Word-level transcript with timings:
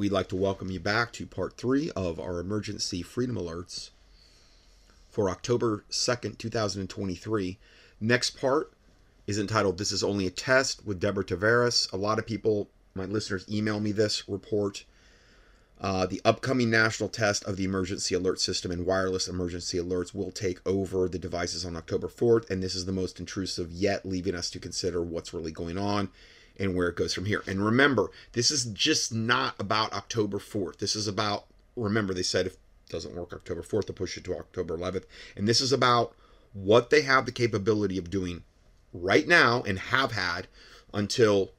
we'd 0.00 0.10
like 0.10 0.30
to 0.30 0.36
welcome 0.36 0.70
you 0.70 0.80
back 0.80 1.12
to 1.12 1.26
part 1.26 1.58
three 1.58 1.90
of 1.90 2.18
our 2.18 2.40
emergency 2.40 3.02
freedom 3.02 3.36
alerts 3.36 3.90
for 5.10 5.28
October 5.28 5.84
2nd, 5.90 6.38
2023. 6.38 7.58
Next 8.00 8.30
part 8.30 8.72
is 9.26 9.38
entitled 9.38 9.76
This 9.76 9.92
is 9.92 10.02
Only 10.02 10.26
a 10.26 10.30
Test 10.30 10.86
with 10.86 11.00
Deborah 11.00 11.22
Tavares. 11.22 11.92
A 11.92 11.98
lot 11.98 12.18
of 12.18 12.26
people, 12.26 12.70
my 12.94 13.04
listeners, 13.04 13.44
email 13.46 13.78
me 13.78 13.92
this 13.92 14.26
report. 14.26 14.86
Uh, 15.78 16.06
the 16.06 16.22
upcoming 16.24 16.70
national 16.70 17.10
test 17.10 17.44
of 17.44 17.58
the 17.58 17.64
emergency 17.64 18.14
alert 18.14 18.40
system 18.40 18.70
and 18.70 18.86
wireless 18.86 19.28
emergency 19.28 19.76
alerts 19.76 20.14
will 20.14 20.30
take 20.30 20.66
over 20.66 21.10
the 21.10 21.18
devices 21.18 21.62
on 21.62 21.76
October 21.76 22.08
4th, 22.08 22.48
and 22.48 22.62
this 22.62 22.74
is 22.74 22.86
the 22.86 22.92
most 22.92 23.20
intrusive 23.20 23.70
yet, 23.70 24.06
leaving 24.06 24.34
us 24.34 24.48
to 24.48 24.58
consider 24.58 25.02
what's 25.02 25.34
really 25.34 25.52
going 25.52 25.76
on 25.76 26.08
and 26.60 26.76
where 26.76 26.88
it 26.88 26.96
goes 26.96 27.14
from 27.14 27.24
here. 27.24 27.42
And 27.46 27.64
remember, 27.64 28.10
this 28.32 28.50
is 28.50 28.66
just 28.66 29.12
not 29.12 29.54
about 29.58 29.92
October 29.94 30.38
4th. 30.38 30.76
This 30.76 30.94
is 30.94 31.08
about, 31.08 31.46
remember, 31.74 32.12
they 32.12 32.22
said 32.22 32.46
if 32.46 32.52
it 32.52 32.58
doesn't 32.90 33.16
work 33.16 33.32
October 33.32 33.62
4th, 33.62 33.86
to 33.86 33.92
push 33.94 34.16
it 34.16 34.24
to 34.24 34.36
October 34.36 34.76
11th. 34.76 35.04
And 35.34 35.48
this 35.48 35.60
is 35.60 35.72
about 35.72 36.14
what 36.52 36.90
they 36.90 37.02
have 37.02 37.24
the 37.24 37.32
capability 37.32 37.96
of 37.96 38.10
doing 38.10 38.44
right 38.92 39.26
now 39.26 39.62
and 39.62 39.78
have 39.78 40.12
had 40.12 40.48
until 40.92 41.52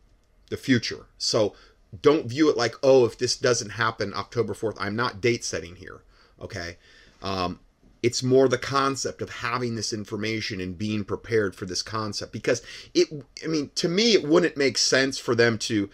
the 0.49 0.57
future. 0.57 1.07
So 1.17 1.55
don't 1.99 2.27
view 2.27 2.49
it 2.49 2.57
like, 2.57 2.75
oh, 2.83 3.05
if 3.05 3.17
this 3.17 3.35
doesn't 3.35 3.71
happen 3.71 4.13
October 4.13 4.53
4th, 4.53 4.77
I'm 4.79 4.95
not 4.95 5.19
date 5.19 5.43
setting 5.43 5.77
here. 5.77 6.03
Okay. 6.39 6.77
Um, 7.23 7.59
it's 8.03 8.23
more 8.23 8.47
the 8.47 8.57
concept 8.57 9.21
of 9.21 9.29
having 9.29 9.75
this 9.75 9.93
information 9.93 10.59
and 10.59 10.77
being 10.77 11.03
prepared 11.03 11.55
for 11.55 11.65
this 11.65 11.81
concept. 11.81 12.31
Because 12.31 12.61
it 12.93 13.07
i 13.43 13.47
mean 13.47 13.69
to 13.75 13.87
me 13.87 14.13
it 14.13 14.27
wouldn't 14.27 14.57
make 14.57 14.77
sense 14.77 15.17
for 15.17 15.35
them 15.35 15.57
to 15.57 15.89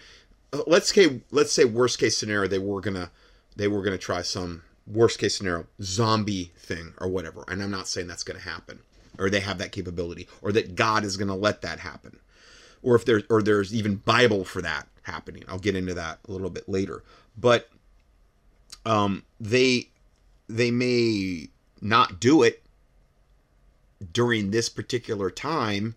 uh, 0.53 0.61
let's 0.67 0.93
say 0.93 1.21
let's 1.31 1.51
say 1.51 1.65
worst 1.65 1.99
case 1.99 2.17
scenario 2.17 2.47
they 2.47 2.59
were 2.59 2.81
gonna 2.81 3.11
they 3.55 3.67
were 3.67 3.81
gonna 3.81 3.97
try 3.97 4.21
some 4.21 4.63
worst 4.85 5.19
case 5.19 5.37
scenario 5.37 5.65
zombie 5.81 6.51
thing 6.57 6.93
or 6.99 7.07
whatever. 7.07 7.43
And 7.47 7.61
i'm 7.61 7.71
not 7.71 7.87
saying 7.87 8.07
that's 8.07 8.23
gonna 8.23 8.39
happen. 8.39 8.79
Or 9.19 9.31
they 9.31 9.39
have 9.39 9.57
that 9.57 9.71
capability. 9.71 10.27
Or 10.41 10.51
that 10.51 10.75
god 10.75 11.03
is 11.03 11.17
gonna 11.17 11.35
let 11.35 11.61
that 11.61 11.79
happen. 11.79 12.19
Or 12.83 12.95
if 12.95 13.03
there's 13.05 13.23
or 13.29 13.41
there's 13.41 13.73
even 13.73 13.95
bible 13.95 14.45
for 14.45 14.61
that 14.61 14.87
happening. 15.03 15.43
I'll 15.47 15.59
get 15.59 15.75
into 15.75 15.93
that 15.95 16.19
a 16.27 16.31
little 16.31 16.49
bit 16.49 16.69
later. 16.69 17.03
But 17.37 17.69
um 18.85 19.23
they 19.39 19.89
they 20.47 20.71
may 20.71 21.49
not 21.81 22.19
do 22.19 22.43
it 22.43 22.63
during 24.13 24.51
this 24.51 24.69
particular 24.69 25.29
time 25.29 25.95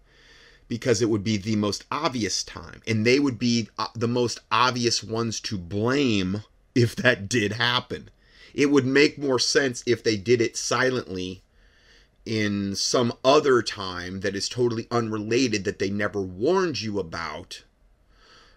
because 0.69 1.03
it 1.03 1.11
would 1.11 1.25
be 1.25 1.37
the 1.37 1.57
most 1.57 1.85
obvious 1.91 2.43
time. 2.45 2.81
And 2.87 3.05
they 3.05 3.19
would 3.19 3.39
be 3.39 3.69
uh, 3.79 3.89
the 3.95 4.09
most 4.09 4.39
obvious 4.51 5.03
ones 5.03 5.41
to 5.41 5.59
blame 5.59 6.45
if 6.75 6.95
that 6.97 7.29
did 7.29 7.53
happen. 7.53 8.11
It 8.55 8.67
would 8.67 8.87
make 8.87 9.19
more 9.19 9.39
sense 9.39 9.83
if 9.87 10.03
they 10.03 10.17
did 10.17 10.41
it 10.41 10.57
silently 10.57 11.43
in 12.25 12.75
some 12.77 13.13
other 13.25 13.63
time 13.63 14.21
that 14.21 14.37
is 14.37 14.49
totally 14.49 14.87
unrelated 14.91 15.65
that 15.65 15.79
they 15.79 15.91
never 15.91 16.21
warned 16.21 16.81
you 16.81 16.99
about 16.99 17.65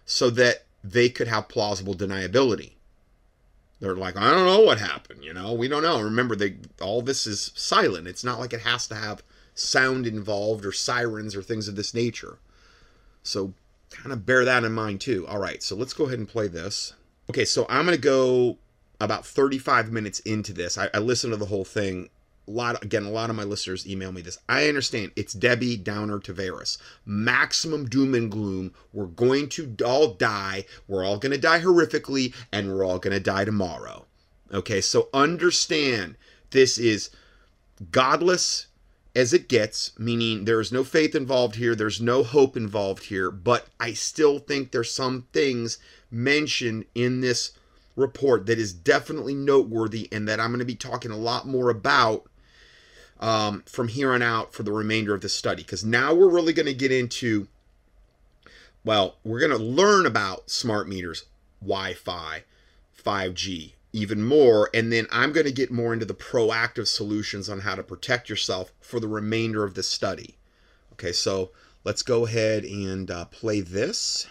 so 0.04 0.30
that 0.30 0.64
they 0.82 1.08
could 1.08 1.28
have 1.28 1.48
plausible 1.48 1.94
deniability 1.94 2.72
they're 3.80 3.94
like, 3.94 4.16
I 4.16 4.30
don't 4.30 4.46
know 4.46 4.60
what 4.60 4.78
happened. 4.78 5.24
You 5.24 5.34
know, 5.34 5.52
we 5.52 5.68
don't 5.68 5.82
know. 5.82 6.00
Remember, 6.00 6.36
they 6.36 6.56
all 6.80 7.02
this 7.02 7.26
is 7.26 7.52
silent. 7.54 8.06
It's 8.06 8.24
not 8.24 8.38
like 8.38 8.52
it 8.52 8.60
has 8.60 8.86
to 8.88 8.94
have 8.94 9.22
sound 9.54 10.06
involved 10.06 10.64
or 10.64 10.72
sirens 10.72 11.36
or 11.36 11.42
things 11.42 11.68
of 11.68 11.76
this 11.76 11.94
nature. 11.94 12.38
So 13.22 13.54
kind 13.90 14.12
of 14.12 14.26
bear 14.26 14.44
that 14.44 14.64
in 14.64 14.72
mind 14.72 15.00
too. 15.00 15.26
All 15.28 15.38
right, 15.38 15.62
so 15.62 15.76
let's 15.76 15.92
go 15.92 16.06
ahead 16.06 16.18
and 16.18 16.28
play 16.28 16.48
this. 16.48 16.94
Okay, 17.30 17.44
so 17.44 17.66
I'm 17.68 17.84
gonna 17.84 17.96
go 17.96 18.58
about 19.00 19.26
35 19.26 19.90
minutes 19.90 20.20
into 20.20 20.52
this. 20.52 20.78
I, 20.78 20.88
I 20.94 20.98
listened 20.98 21.32
to 21.32 21.36
the 21.36 21.46
whole 21.46 21.64
thing 21.64 22.10
a 22.46 22.50
lot 22.50 22.82
again 22.82 23.04
a 23.04 23.10
lot 23.10 23.30
of 23.30 23.36
my 23.36 23.44
listeners 23.44 23.86
email 23.86 24.12
me 24.12 24.22
this. 24.22 24.38
I 24.48 24.68
understand 24.68 25.12
it's 25.16 25.32
debbie 25.32 25.76
downer 25.76 26.18
tavares 26.18 26.78
maximum 27.04 27.88
doom 27.88 28.14
and 28.14 28.30
gloom. 28.30 28.72
We're 28.92 29.06
going 29.06 29.48
to 29.50 29.74
all 29.84 30.14
die. 30.14 30.66
We're 30.88 31.04
all 31.04 31.18
going 31.18 31.32
to 31.32 31.38
die 31.38 31.60
horrifically 31.60 32.34
and 32.52 32.68
we're 32.68 32.84
all 32.84 32.98
going 32.98 33.14
to 33.14 33.20
die 33.20 33.44
tomorrow. 33.44 34.06
Okay 34.52 34.80
so 34.80 35.08
understand 35.12 36.16
this 36.50 36.78
is 36.78 37.10
godless 37.90 38.66
as 39.16 39.32
it 39.32 39.48
gets 39.48 39.98
meaning 39.98 40.44
there 40.44 40.60
is 40.60 40.72
no 40.72 40.84
faith 40.84 41.14
involved 41.14 41.56
here 41.56 41.74
there's 41.74 42.00
no 42.00 42.22
hope 42.22 42.56
involved 42.56 43.04
here 43.04 43.30
but 43.30 43.66
i 43.80 43.92
still 43.92 44.38
think 44.38 44.70
there's 44.70 44.90
some 44.90 45.26
things 45.32 45.78
mentioned 46.10 46.84
in 46.94 47.20
this 47.20 47.52
report 47.96 48.46
that 48.46 48.58
is 48.58 48.72
definitely 48.72 49.34
noteworthy 49.34 50.08
and 50.12 50.28
that 50.28 50.40
I'm 50.40 50.50
going 50.50 50.58
to 50.58 50.64
be 50.64 50.74
talking 50.74 51.10
a 51.10 51.16
lot 51.16 51.46
more 51.46 51.70
about 51.70 52.26
um, 53.24 53.62
from 53.64 53.88
here 53.88 54.12
on 54.12 54.20
out 54.20 54.52
for 54.52 54.64
the 54.64 54.70
remainder 54.70 55.14
of 55.14 55.22
the 55.22 55.30
study. 55.30 55.62
Because 55.62 55.82
now 55.82 56.12
we're 56.12 56.28
really 56.28 56.52
going 56.52 56.66
to 56.66 56.74
get 56.74 56.92
into, 56.92 57.48
well, 58.84 59.16
we're 59.24 59.40
going 59.40 59.50
to 59.50 59.56
learn 59.56 60.04
about 60.04 60.50
smart 60.50 60.86
meters, 60.86 61.24
Wi 61.62 61.94
Fi, 61.94 62.44
5G, 63.02 63.72
even 63.94 64.22
more. 64.22 64.68
And 64.74 64.92
then 64.92 65.06
I'm 65.10 65.32
going 65.32 65.46
to 65.46 65.52
get 65.52 65.72
more 65.72 65.94
into 65.94 66.04
the 66.04 66.12
proactive 66.12 66.86
solutions 66.86 67.48
on 67.48 67.60
how 67.60 67.74
to 67.74 67.82
protect 67.82 68.28
yourself 68.28 68.72
for 68.78 69.00
the 69.00 69.08
remainder 69.08 69.64
of 69.64 69.72
the 69.72 69.82
study. 69.82 70.36
Okay, 70.92 71.12
so 71.12 71.50
let's 71.82 72.02
go 72.02 72.26
ahead 72.26 72.64
and 72.64 73.10
uh, 73.10 73.24
play 73.24 73.62
this. 73.62 74.26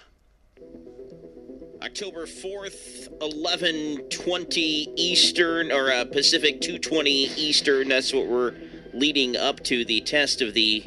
October 1.81 2.27
4th, 2.27 3.09
11:20 3.19 4.93
Eastern 4.95 5.71
or 5.71 5.91
uh, 5.91 6.05
Pacific 6.05 6.61
2:20 6.61 7.37
Eastern. 7.37 7.89
That's 7.89 8.13
what 8.13 8.27
we're 8.27 8.53
leading 8.93 9.35
up 9.35 9.61
to 9.63 9.85
the 9.85 10.01
test 10.01 10.41
of 10.41 10.53
the 10.53 10.83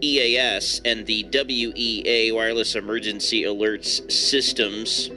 EAS 0.00 0.80
and 0.84 1.06
the 1.06 1.24
WEA 1.32 2.32
wireless 2.32 2.74
emergency 2.74 3.42
alerts 3.42 4.10
systems. 4.10 5.10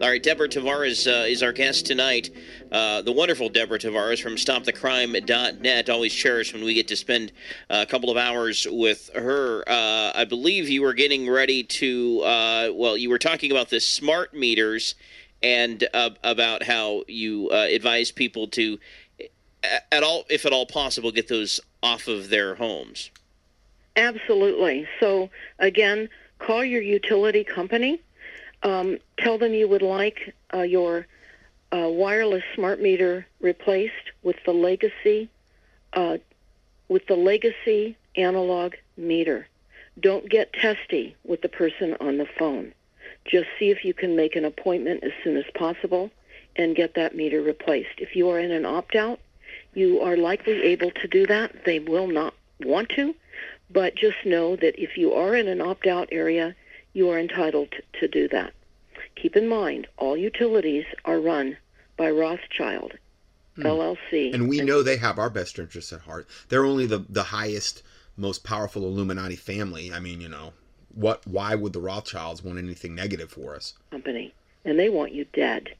All 0.00 0.08
right, 0.08 0.22
Deborah 0.22 0.48
Tavares 0.48 1.08
uh, 1.08 1.26
is 1.26 1.42
our 1.42 1.52
guest 1.52 1.84
tonight. 1.84 2.30
Uh, 2.70 3.02
the 3.02 3.10
wonderful 3.10 3.48
Deborah 3.48 3.80
Tavares 3.80 4.22
from 4.22 4.36
StopTheCrime.net. 4.36 5.90
Always 5.90 6.14
cherished 6.14 6.54
when 6.54 6.64
we 6.64 6.72
get 6.72 6.86
to 6.88 6.96
spend 6.96 7.32
a 7.68 7.84
couple 7.84 8.08
of 8.08 8.16
hours 8.16 8.64
with 8.70 9.10
her. 9.12 9.64
Uh, 9.66 10.12
I 10.14 10.24
believe 10.24 10.68
you 10.68 10.82
were 10.82 10.94
getting 10.94 11.28
ready 11.28 11.64
to, 11.64 12.20
uh, 12.20 12.70
well, 12.74 12.96
you 12.96 13.10
were 13.10 13.18
talking 13.18 13.50
about 13.50 13.70
the 13.70 13.80
smart 13.80 14.32
meters 14.34 14.94
and 15.42 15.88
uh, 15.92 16.10
about 16.22 16.62
how 16.62 17.02
you 17.08 17.48
uh, 17.50 17.66
advise 17.68 18.12
people 18.12 18.46
to 18.48 18.78
at 19.92 20.02
all, 20.02 20.24
if 20.28 20.46
at 20.46 20.52
all 20.52 20.66
possible, 20.66 21.10
get 21.12 21.28
those 21.28 21.60
off 21.82 22.08
of 22.08 22.28
their 22.28 22.54
homes? 22.54 23.10
Absolutely. 23.96 24.86
So 25.00 25.30
again, 25.58 26.08
call 26.38 26.64
your 26.64 26.82
utility 26.82 27.44
company. 27.44 28.00
Um, 28.62 28.98
tell 29.18 29.38
them 29.38 29.54
you 29.54 29.68
would 29.68 29.82
like 29.82 30.34
uh, 30.54 30.62
your 30.62 31.06
uh, 31.72 31.88
wireless 31.88 32.44
smart 32.54 32.80
meter 32.80 33.26
replaced 33.40 34.12
with 34.22 34.36
the 34.44 34.52
legacy 34.52 35.28
uh, 35.92 36.18
with 36.88 37.06
the 37.06 37.16
legacy 37.16 37.96
analog 38.16 38.74
meter. 38.96 39.46
Don't 40.00 40.28
get 40.28 40.52
testy 40.52 41.16
with 41.24 41.42
the 41.42 41.48
person 41.48 41.96
on 42.00 42.18
the 42.18 42.26
phone. 42.38 42.72
Just 43.24 43.48
see 43.58 43.70
if 43.70 43.84
you 43.84 43.92
can 43.92 44.16
make 44.16 44.36
an 44.36 44.44
appointment 44.44 45.04
as 45.04 45.12
soon 45.22 45.36
as 45.36 45.44
possible 45.54 46.10
and 46.56 46.76
get 46.76 46.94
that 46.94 47.14
meter 47.14 47.42
replaced. 47.42 47.98
If 47.98 48.16
you 48.16 48.28
are 48.30 48.38
in 48.38 48.50
an 48.50 48.64
opt 48.64 48.94
out, 48.94 49.20
you 49.74 50.00
are 50.00 50.16
likely 50.16 50.62
able 50.62 50.90
to 50.90 51.08
do 51.08 51.26
that. 51.26 51.64
They 51.64 51.78
will 51.78 52.06
not 52.06 52.34
want 52.60 52.88
to, 52.90 53.14
but 53.70 53.94
just 53.94 54.24
know 54.24 54.56
that 54.56 54.80
if 54.80 54.96
you 54.96 55.12
are 55.12 55.34
in 55.34 55.48
an 55.48 55.60
opt-out 55.60 56.08
area, 56.10 56.54
you 56.92 57.08
are 57.10 57.18
entitled 57.18 57.74
to 58.00 58.08
do 58.08 58.28
that. 58.28 58.52
Keep 59.14 59.36
in 59.36 59.48
mind, 59.48 59.86
all 59.96 60.16
utilities 60.16 60.84
are 61.04 61.20
run 61.20 61.56
by 61.96 62.10
Rothschild, 62.10 62.94
hmm. 63.56 63.62
LLC. 63.62 64.32
And 64.32 64.48
we 64.48 64.60
know 64.60 64.82
they 64.82 64.96
have 64.96 65.18
our 65.18 65.30
best 65.30 65.58
interests 65.58 65.92
at 65.92 66.00
heart. 66.00 66.26
They're 66.48 66.64
only 66.64 66.86
the, 66.86 67.04
the 67.08 67.24
highest, 67.24 67.82
most 68.16 68.44
powerful 68.44 68.84
Illuminati 68.84 69.36
family. 69.36 69.92
I 69.92 70.00
mean, 70.00 70.20
you 70.20 70.28
know, 70.28 70.52
what? 70.94 71.26
Why 71.26 71.54
would 71.54 71.72
the 71.72 71.80
Rothschilds 71.80 72.42
want 72.42 72.58
anything 72.58 72.94
negative 72.94 73.30
for 73.30 73.54
us? 73.54 73.74
Company, 73.90 74.34
and 74.64 74.78
they 74.78 74.88
want 74.88 75.12
you 75.12 75.26
dead. 75.32 75.74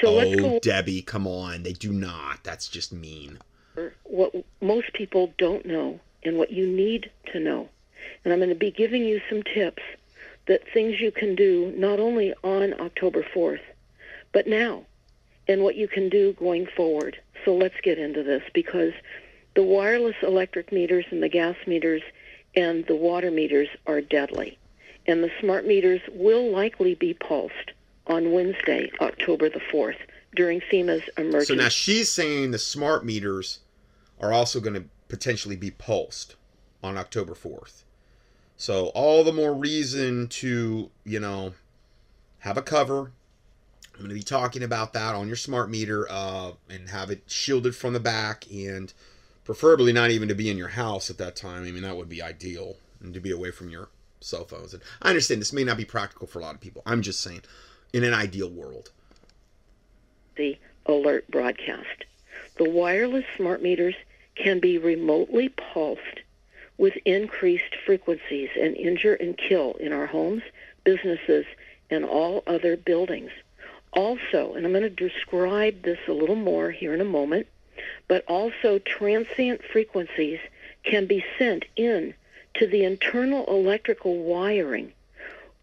So 0.00 0.08
oh, 0.08 0.14
let's 0.14 0.40
go. 0.40 0.58
Debbie, 0.60 1.02
come 1.02 1.26
on. 1.26 1.62
They 1.62 1.72
do 1.72 1.92
not. 1.92 2.44
That's 2.44 2.68
just 2.68 2.92
mean. 2.92 3.38
What 4.04 4.34
most 4.60 4.92
people 4.92 5.32
don't 5.38 5.64
know 5.64 6.00
and 6.24 6.36
what 6.36 6.50
you 6.52 6.66
need 6.66 7.10
to 7.32 7.40
know. 7.40 7.68
And 8.24 8.32
I'm 8.32 8.40
going 8.40 8.48
to 8.48 8.54
be 8.54 8.70
giving 8.70 9.04
you 9.04 9.20
some 9.28 9.42
tips 9.42 9.82
that 10.46 10.62
things 10.72 11.00
you 11.00 11.12
can 11.12 11.34
do 11.34 11.72
not 11.76 12.00
only 12.00 12.34
on 12.42 12.74
October 12.80 13.22
4th, 13.22 13.60
but 14.32 14.46
now, 14.46 14.84
and 15.46 15.62
what 15.62 15.76
you 15.76 15.86
can 15.88 16.08
do 16.08 16.32
going 16.34 16.66
forward. 16.66 17.20
So 17.44 17.54
let's 17.54 17.80
get 17.82 17.98
into 17.98 18.22
this 18.22 18.42
because 18.52 18.92
the 19.54 19.62
wireless 19.62 20.16
electric 20.22 20.72
meters 20.72 21.04
and 21.10 21.22
the 21.22 21.28
gas 21.28 21.56
meters 21.66 22.02
and 22.56 22.86
the 22.86 22.96
water 22.96 23.30
meters 23.30 23.68
are 23.86 24.00
deadly. 24.00 24.58
and 25.08 25.24
the 25.24 25.30
smart 25.40 25.66
meters 25.66 26.02
will 26.12 26.52
likely 26.52 26.94
be 26.94 27.14
pulsed 27.14 27.72
on 28.08 28.32
Wednesday, 28.32 28.90
October 29.00 29.48
the 29.48 29.60
4th, 29.72 29.98
during 30.34 30.60
FEMA's 30.60 31.08
emergency. 31.16 31.46
So 31.46 31.54
now 31.54 31.68
she's 31.68 32.10
saying 32.10 32.50
the 32.50 32.58
smart 32.58 33.04
meters 33.04 33.60
are 34.20 34.32
also 34.32 34.60
going 34.60 34.74
to 34.74 34.84
potentially 35.08 35.56
be 35.56 35.70
pulsed 35.70 36.36
on 36.82 36.96
October 36.96 37.34
4th. 37.34 37.82
So 38.56 38.86
all 38.88 39.22
the 39.24 39.32
more 39.32 39.54
reason 39.54 40.26
to, 40.28 40.90
you 41.04 41.20
know, 41.20 41.54
have 42.40 42.56
a 42.56 42.62
cover. 42.62 43.12
I'm 43.94 44.04
going 44.04 44.08
to 44.10 44.14
be 44.14 44.22
talking 44.22 44.62
about 44.62 44.92
that 44.92 45.14
on 45.14 45.26
your 45.26 45.36
smart 45.36 45.70
meter 45.70 46.06
uh, 46.10 46.52
and 46.68 46.88
have 46.88 47.10
it 47.10 47.22
shielded 47.26 47.74
from 47.74 47.92
the 47.92 48.00
back 48.00 48.44
and 48.52 48.92
preferably 49.44 49.92
not 49.92 50.10
even 50.10 50.28
to 50.28 50.34
be 50.34 50.50
in 50.50 50.56
your 50.56 50.68
house 50.68 51.10
at 51.10 51.18
that 51.18 51.36
time. 51.36 51.64
I 51.64 51.70
mean, 51.70 51.82
that 51.82 51.96
would 51.96 52.08
be 52.08 52.22
ideal 52.22 52.76
and 53.00 53.14
to 53.14 53.20
be 53.20 53.30
away 53.30 53.50
from 53.50 53.70
your 53.70 53.88
cell 54.20 54.44
phones. 54.44 54.74
And 54.74 54.82
I 55.02 55.08
understand 55.08 55.40
this 55.40 55.52
may 55.52 55.64
not 55.64 55.76
be 55.76 55.84
practical 55.84 56.26
for 56.26 56.38
a 56.38 56.42
lot 56.42 56.54
of 56.54 56.60
people. 56.60 56.82
I'm 56.86 57.02
just 57.02 57.20
saying, 57.20 57.42
in 57.92 58.04
an 58.04 58.14
ideal 58.14 58.50
world. 58.50 58.90
The 60.36 60.58
alert 60.86 61.30
broadcast. 61.30 62.04
The 62.56 62.68
wireless 62.68 63.24
smart 63.36 63.62
meters 63.62 63.94
can 64.34 64.60
be 64.60 64.78
remotely 64.78 65.48
pulsed 65.48 66.20
with 66.76 66.94
increased 67.04 67.74
frequencies 67.84 68.50
and 68.58 68.76
injure 68.76 69.14
and 69.14 69.36
kill 69.36 69.74
in 69.74 69.92
our 69.92 70.06
homes, 70.06 70.42
businesses, 70.84 71.44
and 71.90 72.04
all 72.04 72.42
other 72.46 72.76
buildings. 72.76 73.30
Also, 73.92 74.54
and 74.54 74.64
I'm 74.64 74.72
going 74.72 74.82
to 74.82 74.90
describe 74.90 75.82
this 75.82 75.98
a 76.06 76.12
little 76.12 76.36
more 76.36 76.70
here 76.70 76.94
in 76.94 77.00
a 77.00 77.04
moment, 77.04 77.46
but 78.06 78.24
also 78.28 78.78
transient 78.78 79.62
frequencies 79.64 80.38
can 80.84 81.06
be 81.06 81.24
sent 81.38 81.64
in 81.76 82.14
to 82.54 82.66
the 82.66 82.84
internal 82.84 83.44
electrical 83.46 84.18
wiring, 84.18 84.92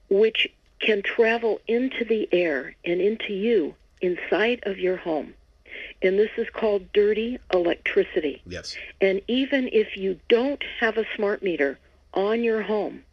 which 0.10 0.48
can 0.85 1.01
travel 1.01 1.59
into 1.67 2.05
the 2.05 2.29
air 2.31 2.75
and 2.85 3.01
into 3.01 3.33
you 3.33 3.73
inside 4.01 4.59
of 4.63 4.77
your 4.77 4.97
home. 4.97 5.33
And 6.01 6.19
this 6.19 6.29
is 6.37 6.47
called 6.53 6.91
dirty 6.93 7.39
electricity. 7.53 8.41
Yes. 8.45 8.75
And 9.01 9.21
even 9.27 9.69
if 9.73 9.97
you 9.97 10.19
don't 10.29 10.63
have 10.79 10.97
a 10.97 11.05
smart 11.15 11.41
meter 11.41 11.79
on 12.13 12.43
your 12.43 12.61
home, 12.61 13.03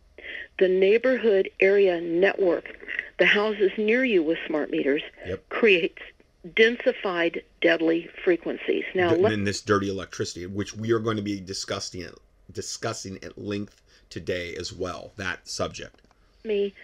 the 0.58 0.68
neighborhood 0.68 1.50
area 1.60 2.00
network, 2.00 2.76
the 3.18 3.26
houses 3.26 3.72
near 3.78 4.04
you 4.04 4.22
with 4.22 4.38
smart 4.46 4.70
meters, 4.70 5.02
Yep. 5.26 5.48
creates 5.48 6.02
densified 6.46 7.42
deadly 7.60 8.08
frequencies. 8.24 8.84
Now, 8.94 9.14
in 9.14 9.44
this 9.44 9.60
dirty 9.60 9.88
electricity, 9.88 10.46
which 10.46 10.74
we 10.74 10.92
are 10.92 10.98
going 10.98 11.16
to 11.16 11.22
be 11.22 11.40
discussing 11.40 12.02
at, 12.02 12.14
discussing 12.52 13.18
at 13.24 13.38
length 13.38 13.80
today 14.10 14.54
as 14.56 14.72
well. 14.72 15.12
That 15.16 15.48
subject. 15.48 16.00
me 16.44 16.74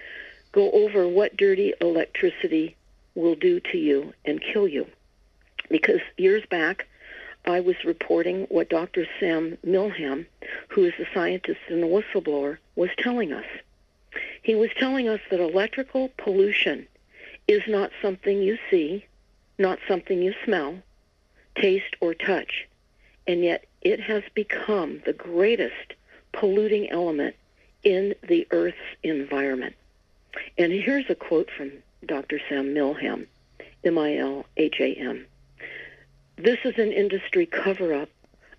go 0.53 0.71
over 0.71 1.07
what 1.07 1.37
dirty 1.37 1.73
electricity 1.81 2.77
will 3.15 3.35
do 3.35 3.61
to 3.61 3.79
you 3.79 4.13
and 4.25 4.41
kill 4.41 4.69
you. 4.69 4.87
Because 5.71 6.01
years 6.17 6.45
back, 6.47 6.87
I 7.45 7.61
was 7.61 7.85
reporting 7.85 8.47
what 8.51 8.69
Dr. 8.69 9.07
Sam 9.19 9.59
Milham, 9.65 10.27
who 10.69 10.85
is 10.85 10.95
a 10.99 11.07
scientist 11.15 11.61
and 11.69 11.83
a 11.83 11.87
whistleblower, 11.87 12.59
was 12.77 12.91
telling 12.99 13.33
us. 13.33 13.47
He 14.43 14.55
was 14.55 14.71
telling 14.77 15.09
us 15.09 15.21
that 15.31 15.41
electrical 15.41 16.11
pollution 16.17 16.87
is 17.47 17.63
not 17.67 17.91
something 18.03 18.43
you 18.43 18.59
see, 18.71 19.07
not 19.59 19.79
something 19.89 20.23
you 20.23 20.35
smell, 20.45 20.79
taste, 21.57 21.97
or 22.01 22.15
touch, 22.15 22.69
and 23.27 23.43
yet 23.43 23.65
it 23.83 24.01
has 24.01 24.23
become 24.35 25.03
the 25.05 25.13
greatest 25.13 25.95
polluting 26.33 26.91
element 26.91 27.35
in 27.83 28.15
the 28.27 28.47
Earth's 28.51 28.77
environment. 29.03 29.75
And 30.57 30.73
here's 30.73 31.09
a 31.09 31.15
quote 31.15 31.51
from 31.51 31.73
Dr. 32.05 32.41
Sam 32.49 32.75
Milham, 32.75 33.27
M-I-L-H-A-M. 33.85 35.27
This 36.37 36.59
is 36.65 36.79
an 36.79 36.93
industry 36.93 37.47
cover-up 37.47 38.09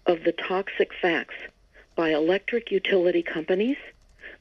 of 0.06 0.24
the 0.24 0.31
toxic 0.31 0.92
facts 1.01 1.36
by 1.95 2.10
electric 2.10 2.71
utility 2.71 3.21
companies, 3.21 3.77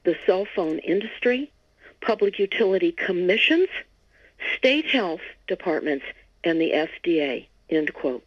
the 0.03 0.17
cell 0.25 0.45
phone 0.55 0.79
industry, 0.79 1.51
public 2.01 2.39
utility 2.39 2.91
commissions, 2.91 3.69
state 4.55 4.85
health 4.85 5.21
departments, 5.47 6.05
and 6.43 6.59
the 6.59 6.71
FDA, 6.71 7.47
end 7.69 7.93
quote. 7.93 8.23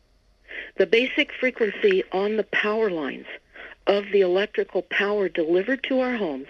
The 0.76 0.87
basic 0.87 1.32
frequency 1.32 2.05
on 2.12 2.37
the 2.37 2.44
power 2.44 2.90
lines 2.90 3.26
of 3.87 4.05
the 4.12 4.20
electrical 4.20 4.82
power 4.82 5.28
delivered 5.28 5.82
to 5.84 6.00
our 6.00 6.16
homes 6.16 6.48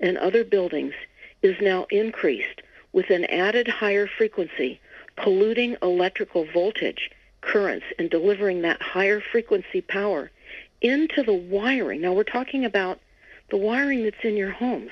and 0.00 0.16
other 0.18 0.44
buildings 0.44 0.94
is 1.42 1.56
now 1.60 1.86
increased 1.90 2.62
with 2.92 3.10
an 3.10 3.24
added 3.26 3.68
higher 3.68 4.06
frequency, 4.06 4.80
polluting 5.16 5.76
electrical 5.82 6.46
voltage, 6.52 7.10
currents, 7.40 7.86
and 7.98 8.10
delivering 8.10 8.62
that 8.62 8.80
higher 8.80 9.20
frequency 9.20 9.80
power 9.80 10.30
into 10.80 11.22
the 11.22 11.34
wiring. 11.34 12.00
Now 12.00 12.12
we're 12.12 12.24
talking 12.24 12.64
about 12.64 13.00
the 13.50 13.56
wiring 13.56 14.04
that's 14.04 14.22
in 14.22 14.36
your 14.36 14.50
homes. 14.50 14.90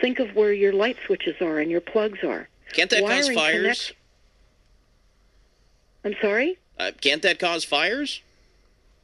Think 0.00 0.18
of 0.18 0.34
where 0.34 0.52
your 0.52 0.72
light 0.72 0.96
switches 1.06 1.40
are 1.40 1.58
and 1.58 1.70
your 1.70 1.80
plugs 1.80 2.22
are. 2.22 2.48
Can't 2.72 2.90
that 2.90 3.06
cause 3.06 3.28
fires? 3.30 3.56
connects- 3.56 3.92
I'm 6.04 6.16
sorry? 6.20 6.58
Uh, 6.78 6.92
can't 7.00 7.22
that 7.22 7.38
cause 7.38 7.64
fires? 7.64 8.20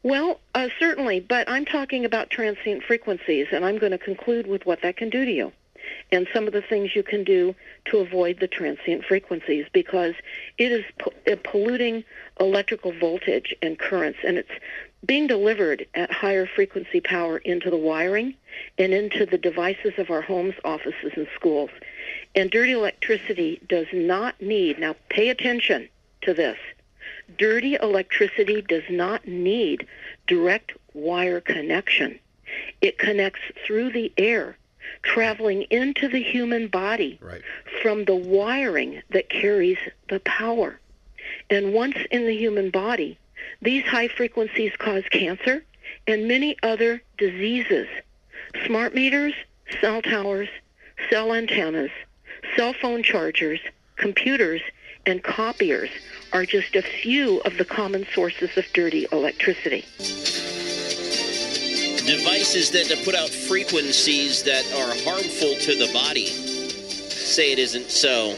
Well, 0.02 0.40
uh, 0.54 0.68
certainly, 0.78 1.20
but 1.20 1.48
I'm 1.48 1.64
talking 1.64 2.04
about 2.04 2.28
transient 2.28 2.82
frequencies, 2.82 3.46
and 3.52 3.64
I'm 3.64 3.78
going 3.78 3.92
to 3.92 3.98
conclude 3.98 4.46
with 4.46 4.66
what 4.66 4.82
that 4.82 4.96
can 4.96 5.10
do 5.10 5.24
to 5.24 5.30
you 5.30 5.52
and 6.10 6.28
some 6.32 6.46
of 6.46 6.52
the 6.52 6.62
things 6.62 6.94
you 6.94 7.02
can 7.02 7.24
do 7.24 7.54
to 7.86 7.98
avoid 7.98 8.40
the 8.40 8.48
transient 8.48 9.04
frequencies 9.04 9.66
because 9.72 10.14
it 10.58 10.72
is 10.72 10.84
po- 10.98 11.12
polluting 11.44 12.04
electrical 12.40 12.92
voltage 12.92 13.54
and 13.62 13.78
currents, 13.78 14.18
and 14.26 14.38
it's 14.38 14.50
being 15.04 15.26
delivered 15.26 15.86
at 15.94 16.12
higher 16.12 16.46
frequency 16.46 17.00
power 17.00 17.38
into 17.38 17.70
the 17.70 17.76
wiring 17.76 18.34
and 18.78 18.94
into 18.94 19.26
the 19.26 19.38
devices 19.38 19.92
of 19.98 20.10
our 20.10 20.20
homes, 20.20 20.54
offices, 20.64 21.12
and 21.16 21.26
schools. 21.34 21.70
And 22.34 22.50
dirty 22.50 22.72
electricity 22.72 23.60
does 23.68 23.86
not 23.92 24.40
need, 24.40 24.78
now 24.78 24.94
pay 25.08 25.28
attention 25.28 25.88
to 26.22 26.32
this, 26.32 26.58
dirty 27.36 27.74
electricity 27.74 28.62
does 28.62 28.84
not 28.88 29.26
need 29.26 29.86
direct 30.26 30.72
wire 30.94 31.40
connection. 31.40 32.18
It 32.80 32.98
connects 32.98 33.40
through 33.66 33.90
the 33.90 34.12
air, 34.16 34.56
traveling 35.02 35.62
into 35.70 36.08
the 36.08 36.22
human 36.22 36.68
body 36.68 37.18
Right. 37.20 37.42
from 37.82 38.04
the 38.04 38.14
wiring 38.14 39.02
that 39.10 39.28
carries 39.28 39.78
the 40.08 40.20
power. 40.20 40.78
And 41.50 41.72
once 41.72 41.96
in 42.10 42.26
the 42.26 42.36
human 42.36 42.70
body, 42.70 43.18
these 43.60 43.84
high 43.84 44.08
frequencies 44.08 44.72
cause 44.78 45.04
cancer 45.10 45.64
and 46.06 46.26
many 46.28 46.56
other 46.62 47.02
diseases. 47.18 47.88
Smart 48.66 48.94
meters, 48.94 49.34
cell 49.80 50.02
towers, 50.02 50.48
cell 51.10 51.32
antennas, 51.32 51.90
cell 52.56 52.72
phone 52.72 53.02
chargers, 53.02 53.60
computers, 53.96 54.60
and 55.06 55.22
copiers 55.22 55.90
are 56.32 56.44
just 56.44 56.76
a 56.76 56.82
few 56.82 57.40
of 57.40 57.56
the 57.58 57.64
common 57.64 58.06
sources 58.14 58.56
of 58.56 58.64
dirty 58.72 59.06
electricity. 59.12 59.84
Devices 62.06 62.70
that 62.72 63.02
put 63.04 63.14
out 63.14 63.30
frequencies 63.30 64.42
that 64.42 64.64
are 64.74 64.92
harmful 65.04 65.54
to 65.54 65.74
the 65.76 65.90
body. 65.92 66.26
Say 66.26 67.52
it 67.52 67.58
isn't 67.58 67.90
so. 67.90 68.36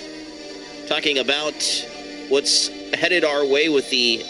Talking 0.87 1.19
about 1.19 1.55
what's 2.29 2.69
headed 2.95 3.25
our 3.25 3.45
way 3.47 3.69
with 3.69 3.89
the 3.91 4.23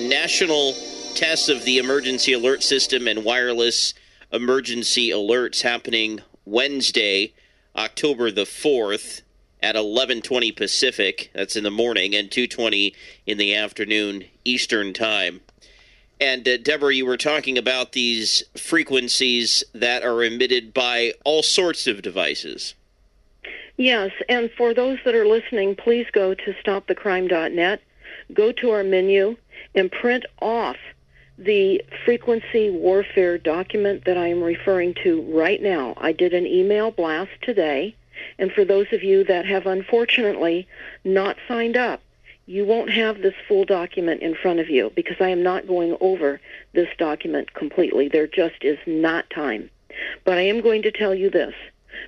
national 0.00 0.74
tests 1.14 1.48
of 1.48 1.64
the 1.64 1.78
emergency 1.78 2.32
alert 2.32 2.62
system 2.62 3.06
and 3.06 3.24
wireless 3.24 3.94
emergency 4.32 5.10
alerts 5.10 5.62
happening 5.62 6.20
Wednesday, 6.44 7.32
October 7.76 8.30
the 8.30 8.44
4th 8.44 9.22
at 9.62 9.76
11:20 9.76 10.50
Pacific. 10.50 11.30
That's 11.32 11.56
in 11.56 11.64
the 11.64 11.70
morning 11.70 12.14
and 12.14 12.30
2:20 12.30 12.94
in 13.26 13.38
the 13.38 13.54
afternoon 13.54 14.24
Eastern 14.44 14.92
Time. 14.92 15.42
And 16.20 16.46
uh, 16.46 16.58
Deborah, 16.58 16.94
you 16.94 17.06
were 17.06 17.16
talking 17.16 17.56
about 17.56 17.92
these 17.92 18.42
frequencies 18.56 19.64
that 19.72 20.02
are 20.02 20.22
emitted 20.22 20.74
by 20.74 21.14
all 21.24 21.42
sorts 21.42 21.86
of 21.86 22.02
devices. 22.02 22.74
Yes, 23.76 24.10
and 24.28 24.50
for 24.58 24.74
those 24.74 24.98
that 25.06 25.14
are 25.14 25.26
listening, 25.26 25.74
please 25.74 26.06
go 26.12 26.34
to 26.34 26.54
stopthecrime.net, 26.62 27.80
go 28.34 28.52
to 28.52 28.70
our 28.70 28.84
menu, 28.84 29.36
and 29.74 29.90
print 29.90 30.26
off 30.42 30.76
the 31.38 31.82
frequency 32.04 32.68
warfare 32.68 33.38
document 33.38 34.04
that 34.04 34.18
I 34.18 34.26
am 34.28 34.42
referring 34.42 34.94
to 35.02 35.22
right 35.22 35.62
now. 35.62 35.94
I 35.96 36.12
did 36.12 36.34
an 36.34 36.46
email 36.46 36.90
blast 36.90 37.30
today, 37.40 37.94
and 38.38 38.52
for 38.52 38.66
those 38.66 38.92
of 38.92 39.02
you 39.02 39.24
that 39.24 39.46
have 39.46 39.66
unfortunately 39.66 40.68
not 41.02 41.38
signed 41.48 41.78
up, 41.78 42.02
you 42.50 42.64
won't 42.64 42.90
have 42.90 43.22
this 43.22 43.34
full 43.46 43.64
document 43.64 44.22
in 44.22 44.34
front 44.34 44.58
of 44.58 44.68
you 44.68 44.90
because 44.96 45.18
I 45.20 45.28
am 45.28 45.40
not 45.40 45.68
going 45.68 45.96
over 46.00 46.40
this 46.72 46.88
document 46.98 47.54
completely. 47.54 48.08
There 48.08 48.26
just 48.26 48.62
is 48.62 48.78
not 48.86 49.30
time. 49.30 49.70
But 50.24 50.36
I 50.36 50.42
am 50.42 50.60
going 50.60 50.82
to 50.82 50.90
tell 50.90 51.14
you 51.14 51.30
this. 51.30 51.54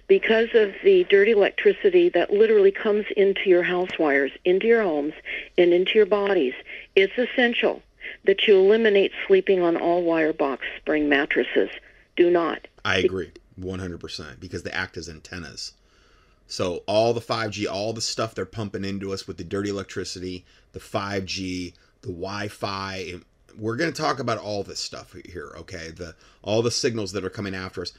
because 0.08 0.48
of 0.54 0.72
the 0.84 1.04
dirty 1.04 1.32
electricity 1.32 2.08
that 2.10 2.32
literally 2.32 2.70
comes 2.70 3.04
into 3.16 3.48
your 3.48 3.62
house 3.62 3.98
wires, 3.98 4.32
into 4.44 4.66
your 4.66 4.82
homes, 4.82 5.14
and 5.58 5.72
into 5.72 5.92
your 5.94 6.06
bodies, 6.06 6.54
it's 6.96 7.16
essential 7.16 7.82
that 8.24 8.46
you 8.46 8.58
eliminate 8.58 9.12
sleeping 9.26 9.62
on 9.62 9.76
all 9.76 10.02
wire 10.02 10.32
box 10.32 10.64
spring 10.76 11.08
mattresses. 11.08 11.70
Do 12.16 12.30
not. 12.30 12.66
I 12.84 12.98
agree 12.98 13.30
100% 13.60 14.40
because 14.40 14.62
they 14.62 14.70
act 14.70 14.96
as 14.96 15.08
antennas. 15.08 15.72
So 16.52 16.82
all 16.86 17.14
the 17.14 17.20
5G, 17.22 17.66
all 17.66 17.94
the 17.94 18.02
stuff 18.02 18.34
they're 18.34 18.44
pumping 18.44 18.84
into 18.84 19.10
us 19.10 19.26
with 19.26 19.38
the 19.38 19.42
dirty 19.42 19.70
electricity, 19.70 20.44
the 20.72 20.80
5G, 20.80 21.72
the 22.02 22.08
Wi-Fi, 22.08 23.14
we're 23.56 23.76
going 23.76 23.90
to 23.90 23.98
talk 23.98 24.18
about 24.18 24.36
all 24.36 24.62
this 24.62 24.78
stuff 24.78 25.16
here, 25.24 25.54
okay? 25.56 25.92
The 25.92 26.14
all 26.42 26.60
the 26.60 26.70
signals 26.70 27.12
that 27.12 27.24
are 27.24 27.30
coming 27.30 27.54
after 27.54 27.80
us. 27.80 27.94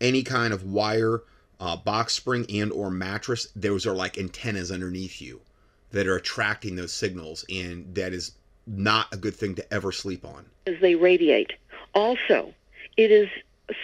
Any 0.00 0.22
kind 0.22 0.54
of 0.54 0.64
wire, 0.64 1.20
uh, 1.60 1.76
box 1.76 2.14
spring 2.14 2.46
and 2.48 2.72
or 2.72 2.88
mattress, 2.88 3.48
those 3.54 3.84
are 3.84 3.94
like 3.94 4.16
antennas 4.16 4.72
underneath 4.72 5.20
you 5.20 5.42
that 5.90 6.06
are 6.06 6.16
attracting 6.16 6.76
those 6.76 6.94
signals 6.94 7.44
and 7.50 7.94
that 7.94 8.14
is 8.14 8.32
not 8.66 9.12
a 9.12 9.18
good 9.18 9.34
thing 9.34 9.54
to 9.56 9.74
ever 9.74 9.92
sleep 9.92 10.24
on. 10.24 10.46
As 10.66 10.80
they 10.80 10.94
radiate. 10.94 11.52
Also, 11.94 12.54
it 12.96 13.10
is 13.10 13.28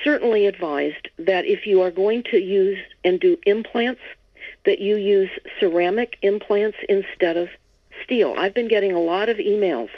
certainly 0.03 0.47
advised 0.47 1.09
that 1.19 1.45
if 1.45 1.67
you 1.67 1.83
are 1.83 1.91
going 1.91 2.23
to 2.31 2.39
use 2.39 2.79
and 3.05 3.21
do 3.21 3.37
implants, 3.47 4.01
that 4.65 4.79
you 4.79 4.97
use 4.97 5.31
ceramic 5.61 6.17
implants 6.23 6.79
instead 6.89 7.37
of 7.37 7.49
steel. 8.03 8.35
I've 8.37 8.55
been 8.55 8.69
getting 8.69 8.93
a 8.93 9.01
lot 9.01 9.29
of 9.29 9.37
emails 9.39 9.91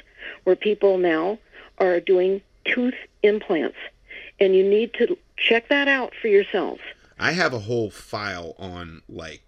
where 0.45 0.57
people 0.57 0.99
now 0.99 1.39
are 1.79 2.01
doing 2.01 2.41
tooth 2.65 2.95
implants, 3.23 3.77
and 4.41 4.55
you 4.55 4.69
need 4.69 4.93
to 4.95 5.17
check 5.37 5.69
that 5.69 5.89
out 5.89 6.13
for 6.21 6.29
yourselves. 6.29 6.81
I 7.19 7.33
have 7.33 7.55
a 7.55 7.61
whole 7.61 7.91
file 7.91 8.55
on 8.59 9.03
like 9.09 9.43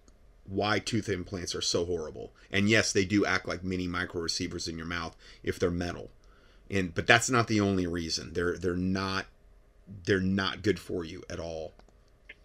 why 0.45 0.79
tooth 0.79 1.09
implants 1.09 1.53
are 1.53 1.61
so 1.61 1.85
horrible. 1.85 2.31
And 2.51 2.67
yes, 2.67 2.91
they 2.91 3.05
do 3.05 3.25
act 3.25 3.47
like 3.47 3.63
mini 3.63 3.87
micro 3.87 4.21
receivers 4.21 4.67
in 4.67 4.77
your 4.77 4.87
mouth 4.87 5.15
if 5.43 5.59
they're 5.59 5.69
metal. 5.69 6.09
And 6.71 6.93
but 6.93 7.07
that's 7.07 7.29
not 7.29 7.47
the 7.47 7.61
only 7.61 7.85
reason. 7.85 8.33
They're 8.33 8.57
they're 8.57 8.75
not 8.75 9.25
they're 10.05 10.19
not 10.19 10.61
good 10.61 10.79
for 10.79 11.03
you 11.03 11.23
at 11.29 11.39
all. 11.39 11.73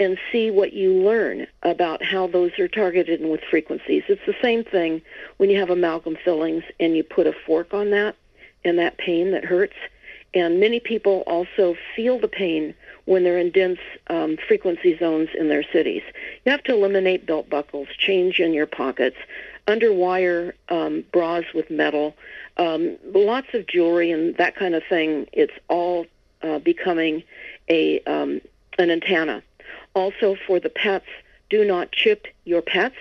And 0.01 0.19
see 0.33 0.51
what 0.51 0.73
you 0.73 0.93
learn 0.93 1.47
about 1.63 2.03
how 2.03 2.27
those 2.27 2.59
are 2.59 2.67
targeted 2.67 3.21
and 3.21 3.31
with 3.31 3.43
frequencies. 3.49 4.03
It's 4.09 4.27
the 4.27 4.35
same 4.43 4.65
thing 4.65 5.03
when 5.37 5.51
you 5.51 5.59
have 5.61 5.71
amalgam 5.71 6.17
fillings 6.25 6.65
and 6.81 6.97
you 6.97 7.05
put 7.05 7.29
a 7.29 7.33
fork 7.47 7.73
on 7.73 7.91
that 7.91 8.17
and 8.65 8.79
that 8.79 8.99
pain 8.99 9.31
that 9.31 9.45
hurts. 9.45 9.77
And 10.35 10.59
many 10.59 10.81
people 10.81 11.23
also 11.29 11.77
feel 11.95 12.19
the 12.19 12.29
pain 12.29 12.75
when 13.05 13.23
they're 13.23 13.39
in 13.39 13.51
dense 13.51 13.79
um, 14.09 14.37
frequency 14.49 14.99
zones 14.99 15.29
in 15.39 15.49
their 15.49 15.63
cities. 15.63 16.03
You 16.45 16.51
have 16.51 16.65
to 16.65 16.73
eliminate 16.73 17.27
belt 17.27 17.49
buckles, 17.49 17.89
change 17.97 18.41
in 18.41 18.53
your 18.53 18.67
pockets, 18.67 19.17
underwire 19.69 20.53
um, 20.69 21.05
bras 21.13 21.45
with 21.55 21.71
metal, 21.71 22.17
um, 22.57 22.97
lots 23.13 23.49
of 23.55 23.67
jewelry 23.67 24.11
and 24.11 24.37
that 24.37 24.57
kind 24.57 24.75
of 24.75 24.83
thing. 24.89 25.27
It's 25.33 25.53
all 25.69 26.07
uh, 26.45 26.59
becoming 26.59 27.23
a 27.69 28.01
um, 28.01 28.41
an 28.79 28.91
antenna. 28.91 29.43
Also, 29.95 30.37
for 30.47 30.61
the 30.61 30.69
pets, 30.69 31.07
do 31.51 31.65
not 31.65 31.91
chip 31.93 32.27
your 32.45 32.63
pets. 32.63 32.97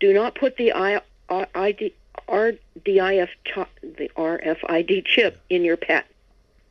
Do 0.00 0.12
not 0.12 0.34
put 0.34 0.56
the 0.56 0.72
I, 0.72 1.00
ID, 1.54 1.94
RDIF 2.28 3.28
the 3.82 4.10
RFID 4.16 5.04
chip 5.04 5.40
in 5.50 5.62
your 5.64 5.76
pet. 5.76 6.06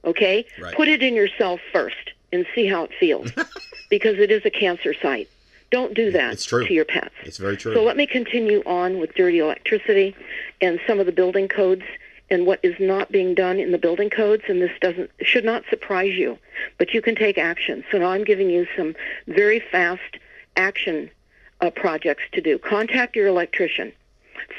Okay, 0.04 0.46
Right. 0.60 0.76
put 0.76 0.88
it 0.88 1.04
in 1.04 1.14
yourself 1.14 1.62
first 1.72 2.12
and 2.34 2.46
see 2.56 2.66
how 2.66 2.84
it 2.86 2.92
feels, 3.00 3.32
because 3.90 4.18
it 4.18 4.32
is 4.32 4.44
a 4.46 4.50
cancer 4.50 4.96
site. 5.00 5.30
Don't 5.70 5.94
do 5.94 6.12
that 6.12 6.34
It's 6.34 6.44
true. 6.46 6.66
to 6.66 6.74
your 6.74 6.86
pets. 6.86 7.14
It's 7.24 7.38
very 7.38 7.56
true. 7.56 7.74
So 7.76 7.84
let 7.84 7.96
me 7.96 8.08
continue 8.08 8.62
on 8.66 9.00
with 9.00 9.14
dirty 9.16 9.40
electricity 9.40 10.16
and 10.60 10.80
some 10.88 11.00
of 11.00 11.06
the 11.06 11.12
building 11.12 11.48
codes 11.48 11.84
and 12.32 12.46
what 12.46 12.62
is 12.64 12.76
not 12.80 13.12
being 13.12 13.36
done 13.36 13.60
in 13.60 13.72
the 13.72 13.78
building 13.78 14.10
codes 14.10 14.44
and 14.48 14.62
this 14.62 14.72
doesn't 14.80 15.12
should 15.22 15.44
not 15.44 15.64
surprise 15.70 16.16
you, 16.16 16.40
but 16.80 16.94
you 16.94 17.02
can 17.02 17.14
take 17.14 17.38
action. 17.38 17.84
So 17.92 18.00
now 18.00 18.12
I'm 18.12 18.24
giving 18.24 18.50
you 18.50 18.66
some 18.76 18.96
very 19.28 19.60
fast 19.60 20.18
action 20.56 21.12
uh, 21.60 21.70
projects 21.70 22.24
to 22.32 22.42
do. 22.42 22.58
Contact 22.58 23.16
your 23.16 23.28
electrician. 23.28 23.92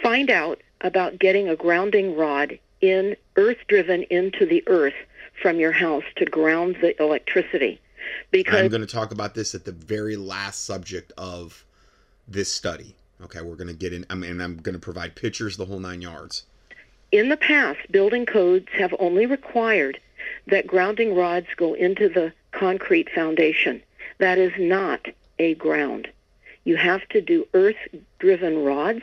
Find 0.02 0.30
out 0.30 0.60
about 0.82 1.18
getting 1.18 1.48
a 1.48 1.56
grounding 1.56 2.14
rod 2.14 2.58
in 2.80 3.16
earth 3.36 3.58
driven 3.68 4.02
into 4.04 4.44
the 4.44 4.62
earth 4.66 4.94
from 5.40 5.58
your 5.58 5.72
house 5.72 6.04
to 6.16 6.26
ground 6.26 6.76
the 6.80 7.00
electricity. 7.02 7.80
Because 8.30 8.60
I'm 8.60 8.68
going 8.68 8.82
to 8.82 8.86
talk 8.86 9.12
about 9.12 9.34
this 9.34 9.54
at 9.54 9.64
the 9.64 9.72
very 9.72 10.16
last 10.16 10.66
subject 10.66 11.12
of 11.16 11.64
this 12.28 12.52
study. 12.52 12.94
Okay, 13.22 13.40
we're 13.40 13.56
going 13.56 13.68
to 13.68 13.74
get 13.74 13.92
in. 13.92 14.04
I 14.10 14.14
mean, 14.14 14.40
I'm 14.40 14.56
going 14.56 14.74
to 14.74 14.80
provide 14.80 15.14
pictures, 15.14 15.56
the 15.56 15.64
whole 15.64 15.78
nine 15.78 16.02
yards. 16.02 16.44
In 17.12 17.28
the 17.28 17.36
past, 17.36 17.80
building 17.92 18.24
codes 18.24 18.68
have 18.72 18.94
only 18.98 19.26
required 19.26 20.00
that 20.46 20.66
grounding 20.66 21.14
rods 21.14 21.46
go 21.56 21.74
into 21.74 22.08
the 22.08 22.32
concrete 22.52 23.10
foundation. 23.10 23.82
That 24.18 24.38
is 24.38 24.52
not 24.58 25.06
a 25.38 25.54
ground. 25.54 26.08
You 26.64 26.76
have 26.76 27.06
to 27.10 27.20
do 27.20 27.46
earth 27.54 27.76
driven 28.18 28.64
rods 28.64 29.02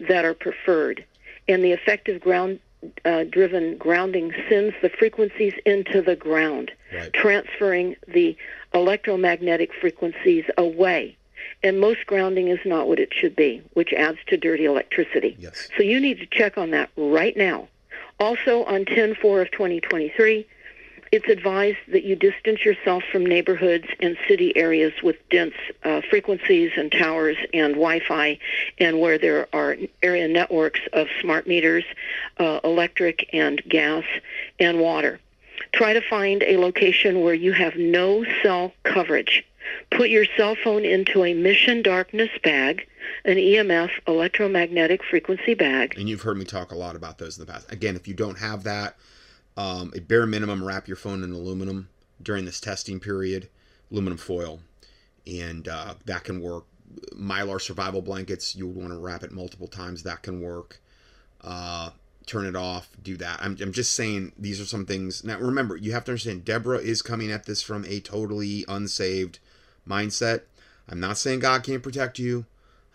that 0.00 0.24
are 0.24 0.34
preferred. 0.34 1.04
And 1.48 1.62
the 1.62 1.72
effective 1.72 2.20
ground 2.20 2.58
uh, 3.04 3.24
driven 3.24 3.76
grounding 3.76 4.32
sends 4.48 4.74
the 4.82 4.88
frequencies 4.88 5.54
into 5.64 6.02
the 6.02 6.16
ground, 6.16 6.72
Right. 6.92 7.12
transferring 7.12 7.96
the 8.06 8.36
electromagnetic 8.74 9.72
frequencies 9.74 10.44
away. 10.58 11.16
And 11.62 11.80
most 11.80 12.06
grounding 12.06 12.48
is 12.48 12.60
not 12.64 12.88
what 12.88 12.98
it 12.98 13.12
should 13.12 13.36
be, 13.36 13.62
which 13.74 13.92
adds 13.92 14.18
to 14.28 14.36
dirty 14.36 14.64
electricity. 14.64 15.36
Yes. 15.38 15.68
So 15.76 15.82
you 15.82 16.00
need 16.00 16.18
to 16.18 16.26
check 16.26 16.58
on 16.58 16.70
that 16.70 16.90
right 16.96 17.36
now. 17.36 17.68
Also, 18.18 18.64
on 18.64 18.84
10-4 18.84 19.42
of 19.42 19.50
2023, 19.50 20.46
it's 21.12 21.28
advised 21.28 21.78
that 21.88 22.04
you 22.04 22.16
distance 22.16 22.64
yourself 22.64 23.04
from 23.10 23.24
neighborhoods 23.24 23.86
and 24.00 24.16
city 24.26 24.56
areas 24.56 24.92
with 25.02 25.16
dense 25.30 25.54
uh, 25.84 26.00
frequencies 26.10 26.72
and 26.76 26.90
towers 26.90 27.36
and 27.54 27.74
Wi-Fi, 27.74 28.38
and 28.78 29.00
where 29.00 29.18
there 29.18 29.48
are 29.52 29.76
area 30.02 30.28
networks 30.28 30.80
of 30.92 31.08
smart 31.20 31.46
meters, 31.46 31.84
uh, 32.38 32.60
electric 32.64 33.28
and 33.32 33.62
gas, 33.68 34.04
and 34.58 34.80
water. 34.80 35.20
Try 35.72 35.92
to 35.92 36.00
find 36.00 36.42
a 36.42 36.56
location 36.56 37.20
where 37.20 37.34
you 37.34 37.52
have 37.52 37.76
no 37.76 38.24
cell 38.42 38.72
coverage. 38.82 39.44
Put 39.90 40.10
your 40.10 40.24
cell 40.36 40.56
phone 40.62 40.84
into 40.84 41.24
a 41.24 41.34
mission 41.34 41.82
darkness 41.82 42.30
bag, 42.42 42.86
an 43.24 43.36
EMF 43.36 43.90
electromagnetic 44.06 45.02
frequency 45.04 45.54
bag, 45.54 45.94
And 45.98 46.08
you've 46.08 46.22
heard 46.22 46.36
me 46.36 46.44
talk 46.44 46.72
a 46.72 46.76
lot 46.76 46.96
about 46.96 47.18
those 47.18 47.38
in 47.38 47.46
the 47.46 47.52
past. 47.52 47.70
Again, 47.70 47.96
if 47.96 48.06
you 48.08 48.14
don't 48.14 48.38
have 48.38 48.64
that, 48.64 48.96
um, 49.56 49.92
bare 50.06 50.26
minimum, 50.26 50.64
wrap 50.64 50.86
your 50.86 50.96
phone 50.96 51.22
in 51.22 51.32
aluminum 51.32 51.88
during 52.22 52.44
this 52.44 52.60
testing 52.60 53.00
period, 53.00 53.48
aluminum 53.90 54.18
foil, 54.18 54.60
and 55.26 55.68
uh, 55.68 55.94
that 56.04 56.24
can 56.24 56.40
work. 56.40 56.64
Mylar 57.14 57.60
survival 57.60 58.00
blankets, 58.00 58.54
you 58.54 58.66
would 58.66 58.76
want 58.76 58.90
to 58.90 58.98
wrap 58.98 59.24
it 59.24 59.32
multiple 59.32 59.66
times. 59.66 60.04
That 60.04 60.22
can 60.22 60.40
work. 60.40 60.80
Uh, 61.40 61.90
turn 62.26 62.44
it 62.44 62.56
off. 62.56 62.90
Do 63.02 63.16
that. 63.16 63.38
I'm, 63.40 63.56
I'm 63.60 63.72
just 63.72 63.92
saying 63.92 64.32
these 64.38 64.60
are 64.60 64.66
some 64.66 64.86
things. 64.86 65.24
Now, 65.24 65.38
remember, 65.38 65.76
you 65.76 65.92
have 65.92 66.04
to 66.04 66.12
understand 66.12 66.44
Deborah 66.44 66.78
is 66.78 67.02
coming 67.02 67.30
at 67.30 67.46
this 67.46 67.62
from 67.62 67.84
a 67.86 68.00
totally 68.00 68.64
unsaved 68.68 69.38
mindset. 69.88 70.42
I'm 70.88 71.00
not 71.00 71.18
saying 71.18 71.40
God 71.40 71.62
can't 71.62 71.82
protect 71.82 72.18
you. 72.18 72.46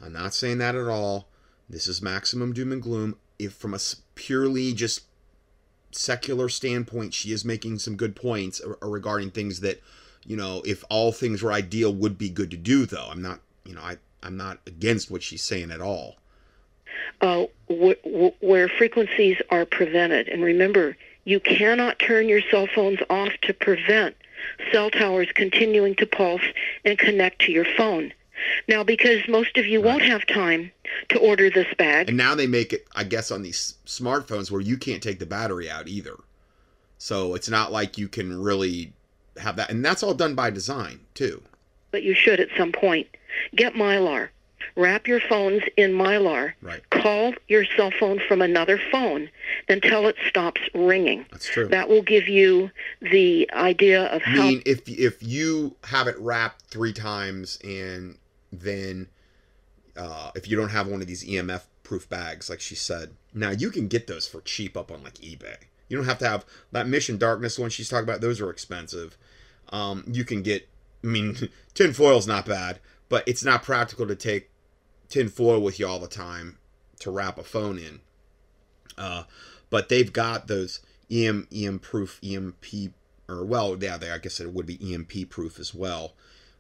I'm 0.04 0.14
not 0.14 0.34
saying 0.34 0.58
that 0.60 0.76
at 0.76 0.88
all. 0.88 1.28
This 1.70 1.88
is 1.88 2.02
maximum 2.02 2.54
doom 2.54 2.72
and 2.72 2.82
gloom. 2.82 3.18
If 3.40 3.54
from 3.54 3.74
a 3.74 3.80
purely 4.16 4.74
just 4.74 5.02
secular 5.92 6.50
standpoint, 6.50 7.14
she 7.14 7.32
is 7.32 7.44
making 7.46 7.80
some 7.80 7.96
good 7.96 8.16
points 8.16 8.62
regarding 8.82 9.32
things 9.32 9.60
that, 9.62 9.82
you 10.26 10.38
know, 10.38 10.62
if 10.66 10.84
all 10.90 11.12
things 11.12 11.42
were 11.42 11.52
ideal, 11.52 11.94
would 11.94 12.18
be 12.18 12.30
good 12.30 12.52
to 12.52 12.58
do. 12.58 12.86
Though 12.86 13.08
I'm 13.10 13.22
not, 13.22 13.42
you 13.66 13.76
know, 13.76 13.82
I 13.82 13.98
I'm 14.24 14.38
not 14.38 14.60
against 14.68 15.10
what 15.12 15.24
she's 15.24 15.44
saying 15.44 15.72
at 15.72 15.82
all. 15.82 16.18
uh, 17.22 17.46
wh- 17.70 18.00
wh- 18.06 18.44
where 18.44 18.68
frequencies 18.70 19.38
are 19.50 19.66
prevented. 19.66 20.28
And 20.28 20.44
remember, 20.44 20.98
you 21.26 21.40
cannot 21.40 22.00
turn 22.00 22.28
your 22.30 22.42
cell 22.50 22.68
phones 22.68 23.00
off 23.10 23.32
to 23.44 23.54
prevent 23.54 24.16
cell 24.72 24.90
towers 24.90 25.30
continuing 25.34 25.96
to 25.96 26.06
pulse 26.06 26.42
and 26.86 26.98
connect 26.98 27.42
to 27.42 27.52
your 27.52 27.66
phone. 27.66 28.14
Now, 28.68 28.84
because 28.84 29.28
most 29.28 29.58
of 29.58 29.68
you 29.68 29.82
won't 29.82 30.02
have 30.02 30.26
time 30.26 30.72
to 31.10 31.20
order 31.20 31.50
this 31.50 31.72
bag, 31.78 32.10
And 32.10 32.18
now 32.18 32.34
they 32.34 32.48
make 32.48 32.74
it, 32.74 32.88
I 32.96 33.04
guess, 33.04 33.30
on 33.32 33.44
these 33.44 33.76
smartphones 33.86 34.50
where 34.50 34.62
you 34.62 34.78
can't 34.78 35.04
take 35.04 35.20
the 35.20 35.26
battery 35.28 35.70
out 35.70 35.88
either. 35.88 36.16
So 36.98 37.36
it's 37.36 37.50
not 37.50 37.72
like 37.72 37.98
you 37.98 38.08
can 38.08 38.42
really 38.42 38.94
have 39.38 39.56
that, 39.58 39.70
and 39.70 39.86
that's 39.86 40.04
all 40.04 40.14
done 40.14 40.36
by 40.36 40.50
design 40.50 41.00
too. 41.14 41.42
but 41.92 42.04
you 42.04 42.14
should 42.14 42.40
at 42.40 42.50
some 42.58 42.72
point, 42.72 43.08
get 43.56 43.74
Mylar. 43.74 44.30
Wrap 44.76 45.08
your 45.08 45.20
phones 45.20 45.64
in 45.78 45.92
mylar, 45.92 46.54
Right. 46.62 46.82
call 46.90 47.34
your 47.48 47.66
cell 47.78 47.92
phone 47.92 48.20
from 48.28 48.42
another 48.42 48.80
phone 48.92 49.30
until 49.70 50.08
it 50.08 50.16
stops 50.28 50.62
ringing. 50.74 51.26
That's 51.32 51.46
true. 51.48 51.68
That 51.68 51.90
will 51.90 52.02
give 52.04 52.28
you 52.28 52.72
the 53.02 53.50
idea 53.54 54.06
of 54.06 54.22
how. 54.22 54.42
I 54.44 54.50
mean, 54.52 54.64
if 54.66 54.88
if 54.88 55.22
you 55.22 55.76
have 55.86 56.08
it 56.08 56.18
wrapped 56.20 56.66
three 56.70 56.94
times 56.94 57.60
and 57.64 58.18
then 58.52 59.08
uh, 59.96 60.32
if 60.36 60.48
you 60.48 60.56
don't 60.58 60.70
have 60.70 60.88
one 60.88 61.02
of 61.02 61.08
these 61.08 61.24
EMF 61.24 61.64
proof 61.84 62.08
bags, 62.10 62.50
like 62.50 62.62
she 62.62 62.76
said, 62.76 63.12
now 63.34 63.50
you 63.50 63.70
can 63.70 63.88
get 63.88 64.08
those 64.08 64.28
for 64.28 64.42
cheap 64.42 64.78
up 64.78 64.92
on 64.92 65.04
like 65.04 65.16
eBay. 65.16 65.56
You 65.90 65.98
don't 65.98 66.06
have 66.06 66.20
to 66.20 66.28
have 66.28 66.46
that 66.72 66.88
Mission 66.88 67.18
Darkness 67.18 67.60
one 67.60 67.70
she's 67.70 67.90
talking 67.90 68.04
about. 68.06 68.22
Those 68.22 68.40
are 68.40 68.50
expensive. 68.50 69.18
Um, 69.70 70.04
you 70.08 70.24
can 70.24 70.42
get. 70.42 70.68
I 71.04 71.08
mean, 71.08 71.36
tin 71.74 71.92
foil's 71.94 72.28
not 72.28 72.46
bad, 72.46 72.80
but 73.10 73.28
it's 73.28 73.44
not 73.44 73.64
practical 73.64 74.08
to 74.08 74.16
take 74.16 74.50
tin 75.12 75.30
foil 75.30 75.60
with 75.62 75.80
you 75.80 75.88
all 75.88 76.00
the 76.00 76.08
time 76.08 76.58
to 77.00 77.12
wrap 77.12 77.38
a 77.38 77.44
phone 77.44 77.78
in. 77.78 78.00
Uh, 78.98 79.24
but 79.70 79.90
they've 79.90 80.12
got 80.12 80.48
those 80.48 80.80
EM 81.12 81.48
EM 81.54 81.80
proof 81.80 82.20
EMP 82.24 82.94
or 83.28 83.46
well, 83.46 83.78
yeah, 83.82 83.98
they 83.98 84.12
I 84.12 84.18
guess 84.18 84.40
it 84.40 84.54
would 84.54 84.66
be 84.66 84.94
EMP 84.94 85.30
proof 85.30 85.60
as 85.60 85.74
well. 85.74 86.14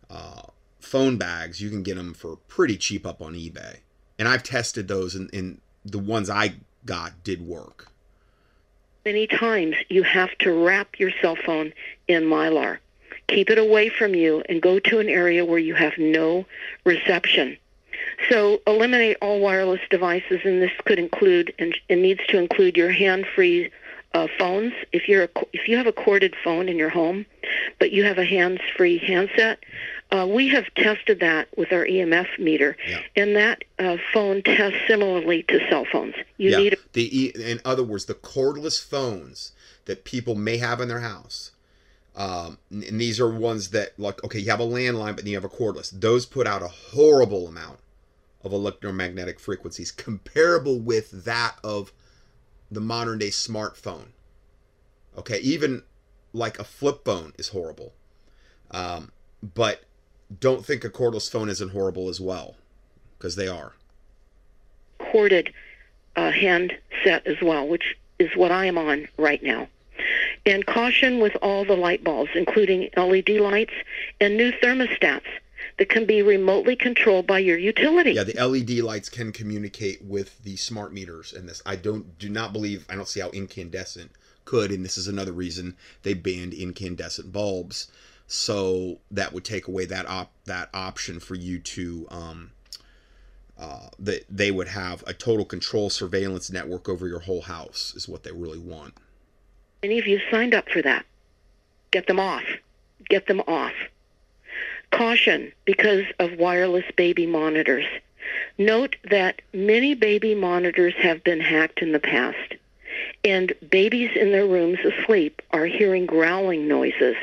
Uh, 0.09 0.43
phone 0.79 1.17
bags 1.17 1.61
you 1.61 1.69
can 1.69 1.83
get 1.83 1.95
them 1.95 2.13
for 2.13 2.37
pretty 2.47 2.77
cheap 2.77 3.05
up 3.05 3.21
on 3.21 3.33
eBay, 3.33 3.77
and 4.17 4.27
I've 4.27 4.43
tested 4.43 4.87
those, 4.87 5.15
and, 5.15 5.31
and 5.33 5.59
the 5.85 5.99
ones 5.99 6.29
I 6.29 6.55
got 6.85 7.23
did 7.23 7.45
work. 7.45 7.91
many 9.05 9.27
times 9.27 9.75
you 9.89 10.03
have 10.03 10.35
to 10.39 10.51
wrap 10.51 10.99
your 10.99 11.11
cell 11.21 11.35
phone 11.35 11.73
in 12.07 12.23
mylar. 12.23 12.79
Keep 13.27 13.49
it 13.49 13.57
away 13.57 13.89
from 13.89 14.15
you 14.15 14.43
and 14.49 14.61
go 14.61 14.79
to 14.79 14.99
an 14.99 15.07
area 15.07 15.45
where 15.45 15.59
you 15.59 15.73
have 15.75 15.97
no 15.97 16.45
reception. 16.85 17.57
So 18.29 18.61
eliminate 18.67 19.17
all 19.21 19.39
wireless 19.39 19.81
devices, 19.89 20.41
and 20.43 20.61
this 20.61 20.71
could 20.85 20.99
include 20.99 21.53
and 21.59 21.77
it 21.89 21.97
needs 21.97 22.21
to 22.27 22.37
include 22.37 22.77
your 22.77 22.91
hand-free 22.91 23.71
uh, 24.13 24.27
phones. 24.37 24.73
If 24.91 25.07
you're 25.07 25.23
a, 25.23 25.29
if 25.53 25.67
you 25.67 25.77
have 25.77 25.87
a 25.87 25.91
corded 25.91 26.35
phone 26.43 26.69
in 26.69 26.77
your 26.77 26.89
home, 26.89 27.25
but 27.79 27.91
you 27.91 28.03
have 28.03 28.17
a 28.17 28.25
hands-free 28.25 28.99
handset, 28.99 29.59
uh, 30.11 30.27
we 30.29 30.49
have 30.49 30.65
tested 30.75 31.19
that 31.21 31.47
with 31.57 31.71
our 31.71 31.85
EMF 31.85 32.37
meter, 32.37 32.75
Yeah. 32.87 32.99
and 33.15 33.35
that 33.37 33.63
uh, 33.79 33.97
phone 34.13 34.43
tests 34.43 34.79
similarly 34.87 35.43
to 35.43 35.59
cell 35.69 35.85
phones. 35.89 36.15
You 36.37 36.51
yeah, 36.51 36.57
need 36.57 36.73
a 36.73 36.77
the 36.93 37.17
e- 37.25 37.33
in 37.35 37.61
other 37.63 37.83
words, 37.83 38.05
the 38.05 38.13
cordless 38.13 38.83
phones 38.83 39.53
that 39.85 40.03
people 40.03 40.35
may 40.35 40.57
have 40.57 40.81
in 40.81 40.87
their 40.89 40.99
house. 40.99 41.51
Um, 42.13 42.57
and 42.69 42.99
these 42.99 43.21
are 43.21 43.29
ones 43.29 43.69
that 43.69 43.97
like 43.97 44.21
okay, 44.25 44.39
you 44.39 44.51
have 44.51 44.59
a 44.59 44.65
landline, 44.65 45.15
but 45.15 45.23
then 45.23 45.27
you 45.27 45.35
have 45.35 45.45
a 45.45 45.49
cordless. 45.49 45.89
Those 45.91 46.25
put 46.25 46.45
out 46.45 46.61
a 46.61 46.67
horrible 46.67 47.47
amount 47.47 47.79
of 48.43 48.53
electromagnetic 48.53 49.39
frequencies, 49.39 49.91
comparable 49.91 50.79
with 50.79 51.25
that 51.25 51.55
of 51.63 51.91
the 52.69 52.81
modern 52.81 53.19
day 53.19 53.29
smartphone. 53.29 54.07
Okay, 55.17 55.39
even 55.39 55.83
like 56.33 56.57
a 56.59 56.63
flip 56.63 57.03
phone 57.05 57.33
is 57.37 57.49
horrible. 57.49 57.93
Um, 58.71 59.11
but 59.43 59.83
don't 60.39 60.65
think 60.65 60.83
a 60.85 60.89
cordless 60.89 61.29
phone 61.29 61.49
isn't 61.49 61.69
horrible 61.71 62.07
as 62.07 62.21
well, 62.21 62.55
because 63.17 63.35
they 63.35 63.47
are. 63.47 63.73
corded 65.11 65.53
uh, 66.15 66.31
handset 66.31 67.25
as 67.25 67.41
well, 67.41 67.67
which 67.67 67.97
is 68.19 68.29
what 68.35 68.51
I 68.51 68.65
am 68.65 68.77
on 68.77 69.07
right 69.17 69.41
now. 69.43 69.67
And 70.45 70.65
caution 70.65 71.19
with 71.19 71.35
all 71.41 71.65
the 71.65 71.75
light 71.75 72.03
bulbs, 72.03 72.31
including 72.33 72.89
LED 72.95 73.29
lights 73.29 73.73
and 74.19 74.37
new 74.37 74.51
thermostats 74.53 75.27
that 75.81 75.89
can 75.89 76.05
be 76.05 76.21
remotely 76.21 76.75
controlled 76.75 77.25
by 77.25 77.39
your 77.39 77.57
utility. 77.57 78.11
Yeah, 78.11 78.23
the 78.23 78.39
LED 78.39 78.69
lights 78.83 79.09
can 79.09 79.31
communicate 79.31 79.99
with 80.03 80.43
the 80.43 80.55
smart 80.55 80.93
meters 80.93 81.33
in 81.33 81.47
this. 81.47 81.63
I 81.65 81.75
don't 81.75 82.19
do 82.19 82.29
not 82.29 82.53
believe 82.53 82.85
I 82.87 82.93
don't 82.93 83.07
see 83.07 83.19
how 83.19 83.31
incandescent 83.31 84.11
could, 84.45 84.69
and 84.69 84.85
this 84.85 84.95
is 84.95 85.07
another 85.07 85.31
reason 85.31 85.75
they 86.03 86.13
banned 86.13 86.53
incandescent 86.53 87.31
bulbs. 87.31 87.91
So 88.27 88.99
that 89.09 89.33
would 89.33 89.43
take 89.43 89.67
away 89.67 89.85
that 89.85 90.05
op 90.07 90.31
that 90.45 90.69
option 90.71 91.19
for 91.19 91.33
you 91.33 91.57
to 91.57 92.07
um 92.11 92.51
uh 93.57 93.87
that 93.97 94.23
they 94.29 94.51
would 94.51 94.67
have 94.67 95.03
a 95.07 95.15
total 95.15 95.45
control 95.45 95.89
surveillance 95.89 96.51
network 96.51 96.89
over 96.89 97.07
your 97.07 97.21
whole 97.21 97.41
house 97.41 97.95
is 97.95 98.07
what 98.07 98.21
they 98.21 98.31
really 98.31 98.59
want. 98.59 98.93
Any 99.81 99.97
of 99.97 100.05
you 100.05 100.19
signed 100.29 100.53
up 100.53 100.69
for 100.69 100.83
that. 100.83 101.07
Get 101.89 102.05
them 102.05 102.19
off. 102.19 102.45
Get 103.09 103.25
them 103.25 103.41
off. 103.47 103.73
Caution 104.91 105.51
because 105.65 106.05
of 106.19 106.37
wireless 106.37 106.85
baby 106.95 107.25
monitors. 107.25 107.85
Note 108.57 108.95
that 109.09 109.41
many 109.53 109.95
baby 109.95 110.35
monitors 110.35 110.93
have 110.95 111.23
been 111.23 111.39
hacked 111.39 111.81
in 111.81 111.91
the 111.91 111.99
past, 111.99 112.55
and 113.23 113.53
babies 113.69 114.11
in 114.15 114.31
their 114.31 114.45
rooms 114.45 114.79
asleep 114.79 115.41
are 115.51 115.65
hearing 115.65 116.05
growling 116.05 116.67
noises, 116.67 117.15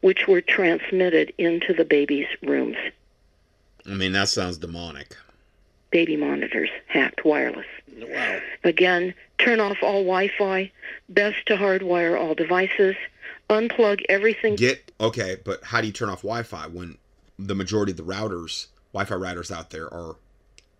which 0.00 0.28
were 0.28 0.40
transmitted 0.40 1.32
into 1.38 1.72
the 1.72 1.84
baby's 1.84 2.26
rooms. 2.42 2.76
I 3.86 3.94
mean, 3.94 4.12
that 4.12 4.28
sounds 4.28 4.58
demonic. 4.58 5.16
Baby 5.90 6.16
monitors 6.16 6.70
hacked 6.86 7.24
wireless. 7.24 7.66
Wow. 7.98 8.40
Again, 8.64 9.14
turn 9.38 9.60
off 9.60 9.78
all 9.82 10.04
Wi-Fi. 10.04 10.70
Best 11.08 11.46
to 11.46 11.56
hardwire 11.56 12.18
all 12.18 12.34
devices. 12.34 12.96
Unplug 13.50 14.02
everything. 14.08 14.56
Get 14.56 14.92
okay, 15.00 15.36
but 15.44 15.62
how 15.64 15.80
do 15.80 15.86
you 15.86 15.92
turn 15.92 16.08
off 16.08 16.22
Wi-Fi 16.22 16.68
when 16.68 16.96
the 17.46 17.54
majority 17.54 17.92
of 17.92 17.96
the 17.96 18.02
routers, 18.02 18.66
Wi-Fi 18.92 19.14
routers 19.14 19.50
out 19.50 19.70
there 19.70 19.92
are 19.92 20.16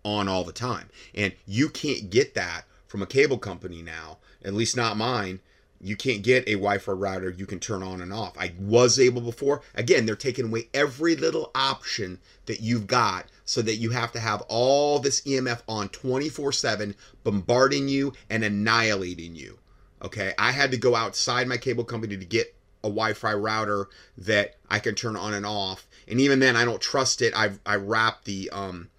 on 0.03 0.27
all 0.27 0.43
the 0.43 0.51
time, 0.51 0.89
and 1.15 1.33
you 1.45 1.69
can't 1.69 2.09
get 2.09 2.33
that 2.35 2.65
from 2.87 3.01
a 3.01 3.07
cable 3.07 3.37
company 3.37 3.81
now. 3.81 4.17
At 4.43 4.53
least 4.53 4.75
not 4.75 4.97
mine. 4.97 5.39
You 5.81 5.95
can't 5.95 6.21
get 6.21 6.47
a 6.47 6.53
Wi-Fi 6.53 6.91
router 6.91 7.29
you 7.29 7.45
can 7.45 7.59
turn 7.59 7.83
on 7.83 8.01
and 8.01 8.13
off. 8.13 8.37
I 8.37 8.53
was 8.59 8.99
able 8.99 9.21
before. 9.21 9.61
Again, 9.75 10.05
they're 10.05 10.15
taking 10.15 10.45
away 10.45 10.69
every 10.73 11.15
little 11.15 11.51
option 11.55 12.19
that 12.45 12.61
you've 12.61 12.87
got 12.87 13.25
so 13.45 13.61
that 13.61 13.75
you 13.75 13.89
have 13.89 14.11
to 14.13 14.19
have 14.19 14.41
all 14.47 14.99
this 14.99 15.21
EMF 15.21 15.61
on 15.67 15.89
24/7 15.89 16.95
bombarding 17.23 17.89
you 17.89 18.13
and 18.29 18.43
annihilating 18.43 19.35
you. 19.35 19.59
Okay? 20.01 20.33
I 20.37 20.51
had 20.51 20.71
to 20.71 20.77
go 20.77 20.95
outside 20.95 21.47
my 21.47 21.57
cable 21.57 21.83
company 21.83 22.15
to 22.15 22.25
get 22.25 22.55
a 22.83 22.87
Wi-Fi 22.87 23.33
router 23.33 23.87
that 24.17 24.55
I 24.69 24.79
can 24.79 24.95
turn 24.95 25.15
on 25.15 25.33
and 25.33 25.45
off. 25.45 25.87
And 26.07 26.19
even 26.19 26.39
then 26.39 26.55
I 26.55 26.65
don't 26.65 26.81
trust 26.81 27.21
it. 27.21 27.33
I 27.35 27.51
I 27.65 27.75
wrap 27.75 28.23
the 28.23 28.49
um 28.51 28.89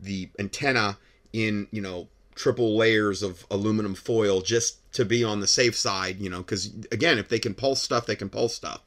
the 0.00 0.28
antenna 0.38 0.98
in, 1.32 1.68
you 1.70 1.80
know, 1.80 2.08
triple 2.34 2.76
layers 2.76 3.22
of 3.22 3.46
aluminum 3.50 3.94
foil 3.94 4.40
just 4.40 4.92
to 4.94 5.04
be 5.04 5.22
on 5.24 5.40
the 5.40 5.46
safe 5.46 5.76
side, 5.76 6.18
you 6.20 6.28
know, 6.28 6.38
because 6.38 6.72
again, 6.90 7.18
if 7.18 7.28
they 7.28 7.38
can 7.38 7.54
pulse 7.54 7.80
stuff, 7.82 8.06
they 8.06 8.16
can 8.16 8.28
pulse 8.28 8.54
stuff. 8.54 8.80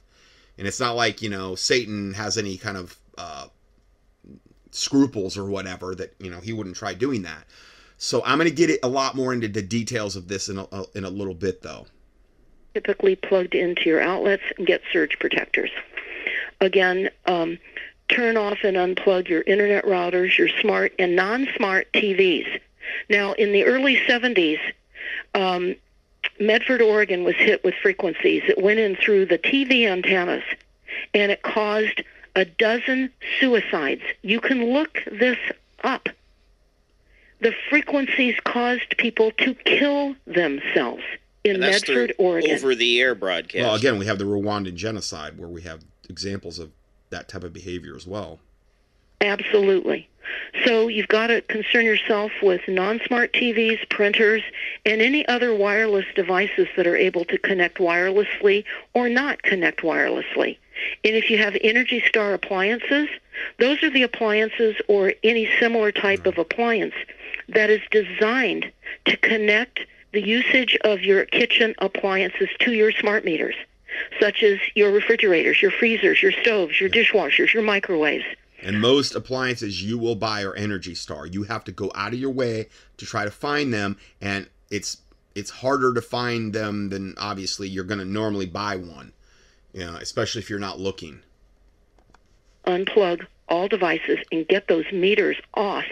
And 0.57 0.67
it's 0.67 0.79
not 0.79 0.95
like, 0.95 1.21
you 1.21 1.29
know, 1.29 1.55
Satan 1.55 2.13
has 2.13 2.37
any 2.37 2.57
kind 2.57 2.77
of 2.77 2.97
uh, 3.17 3.47
scruples 4.71 5.37
or 5.37 5.45
whatever 5.45 5.95
that, 5.95 6.13
you 6.19 6.29
know, 6.29 6.39
he 6.39 6.53
wouldn't 6.53 6.75
try 6.75 6.93
doing 6.93 7.23
that. 7.23 7.45
So 7.97 8.21
I'm 8.25 8.37
going 8.37 8.49
to 8.49 8.55
get 8.55 8.69
it 8.69 8.79
a 8.83 8.87
lot 8.87 9.15
more 9.15 9.33
into 9.33 9.47
the 9.47 9.61
details 9.61 10.15
of 10.15 10.27
this 10.27 10.49
in 10.49 10.57
a, 10.59 10.67
in 10.93 11.05
a 11.05 11.09
little 11.09 11.33
bit, 11.33 11.61
though. 11.61 11.87
typically 12.73 13.15
plugged 13.15 13.55
into 13.55 13.83
your 13.89 14.01
outlets 14.01 14.43
get 14.65 14.81
surge 14.91 15.17
protectors. 15.19 15.71
Again, 16.61 17.09
um, 17.25 17.57
turn 18.09 18.37
off 18.37 18.59
and 18.63 18.77
unplug 18.77 19.27
your 19.27 19.41
internet 19.41 19.85
routers, 19.85 20.37
your 20.37 20.49
smart 20.61 20.93
and 20.99 21.15
non-smart 21.15 21.91
TVs. 21.93 22.59
Now, 23.09 23.33
in 23.33 23.51
the 23.51 23.65
early 23.65 23.97
70s, 24.07 24.59
um, 25.33 25.75
Medford, 26.39 26.81
Oregon 26.81 27.23
was 27.23 27.35
hit 27.35 27.63
with 27.63 27.73
frequencies 27.75 28.43
that 28.47 28.61
went 28.61 28.79
in 28.79 28.95
through 28.95 29.25
the 29.27 29.37
TV 29.37 29.87
antennas, 29.87 30.43
and 31.13 31.31
it 31.31 31.41
caused 31.41 32.03
a 32.35 32.45
dozen 32.45 33.11
suicides. 33.39 34.01
You 34.21 34.39
can 34.41 34.73
look 34.73 35.01
this 35.11 35.37
up. 35.83 36.09
The 37.39 37.53
frequencies 37.69 38.35
caused 38.43 38.97
people 38.97 39.31
to 39.39 39.53
kill 39.53 40.15
themselves 40.25 41.03
in 41.43 41.55
And 41.55 41.63
that's 41.63 41.87
Medford, 41.87 42.13
Oregon. 42.17 42.51
over-the-air 42.51 43.15
broadcast. 43.15 43.63
Well, 43.63 43.75
again, 43.75 43.99
we 43.99 44.05
have 44.07 44.17
the 44.17 44.25
Rwandan 44.25 44.75
genocide 44.75 45.37
where 45.37 45.47
we 45.47 45.61
have 45.61 45.83
examples 46.09 46.59
of 46.59 46.71
that 47.09 47.27
type 47.27 47.43
of 47.43 47.53
behavior 47.53 47.95
as 47.95 48.07
well. 48.07 48.39
Absolutely. 49.21 50.09
So 50.65 50.87
you've 50.87 51.07
got 51.07 51.27
to 51.27 51.41
concern 51.41 51.85
yourself 51.85 52.31
with 52.41 52.61
non-smart 52.67 53.33
TVs, 53.33 53.87
printers, 53.89 54.41
and 54.85 55.01
any 55.01 55.27
other 55.27 55.53
wireless 55.53 56.05
devices 56.15 56.67
that 56.75 56.87
are 56.87 56.95
able 56.95 57.25
to 57.25 57.37
connect 57.37 57.77
wirelessly 57.77 58.63
or 58.93 59.07
not 59.07 59.43
connect 59.43 59.81
wirelessly. 59.81 60.57
And 61.03 61.15
if 61.15 61.29
you 61.29 61.37
have 61.37 61.55
Energy 61.61 62.03
Star 62.07 62.33
appliances, 62.33 63.07
those 63.59 63.81
are 63.83 63.89
the 63.89 64.03
appliances 64.03 64.75
or 64.87 65.13
any 65.23 65.49
similar 65.59 65.91
type 65.91 66.21
mm-hmm. 66.21 66.29
of 66.29 66.37
appliance 66.37 66.95
that 67.49 67.69
is 67.69 67.81
designed 67.91 68.71
to 69.05 69.17
connect 69.17 69.81
the 70.13 70.21
usage 70.21 70.77
of 70.83 71.01
your 71.01 71.25
kitchen 71.25 71.75
appliances 71.79 72.49
to 72.59 72.71
your 72.71 72.91
smart 72.91 73.25
meters, 73.25 73.55
such 74.19 74.43
as 74.43 74.59
your 74.75 74.91
refrigerators, 74.91 75.61
your 75.61 75.71
freezers, 75.71 76.21
your 76.21 76.31
stoves, 76.31 76.79
your 76.79 76.89
dishwashers, 76.89 77.53
your 77.53 77.63
microwaves. 77.63 78.25
And 78.61 78.81
most 78.81 79.15
appliances 79.15 79.83
you 79.83 79.97
will 79.97 80.15
buy 80.15 80.43
are 80.43 80.55
Energy 80.55 80.95
Star. 80.95 81.25
You 81.27 81.43
have 81.43 81.63
to 81.65 81.71
go 81.71 81.91
out 81.93 82.13
of 82.13 82.19
your 82.19 82.31
way 82.31 82.67
to 82.97 83.05
try 83.05 83.23
to 83.23 83.31
find 83.31 83.73
them, 83.73 83.97
and 84.21 84.49
it's 84.71 84.97
it's 85.35 85.49
harder 85.49 85.93
to 85.93 86.01
find 86.01 86.53
them 86.53 86.89
than 86.89 87.13
obviously 87.17 87.67
you're 87.67 87.83
going 87.83 87.99
to 87.99 88.05
normally 88.05 88.45
buy 88.45 88.77
one. 88.77 89.11
You 89.73 89.85
know, 89.85 89.95
especially 89.95 90.41
if 90.41 90.49
you're 90.49 90.57
not 90.57 90.79
looking. 90.79 91.19
Unplug 92.65 93.27
all 93.49 93.67
devices 93.67 94.19
and 94.31 94.47
get 94.47 94.67
those 94.67 94.91
meters 94.91 95.37
off 95.53 95.85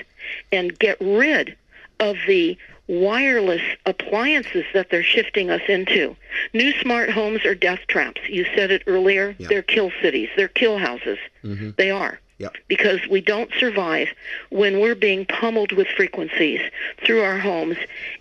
and 0.51 0.77
get 0.79 0.97
rid 0.99 1.55
of 1.99 2.15
the 2.27 2.57
wireless 2.87 3.61
appliances 3.85 4.65
that 4.73 4.89
they're 4.89 5.03
shifting 5.03 5.49
us 5.49 5.61
into. 5.67 6.15
New 6.53 6.71
smart 6.79 7.09
homes 7.09 7.45
are 7.45 7.55
death 7.55 7.79
traps. 7.87 8.21
You 8.27 8.45
said 8.55 8.71
it 8.71 8.83
earlier. 8.87 9.35
Yeah. 9.37 9.47
They're 9.47 9.61
kill 9.61 9.91
cities. 10.01 10.29
They're 10.35 10.47
kill 10.47 10.77
houses. 10.77 11.17
Mm-hmm. 11.43 11.71
They 11.77 11.91
are. 11.91 12.19
Yep. 12.39 12.55
Because 12.67 12.99
we 13.09 13.21
don't 13.21 13.51
survive 13.57 14.09
when 14.49 14.79
we're 14.79 14.95
being 14.95 15.25
pummeled 15.25 15.71
with 15.71 15.87
frequencies 15.87 16.59
through 17.05 17.21
our 17.21 17.39
homes 17.39 17.77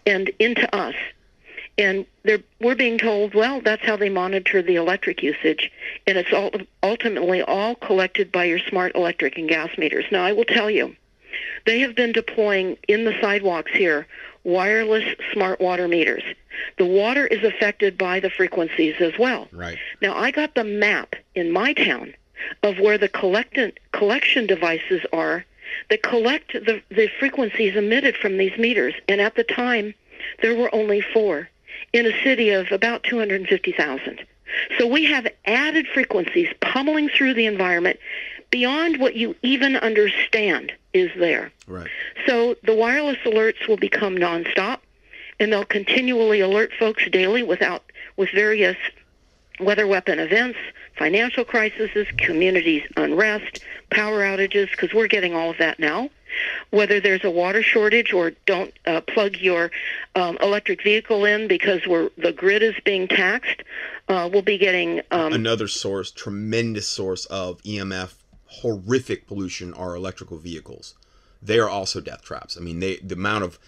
and 0.06 0.30
into 0.38 0.72
us. 0.74 0.94
And 1.78 2.04
they're, 2.22 2.42
we're 2.60 2.74
being 2.74 2.98
told, 2.98 3.34
well, 3.34 3.60
that's 3.62 3.84
how 3.84 3.96
they 3.96 4.10
monitor 4.10 4.62
the 4.62 4.76
electric 4.76 5.22
usage, 5.22 5.72
and 6.06 6.18
it's 6.18 6.32
all, 6.32 6.50
ultimately 6.82 7.40
all 7.40 7.74
collected 7.76 8.30
by 8.30 8.44
your 8.44 8.58
smart 8.58 8.94
electric 8.94 9.38
and 9.38 9.48
gas 9.48 9.76
meters. 9.78 10.04
Now, 10.12 10.22
I 10.22 10.32
will 10.32 10.44
tell 10.44 10.70
you, 10.70 10.94
they 11.64 11.80
have 11.80 11.94
been 11.94 12.12
deploying 12.12 12.76
in 12.88 13.04
the 13.04 13.14
sidewalks 13.22 13.72
here 13.72 14.06
wireless 14.44 15.04
smart 15.32 15.60
water 15.60 15.88
meters. 15.88 16.22
The 16.78 16.86
water 16.86 17.26
is 17.26 17.44
affected 17.44 17.96
by 17.96 18.20
the 18.20 18.30
frequencies 18.30 18.96
as 19.00 19.12
well. 19.18 19.48
Right. 19.52 19.78
Now, 20.00 20.16
I 20.16 20.30
got 20.30 20.54
the 20.54 20.64
map 20.64 21.14
in 21.34 21.52
my 21.52 21.72
town 21.72 22.14
of 22.62 22.78
where 22.78 22.98
the 22.98 23.08
collectant, 23.08 23.78
collection 23.92 24.46
devices 24.46 25.02
are 25.12 25.44
that 25.90 26.02
collect 26.02 26.52
the, 26.52 26.82
the 26.90 27.08
frequencies 27.18 27.76
emitted 27.76 28.16
from 28.16 28.36
these 28.36 28.56
meters. 28.58 28.94
And 29.08 29.20
at 29.20 29.36
the 29.36 29.44
time, 29.44 29.94
there 30.40 30.54
were 30.54 30.74
only 30.74 31.00
four 31.00 31.48
in 31.92 32.06
a 32.06 32.22
city 32.22 32.50
of 32.50 32.70
about 32.72 33.04
250,000. 33.04 34.24
So 34.78 34.86
we 34.86 35.04
have 35.06 35.26
added 35.46 35.86
frequencies 35.86 36.48
pummeling 36.60 37.08
through 37.08 37.34
the 37.34 37.46
environment 37.46 37.98
beyond 38.50 38.98
what 38.98 39.16
you 39.16 39.34
even 39.42 39.76
understand 39.76 40.72
is 40.92 41.10
there. 41.16 41.52
Right. 41.66 41.88
So 42.26 42.56
the 42.62 42.74
wireless 42.74 43.18
alerts 43.24 43.66
will 43.68 43.76
become 43.76 44.16
nonstop, 44.16 44.78
and 45.40 45.52
they'll 45.52 45.64
continually 45.64 46.40
alert 46.40 46.72
folks 46.78 47.08
daily 47.10 47.42
without 47.42 47.84
with 48.16 48.30
various 48.30 48.76
weather 49.60 49.86
weapon 49.86 50.18
events, 50.18 50.58
financial 50.96 51.44
crises, 51.44 52.06
communities 52.18 52.82
unrest, 52.96 53.60
power 53.90 54.20
outages, 54.20 54.70
because 54.70 54.92
we're 54.92 55.08
getting 55.08 55.34
all 55.34 55.50
of 55.50 55.58
that 55.58 55.78
now. 55.78 56.10
Whether 56.70 56.98
there's 57.00 57.24
a 57.24 57.30
water 57.30 57.62
shortage 57.62 58.12
or 58.12 58.32
don't 58.46 58.72
uh, 58.86 59.02
plug 59.02 59.36
your 59.36 59.70
um, 60.14 60.38
electric 60.40 60.82
vehicle 60.82 61.26
in 61.26 61.46
because 61.46 61.86
we're, 61.86 62.08
the 62.16 62.32
grid 62.32 62.62
is 62.62 62.74
being 62.84 63.06
taxed, 63.06 63.62
uh, 64.08 64.30
we'll 64.32 64.42
be 64.42 64.56
getting 64.56 65.02
um, 65.10 65.32
Another 65.34 65.68
source, 65.68 66.10
tremendous 66.10 66.88
source 66.88 67.26
of 67.26 67.60
EMF, 67.62 68.14
horrific 68.60 69.26
pollution 69.26 69.72
are 69.74 69.94
electrical 69.94 70.38
vehicles. 70.38 70.94
They 71.40 71.58
are 71.58 71.68
also 71.68 72.00
death 72.00 72.22
traps. 72.22 72.56
I 72.56 72.60
mean, 72.60 72.80
they 72.80 72.96
the 72.96 73.14
amount 73.14 73.44
of 73.44 73.58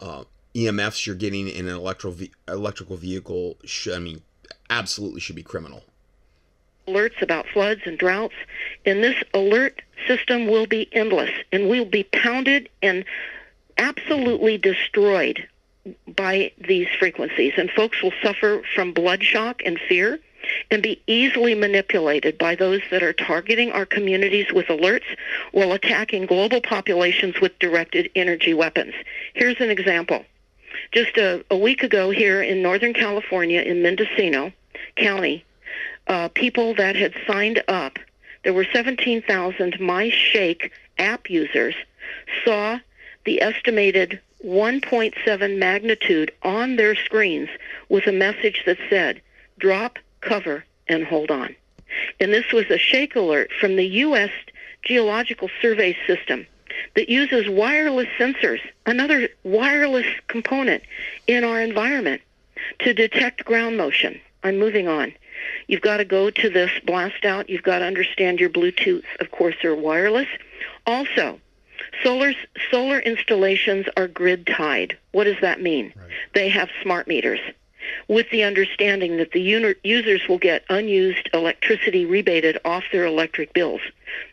uh, 0.00 0.24
EMFs 0.54 1.06
you're 1.06 1.16
getting 1.16 1.48
in 1.48 1.68
an 1.68 1.74
electrical 1.74 2.12
ve- 2.12 2.32
electrical 2.48 2.96
vehicle, 2.96 3.58
should, 3.64 3.94
I 3.94 3.98
mean, 3.98 4.22
absolutely 4.70 5.20
should 5.20 5.36
be 5.36 5.42
criminal. 5.42 5.82
alerts 6.88 7.20
about 7.22 7.46
floods 7.46 7.82
and 7.84 7.98
droughts, 7.98 8.34
and 8.84 9.02
this 9.02 9.22
alert 9.34 9.82
system 10.06 10.46
will 10.46 10.66
be 10.66 10.88
endless, 10.92 11.30
and 11.52 11.68
we'll 11.68 11.84
be 11.84 12.04
pounded 12.04 12.68
and 12.82 13.04
absolutely 13.78 14.58
destroyed 14.58 15.46
by 16.06 16.52
these 16.58 16.88
frequencies. 16.98 17.52
And 17.56 17.70
folks 17.70 18.02
will 18.02 18.12
suffer 18.22 18.62
from 18.74 18.92
blood 18.92 19.22
shock 19.22 19.62
and 19.64 19.78
fear 19.78 20.18
and 20.70 20.82
be 20.82 21.00
easily 21.06 21.54
manipulated 21.54 22.38
by 22.38 22.54
those 22.54 22.80
that 22.90 23.02
are 23.02 23.12
targeting 23.12 23.70
our 23.72 23.86
communities 23.86 24.46
with 24.52 24.66
alerts 24.66 25.16
while 25.52 25.72
attacking 25.72 26.26
global 26.26 26.60
populations 26.60 27.40
with 27.40 27.58
directed 27.58 28.10
energy 28.14 28.54
weapons. 28.54 28.94
Here's 29.34 29.60
an 29.60 29.70
example. 29.70 30.24
Just 30.92 31.16
a, 31.16 31.44
a 31.50 31.56
week 31.56 31.82
ago 31.82 32.10
here 32.10 32.42
in 32.42 32.62
Northern 32.62 32.94
California 32.94 33.60
in 33.60 33.82
Mendocino 33.82 34.52
County, 34.96 35.44
uh, 36.06 36.28
people 36.28 36.74
that 36.74 36.96
had 36.96 37.14
signed 37.26 37.62
up, 37.68 37.98
there 38.44 38.52
were 38.52 38.66
17,000 38.72 39.80
My 39.80 40.10
Shake 40.10 40.72
app 40.98 41.30
users, 41.30 41.74
saw 42.44 42.78
the 43.24 43.40
estimated 43.40 44.20
1.7 44.44 45.58
magnitude 45.58 46.32
on 46.42 46.76
their 46.76 46.94
screens 46.94 47.48
with 47.88 48.06
a 48.06 48.12
message 48.12 48.62
that 48.66 48.78
said, 48.90 49.20
drop, 49.58 49.98
cover, 50.22 50.64
and 50.88 51.04
hold 51.04 51.30
on. 51.30 51.54
And 52.20 52.32
this 52.32 52.52
was 52.52 52.70
a 52.70 52.78
shake 52.78 53.16
alert 53.16 53.50
from 53.60 53.76
the 53.76 53.86
U.S. 53.86 54.30
Geological 54.82 55.50
Survey 55.60 55.96
System 56.06 56.46
that 56.94 57.08
uses 57.08 57.48
wireless 57.48 58.08
sensors, 58.18 58.60
another 58.86 59.28
wireless 59.44 60.06
component 60.28 60.82
in 61.26 61.44
our 61.44 61.60
environment, 61.60 62.22
to 62.80 62.94
detect 62.94 63.44
ground 63.44 63.76
motion. 63.76 64.20
I'm 64.42 64.58
moving 64.58 64.88
on. 64.88 65.12
You've 65.66 65.82
got 65.82 65.98
to 65.98 66.04
go 66.04 66.30
to 66.30 66.50
this 66.50 66.70
blast 66.86 67.24
out. 67.24 67.48
You've 67.48 67.62
got 67.62 67.80
to 67.80 67.84
understand 67.84 68.40
your 68.40 68.50
Bluetooth, 68.50 69.04
of 69.20 69.30
course, 69.30 69.56
are 69.64 69.74
wireless. 69.74 70.28
Also, 70.86 71.40
solar 72.02 72.32
solar 72.70 73.00
installations 73.00 73.86
are 73.96 74.08
grid 74.08 74.46
tied. 74.46 74.96
What 75.12 75.24
does 75.24 75.40
that 75.40 75.60
mean? 75.60 75.92
Right. 75.96 76.10
They 76.34 76.48
have 76.48 76.68
smart 76.82 77.06
meters 77.06 77.40
with 78.08 78.30
the 78.30 78.44
understanding 78.44 79.16
that 79.16 79.32
the 79.32 79.40
users 79.82 80.28
will 80.28 80.38
get 80.38 80.64
unused 80.68 81.28
electricity 81.32 82.04
rebated 82.04 82.58
off 82.64 82.84
their 82.92 83.04
electric 83.04 83.52
bills. 83.52 83.80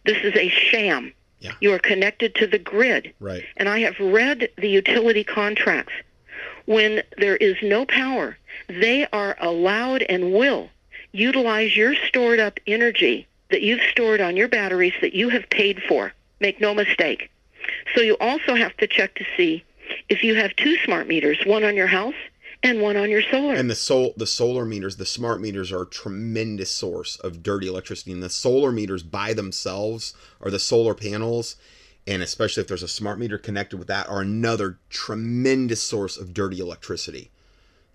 This 0.06 0.18
is 0.24 0.36
a 0.36 0.50
sham. 0.50 1.14
Yeah. 1.40 1.54
You 1.62 1.74
are 1.74 1.80
connected 1.80 2.36
to 2.36 2.48
the 2.48 2.60
grid. 2.60 3.14
Right. 3.20 3.46
And 3.58 3.70
I 3.70 3.80
have 3.80 4.00
read 4.00 4.50
the 4.58 4.70
utility 4.70 5.24
contracts. 5.24 5.94
When 6.66 7.02
there 7.18 7.38
is 7.38 7.56
no 7.64 7.86
power, 7.86 8.38
they 8.68 9.08
are 9.12 9.38
allowed 9.40 10.04
and 10.04 10.34
will 10.34 10.70
utilize 11.12 11.76
your 11.76 11.96
stored 11.96 12.40
up 12.40 12.60
energy 12.68 13.26
that 13.50 13.62
you've 13.62 13.82
stored 13.90 14.22
on 14.22 14.38
your 14.38 14.48
batteries 14.48 14.94
that 15.02 15.14
you 15.14 15.30
have 15.30 15.50
paid 15.50 15.82
for. 15.88 16.14
Make 16.40 16.62
no 16.62 16.74
mistake. 16.74 17.32
So 17.96 18.02
you 18.02 18.16
also 18.20 18.56
have 18.56 18.76
to 18.78 18.88
check 18.88 19.16
to 19.16 19.26
see 19.36 19.64
if 20.08 20.24
you 20.24 20.36
have 20.36 20.56
two 20.56 20.78
smart 20.78 21.08
meters, 21.08 21.40
one 21.46 21.64
on 21.64 21.76
your 21.76 21.88
house 21.88 22.14
and 22.63 22.82
one 22.82 22.98
on 22.98 23.10
your 23.10 23.22
solar. 23.22 23.54
And 23.54 23.69
the 23.69 23.76
sol 23.76 24.13
the 24.17 24.28
solar 24.28 24.65
meters, 24.65 24.98
the 24.98 25.06
smart 25.06 25.41
meters 25.41 25.72
are 25.72 25.84
a 25.84 25.89
tremendous 25.89 26.72
source 26.72 27.17
of 27.17 27.43
dirty 27.43 27.67
electricity. 27.67 28.12
And 28.12 28.24
the 28.24 28.30
solar 28.30 28.72
meters 28.72 29.04
by 29.04 29.34
themselves 29.34 30.13
or 30.39 30.52
the 30.52 30.60
solar 30.60 30.93
panels, 30.93 31.56
and 32.06 32.22
especially 32.22 32.62
if 32.62 32.67
there's 32.67 32.84
a 32.84 32.88
smart 32.88 33.19
meter 33.19 33.38
connected 33.38 33.78
with 33.78 33.88
that, 33.88 34.10
are 34.10 34.22
another 34.22 34.80
tremendous 34.89 35.82
source 35.82 36.17
of 36.17 36.34
dirty 36.34 36.60
electricity 36.60 37.32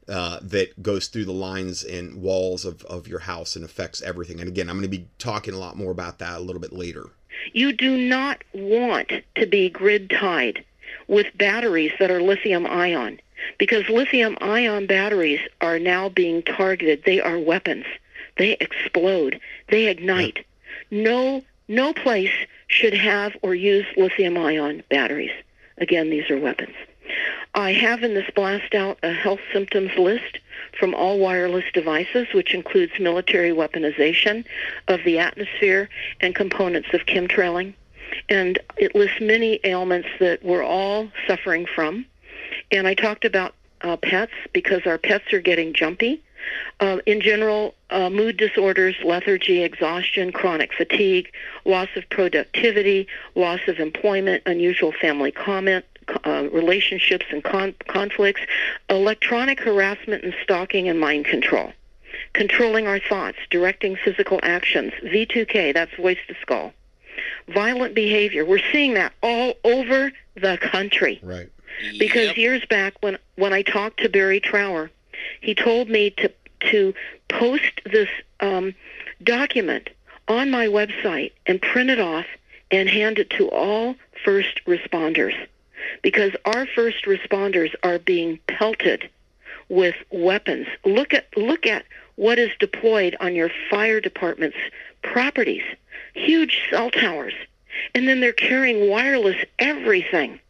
uh, 0.08 0.38
that 0.42 0.82
goes 0.82 1.08
through 1.08 1.24
the 1.24 1.32
lines 1.32 1.82
and 1.82 2.20
walls 2.20 2.64
of, 2.64 2.84
of 2.84 3.08
your 3.08 3.20
house 3.20 3.56
and 3.56 3.64
affects 3.64 4.02
everything. 4.02 4.40
And 4.40 4.48
again, 4.48 4.68
I'm 4.68 4.76
going 4.76 4.90
to 4.90 4.98
be 4.98 5.08
talking 5.18 5.54
a 5.54 5.58
lot 5.58 5.76
more 5.76 5.90
about 5.90 6.18
that 6.18 6.38
a 6.38 6.42
little 6.42 6.60
bit 6.60 6.72
later. 6.72 7.10
You 7.52 7.72
do 7.72 7.96
not 7.96 8.42
want 8.52 9.12
to 9.34 9.46
be 9.46 9.68
grid 9.68 10.10
tied 10.10 10.64
with 11.08 11.26
batteries 11.36 11.92
that 11.98 12.10
are 12.10 12.22
lithium 12.22 12.66
ion 12.66 13.20
because 13.58 13.88
lithium 13.88 14.36
ion 14.40 14.86
batteries 14.86 15.40
are 15.60 15.78
now 15.78 16.08
being 16.08 16.42
targeted. 16.42 17.02
They 17.04 17.20
are 17.20 17.38
weapons. 17.38 17.86
They 18.36 18.52
explode. 18.60 19.40
They 19.68 19.86
ignite. 19.86 20.44
No 20.90 21.42
no 21.66 21.92
place 21.94 22.34
should 22.68 22.94
have 22.94 23.36
or 23.42 23.54
use 23.54 23.86
lithium 23.96 24.36
ion 24.36 24.82
batteries. 24.90 25.32
Again, 25.78 26.10
these 26.10 26.30
are 26.30 26.38
weapons. 26.38 26.74
I 27.54 27.72
have 27.72 28.02
in 28.02 28.14
this 28.14 28.30
blast 28.34 28.74
out 28.74 28.98
a 29.02 29.12
health 29.12 29.40
symptoms 29.52 29.92
list 29.96 30.38
from 30.78 30.94
all 30.94 31.18
wireless 31.18 31.64
devices, 31.72 32.26
which 32.32 32.54
includes 32.54 32.92
military 32.98 33.50
weaponization 33.50 34.44
of 34.88 35.00
the 35.04 35.18
atmosphere 35.18 35.88
and 36.20 36.34
components 36.34 36.88
of 36.92 37.06
chemtrailing. 37.06 37.74
And 38.28 38.58
it 38.76 38.94
lists 38.94 39.20
many 39.20 39.60
ailments 39.64 40.08
that 40.20 40.44
we're 40.44 40.64
all 40.64 41.08
suffering 41.26 41.66
from. 41.66 42.06
And 42.70 42.86
I 42.86 42.94
talked 42.94 43.24
about 43.24 43.54
uh, 43.82 43.96
pets 43.96 44.32
because 44.52 44.86
our 44.86 44.98
pets 44.98 45.32
are 45.32 45.40
getting 45.40 45.72
jumpy. 45.72 46.22
Uh, 46.80 46.98
in 47.06 47.20
general, 47.20 47.74
uh, 47.90 48.10
mood 48.10 48.36
disorders, 48.36 48.94
lethargy, 49.04 49.62
exhaustion, 49.62 50.32
chronic 50.32 50.72
fatigue, 50.72 51.32
loss 51.64 51.88
of 51.96 52.08
productivity, 52.10 53.06
loss 53.34 53.60
of 53.66 53.78
employment, 53.78 54.42
unusual 54.46 54.92
family 54.92 55.30
comment, 55.30 55.84
uh, 56.24 56.48
relationships 56.52 57.24
and 57.30 57.42
con- 57.42 57.74
conflicts, 57.86 58.42
electronic 58.90 59.60
harassment 59.60 60.24
and 60.24 60.34
stalking, 60.42 60.88
and 60.88 61.00
mind 61.00 61.24
control. 61.24 61.72
Controlling 62.32 62.86
our 62.86 62.98
thoughts, 62.98 63.38
directing 63.50 63.96
physical 63.96 64.40
actions, 64.42 64.92
V2K, 65.04 65.72
that's 65.72 65.94
voice 65.94 66.18
to 66.28 66.34
skull. 66.40 66.72
Violent 67.48 67.94
behavior. 67.94 68.44
We're 68.44 68.62
seeing 68.72 68.94
that 68.94 69.12
all 69.22 69.54
over 69.64 70.12
the 70.34 70.58
country. 70.58 71.20
Right. 71.22 71.50
Because 71.98 72.28
Yep. 72.28 72.36
years 72.36 72.64
back, 72.66 72.94
when 73.00 73.18
when 73.36 73.52
I 73.52 73.62
talked 73.62 74.00
to 74.00 74.08
Barry 74.08 74.40
Trower, 74.40 74.90
he 75.40 75.54
told 75.54 75.88
me 75.88 76.10
to 76.10 76.30
to 76.70 76.94
post 77.28 77.80
this 77.84 78.08
um, 78.40 78.74
document 79.22 79.90
on 80.28 80.50
my 80.50 80.66
website 80.66 81.32
and 81.46 81.60
print 81.60 81.90
it 81.90 82.00
off 82.00 82.26
and 82.70 82.88
hand 82.88 83.18
it 83.18 83.30
to 83.30 83.48
all 83.50 83.94
first 84.24 84.60
responders, 84.66 85.34
because 86.02 86.32
our 86.44 86.66
first 86.66 87.04
responders 87.04 87.74
are 87.82 87.98
being 87.98 88.38
pelted 88.46 89.08
with 89.68 89.94
weapons. 90.10 90.66
Look 90.84 91.12
at 91.14 91.26
look 91.36 91.66
at 91.66 91.84
what 92.16 92.38
is 92.38 92.50
deployed 92.58 93.16
on 93.20 93.34
your 93.34 93.50
fire 93.70 94.00
department's 94.00 94.56
properties, 95.02 95.64
huge 96.14 96.62
cell 96.70 96.90
towers, 96.90 97.34
and 97.94 98.06
then 98.08 98.20
they're 98.20 98.32
carrying 98.32 98.88
wireless 98.88 99.36
everything. 99.58 100.40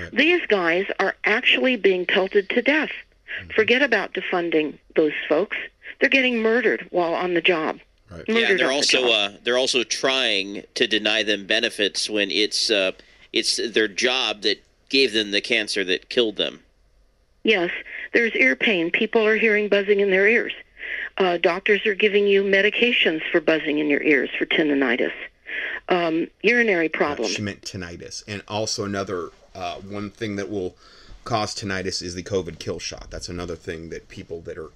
Right. 0.00 0.10
These 0.12 0.46
guys 0.46 0.86
are 0.98 1.14
actually 1.24 1.76
being 1.76 2.06
pelted 2.06 2.48
to 2.50 2.62
death. 2.62 2.90
Forget 3.54 3.82
about 3.82 4.14
defunding 4.14 4.78
those 4.96 5.12
folks. 5.28 5.56
They're 6.00 6.08
getting 6.08 6.38
murdered 6.38 6.86
while 6.90 7.14
on 7.14 7.34
the 7.34 7.40
job. 7.40 7.80
Right. 8.10 8.24
Yeah, 8.28 8.34
they're 8.34 8.52
on 8.52 8.58
the 8.58 8.74
also 8.74 9.10
uh, 9.10 9.32
they're 9.42 9.58
also 9.58 9.82
trying 9.82 10.64
to 10.74 10.86
deny 10.86 11.22
them 11.22 11.46
benefits 11.46 12.08
when 12.08 12.30
it's 12.30 12.70
uh, 12.70 12.92
it's 13.32 13.60
their 13.72 13.88
job 13.88 14.42
that 14.42 14.62
gave 14.88 15.12
them 15.12 15.30
the 15.30 15.40
cancer 15.40 15.84
that 15.84 16.08
killed 16.08 16.36
them. 16.36 16.60
Yes, 17.42 17.70
there's 18.12 18.34
ear 18.34 18.56
pain. 18.56 18.90
People 18.90 19.26
are 19.26 19.36
hearing 19.36 19.68
buzzing 19.68 20.00
in 20.00 20.10
their 20.10 20.28
ears. 20.28 20.52
Uh, 21.18 21.38
doctors 21.38 21.84
are 21.86 21.94
giving 21.94 22.26
you 22.26 22.42
medications 22.42 23.22
for 23.30 23.40
buzzing 23.40 23.78
in 23.78 23.88
your 23.88 24.02
ears 24.02 24.30
for 24.36 24.46
tinnitus. 24.46 25.12
Um, 25.88 26.28
urinary 26.42 26.88
problems. 26.88 27.32
She 27.32 27.42
meant 27.42 27.62
tinnitus, 27.62 28.24
and 28.26 28.42
also 28.48 28.84
another 28.84 29.30
uh, 29.54 29.76
one 29.76 30.10
thing 30.10 30.36
that 30.36 30.50
will 30.50 30.76
cause 31.24 31.54
tinnitus 31.54 32.02
is 32.02 32.14
the 32.14 32.22
COVID 32.22 32.58
kill 32.58 32.78
shot. 32.78 33.10
That's 33.10 33.28
another 33.28 33.56
thing 33.56 33.88
that 33.90 34.08
people 34.08 34.40
that 34.42 34.58
are 34.58 34.70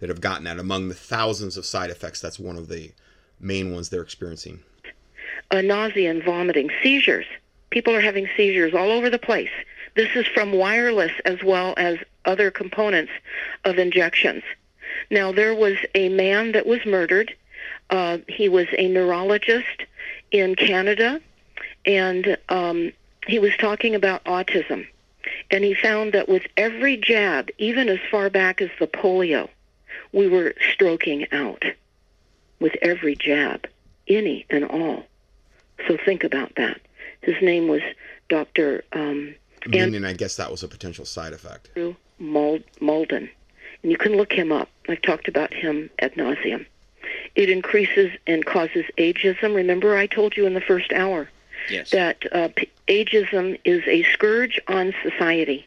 that 0.00 0.08
have 0.08 0.20
gotten 0.20 0.44
that 0.44 0.58
among 0.58 0.88
the 0.88 0.94
thousands 0.94 1.56
of 1.56 1.64
side 1.64 1.90
effects. 1.90 2.20
That's 2.20 2.38
one 2.38 2.56
of 2.56 2.68
the 2.68 2.90
main 3.38 3.72
ones 3.72 3.88
they're 3.88 4.02
experiencing. 4.02 4.60
uh, 5.52 5.60
nausea 5.60 6.10
and 6.10 6.22
vomiting, 6.24 6.70
seizures. 6.82 7.26
People 7.70 7.94
are 7.94 8.00
having 8.00 8.28
seizures 8.36 8.74
all 8.74 8.90
over 8.90 9.10
the 9.10 9.18
place. 9.18 9.50
This 9.94 10.08
is 10.16 10.26
from 10.26 10.52
wireless 10.52 11.12
as 11.24 11.42
well 11.42 11.74
as 11.76 11.98
other 12.24 12.50
components 12.50 13.12
of 13.64 13.78
injections. 13.78 14.42
Now, 15.10 15.32
there 15.32 15.54
was 15.54 15.76
a 15.94 16.08
man 16.08 16.52
that 16.52 16.66
was 16.66 16.84
murdered. 16.86 17.34
Uh, 17.90 18.18
he 18.28 18.48
was 18.48 18.66
a 18.78 18.88
neurologist 18.88 19.82
in 20.30 20.54
Canada, 20.54 21.20
and 21.84 22.38
um, 22.48 22.92
he 23.26 23.38
was 23.38 23.56
talking 23.58 23.94
about 23.94 24.24
autism. 24.24 24.86
And 25.50 25.64
he 25.64 25.74
found 25.74 26.12
that 26.12 26.28
with 26.28 26.42
every 26.56 26.96
jab, 26.96 27.50
even 27.58 27.88
as 27.88 28.00
far 28.10 28.30
back 28.30 28.60
as 28.60 28.70
the 28.80 28.86
polio, 28.86 29.48
we 30.12 30.28
were 30.28 30.54
stroking 30.72 31.26
out 31.32 31.64
with 32.58 32.74
every 32.82 33.14
jab, 33.14 33.66
any 34.08 34.46
and 34.50 34.64
all. 34.64 35.04
So 35.86 35.96
think 35.96 36.24
about 36.24 36.54
that. 36.56 36.80
His 37.20 37.36
name 37.40 37.68
was 37.68 37.82
Dr. 38.28 38.84
Um, 38.92 39.34
Meaning, 39.66 40.04
I 40.04 40.12
guess 40.12 40.36
that 40.36 40.50
was 40.50 40.62
a 40.64 40.68
potential 40.68 41.04
side 41.04 41.32
effect. 41.32 41.70
Mul- 42.18 42.60
Mulden. 42.80 43.30
And 43.82 43.92
you 43.92 43.96
can 43.96 44.16
look 44.16 44.32
him 44.32 44.50
up. 44.50 44.68
I've 44.88 45.02
talked 45.02 45.28
about 45.28 45.54
him 45.54 45.90
ad 46.00 46.14
nauseum. 46.14 46.66
It 47.34 47.48
increases 47.48 48.10
and 48.26 48.44
causes 48.44 48.84
ageism. 48.98 49.54
Remember, 49.54 49.96
I 49.96 50.06
told 50.06 50.36
you 50.36 50.46
in 50.46 50.54
the 50.54 50.60
first 50.60 50.92
hour 50.92 51.28
Yes. 51.70 51.90
that 51.90 52.24
uh, 52.32 52.48
ageism 52.88 53.58
is 53.64 53.82
a 53.86 54.02
scourge 54.04 54.60
on 54.68 54.94
society. 55.02 55.66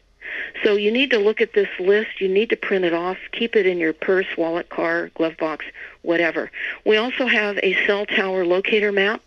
So 0.62 0.74
you 0.74 0.90
need 0.90 1.10
to 1.10 1.18
look 1.18 1.40
at 1.40 1.52
this 1.52 1.68
list. 1.78 2.20
You 2.20 2.28
need 2.28 2.50
to 2.50 2.56
print 2.56 2.84
it 2.84 2.92
off. 2.92 3.18
Keep 3.32 3.56
it 3.56 3.66
in 3.66 3.78
your 3.78 3.92
purse, 3.92 4.26
wallet, 4.36 4.68
car, 4.68 5.10
glove 5.14 5.36
box, 5.38 5.64
whatever. 6.02 6.50
We 6.84 6.96
also 6.96 7.26
have 7.26 7.58
a 7.62 7.74
cell 7.86 8.06
tower 8.06 8.44
locator 8.44 8.92
map. 8.92 9.22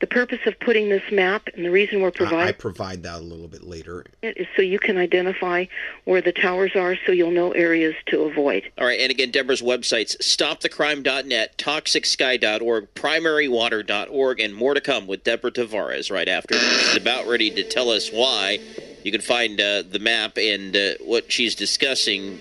The 0.00 0.06
purpose 0.06 0.38
of 0.46 0.58
putting 0.60 0.88
this 0.88 1.02
map 1.12 1.48
and 1.54 1.64
the 1.64 1.70
reason 1.70 2.00
we're 2.00 2.08
I, 2.08 2.10
I 2.10 2.12
providing 2.12 2.54
provide 2.54 3.02
that 3.02 3.18
a 3.18 3.22
little 3.22 3.48
bit 3.48 3.62
later. 3.62 4.06
it 4.22 4.38
is 4.38 4.46
so 4.56 4.62
you 4.62 4.78
can 4.78 4.96
identify 4.96 5.66
where 6.04 6.22
the 6.22 6.32
towers 6.32 6.74
are 6.74 6.96
so 7.04 7.12
you'll 7.12 7.30
know 7.30 7.52
areas 7.52 7.94
to 8.06 8.22
avoid. 8.22 8.62
All 8.78 8.86
right, 8.86 8.98
and 8.98 9.10
again, 9.10 9.30
Deborah's 9.30 9.60
websites 9.60 10.16
stopthecrime.net, 10.18 11.58
toxicsky.org, 11.58 12.94
primarywater.org, 12.94 14.40
and 14.40 14.54
more 14.54 14.72
to 14.72 14.80
come 14.80 15.06
with 15.06 15.22
Deborah 15.22 15.50
Tavares 15.50 16.10
right 16.10 16.28
after. 16.28 16.54
She's 16.54 16.96
about 16.96 17.26
ready 17.26 17.50
to 17.50 17.62
tell 17.68 17.90
us 17.90 18.10
why. 18.10 18.58
You 19.04 19.12
can 19.12 19.20
find 19.20 19.60
uh, 19.60 19.82
the 19.82 19.98
map 19.98 20.38
and 20.38 20.74
uh, 20.74 20.92
what 21.04 21.30
she's 21.30 21.54
discussing 21.54 22.38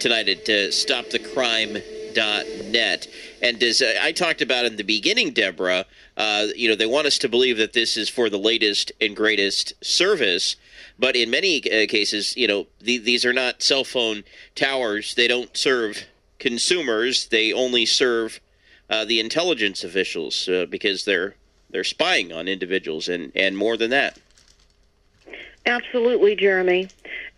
tonight 0.00 0.28
at 0.28 0.48
uh, 0.48 0.72
stopthecrime.net. 2.16 3.08
And 3.42 3.62
as 3.62 3.82
uh, 3.82 3.94
I 4.00 4.12
talked 4.12 4.42
about 4.42 4.64
in 4.64 4.76
the 4.76 4.84
beginning, 4.84 5.32
Deborah, 5.32 5.84
uh, 6.16 6.46
you 6.54 6.68
know, 6.68 6.74
they 6.74 6.86
want 6.86 7.06
us 7.06 7.18
to 7.18 7.28
believe 7.28 7.58
that 7.58 7.72
this 7.72 7.96
is 7.96 8.08
for 8.08 8.30
the 8.30 8.38
latest 8.38 8.92
and 9.00 9.14
greatest 9.14 9.72
service. 9.84 10.56
But 10.98 11.16
in 11.16 11.30
many 11.30 11.58
uh, 11.58 11.86
cases, 11.86 12.36
you 12.36 12.48
know, 12.48 12.66
the, 12.80 12.98
these 12.98 13.24
are 13.24 13.32
not 13.32 13.62
cell 13.62 13.84
phone 13.84 14.24
towers. 14.54 15.14
They 15.14 15.28
don't 15.28 15.54
serve 15.56 16.04
consumers. 16.38 17.26
They 17.28 17.52
only 17.52 17.86
serve 17.86 18.40
uh, 18.88 19.04
the 19.04 19.20
intelligence 19.20 19.84
officials 19.84 20.48
uh, 20.48 20.66
because 20.68 21.04
they're 21.04 21.34
they're 21.70 21.84
spying 21.84 22.32
on 22.32 22.46
individuals 22.46 23.08
and, 23.08 23.32
and 23.34 23.58
more 23.58 23.76
than 23.76 23.90
that. 23.90 24.18
Absolutely, 25.66 26.36
Jeremy. 26.36 26.88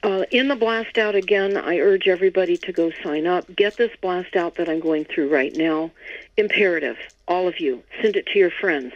Uh, 0.03 0.25
in 0.31 0.47
the 0.47 0.57
blast 0.57 0.97
out 0.97 1.17
again, 1.17 1.57
I 1.57 1.79
urge 1.79 2.07
everybody 2.07 2.57
to 2.59 2.73
go 2.73 2.93
sign 3.03 3.27
up. 3.27 3.45
Get 3.57 3.77
this 3.77 3.91
blast 4.01 4.37
out 4.37 4.55
that 4.55 4.69
I'm 4.69 4.79
going 4.79 5.05
through 5.05 5.29
right 5.29 5.55
now. 5.57 5.91
Imperative, 6.37 6.97
all 7.27 7.49
of 7.49 7.59
you, 7.59 7.83
send 8.01 8.15
it 8.15 8.27
to 8.27 8.39
your 8.39 8.51
friends. 8.51 8.93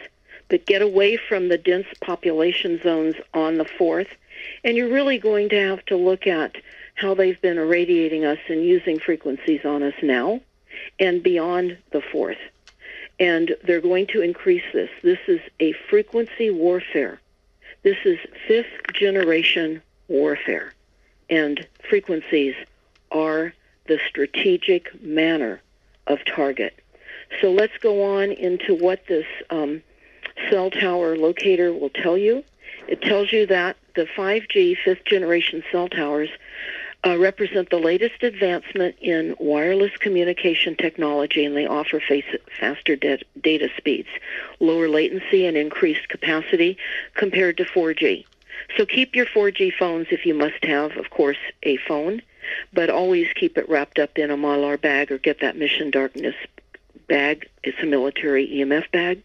But 0.47 0.65
get 0.65 0.81
away 0.81 1.17
from 1.17 1.49
the 1.49 1.57
dense 1.57 1.87
population 2.01 2.81
zones 2.81 3.15
on 3.33 3.57
the 3.57 3.65
4th. 3.65 4.07
And 4.63 4.77
you're 4.77 4.93
really 4.93 5.17
going 5.17 5.49
to 5.49 5.57
have 5.57 5.85
to 5.85 5.97
look 5.97 6.25
at 6.25 6.55
how 6.95 7.13
they've 7.13 7.41
been 7.41 7.57
irradiating 7.57 8.23
us 8.23 8.39
and 8.47 8.63
using 8.63 8.99
frequencies 8.99 9.65
on 9.65 9.83
us 9.83 9.95
now 10.01 10.39
and 10.99 11.21
beyond 11.21 11.77
the 11.91 12.01
4th. 12.01 12.37
And 13.19 13.55
they're 13.63 13.81
going 13.81 14.07
to 14.07 14.21
increase 14.21 14.63
this. 14.73 14.89
This 15.01 15.19
is 15.27 15.41
a 15.59 15.73
frequency 15.89 16.49
warfare. 16.49 17.19
This 17.83 17.97
is 18.05 18.17
fifth 18.47 18.93
generation 18.93 19.81
warfare, 20.07 20.73
and 21.29 21.67
frequencies 21.89 22.55
are 23.11 23.53
the 23.87 23.99
strategic 24.07 25.01
manner 25.01 25.61
of 26.07 26.23
target. 26.25 26.79
So 27.41 27.51
let's 27.51 27.77
go 27.79 28.03
on 28.17 28.31
into 28.31 28.75
what 28.75 29.07
this 29.07 29.25
um, 29.49 29.81
cell 30.49 30.71
tower 30.71 31.15
locator 31.17 31.73
will 31.73 31.89
tell 31.89 32.17
you. 32.17 32.43
It 32.87 33.01
tells 33.01 33.31
you 33.31 33.45
that 33.47 33.77
the 33.95 34.05
5G 34.05 34.77
fifth 34.83 35.05
generation 35.05 35.63
cell 35.71 35.87
towers 35.87 36.29
uh, 37.05 37.17
represent 37.17 37.69
the 37.69 37.77
latest 37.77 38.23
advancement 38.23 38.95
in 39.01 39.35
wireless 39.39 39.95
communication 39.97 40.75
technology, 40.75 41.43
and 41.43 41.55
they 41.55 41.65
offer 41.65 42.01
faster 42.59 42.95
da- 42.95 43.23
data 43.41 43.69
speeds, 43.77 44.07
lower 44.59 44.87
latency, 44.87 45.45
and 45.45 45.57
increased 45.57 46.07
capacity 46.07 46.77
compared 47.13 47.57
to 47.57 47.65
4G. 47.65 48.25
So 48.77 48.85
keep 48.85 49.15
your 49.15 49.25
4G 49.25 49.73
phones 49.73 50.07
if 50.11 50.25
you 50.25 50.33
must 50.33 50.63
have, 50.63 50.97
of 50.97 51.09
course, 51.09 51.37
a 51.63 51.77
phone, 51.77 52.21
but 52.71 52.89
always 52.89 53.27
keep 53.33 53.57
it 53.57 53.69
wrapped 53.69 53.99
up 53.99 54.17
in 54.17 54.31
a 54.31 54.37
Mylar 54.37 54.79
bag 54.79 55.11
or 55.11 55.17
get 55.17 55.41
that 55.41 55.57
Mission 55.57 55.91
Darkness 55.91 56.35
bag. 57.07 57.47
It's 57.63 57.79
a 57.81 57.85
military 57.85 58.47
EMF 58.47 58.91
bag. 58.91 59.21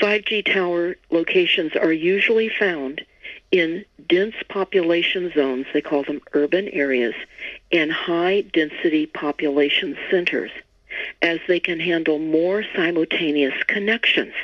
5G 0.00 0.52
tower 0.52 0.96
locations 1.10 1.74
are 1.74 1.92
usually 1.92 2.48
found 2.48 3.04
in 3.50 3.84
dense 4.08 4.36
population 4.48 5.32
zones, 5.34 5.66
they 5.72 5.80
call 5.80 6.04
them 6.04 6.20
urban 6.32 6.68
areas, 6.68 7.14
and 7.72 7.92
high 7.92 8.42
density 8.42 9.06
population 9.06 9.96
centers, 10.10 10.52
as 11.22 11.40
they 11.48 11.58
can 11.58 11.80
handle 11.80 12.18
more 12.18 12.64
simultaneous 12.76 13.60
connections, 13.64 14.34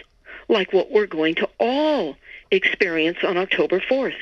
like 0.49 0.73
what 0.73 0.91
we're 0.91 1.07
going 1.07 1.37
to 1.37 1.49
all 1.61 2.17
experience 2.51 3.19
on 3.23 3.37
October 3.37 3.81
4th. 3.81 4.17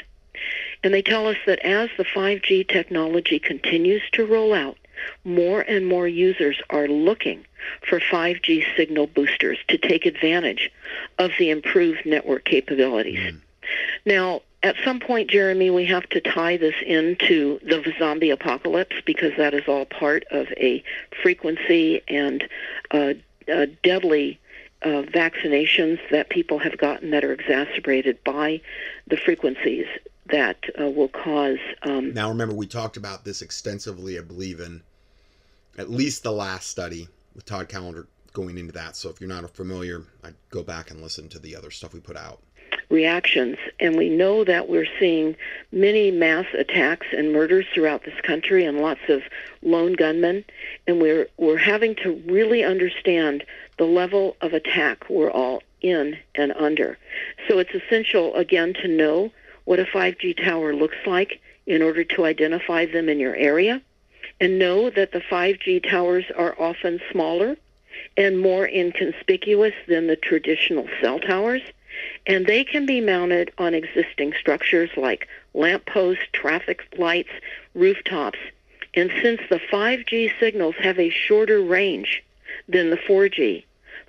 And 0.83 0.93
they 0.93 1.03
tell 1.03 1.27
us 1.27 1.37
that 1.47 1.61
as 1.61 1.91
the 1.97 2.05
5G 2.05 2.69
technology 2.69 3.39
continues 3.39 4.03
to 4.13 4.27
roll 4.27 4.53
out, 4.53 4.77
more 5.25 5.61
and 5.63 5.87
more 5.87 6.07
users 6.07 6.61
are 6.71 6.89
looking 6.89 7.45
for 7.89 8.01
5G 8.01 8.65
signal 8.77 9.07
boosters 9.07 9.59
to 9.69 9.79
take 9.79 10.07
advantage 10.07 10.71
of 11.19 11.33
the 11.39 11.51
improved 11.51 12.05
network 12.05 12.45
capabilities. 12.45 13.35
Now, 14.05 14.43
at 14.63 14.77
some 14.83 15.01
point, 15.01 15.31
Jeremy, 15.31 15.71
we 15.71 15.85
have 15.87 16.09
to 16.11 16.21
tie 16.21 16.57
this 16.57 16.75
into 16.87 17.59
the 17.63 17.93
zombie 17.99 18.31
apocalypse 18.31 18.97
because 19.05 19.33
that 19.37 19.53
is 19.53 19.69
all 19.69 19.85
part 19.85 20.25
of 20.31 20.47
a 20.57 20.83
frequency 21.23 22.03
and 22.09 22.49
uh, 22.91 23.15
a 23.47 23.67
deadly 23.67 24.39
uh, 24.85 25.03
vaccinations 25.03 25.99
that 26.11 26.29
people 26.31 26.59
have 26.59 26.77
gotten 26.79 27.11
that 27.11 27.25
are 27.25 27.33
exacerbated 27.33 28.23
by 28.25 28.61
the 29.07 29.17
frequencies 29.17 29.87
that 30.27 30.57
uh, 30.81 30.89
will 30.89 31.09
cause. 31.09 31.59
Um, 31.83 32.15
now, 32.15 32.29
remember, 32.29 32.55
we 32.55 32.67
talked 32.67 32.97
about 32.97 33.25
this 33.25 33.43
extensively, 33.43 34.19
I 34.19 34.23
believe, 34.23 34.61
in 34.61 34.83
at 35.77 35.91
least 35.91 36.23
the 36.23 36.33
last 36.33 36.71
study 36.71 37.09
with 37.35 37.45
Todd 37.45 37.69
Callender 37.69 38.07
going 38.33 38.59
into 38.59 38.73
that. 38.73 38.97
So 38.97 39.11
if 39.11 39.21
you're 39.21 39.29
not 39.29 39.49
familiar, 39.55 40.03
I'd 40.23 40.35
go 40.51 40.63
back 40.63 40.91
and 40.91 41.01
listen 41.01 41.29
to 41.31 41.39
the 41.39 41.57
other 41.57 41.71
stuff 41.71 41.95
we 41.95 42.01
put 42.01 42.17
out. 42.17 42.41
Reactions, 42.91 43.57
and 43.81 43.97
we 43.97 44.09
know 44.09 44.45
that 44.45 44.69
we're 44.69 44.87
seeing 45.01 45.37
many 45.73 46.11
mass 46.11 46.47
attacks 46.53 47.07
and 47.13 47.33
murders 47.33 47.67
throughout 47.73 48.05
this 48.05 48.21
country, 48.23 48.65
and 48.65 48.81
lots 48.81 49.01
of 49.09 49.23
lone 49.63 49.95
gunmen, 49.95 50.45
and 50.87 51.01
we're 51.01 51.29
we're 51.37 51.57
having 51.57 51.95
to 51.97 52.23
really 52.27 52.63
understand 52.63 53.45
the 53.79 53.85
level 53.85 54.37
of 54.41 54.53
attack 54.53 55.09
we're 55.09 55.31
all 55.31 55.63
in 55.81 56.17
and 56.35 56.53
under. 56.53 56.99
So 57.49 57.59
it's 57.59 57.75
essential 57.75 58.35
again 58.35 58.75
to 58.75 58.89
know 58.89 59.33
what 59.65 59.81
a 59.81 59.85
5G 59.85 60.43
tower 60.45 60.75
looks 60.75 60.99
like 61.07 61.41
in 61.67 61.83
order 61.83 62.05
to 62.05 62.25
identify 62.25 62.87
them 62.87 63.09
in 63.09 63.19
your 63.19 63.35
area, 63.35 63.81
and 64.41 64.59
know 64.59 64.91
that 64.91 65.13
the 65.13 65.21
5G 65.21 65.89
towers 65.89 66.25
are 66.37 66.55
often 66.59 67.01
smaller 67.11 67.57
and 68.17 68.39
more 68.39 68.67
inconspicuous 68.69 69.75
than 69.89 70.07
the 70.07 70.17
traditional 70.17 70.87
cell 71.01 71.19
towers. 71.19 71.63
And 72.27 72.47
they 72.47 72.65
can 72.65 72.87
be 72.87 73.01
mounted 73.01 73.53
on 73.59 73.75
existing 73.75 74.35
structures 74.39 74.91
like 74.97 75.29
lampposts, 75.53 76.25
traffic 76.33 76.83
lights, 76.99 77.31
rooftops. 77.75 78.39
And 78.95 79.11
since 79.23 79.41
the 79.51 79.61
5G 79.73 80.33
signals 80.39 80.77
have 80.79 80.99
a 80.99 81.11
shorter 81.11 81.61
range 81.61 82.23
than 82.69 82.91
the 82.91 82.97
4G, 82.97 83.65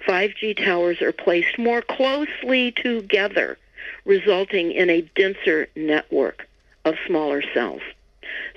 5G 0.08 0.64
towers 0.64 1.02
are 1.02 1.12
placed 1.12 1.58
more 1.58 1.82
closely 1.82 2.72
together, 2.72 3.58
resulting 4.06 4.72
in 4.72 4.90
a 4.90 5.02
denser 5.16 5.68
network 5.76 6.48
of 6.86 6.96
smaller 7.08 7.42
cells. 7.54 7.82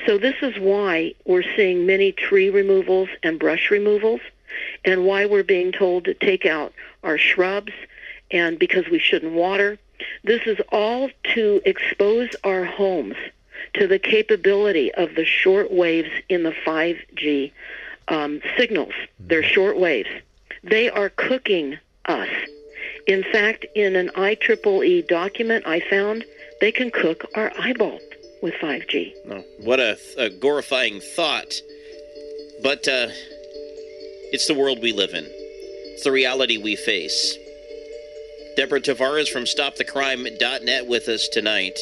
So 0.07 0.19
this 0.19 0.37
is 0.43 0.59
why 0.59 1.15
we're 1.25 1.45
seeing 1.57 1.87
many 1.87 2.13
tree 2.13 2.51
removals 2.51 3.09
and 3.23 3.39
brush 3.39 3.71
removals 3.71 4.21
and 4.85 5.05
why 5.05 5.27
we're 5.27 5.43
being 5.43 5.73
told 5.73 6.05
to 6.05 6.15
take 6.15 6.47
out 6.47 6.73
our 7.03 7.19
shrubs 7.19 7.73
and 8.31 8.59
because 8.59 8.89
we 8.89 8.99
shouldn't 8.99 9.33
water. 9.33 9.79
This 10.25 10.43
is 10.47 10.59
all 10.71 11.11
to 11.35 11.61
expose 11.65 12.31
our 12.45 12.65
homes 12.65 13.17
to 13.75 13.87
the 13.87 13.99
capability 13.99 14.93
of 14.95 15.15
the 15.15 15.25
short 15.25 15.73
waves 15.73 16.11
in 16.29 16.43
the 16.43 16.55
5G 16.67 17.53
um, 18.09 18.41
signals. 18.57 18.93
They're 19.19 19.43
mm-hmm. 19.43 19.53
short 19.53 19.79
waves. 19.79 20.09
They 20.63 20.91
are 20.91 21.11
cooking 21.11 21.79
us. 22.07 22.29
In 23.07 23.23
fact, 23.23 23.67
in 23.75 23.97
an 23.97 24.11
IEEE 24.17 25.07
document 25.09 25.67
I 25.67 25.81
found, 25.81 26.25
they 26.61 26.73
can 26.73 26.91
cook 26.91 27.25
our 27.35 27.53
eyeball 27.59 27.99
with 28.43 28.55
5G. 28.55 29.15
Oh, 29.31 29.45
what 29.61 29.81
a, 29.81 29.99
a 30.17 30.31
glorifying 30.31 31.01
thought. 31.01 31.55
But 32.63 32.87
uh, 32.89 33.09
it's 34.33 34.47
the 34.47 34.55
world 34.55 34.81
we 34.83 34.93
live 34.93 35.15
in. 35.15 35.25
It's 35.27 36.05
the 36.05 36.13
reality 36.13 36.59
we 36.59 36.77
face. 36.77 37.37
Deborah 38.59 38.81
Tavares 38.81 39.29
from 39.29 39.45
StopTheCrime.net 39.45 40.89
with 40.89 41.07
us 41.07 41.29
tonight. 41.29 41.79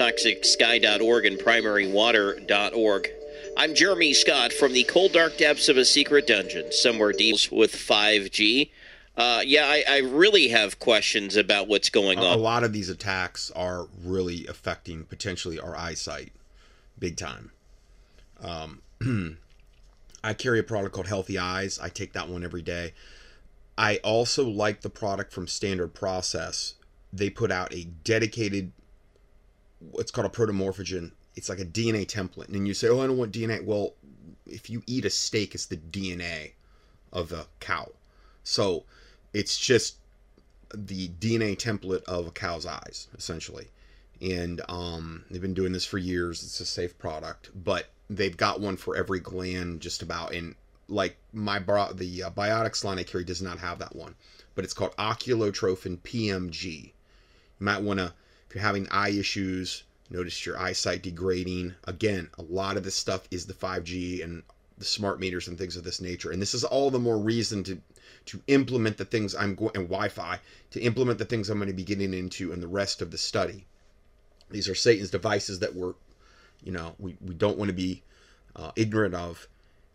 ToxicSky.org 0.00 1.26
and 1.26 1.38
PrimaryWater.org. 1.38 3.08
I'm 3.56 3.72
Jeremy 3.72 4.12
Scott 4.12 4.52
from 4.52 4.72
the 4.72 4.82
cold, 4.82 5.12
dark 5.12 5.38
depths 5.38 5.68
of 5.68 5.76
a 5.76 5.84
secret 5.84 6.26
dungeon, 6.26 6.72
somewhere 6.72 7.12
deep 7.12 7.36
with 7.52 7.72
5G. 7.72 8.70
Uh, 9.16 9.42
yeah, 9.46 9.66
I, 9.66 9.84
I, 9.88 9.98
really 9.98 10.48
have 10.48 10.80
questions 10.80 11.36
about 11.36 11.68
what's 11.68 11.88
going 11.88 12.18
on. 12.18 12.36
A 12.36 12.36
lot 12.36 12.64
of 12.64 12.72
these 12.72 12.88
attacks 12.88 13.52
are 13.52 13.86
really 14.02 14.44
affecting 14.48 15.04
potentially 15.04 15.60
our 15.60 15.76
eyesight, 15.76 16.32
big 16.98 17.16
time. 17.16 17.52
Um, 18.42 18.82
I 20.24 20.34
carry 20.34 20.58
a 20.58 20.64
product 20.64 20.96
called 20.96 21.06
Healthy 21.06 21.38
Eyes. 21.38 21.78
I 21.80 21.90
take 21.90 22.12
that 22.14 22.28
one 22.28 22.42
every 22.42 22.62
day. 22.62 22.92
I 23.76 23.96
also 23.98 24.46
like 24.46 24.82
the 24.82 24.90
product 24.90 25.32
from 25.32 25.46
Standard 25.46 25.94
Process. 25.94 26.74
They 27.12 27.30
put 27.30 27.50
out 27.50 27.72
a 27.74 27.84
dedicated, 27.84 28.72
what's 29.78 30.10
called 30.10 30.26
a 30.26 30.30
protomorphogen. 30.30 31.12
It's 31.34 31.48
like 31.48 31.60
a 31.60 31.64
DNA 31.64 32.06
template. 32.06 32.48
And 32.48 32.68
you 32.68 32.74
say, 32.74 32.88
oh, 32.88 33.00
I 33.00 33.06
don't 33.06 33.16
want 33.16 33.32
DNA. 33.32 33.64
Well, 33.64 33.94
if 34.46 34.68
you 34.68 34.82
eat 34.86 35.04
a 35.04 35.10
steak, 35.10 35.54
it's 35.54 35.66
the 35.66 35.78
DNA 35.78 36.52
of 37.12 37.30
the 37.30 37.46
cow. 37.60 37.90
So 38.44 38.84
it's 39.32 39.58
just 39.58 39.96
the 40.74 41.08
DNA 41.08 41.56
template 41.56 42.04
of 42.04 42.26
a 42.26 42.30
cow's 42.30 42.66
eyes, 42.66 43.08
essentially. 43.16 43.68
And 44.20 44.60
um, 44.68 45.24
they've 45.30 45.42
been 45.42 45.54
doing 45.54 45.72
this 45.72 45.84
for 45.84 45.98
years. 45.98 46.42
It's 46.42 46.60
a 46.60 46.66
safe 46.66 46.98
product. 46.98 47.50
But 47.54 47.88
they've 48.10 48.36
got 48.36 48.60
one 48.60 48.76
for 48.76 48.96
every 48.96 49.20
gland 49.20 49.80
just 49.80 50.02
about 50.02 50.34
and 50.34 50.54
like 50.88 51.16
my 51.32 51.58
bra- 51.58 51.92
the 51.92 52.24
uh, 52.24 52.30
biotics 52.30 52.84
line 52.84 52.98
i 52.98 53.02
carry 53.02 53.24
does 53.24 53.42
not 53.42 53.58
have 53.58 53.78
that 53.78 53.94
one 53.94 54.14
but 54.54 54.64
it's 54.64 54.74
called 54.74 54.96
oculotrophin 54.96 55.98
pmg 55.98 56.64
you 56.64 56.90
might 57.60 57.82
want 57.82 57.98
to 57.98 58.12
if 58.48 58.54
you're 58.54 58.62
having 58.62 58.88
eye 58.90 59.10
issues 59.10 59.84
notice 60.12 60.44
your 60.44 60.58
eyesight 60.58 61.02
degrading. 61.02 61.74
Again 61.84 62.28
a 62.38 62.42
lot 62.42 62.76
of 62.76 62.84
this 62.84 62.94
stuff 62.94 63.26
is 63.30 63.46
the 63.46 63.54
5g 63.54 64.22
and 64.22 64.42
the 64.78 64.84
smart 64.84 65.20
meters 65.20 65.48
and 65.48 65.56
things 65.56 65.76
of 65.76 65.84
this 65.84 66.00
nature 66.00 66.30
and 66.30 66.42
this 66.42 66.54
is 66.54 66.64
all 66.64 66.90
the 66.90 66.98
more 66.98 67.18
reason 67.18 67.62
to 67.64 67.80
to 68.24 68.42
implement 68.46 68.96
the 68.96 69.04
things 69.04 69.34
i'm 69.34 69.54
going 69.54 69.70
and 69.74 69.88
wi-fi 69.88 70.38
to 70.70 70.80
implement 70.80 71.18
the 71.18 71.24
things 71.24 71.48
i'm 71.48 71.58
going 71.58 71.68
to 71.68 71.74
be 71.74 71.84
getting 71.84 72.12
into 72.14 72.52
in 72.52 72.60
the 72.60 72.66
rest 72.66 73.00
of 73.00 73.10
the 73.10 73.18
study. 73.18 73.64
These 74.50 74.68
are 74.68 74.74
satan's 74.74 75.10
devices 75.10 75.60
that 75.60 75.74
were 75.74 75.94
you 76.62 76.72
know 76.72 76.94
we, 76.98 77.16
we 77.24 77.34
don't 77.34 77.58
want 77.58 77.68
to 77.68 77.74
be 77.74 78.02
uh, 78.54 78.72
ignorant 78.76 79.14
of 79.14 79.48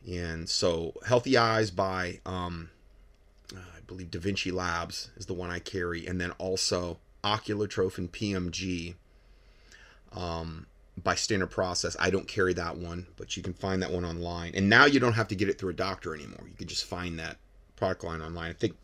and 0.06 0.50
so 0.50 0.94
healthy 1.06 1.38
eyes 1.38 1.72
by 1.72 2.20
um, 2.26 2.70
uh, 3.56 3.60
i 3.76 3.80
believe 3.88 4.12
da 4.12 4.20
vinci 4.20 4.52
labs 4.52 5.12
is 5.18 5.26
the 5.26 5.34
one 5.34 5.50
i 5.50 5.60
carry. 5.60 6.06
And 6.06 6.20
then 6.20 6.32
also 6.32 7.00
oculotrophin 7.24 8.10
pmg 8.10 8.96
um, 10.14 10.66
by 11.04 11.16
standard 11.16 11.52
process. 11.52 11.96
I 12.00 12.10
don't 12.10 12.28
carry 12.28 12.54
that 12.54 12.78
one 12.78 13.08
but 13.18 13.36
you 13.38 13.44
can 13.44 13.54
find 13.54 13.82
that 13.82 13.92
one 13.92 14.06
online. 14.06 14.54
And 14.56 14.70
now 14.70 14.86
you 14.86 15.00
don't 15.00 15.14
have 15.14 15.28
to 15.30 15.36
get 15.36 15.50
it 15.50 15.58
through 15.58 15.72
a 15.72 15.74
doctor 15.74 16.14
anymore. 16.14 16.46
You 16.48 16.56
can 16.56 16.68
just 16.68 16.86
find 16.86 17.20
that 17.20 17.38
product 17.76 18.04
line 18.04 18.22
online. 18.22 18.52
I 18.52 18.54
think 18.54 18.76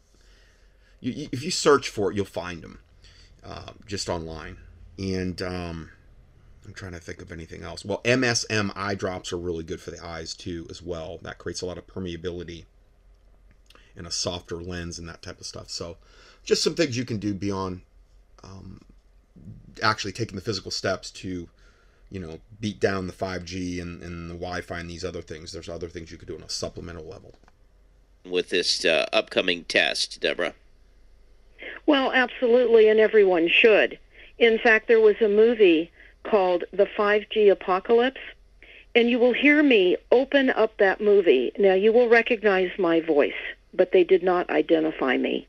you, 1.00 1.12
you, 1.12 1.30
if 1.32 1.44
you 1.44 1.52
search 1.52 1.90
for 1.90 2.12
it 2.12 2.16
you'll 2.16 2.26
find 2.26 2.62
them 2.62 2.80
uh, 3.44 3.72
just 3.86 4.10
online. 4.10 4.58
And 4.98 5.42
um, 5.42 5.90
I'm 6.66 6.74
trying 6.74 6.94
to 6.94 7.00
think 7.00 7.22
of 7.22 7.32
anything 7.32 7.64
else. 7.64 7.84
Well, 7.84 8.02
MSM 8.04 8.72
eye 8.76 8.96
drops 8.96 9.34
are 9.34 9.38
really 9.38 9.64
good 9.64 9.82
for 9.82 9.92
the 9.92 10.04
eyes 10.04 10.34
too, 10.34 10.66
as 10.70 10.82
well. 10.82 11.20
That 11.22 11.38
creates 11.38 11.62
a 11.62 11.66
lot 11.66 11.78
of 11.78 11.88
permeability 11.88 12.66
and 13.96 14.08
a 14.08 14.12
softer 14.12 14.58
lens 14.58 14.98
and 14.98 15.08
that 15.10 15.22
type 15.22 15.40
of 15.40 15.46
stuff. 15.46 15.70
So, 15.70 15.98
just 16.44 16.64
some 16.64 16.76
things 16.76 16.98
you 16.98 17.06
can 17.06 17.18
do 17.18 17.34
beyond 17.34 17.82
um, 18.44 18.82
actually 19.82 20.12
taking 20.12 20.36
the 20.36 20.42
physical 20.42 20.72
steps 20.72 21.10
to, 21.12 21.48
you 22.10 22.20
know, 22.20 22.40
beat 22.60 22.80
down 22.80 23.08
the 23.08 23.14
5G 23.14 23.82
and, 23.82 24.02
and 24.04 24.30
the 24.30 24.36
Wi-Fi 24.36 24.80
and 24.80 24.90
these 24.90 25.06
other 25.06 25.22
things. 25.22 25.52
There's 25.52 25.70
other 25.70 25.90
things 25.90 26.12
you 26.12 26.18
could 26.18 26.28
do 26.28 26.36
on 26.36 26.44
a 26.44 26.50
supplemental 26.50 27.06
level. 27.06 27.36
With 28.26 28.50
this 28.50 28.86
uh, 28.86 29.08
upcoming 29.12 29.66
test, 29.66 30.22
Deborah. 30.22 30.54
Well, 31.86 32.12
absolutely, 32.14 32.88
and 32.88 33.00
everyone 33.00 33.50
should. 33.50 34.00
In 34.38 34.58
fact, 34.58 34.88
there 34.88 35.02
was 35.02 35.22
a 35.22 35.28
movie 35.28 35.92
called 36.24 36.64
The 36.72 36.86
5G 36.86 37.52
Apocalypse. 37.52 38.22
And 38.96 39.10
you 39.10 39.18
will 39.18 39.34
hear 39.34 39.64
me 39.64 39.98
open 40.12 40.50
up 40.52 40.78
that 40.78 41.02
movie. 41.02 41.52
Now, 41.58 41.74
you 41.74 41.92
will 41.92 42.10
recognize 42.10 42.72
my 42.78 43.00
voice, 43.00 43.34
but 43.74 43.92
they 43.92 44.04
did 44.04 44.24
not 44.24 44.50
identify 44.50 45.18
me. 45.18 45.48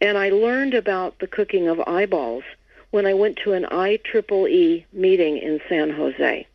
And 0.00 0.18
I 0.18 0.30
learned 0.30 0.74
about 0.74 1.18
the 1.18 1.26
cooking 1.26 1.68
of 1.68 1.80
eyeballs 1.86 2.44
when 2.90 3.06
I 3.06 3.14
went 3.14 3.38
to 3.44 3.54
an 3.54 3.64
IEEE 3.64 4.84
meeting 4.92 5.38
in 5.38 5.60
San 5.68 5.90
Jose. 5.90 6.46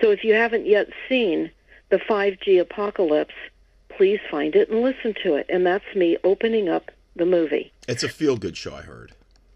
So 0.00 0.10
if 0.10 0.22
you 0.22 0.34
haven't 0.34 0.66
yet 0.66 0.88
seen 1.08 1.50
the 1.88 1.98
5G 1.98 2.60
Apocalypse, 2.60 3.34
please 3.88 4.20
find 4.30 4.54
it 4.54 4.68
and 4.68 4.82
listen 4.82 5.14
to 5.22 5.36
it. 5.36 5.46
And 5.48 5.66
that's 5.66 5.94
me 5.94 6.18
opening 6.24 6.68
up 6.68 6.90
the 7.16 7.26
movie. 7.26 7.72
It's 7.88 8.02
a 8.02 8.08
feel 8.08 8.36
good 8.36 8.56
show, 8.56 8.74
I 8.74 8.82
heard. 8.82 9.12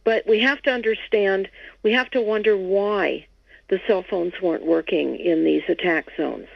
But 0.09 0.27
we 0.27 0.39
have 0.41 0.63
to 0.63 0.71
understand, 0.71 1.51
we 1.83 1.93
have 1.93 2.09
to 2.13 2.23
wonder 2.23 2.57
why 2.57 3.27
the 3.69 3.79
cell 3.87 4.03
phones 4.03 4.41
weren't 4.41 4.65
working 4.65 5.17
in 5.17 5.45
these 5.45 5.65
attack 5.69 6.07
zones. 6.17 6.49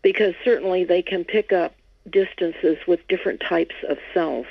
Because 0.00 0.34
certainly 0.44 0.84
they 0.84 1.02
can 1.02 1.24
pick 1.24 1.52
up 1.52 1.74
distances 2.08 2.76
with 2.86 3.08
different 3.08 3.40
types 3.40 3.74
of 3.88 3.98
cells. 4.14 4.46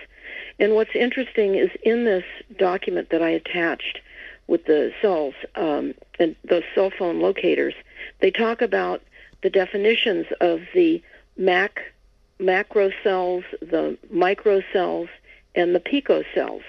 And 0.59 0.75
what's 0.75 0.93
interesting 0.93 1.55
is 1.55 1.69
in 1.83 2.03
this 2.03 2.25
document 2.57 3.11
that 3.11 3.21
I 3.21 3.29
attached 3.29 4.01
with 4.47 4.65
the 4.65 4.91
cells 5.01 5.35
um, 5.55 5.93
and 6.19 6.35
those 6.43 6.63
cell 6.75 6.89
phone 6.89 7.21
locators, 7.21 7.75
they 8.19 8.29
talk 8.29 8.61
about 8.61 9.01
the 9.41 9.49
definitions 9.49 10.25
of 10.41 10.59
the 10.73 11.01
mac 11.37 11.93
macro 12.39 12.91
cells, 13.05 13.45
the 13.61 13.97
micro 14.11 14.61
cells, 14.73 15.07
and 15.55 15.73
the 15.73 15.79
pico 15.79 16.25
cells. 16.35 16.63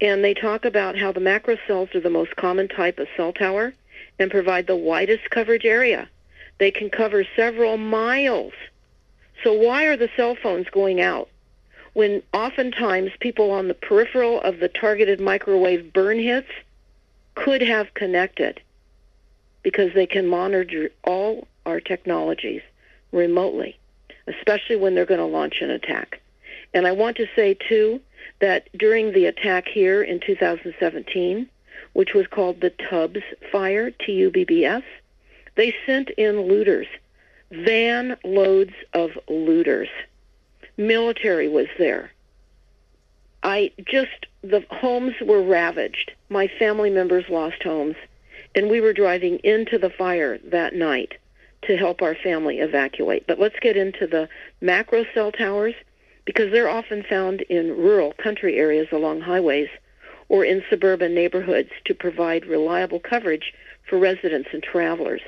And 0.00 0.22
they 0.22 0.34
talk 0.34 0.64
about 0.64 0.98
how 0.98 1.12
the 1.12 1.20
macro 1.20 1.56
cells 1.66 1.94
are 1.94 2.00
the 2.00 2.10
most 2.10 2.36
common 2.36 2.68
type 2.68 2.98
of 2.98 3.08
cell 3.16 3.32
tower 3.32 3.72
and 4.18 4.30
provide 4.30 4.66
the 4.66 4.76
widest 4.76 5.30
coverage 5.30 5.64
area. 5.64 6.08
They 6.58 6.70
can 6.70 6.90
cover 6.90 7.24
several 7.34 7.76
miles. 7.76 8.52
So 9.42 9.52
why 9.52 9.84
are 9.84 9.96
the 9.96 10.10
cell 10.16 10.36
phones 10.42 10.68
going 10.70 11.00
out? 11.00 11.28
When 11.92 12.22
oftentimes 12.34 13.12
people 13.20 13.50
on 13.50 13.68
the 13.68 13.74
peripheral 13.74 14.40
of 14.42 14.58
the 14.58 14.68
targeted 14.68 15.20
microwave 15.20 15.92
burn 15.92 16.18
hits 16.18 16.50
could 17.34 17.62
have 17.62 17.94
connected 17.94 18.60
because 19.62 19.92
they 19.94 20.06
can 20.06 20.26
monitor 20.26 20.90
all 21.04 21.48
our 21.64 21.80
technologies 21.80 22.62
remotely, 23.12 23.78
especially 24.26 24.76
when 24.76 24.94
they're 24.94 25.06
going 25.06 25.20
to 25.20 25.26
launch 25.26 25.60
an 25.60 25.70
attack. 25.70 26.20
And 26.74 26.86
I 26.86 26.92
want 26.92 27.16
to 27.16 27.26
say, 27.34 27.54
too, 27.54 28.00
that 28.40 28.68
during 28.76 29.12
the 29.12 29.26
attack 29.26 29.68
here 29.68 30.02
in 30.02 30.20
2017, 30.20 31.48
which 31.92 32.14
was 32.14 32.26
called 32.26 32.60
the 32.60 32.70
Tubbs 32.70 33.22
Fire, 33.50 33.90
T-U-B-B-S, 33.90 34.82
they 35.54 35.74
sent 35.86 36.10
in 36.10 36.42
looters, 36.42 36.86
van 37.50 38.16
loads 38.24 38.74
of 38.92 39.10
looters. 39.28 39.88
Military 40.76 41.48
was 41.48 41.68
there. 41.78 42.12
I 43.42 43.72
just, 43.84 44.26
the 44.42 44.64
homes 44.70 45.14
were 45.22 45.42
ravaged. 45.42 46.12
My 46.28 46.48
family 46.58 46.90
members 46.90 47.24
lost 47.28 47.62
homes. 47.62 47.96
And 48.54 48.68
we 48.68 48.80
were 48.80 48.92
driving 48.92 49.38
into 49.38 49.78
the 49.78 49.90
fire 49.90 50.38
that 50.44 50.74
night 50.74 51.14
to 51.62 51.76
help 51.76 52.02
our 52.02 52.14
family 52.14 52.58
evacuate. 52.58 53.26
But 53.26 53.38
let's 53.38 53.58
get 53.60 53.76
into 53.76 54.06
the 54.06 54.28
macro 54.60 55.04
cell 55.14 55.32
towers 55.32 55.74
because 56.26 56.52
they're 56.52 56.68
often 56.68 57.02
found 57.02 57.40
in 57.42 57.76
rural 57.76 58.12
country 58.12 58.56
areas 58.56 58.88
along 58.92 59.22
highways 59.22 59.68
or 60.28 60.44
in 60.44 60.62
suburban 60.68 61.14
neighborhoods 61.14 61.70
to 61.84 61.94
provide 61.94 62.44
reliable 62.44 63.00
coverage 63.00 63.54
for 63.88 63.98
residents 63.98 64.48
and 64.52 64.62
travelers. 64.62 65.22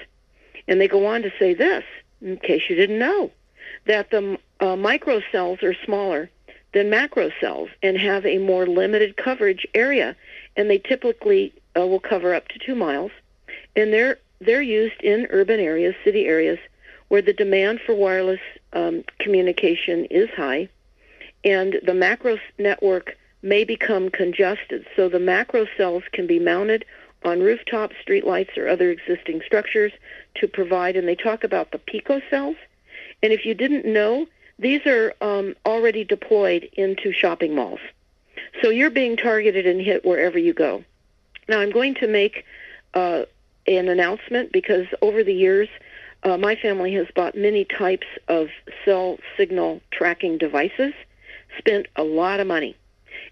And 0.67 0.81
they 0.81 0.89
go 0.89 1.07
on 1.07 1.23
to 1.23 1.31
say 1.39 1.55
this, 1.55 1.85
in 2.21 2.37
case 2.37 2.63
you 2.69 2.77
didn't 2.77 2.99
know, 2.99 3.31
that 3.87 4.11
the 4.11 4.37
uh, 4.61 4.77
micro 4.77 5.23
cells 5.33 5.63
are 5.63 5.75
smaller 5.85 6.29
than 6.75 6.91
macro 6.91 7.31
cells 7.41 7.71
and 7.83 7.97
have 7.97 8.27
a 8.27 8.39
more 8.39 8.67
limited 8.67 9.17
coverage 9.17 9.67
area, 9.75 10.17
and 10.57 10.69
they 10.69 10.79
typically 10.79 11.55
uh, 11.77 11.87
will 11.87 12.01
cover 12.01 12.35
up 12.35 12.49
to 12.49 12.59
two 12.59 12.75
miles. 12.75 13.13
And 13.77 13.93
they're 13.93 14.19
they're 14.41 14.63
used 14.63 15.01
in 15.01 15.27
urban 15.31 15.59
areas, 15.59 15.95
city 16.05 16.27
areas, 16.27 16.59
where 17.09 17.23
the 17.23 17.33
demand 17.33 17.81
for 17.85 17.95
wireless 17.95 18.41
um, 18.73 19.03
communication 19.19 20.05
is 20.07 20.29
high, 20.31 20.69
and 21.45 21.81
the 21.85 21.95
macro 21.95 22.39
network 22.59 23.17
may 23.43 23.65
become 23.65 24.11
congested. 24.11 24.87
So 24.97 25.09
the 25.09 25.21
macro 25.21 25.67
cells 25.77 26.03
can 26.13 26.27
be 26.27 26.39
mounted 26.39 26.85
on 27.25 27.41
rooftops, 27.41 27.97
streetlights, 28.07 28.57
or 28.57 28.69
other 28.69 28.91
existing 28.91 29.43
structures 29.45 29.93
to 30.37 30.49
provide. 30.49 30.97
And 30.97 31.07
they 31.07 31.15
talk 31.15 31.45
about 31.45 31.71
the 31.71 31.79
pico 31.79 32.21
cells. 32.31 32.57
And 33.23 33.33
if 33.33 33.45
you 33.45 33.55
didn't 33.55 33.85
know, 33.85 34.27
these 34.59 34.85
are 34.87 35.15
um, 35.21 35.55
already 35.65 36.05
deployed 36.05 36.69
into 36.73 37.13
shopping 37.13 37.55
malls. 37.55 37.81
So 38.63 38.71
you're 38.71 38.91
being 38.91 39.17
targeted 39.17 39.67
and 39.67 39.81
hit 39.81 40.05
wherever 40.05 40.39
you 40.39 40.53
go. 40.53 40.85
Now 41.49 41.61
I'm 41.61 41.71
going 41.71 41.95
to 41.97 42.07
make 42.07 42.45
uh, 42.95 43.25
an 43.67 43.89
announcement 43.89 44.53
because 44.53 44.87
over 45.01 45.23
the 45.23 45.35
years, 45.35 45.69
uh, 46.25 46.37
my 46.37 46.57
family 46.57 46.93
has 46.95 47.07
bought 47.15 47.37
many 47.37 47.65
types 47.65 48.07
of 48.27 48.49
cell 48.85 49.19
signal 49.37 49.81
tracking 49.93 50.39
devices, 50.39 50.93
spent 51.59 51.87
a 51.97 52.03
lot 52.03 52.41
of 52.41 52.47
money. 52.47 52.77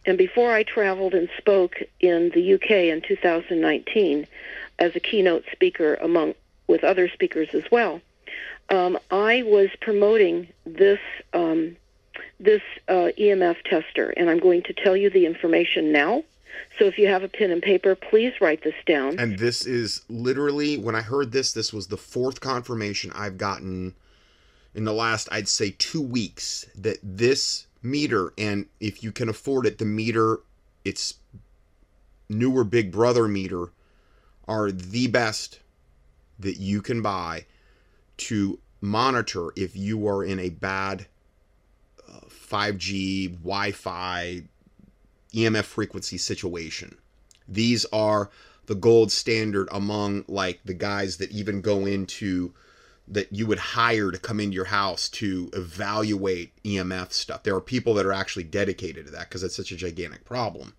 And 0.05 0.19
before 0.19 0.53
I 0.53 0.63
traveled 0.63 1.15
and 1.15 1.29
spoke 1.39 1.77
in 2.01 2.31
the 2.35 2.55
UK 2.55 2.71
in 2.71 3.03
2019 3.07 4.27
as 4.79 4.95
a 4.95 5.01
keynote 5.01 5.45
speaker 5.53 5.95
among 5.95 6.35
with 6.69 6.85
other 6.85 7.09
speakers 7.09 7.49
as 7.55 7.65
well, 7.71 8.01
um, 8.69 8.99
I 9.11 9.43
was 9.43 9.71
promoting 9.81 10.49
this 10.65 11.01
um, 11.33 11.77
this 12.41 12.63
uh, 12.89 13.11
EMF 13.19 13.57
tester, 13.65 14.11
and 14.11 14.29
I'm 14.29 14.39
going 14.39 14.63
to 14.65 14.73
tell 14.73 14.97
you 14.97 15.11
the 15.11 15.27
information 15.27 15.93
now 15.93 16.25
so 16.79 16.85
if 16.85 16.99
you 16.99 17.09
have 17.09 17.23
a 17.23 17.29
pen 17.29 17.51
and 17.51 17.63
paper, 17.63 17.95
please 17.95 18.35
write 18.41 18.63
this 18.63 18.75
down. 18.87 19.19
And 19.19 19.39
this 19.39 19.65
is 19.65 20.03
literally, 20.09 20.77
when 20.77 20.95
I 20.95 21.01
heard 21.01 21.33
this, 21.33 21.53
this 21.53 21.73
was 21.73 21.87
the 21.87 21.97
fourth 21.97 22.41
confirmation 22.41 23.13
I've 23.15 23.39
gotten 23.39 23.95
in 24.75 24.85
the 24.85 24.93
last, 24.93 25.29
I'd 25.33 25.49
say, 25.49 25.75
two 25.79 26.03
weeks 26.03 26.67
that 26.77 26.99
this 27.03 27.67
meter, 27.91 28.33
and 28.37 28.67
if 28.81 29.03
you 29.03 29.13
can 29.13 29.29
afford 29.29 29.67
it, 29.67 29.79
the 29.79 29.85
meter, 29.85 30.41
its 30.85 31.15
newer 32.29 32.65
Big 32.65 32.91
Brother 32.93 33.29
meter, 33.29 33.71
are 34.49 34.71
the 34.71 35.07
best 35.07 35.61
that 36.39 36.59
you 36.59 36.83
can 36.83 37.03
buy 37.03 37.47
to 38.17 38.59
monitor 38.81 39.51
if 39.57 39.77
you 39.77 40.07
are 40.07 40.25
in 40.25 40.39
a 40.39 40.51
bad 40.51 41.07
uh, 42.09 42.21
5G, 42.29 43.39
Wi 43.39 43.73
Fi, 43.73 44.43
EMF 45.35 45.65
frequency 45.65 46.19
situation. 46.19 46.97
These 47.49 47.85
are 47.87 48.31
the 48.67 48.75
gold 48.75 49.13
standard 49.13 49.69
among 49.71 50.25
like 50.29 50.61
the 50.65 50.75
guys 50.75 51.19
that 51.19 51.31
even 51.31 51.61
go 51.61 51.87
into 51.87 52.53
that 53.09 53.33
you 53.33 53.47
would 53.47 53.59
hire 53.59 54.11
to 54.11 54.19
come 54.19 54.41
into 54.41 54.55
your 54.55 54.67
house 54.67 55.09
to 55.09 55.51
evaluate 55.53 56.61
EMF 56.65 57.13
stuff. 57.13 57.43
There 57.43 57.55
are 57.55 57.61
people 57.61 57.95
that 57.95 58.07
are 58.07 58.13
actually 58.13 58.45
dedicated 58.45 59.07
to 59.07 59.13
that 59.13 59.29
because 59.29 59.43
it's 59.43 59.57
such 59.57 59.73
a 59.73 59.77
gigantic 59.77 60.25
problem. 60.25 60.75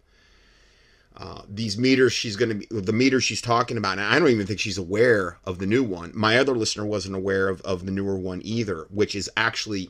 Uh, 1.15 1.41
these 1.49 1.79
meters 1.79 2.13
she's 2.13 2.35
going 2.35 2.49
to 2.49 2.55
be 2.55 2.67
the 2.69 2.93
meter 2.93 3.19
she's 3.19 3.41
talking 3.41 3.75
about 3.75 3.97
i 3.97 4.19
don't 4.19 4.29
even 4.29 4.45
think 4.45 4.59
she's 4.59 4.77
aware 4.77 5.39
of 5.45 5.57
the 5.57 5.65
new 5.65 5.81
one 5.81 6.11
my 6.13 6.37
other 6.37 6.55
listener 6.55 6.85
wasn't 6.85 7.15
aware 7.15 7.49
of, 7.49 7.59
of 7.61 7.87
the 7.87 7.91
newer 7.91 8.15
one 8.15 8.39
either 8.43 8.85
which 8.91 9.15
is 9.15 9.27
actually 9.35 9.89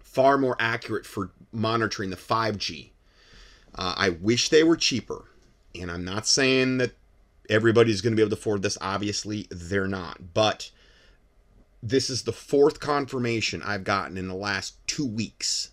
far 0.00 0.36
more 0.36 0.56
accurate 0.58 1.06
for 1.06 1.30
monitoring 1.52 2.10
the 2.10 2.16
5g 2.16 2.90
uh, 3.74 3.94
I 3.96 4.10
wish 4.10 4.48
they 4.48 4.62
were 4.62 4.76
cheaper. 4.76 5.24
And 5.78 5.90
I'm 5.90 6.04
not 6.04 6.26
saying 6.26 6.78
that 6.78 6.92
everybody's 7.48 8.00
going 8.00 8.12
to 8.12 8.16
be 8.16 8.22
able 8.22 8.36
to 8.36 8.40
afford 8.40 8.62
this. 8.62 8.78
Obviously, 8.80 9.46
they're 9.50 9.88
not. 9.88 10.34
But 10.34 10.70
this 11.82 12.08
is 12.08 12.22
the 12.22 12.32
fourth 12.32 12.78
confirmation 12.78 13.62
I've 13.62 13.84
gotten 13.84 14.16
in 14.16 14.28
the 14.28 14.34
last 14.34 14.76
two 14.86 15.06
weeks 15.06 15.70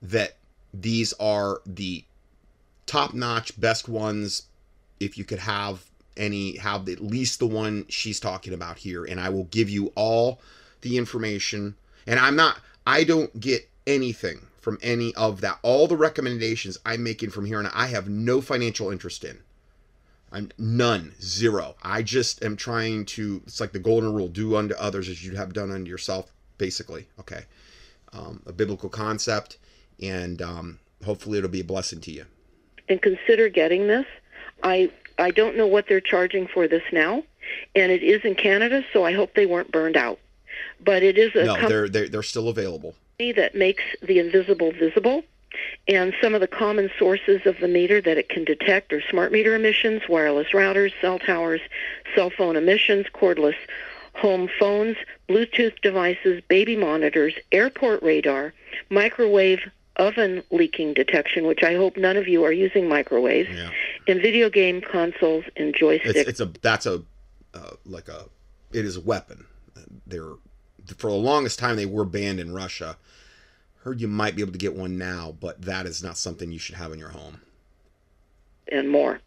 that 0.00 0.36
these 0.72 1.12
are 1.14 1.60
the 1.66 2.04
top 2.86 3.12
notch, 3.12 3.60
best 3.60 3.88
ones. 3.88 4.44
If 5.00 5.18
you 5.18 5.24
could 5.24 5.40
have 5.40 5.84
any, 6.16 6.56
have 6.58 6.88
at 6.88 7.00
least 7.00 7.40
the 7.40 7.46
one 7.46 7.86
she's 7.88 8.20
talking 8.20 8.52
about 8.52 8.78
here. 8.78 9.04
And 9.04 9.18
I 9.18 9.28
will 9.28 9.44
give 9.44 9.68
you 9.68 9.92
all 9.96 10.40
the 10.82 10.96
information. 10.96 11.74
And 12.06 12.20
I'm 12.20 12.36
not, 12.36 12.58
I 12.86 13.04
don't 13.04 13.38
get 13.40 13.68
anything 13.86 14.46
from 14.60 14.78
any 14.82 15.12
of 15.16 15.40
that. 15.40 15.58
All 15.62 15.88
the 15.88 15.96
recommendations 15.96 16.78
I'm 16.86 17.02
making 17.02 17.30
from 17.30 17.46
here 17.46 17.58
on 17.58 17.66
I 17.66 17.86
have 17.88 18.08
no 18.08 18.40
financial 18.40 18.90
interest 18.90 19.24
in. 19.24 19.40
I'm 20.32 20.50
none, 20.58 21.12
zero. 21.20 21.76
I 21.82 22.02
just 22.02 22.42
am 22.42 22.56
trying 22.56 23.04
to, 23.06 23.42
it's 23.46 23.60
like 23.60 23.72
the 23.72 23.78
golden 23.78 24.14
rule 24.14 24.28
do 24.28 24.56
unto 24.56 24.74
others 24.74 25.08
as 25.08 25.24
you 25.24 25.36
have 25.36 25.52
done 25.52 25.70
unto 25.70 25.90
yourself, 25.90 26.32
basically. 26.58 27.06
Okay. 27.20 27.44
Um, 28.12 28.42
a 28.46 28.52
biblical 28.52 28.88
concept, 28.88 29.58
and 30.00 30.40
um, 30.40 30.78
hopefully 31.04 31.38
it'll 31.38 31.50
be 31.50 31.60
a 31.60 31.64
blessing 31.64 32.00
to 32.00 32.10
you. 32.10 32.24
And 32.88 33.00
consider 33.00 33.48
getting 33.48 33.86
this. 33.86 34.06
I 34.62 34.90
I 35.18 35.30
don't 35.30 35.56
know 35.56 35.66
what 35.66 35.86
they're 35.88 36.00
charging 36.00 36.46
for 36.46 36.66
this 36.66 36.82
now, 36.92 37.22
and 37.74 37.92
it 37.92 38.02
is 38.02 38.22
in 38.24 38.34
Canada, 38.34 38.84
so 38.92 39.04
I 39.04 39.12
hope 39.12 39.34
they 39.34 39.46
weren't 39.46 39.70
burned 39.72 39.96
out. 39.96 40.18
But 40.84 41.02
it 41.02 41.16
is 41.16 41.34
a 41.34 41.44
no, 41.44 41.56
com- 41.56 41.68
they're, 41.68 41.88
they're 41.88 42.08
they're 42.08 42.22
still 42.22 42.48
available 42.48 42.94
that 43.30 43.54
makes 43.54 43.84
the 44.02 44.18
invisible 44.18 44.72
visible 44.72 45.22
and 45.88 46.14
some 46.22 46.34
of 46.34 46.40
the 46.40 46.46
common 46.48 46.90
sources 46.98 47.40
of 47.46 47.58
the 47.58 47.68
meter 47.68 48.00
that 48.00 48.18
it 48.18 48.28
can 48.28 48.44
detect 48.44 48.92
are 48.92 49.02
smart 49.10 49.32
meter 49.32 49.54
emissions, 49.54 50.02
wireless 50.08 50.48
routers, 50.52 50.92
cell 51.00 51.18
towers, 51.18 51.60
cell 52.14 52.30
phone 52.30 52.56
emissions, 52.56 53.06
cordless 53.14 53.56
home 54.14 54.48
phones, 54.58 54.96
Bluetooth 55.28 55.80
devices, 55.80 56.42
baby 56.48 56.76
monitors, 56.76 57.34
airport 57.50 58.02
radar, 58.02 58.52
microwave 58.90 59.60
oven 59.96 60.42
leaking 60.50 60.94
detection, 60.94 61.46
which 61.46 61.62
I 61.62 61.74
hope 61.74 61.96
none 61.96 62.16
of 62.16 62.28
you 62.28 62.44
are 62.44 62.52
using 62.52 62.88
microwaves, 62.88 63.50
yeah. 63.50 63.70
and 64.08 64.20
video 64.20 64.50
game 64.50 64.80
consoles 64.80 65.44
and 65.56 65.74
joysticks. 65.74 66.14
It's, 66.14 66.28
it's 66.28 66.40
a 66.40 66.46
that's 66.60 66.86
a 66.86 67.02
uh, 67.54 67.70
like 67.84 68.08
a 68.08 68.26
it 68.72 68.84
is 68.84 68.96
a 68.96 69.00
weapon. 69.00 69.46
They're 70.06 70.32
for 70.96 71.10
the 71.10 71.16
longest 71.16 71.58
time 71.58 71.76
they 71.76 71.86
were 71.86 72.04
banned 72.04 72.40
in 72.40 72.52
Russia. 72.52 72.96
Heard 73.84 74.00
you 74.00 74.06
might 74.06 74.36
be 74.36 74.42
able 74.42 74.52
to 74.52 74.58
get 74.58 74.74
one 74.76 74.96
now, 74.96 75.34
but 75.40 75.62
that 75.62 75.86
is 75.86 76.04
not 76.04 76.16
something 76.16 76.52
you 76.52 76.58
should 76.58 76.76
have 76.76 76.92
in 76.92 77.00
your 77.00 77.08
home. 77.08 77.40
And 78.70 78.88
more. 78.88 79.20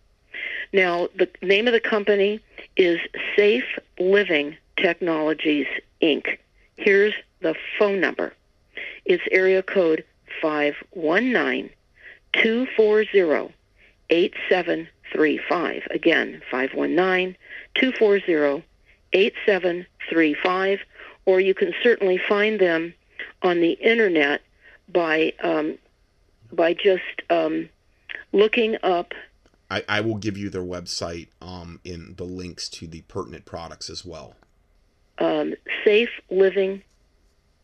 Now, 0.72 1.10
the 1.14 1.30
name 1.42 1.68
of 1.68 1.74
the 1.74 1.82
company 1.82 2.40
is 2.78 3.00
Safe 3.36 3.66
Living 4.00 4.56
Technologies 4.78 5.68
Inc. 6.02 6.38
Here's 6.78 7.14
the 7.42 7.56
phone 7.78 8.00
number. 8.00 8.34
It's 9.04 9.24
area 9.30 9.62
code 9.62 10.06
519 10.42 11.70
240 12.34 13.54
8735. 14.10 15.88
Again, 15.92 16.42
519 16.50 17.36
240 17.76 18.64
8735. 19.12 20.80
Or 21.26 21.40
you 21.42 21.54
can 21.54 21.74
certainly 21.84 22.18
find 22.18 22.60
them 22.60 22.94
on 23.42 23.60
the 23.60 23.74
internet 23.74 24.42
by 24.90 25.34
um, 25.42 25.78
by 26.52 26.74
just 26.74 27.22
um, 27.30 27.70
looking 28.32 28.78
up. 28.84 29.14
I, 29.70 29.84
I 29.90 30.02
will 30.02 30.16
give 30.16 30.38
you 30.38 30.50
their 30.50 30.62
website 30.62 31.28
um, 31.42 31.80
in 31.84 32.16
the 32.18 32.24
links 32.24 32.70
to 32.70 32.88
the 32.88 33.02
pertinent 33.02 33.46
products 33.46 33.90
as 33.90 34.06
well. 34.06 34.36
Um, 35.18 35.56
Safe 35.84 36.10
Living 36.30 36.84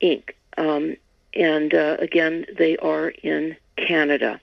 Inc. 0.02 0.32
Um, 0.58 0.96
and 1.34 1.74
uh, 1.74 1.98
again, 2.00 2.46
they 2.58 2.78
are 2.78 3.10
in 3.10 3.56
Canada. 3.78 4.40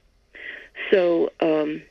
So 0.91 1.31
um, 1.41 1.83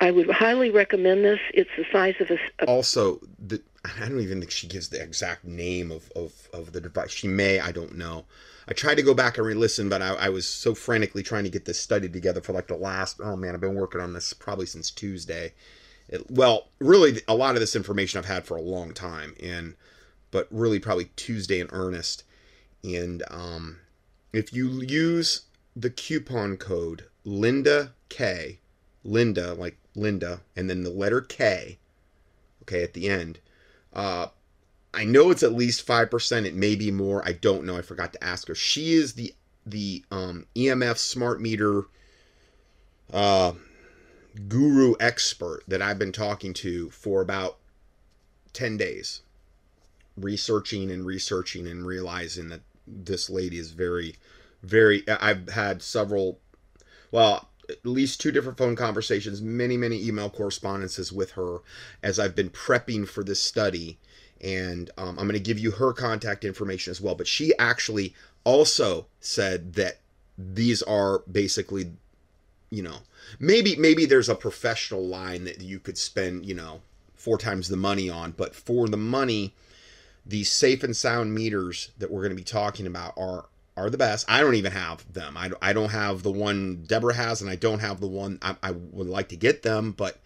I 0.00 0.10
would 0.10 0.30
highly 0.30 0.70
recommend 0.70 1.24
this. 1.24 1.40
It's 1.54 1.70
the 1.76 1.86
size 1.92 2.14
of 2.20 2.30
a. 2.30 2.38
a 2.60 2.66
also, 2.66 3.20
the, 3.38 3.62
I 3.84 4.08
don't 4.08 4.20
even 4.20 4.40
think 4.40 4.50
she 4.50 4.66
gives 4.66 4.88
the 4.88 5.02
exact 5.02 5.44
name 5.44 5.90
of, 5.90 6.10
of, 6.16 6.48
of 6.52 6.72
the 6.72 6.80
device. 6.80 7.12
She 7.12 7.28
may, 7.28 7.60
I 7.60 7.72
don't 7.72 7.96
know. 7.96 8.24
I 8.68 8.74
tried 8.74 8.96
to 8.96 9.02
go 9.02 9.14
back 9.14 9.38
and 9.38 9.46
re-listen, 9.46 9.88
but 9.88 10.02
I, 10.02 10.08
I, 10.08 10.28
was 10.28 10.46
so 10.46 10.74
frantically 10.74 11.22
trying 11.22 11.44
to 11.44 11.50
get 11.50 11.64
this 11.64 11.80
study 11.80 12.06
together 12.06 12.42
for 12.42 12.52
like 12.52 12.66
the 12.66 12.76
last. 12.76 13.18
Oh 13.18 13.34
man, 13.34 13.54
I've 13.54 13.62
been 13.62 13.74
working 13.74 14.02
on 14.02 14.12
this 14.12 14.34
probably 14.34 14.66
since 14.66 14.90
Tuesday. 14.90 15.54
It, 16.06 16.30
well, 16.30 16.68
really, 16.78 17.22
a 17.26 17.34
lot 17.34 17.54
of 17.54 17.60
this 17.60 17.74
information 17.74 18.18
I've 18.18 18.26
had 18.26 18.44
for 18.44 18.58
a 18.58 18.62
long 18.62 18.92
time, 18.92 19.34
and 19.42 19.74
but 20.30 20.48
really 20.50 20.78
probably 20.78 21.06
Tuesday 21.16 21.60
in 21.60 21.68
earnest. 21.72 22.24
And 22.84 23.22
um, 23.30 23.78
if 24.34 24.52
you 24.52 24.82
use 24.82 25.46
the 25.74 25.90
coupon 25.90 26.58
code 26.58 27.06
Linda 27.24 27.94
K, 28.10 28.58
Linda 29.02 29.54
like 29.54 29.78
Linda, 29.94 30.42
and 30.54 30.68
then 30.68 30.82
the 30.82 30.90
letter 30.90 31.22
K, 31.22 31.78
okay, 32.62 32.82
at 32.82 32.92
the 32.92 33.08
end. 33.08 33.38
Uh, 33.94 34.26
I 34.98 35.04
know 35.04 35.30
it's 35.30 35.44
at 35.44 35.52
least 35.52 35.86
five 35.86 36.10
percent. 36.10 36.44
It 36.44 36.56
may 36.56 36.74
be 36.74 36.90
more. 36.90 37.22
I 37.24 37.32
don't 37.32 37.64
know. 37.64 37.76
I 37.76 37.82
forgot 37.82 38.12
to 38.14 38.24
ask 38.24 38.48
her. 38.48 38.54
She 38.56 38.94
is 38.94 39.12
the 39.12 39.32
the 39.64 40.04
um, 40.10 40.46
EMF 40.56 40.98
smart 40.98 41.40
meter 41.40 41.84
uh, 43.12 43.52
guru 44.48 44.94
expert 44.98 45.62
that 45.68 45.80
I've 45.80 46.00
been 46.00 46.10
talking 46.10 46.52
to 46.54 46.90
for 46.90 47.20
about 47.20 47.58
ten 48.52 48.76
days, 48.76 49.20
researching 50.16 50.90
and 50.90 51.06
researching 51.06 51.68
and 51.68 51.86
realizing 51.86 52.48
that 52.48 52.62
this 52.84 53.30
lady 53.30 53.58
is 53.58 53.70
very, 53.70 54.16
very. 54.64 55.08
I've 55.08 55.50
had 55.50 55.80
several, 55.80 56.40
well, 57.12 57.50
at 57.68 57.86
least 57.86 58.20
two 58.20 58.32
different 58.32 58.58
phone 58.58 58.74
conversations, 58.74 59.40
many, 59.40 59.76
many 59.76 60.04
email 60.04 60.28
correspondences 60.28 61.12
with 61.12 61.32
her 61.32 61.58
as 62.02 62.18
I've 62.18 62.34
been 62.34 62.50
prepping 62.50 63.06
for 63.06 63.22
this 63.22 63.40
study 63.40 63.98
and 64.40 64.90
um, 64.96 65.10
I'm 65.10 65.26
going 65.26 65.32
to 65.32 65.40
give 65.40 65.58
you 65.58 65.70
her 65.72 65.92
contact 65.92 66.44
information 66.44 66.90
as 66.90 67.00
well. 67.00 67.14
But 67.14 67.26
she 67.26 67.56
actually 67.58 68.14
also 68.44 69.06
said 69.20 69.74
that 69.74 69.98
these 70.36 70.82
are 70.82 71.20
basically, 71.30 71.92
you 72.70 72.82
know, 72.82 72.98
maybe 73.38 73.76
maybe 73.76 74.06
there's 74.06 74.28
a 74.28 74.34
professional 74.34 75.06
line 75.06 75.44
that 75.44 75.60
you 75.60 75.78
could 75.78 75.98
spend, 75.98 76.46
you 76.46 76.54
know, 76.54 76.80
four 77.14 77.38
times 77.38 77.68
the 77.68 77.76
money 77.76 78.08
on, 78.08 78.32
but 78.32 78.54
for 78.54 78.88
the 78.88 78.96
money, 78.96 79.54
these 80.24 80.50
safe 80.50 80.82
and 80.82 80.96
sound 80.96 81.34
meters 81.34 81.90
that 81.98 82.10
we're 82.10 82.22
going 82.22 82.30
to 82.30 82.36
be 82.36 82.44
talking 82.44 82.86
about 82.86 83.14
are 83.16 83.46
are 83.76 83.90
the 83.90 83.98
best. 83.98 84.26
I 84.28 84.40
don't 84.40 84.56
even 84.56 84.72
have 84.72 85.10
them. 85.12 85.36
I, 85.36 85.50
I 85.62 85.72
don't 85.72 85.90
have 85.90 86.24
the 86.24 86.32
one 86.32 86.84
Deborah 86.86 87.14
has, 87.14 87.40
and 87.40 87.48
I 87.48 87.54
don't 87.54 87.78
have 87.78 88.00
the 88.00 88.08
one 88.08 88.38
I, 88.42 88.56
I 88.62 88.70
would 88.72 89.06
like 89.06 89.28
to 89.28 89.36
get 89.36 89.62
them, 89.62 89.92
but 89.92 90.18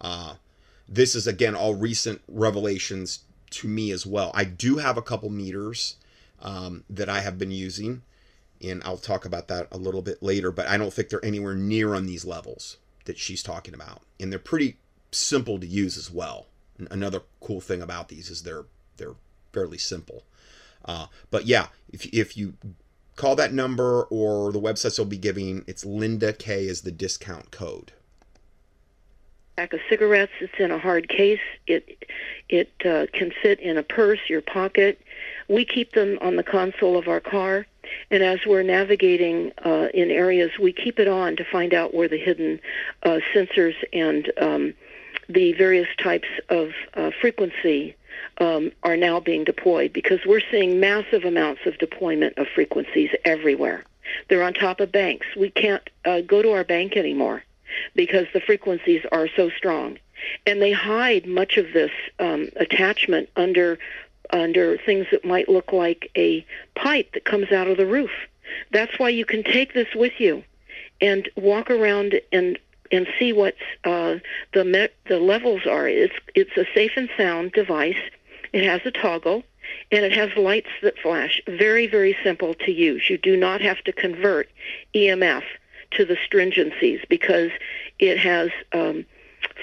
uh, 0.00 0.34
this 0.88 1.14
is 1.14 1.26
again 1.26 1.54
all 1.54 1.74
recent 1.74 2.20
revelations 2.28 3.20
to 3.52 3.68
me 3.68 3.90
as 3.90 4.06
well. 4.06 4.30
I 4.34 4.44
do 4.44 4.78
have 4.78 4.96
a 4.96 5.02
couple 5.02 5.30
meters 5.30 5.96
um, 6.40 6.84
that 6.90 7.08
I 7.08 7.20
have 7.20 7.38
been 7.38 7.50
using, 7.50 8.02
and 8.60 8.82
I'll 8.84 8.96
talk 8.96 9.24
about 9.24 9.48
that 9.48 9.68
a 9.70 9.76
little 9.76 10.02
bit 10.02 10.22
later, 10.22 10.50
but 10.50 10.66
I 10.66 10.76
don't 10.76 10.92
think 10.92 11.08
they're 11.08 11.24
anywhere 11.24 11.54
near 11.54 11.94
on 11.94 12.06
these 12.06 12.24
levels 12.24 12.78
that 13.04 13.18
she's 13.18 13.42
talking 13.42 13.74
about. 13.74 14.02
And 14.20 14.30
they're 14.30 14.38
pretty 14.38 14.76
simple 15.10 15.58
to 15.58 15.66
use 15.66 15.96
as 15.96 16.10
well. 16.10 16.46
Another 16.90 17.22
cool 17.40 17.60
thing 17.60 17.82
about 17.82 18.08
these 18.08 18.30
is 18.30 18.42
they're 18.42 18.64
they're 18.96 19.14
fairly 19.52 19.78
simple. 19.78 20.24
Uh, 20.84 21.06
but 21.30 21.46
yeah, 21.46 21.68
if, 21.92 22.06
if 22.06 22.36
you 22.36 22.54
call 23.14 23.36
that 23.36 23.52
number 23.52 24.04
or 24.04 24.50
the 24.50 24.60
websites 24.60 24.98
will 24.98 25.06
be 25.06 25.18
giving, 25.18 25.64
it's 25.66 25.84
Linda 25.84 26.32
K 26.32 26.66
is 26.66 26.80
the 26.80 26.90
discount 26.90 27.50
code 27.50 27.92
pack 29.56 29.72
of 29.72 29.80
cigarettes. 29.88 30.32
It's 30.40 30.58
in 30.58 30.70
a 30.70 30.78
hard 30.78 31.08
case. 31.08 31.40
It 31.66 32.04
it 32.48 32.72
uh, 32.84 33.06
can 33.12 33.32
fit 33.42 33.60
in 33.60 33.76
a 33.76 33.82
purse, 33.82 34.20
your 34.28 34.42
pocket. 34.42 35.00
We 35.48 35.64
keep 35.64 35.92
them 35.92 36.18
on 36.20 36.36
the 36.36 36.42
console 36.42 36.96
of 36.96 37.08
our 37.08 37.20
car, 37.20 37.66
and 38.10 38.22
as 38.22 38.40
we're 38.46 38.62
navigating 38.62 39.52
uh, 39.64 39.88
in 39.92 40.10
areas, 40.10 40.52
we 40.60 40.72
keep 40.72 40.98
it 40.98 41.08
on 41.08 41.36
to 41.36 41.44
find 41.44 41.74
out 41.74 41.94
where 41.94 42.08
the 42.08 42.16
hidden 42.16 42.60
uh, 43.02 43.18
sensors 43.34 43.74
and 43.92 44.32
um, 44.40 44.74
the 45.28 45.52
various 45.52 45.88
types 45.98 46.28
of 46.48 46.70
uh, 46.94 47.10
frequency 47.20 47.94
um, 48.38 48.72
are 48.82 48.96
now 48.96 49.20
being 49.20 49.44
deployed 49.44 49.92
because 49.92 50.20
we're 50.26 50.42
seeing 50.50 50.80
massive 50.80 51.24
amounts 51.24 51.60
of 51.66 51.78
deployment 51.78 52.36
of 52.38 52.46
frequencies 52.54 53.10
everywhere. 53.24 53.84
They're 54.28 54.42
on 54.42 54.54
top 54.54 54.80
of 54.80 54.92
banks. 54.92 55.26
We 55.36 55.50
can't 55.50 55.88
uh, 56.04 56.20
go 56.22 56.42
to 56.42 56.52
our 56.52 56.64
bank 56.64 56.96
anymore 56.96 57.44
because 57.94 58.26
the 58.32 58.40
frequencies 58.40 59.02
are 59.12 59.28
so 59.36 59.50
strong. 59.50 59.98
And 60.46 60.62
they 60.62 60.72
hide 60.72 61.26
much 61.26 61.56
of 61.56 61.72
this 61.72 61.90
um, 62.18 62.48
attachment 62.56 63.28
under 63.36 63.78
under 64.30 64.78
things 64.78 65.06
that 65.10 65.24
might 65.24 65.48
look 65.48 65.72
like 65.72 66.10
a 66.16 66.44
pipe 66.74 67.12
that 67.12 67.24
comes 67.24 67.52
out 67.52 67.68
of 67.68 67.76
the 67.76 67.86
roof. 67.86 68.10
That's 68.70 68.98
why 68.98 69.10
you 69.10 69.26
can 69.26 69.42
take 69.42 69.74
this 69.74 69.94
with 69.94 70.18
you 70.18 70.42
and 71.00 71.28
walk 71.36 71.70
around 71.70 72.20
and 72.32 72.58
and 72.90 73.06
see 73.18 73.32
what 73.32 73.54
uh, 73.84 74.16
the 74.52 74.64
me- 74.64 74.88
the 75.08 75.18
levels 75.18 75.66
are. 75.66 75.88
It's 75.88 76.14
it's 76.34 76.56
a 76.56 76.66
safe 76.74 76.92
and 76.96 77.08
sound 77.16 77.52
device. 77.52 78.00
It 78.52 78.64
has 78.64 78.82
a 78.84 78.90
toggle 78.90 79.42
and 79.90 80.04
it 80.04 80.12
has 80.12 80.36
lights 80.36 80.70
that 80.82 80.98
flash. 80.98 81.40
Very 81.46 81.86
very 81.86 82.16
simple 82.22 82.54
to 82.54 82.72
use. 82.72 83.08
You 83.08 83.18
do 83.18 83.36
not 83.36 83.60
have 83.60 83.82
to 83.84 83.92
convert 83.92 84.48
EMF 84.94 85.44
to 85.96 86.04
the 86.04 86.16
stringencies 86.16 87.06
because 87.08 87.50
it 87.98 88.18
has 88.18 88.50
um, 88.72 89.04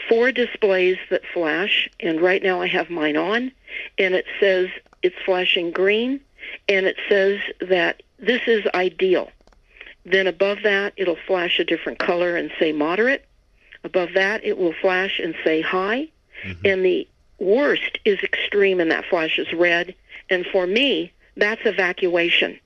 four 0.07 0.31
displays 0.31 0.97
that 1.09 1.21
flash, 1.33 1.89
and 1.99 2.21
right 2.21 2.41
now 2.41 2.61
I 2.61 2.67
have 2.67 2.89
mine 2.89 3.17
on, 3.17 3.51
and 3.97 4.13
it 4.13 4.25
says 4.39 4.69
it's 5.01 5.15
flashing 5.25 5.71
green, 5.71 6.19
and 6.67 6.85
it 6.85 6.97
says 7.07 7.39
that 7.61 8.03
this 8.17 8.41
is 8.47 8.65
ideal. 8.73 9.31
Then 10.05 10.27
above 10.27 10.59
that, 10.63 10.93
it'll 10.97 11.17
flash 11.27 11.59
a 11.59 11.63
different 11.63 11.99
color 11.99 12.35
and 12.35 12.51
say 12.59 12.71
moderate. 12.71 13.25
Above 13.83 14.09
that, 14.15 14.43
it 14.43 14.57
will 14.57 14.73
flash 14.73 15.19
and 15.19 15.35
say 15.43 15.61
high. 15.61 16.09
Mm-hmm. 16.43 16.65
And 16.65 16.85
the 16.85 17.07
worst 17.37 17.99
is 18.05 18.19
extreme, 18.23 18.79
and 18.79 18.91
that 18.91 19.05
flashes 19.05 19.51
red. 19.53 19.95
And 20.29 20.45
for 20.45 20.65
me, 20.65 21.11
that's 21.35 21.61
evacuation. 21.65 22.59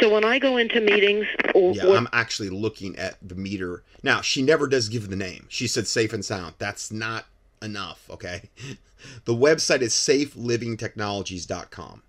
So 0.00 0.12
when 0.12 0.24
I 0.24 0.38
go 0.38 0.56
into 0.56 0.80
meetings, 0.80 1.26
or, 1.54 1.74
yeah, 1.74 1.90
I'm 1.90 2.08
actually 2.12 2.50
looking 2.50 2.96
at 2.96 3.16
the 3.26 3.34
meter 3.34 3.82
now. 4.02 4.20
She 4.20 4.42
never 4.42 4.66
does 4.66 4.88
give 4.88 5.08
the 5.08 5.16
name. 5.16 5.46
She 5.48 5.66
said 5.66 5.88
safe 5.88 6.12
and 6.12 6.22
sound. 6.24 6.54
That's 6.58 6.92
not 6.92 7.26
enough. 7.60 8.08
Okay, 8.10 8.50
the 9.24 9.34
website 9.34 9.80
is 9.80 9.94
safelivingtechnologies.com. 9.94 12.02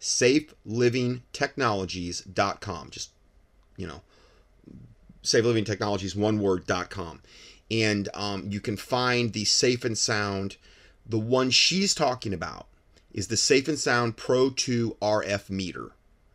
Safelivingtechnologies.com. 0.00 2.90
Just 2.90 3.10
you 3.76 3.86
know, 3.86 4.00
safe 5.22 5.44
living 5.44 5.64
technologies 5.64 6.16
one 6.16 6.40
word.com, 6.40 7.20
and 7.70 8.08
um, 8.14 8.46
you 8.48 8.60
can 8.60 8.76
find 8.76 9.32
the 9.32 9.44
safe 9.44 9.84
and 9.84 9.98
sound. 9.98 10.56
The 11.06 11.18
one 11.18 11.50
she's 11.50 11.94
talking 11.94 12.32
about 12.32 12.66
is 13.14 13.28
the 13.28 13.36
Safe 13.36 13.68
and 13.68 13.78
Sound 13.78 14.16
Pro 14.16 14.50
2 14.50 14.96
RF 15.00 15.48
meter. 15.48 15.92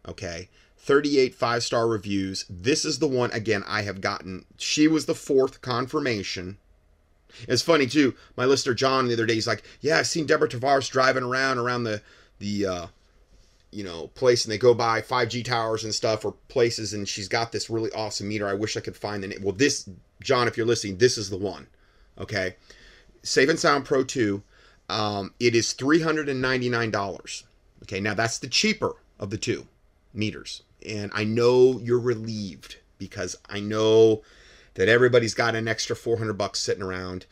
Okay. 0.07 0.49
38 0.89 1.35
five 1.35 1.61
star 1.63 1.87
reviews. 1.87 2.45
This 2.49 2.83
is 2.83 2.97
the 2.97 3.07
one, 3.07 3.29
again, 3.29 3.63
I 3.67 3.83
have 3.83 4.01
gotten. 4.01 4.45
She 4.57 4.87
was 4.87 5.05
the 5.05 5.13
fourth 5.13 5.61
confirmation. 5.61 6.57
It's 7.47 7.61
funny, 7.61 7.85
too. 7.85 8.15
My 8.35 8.45
listener, 8.45 8.73
John, 8.73 9.07
the 9.07 9.13
other 9.13 9.27
day, 9.27 9.35
he's 9.35 9.45
like, 9.45 9.61
Yeah, 9.81 9.99
I've 9.99 10.07
seen 10.07 10.25
Deborah 10.25 10.49
Tavares 10.49 10.89
driving 10.89 11.21
around 11.21 11.59
around 11.59 11.83
the, 11.83 12.01
the, 12.39 12.65
uh, 12.65 12.87
you 13.69 13.83
know, 13.83 14.07
place 14.15 14.43
and 14.43 14.51
they 14.51 14.57
go 14.57 14.73
by 14.73 14.99
5G 14.99 15.45
towers 15.45 15.83
and 15.83 15.93
stuff 15.93 16.25
or 16.25 16.33
places 16.47 16.91
and 16.91 17.07
she's 17.07 17.27
got 17.27 17.51
this 17.51 17.69
really 17.69 17.91
awesome 17.91 18.27
meter. 18.27 18.47
I 18.47 18.55
wish 18.55 18.75
I 18.75 18.79
could 18.79 18.97
find 18.97 19.21
the 19.21 19.27
name. 19.27 19.43
Well, 19.43 19.53
this, 19.53 19.87
John, 20.23 20.47
if 20.47 20.57
you're 20.57 20.65
listening, 20.65 20.97
this 20.97 21.19
is 21.19 21.29
the 21.29 21.37
one. 21.37 21.67
Okay. 22.17 22.55
Safe 23.21 23.47
and 23.47 23.59
Sound 23.59 23.85
Pro 23.85 24.03
2. 24.03 24.41
Um, 24.89 25.35
it 25.39 25.53
is 25.53 25.67
$399. 25.75 27.43
Okay. 27.83 27.99
Now 27.99 28.15
that's 28.15 28.39
the 28.39 28.47
cheaper 28.47 28.95
of 29.19 29.29
the 29.29 29.37
two 29.37 29.67
meters 30.15 30.63
and 30.87 31.11
I 31.13 31.23
know 31.23 31.79
you're 31.81 31.99
relieved 31.99 32.77
because 32.97 33.35
I 33.49 33.59
know 33.59 34.21
that 34.75 34.87
everybody's 34.87 35.33
got 35.33 35.55
an 35.55 35.67
extra 35.67 35.95
400 35.95 36.33
bucks 36.33 36.59
sitting 36.59 36.83
around 36.83 37.25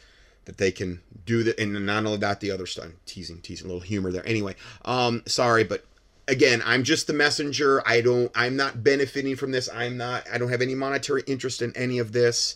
that 0.46 0.58
they 0.58 0.72
can 0.72 1.02
do 1.26 1.44
that. 1.44 1.60
And 1.60 1.86
not 1.86 2.06
only 2.06 2.18
that, 2.18 2.40
the 2.40 2.52
other 2.52 2.66
stuff. 2.66 2.88
Teasing, 3.06 3.42
teasing, 3.42 3.66
a 3.66 3.68
little 3.68 3.82
humor 3.82 4.12
there. 4.12 4.26
Anyway, 4.26 4.56
um, 4.86 5.24
sorry, 5.28 5.64
but 5.64 5.86
again, 6.28 6.62
I'm 6.66 6.84
just 6.84 7.08
the 7.08 7.14
messenger. 7.14 7.82
I 7.88 8.02
don't. 8.02 8.32
I'm 8.36 8.56
not 8.56 8.84
benefiting 8.84 9.36
from 9.36 9.52
this. 9.52 9.70
I'm 9.74 9.98
not. 9.98 10.28
I 10.32 10.38
don't 10.38 10.50
have 10.50 10.62
any 10.62 10.76
monetary 10.76 11.24
interest 11.28 11.62
in 11.62 11.76
any 11.76 12.00
of 12.00 12.12
this. 12.12 12.56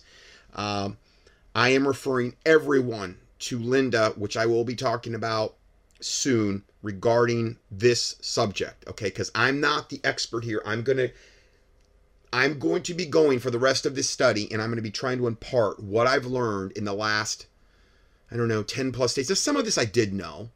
Um, 0.55 0.97
I 1.53 1.69
am 1.69 1.87
referring 1.87 2.35
everyone 2.45 3.17
to 3.39 3.59
Linda, 3.59 4.13
which 4.15 4.37
I 4.37 4.45
will 4.45 4.63
be 4.63 4.75
talking 4.75 5.15
about 5.15 5.55
soon 6.01 6.63
regarding 6.81 7.57
this 7.69 8.15
subject. 8.21 8.87
Okay, 8.87 9.05
because 9.05 9.31
I'm 9.35 9.59
not 9.59 9.89
the 9.89 10.01
expert 10.03 10.43
here. 10.43 10.61
I'm 10.65 10.83
gonna. 10.83 11.09
I'm 12.33 12.59
going 12.59 12.83
to 12.83 12.93
be 12.93 13.05
going 13.05 13.39
for 13.39 13.51
the 13.51 13.59
rest 13.59 13.85
of 13.85 13.93
this 13.93 14.09
study, 14.09 14.49
and 14.51 14.61
I'm 14.61 14.69
going 14.69 14.77
to 14.77 14.81
be 14.81 14.89
trying 14.89 15.17
to 15.17 15.27
impart 15.27 15.83
what 15.83 16.07
I've 16.07 16.25
learned 16.25 16.71
in 16.73 16.85
the 16.85 16.93
last, 16.93 17.45
I 18.31 18.37
don't 18.37 18.47
know, 18.47 18.63
10 18.63 18.93
plus 18.93 19.13
days. 19.13 19.27
There's 19.27 19.41
some 19.41 19.57
of 19.57 19.65
this 19.65 19.77
I 19.77 19.83
did 19.83 20.13
know, 20.13 20.49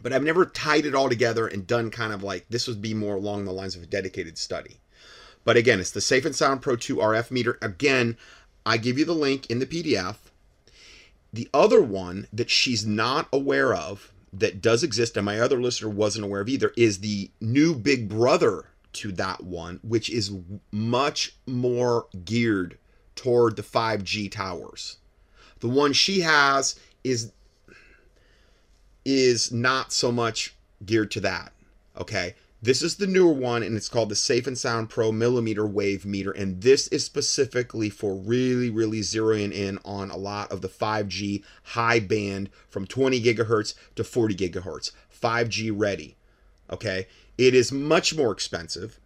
but 0.00 0.12
I've 0.12 0.22
never 0.22 0.46
tied 0.46 0.86
it 0.86 0.94
all 0.94 1.08
together 1.08 1.48
and 1.48 1.66
done 1.66 1.90
kind 1.90 2.12
of 2.12 2.22
like 2.22 2.46
this 2.48 2.68
would 2.68 2.80
be 2.80 2.94
more 2.94 3.16
along 3.16 3.44
the 3.44 3.52
lines 3.52 3.74
of 3.74 3.82
a 3.82 3.86
dedicated 3.86 4.38
study. 4.38 4.78
But 5.44 5.56
again, 5.56 5.80
it's 5.80 5.90
the 5.90 6.00
Safe 6.00 6.24
and 6.24 6.34
Sound 6.34 6.62
Pro 6.62 6.76
2 6.76 6.96
RF 6.96 7.32
meter. 7.32 7.58
Again, 7.60 8.16
I 8.64 8.76
give 8.76 8.96
you 8.96 9.04
the 9.04 9.14
link 9.14 9.50
in 9.50 9.58
the 9.58 9.66
PDF. 9.66 10.16
The 11.32 11.48
other 11.52 11.82
one 11.82 12.28
that 12.32 12.50
she's 12.50 12.86
not 12.86 13.28
aware 13.32 13.74
of 13.74 14.12
that 14.38 14.60
does 14.60 14.82
exist, 14.82 15.16
and 15.16 15.24
my 15.24 15.40
other 15.40 15.60
listener 15.60 15.88
wasn't 15.88 16.24
aware 16.24 16.40
of 16.40 16.48
either, 16.48 16.72
is 16.76 17.00
the 17.00 17.30
new 17.40 17.74
Big 17.74 18.08
Brother 18.08 18.66
to 18.94 19.12
that 19.12 19.42
one, 19.42 19.80
which 19.82 20.08
is 20.10 20.32
much 20.70 21.36
more 21.46 22.06
geared 22.24 22.78
toward 23.16 23.56
the 23.56 23.62
5G 23.62 24.30
towers. 24.30 24.98
The 25.60 25.68
one 25.68 25.92
she 25.92 26.20
has 26.20 26.78
is 27.02 27.32
is 29.04 29.52
not 29.52 29.92
so 29.92 30.10
much 30.10 30.54
geared 30.84 31.10
to 31.12 31.20
that. 31.20 31.52
Okay. 31.98 32.34
This 32.64 32.80
is 32.80 32.96
the 32.96 33.06
newer 33.06 33.34
one, 33.34 33.62
and 33.62 33.76
it's 33.76 33.90
called 33.90 34.08
the 34.08 34.16
Safe 34.16 34.46
and 34.46 34.56
Sound 34.56 34.88
Pro 34.88 35.12
Millimeter 35.12 35.66
Wave 35.66 36.06
Meter. 36.06 36.30
And 36.30 36.62
this 36.62 36.88
is 36.88 37.04
specifically 37.04 37.90
for 37.90 38.14
really, 38.14 38.70
really 38.70 39.00
zeroing 39.00 39.52
in 39.52 39.78
on 39.84 40.10
a 40.10 40.16
lot 40.16 40.50
of 40.50 40.62
the 40.62 40.68
5G 40.70 41.44
high 41.62 42.00
band 42.00 42.48
from 42.70 42.86
20 42.86 43.22
gigahertz 43.22 43.74
to 43.96 44.02
40 44.02 44.34
gigahertz. 44.34 44.92
5G 45.14 45.72
ready. 45.74 46.16
Okay. 46.70 47.06
It 47.36 47.54
is 47.54 47.70
much 47.70 48.16
more 48.16 48.32
expensive. 48.32 48.98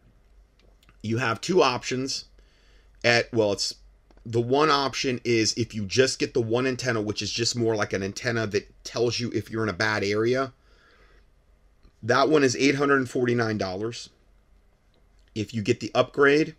You 1.03 1.19
have 1.19 1.41
two 1.41 1.61
options 1.61 2.27
at, 3.03 3.33
well, 3.33 3.51
it's 3.55 3.75
the 4.25 4.41
one 4.41 4.71
option 4.71 5.21
is 5.25 5.53
if 5.55 5.75
you 5.75 5.85
just 5.85 6.21
get 6.21 6.33
the 6.33 6.41
one 6.41 6.65
antenna, 6.65 7.01
which 7.01 7.23
is 7.23 7.33
just 7.33 7.57
more 7.57 7.75
like 7.75 7.93
an 7.93 8.05
antenna 8.05 8.47
that 8.47 8.85
tells 8.85 9.19
you 9.19 9.33
if 9.35 9.51
you're 9.51 9.65
in 9.65 9.69
a 9.69 9.73
bad 9.73 10.05
area. 10.05 10.53
That 12.03 12.29
one 12.29 12.45
is 12.45 12.55
$849. 12.55 14.09
If 15.35 15.55
you 15.55 15.63
get 15.63 15.81
the 15.81 15.91
upgrade, 15.95 16.55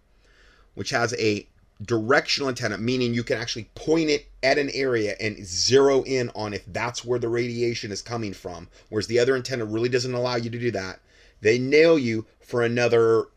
which 0.74 0.92
has 0.92 1.14
a 1.16 1.48
directional 1.82 2.50
antenna, 2.50 2.78
meaning 2.78 3.14
you 3.14 3.24
can 3.24 3.38
actually 3.38 3.70
point 3.76 4.10
it 4.10 4.28
at 4.44 4.58
an 4.58 4.70
area 4.74 5.16
and 5.20 5.46
zero 5.46 6.04
in 6.04 6.30
on 6.36 6.54
if 6.54 6.66
that's 6.66 7.06
where 7.06 7.20
the 7.20 7.30
radiation 7.30 7.92
is 7.92 8.02
coming 8.02 8.34
from, 8.34 8.68
whereas 8.90 9.08
the 9.08 9.20
other 9.20 9.36
antenna 9.36 9.66
really 9.66 9.90
doesn't 9.90 10.14
allow 10.14 10.36
you 10.36 10.50
to 10.50 10.60
do 10.60 10.72
that. 10.72 11.00
They 11.42 11.58
nail 11.58 11.98
you 11.98 12.26
for 12.42 12.64
another 12.64 13.28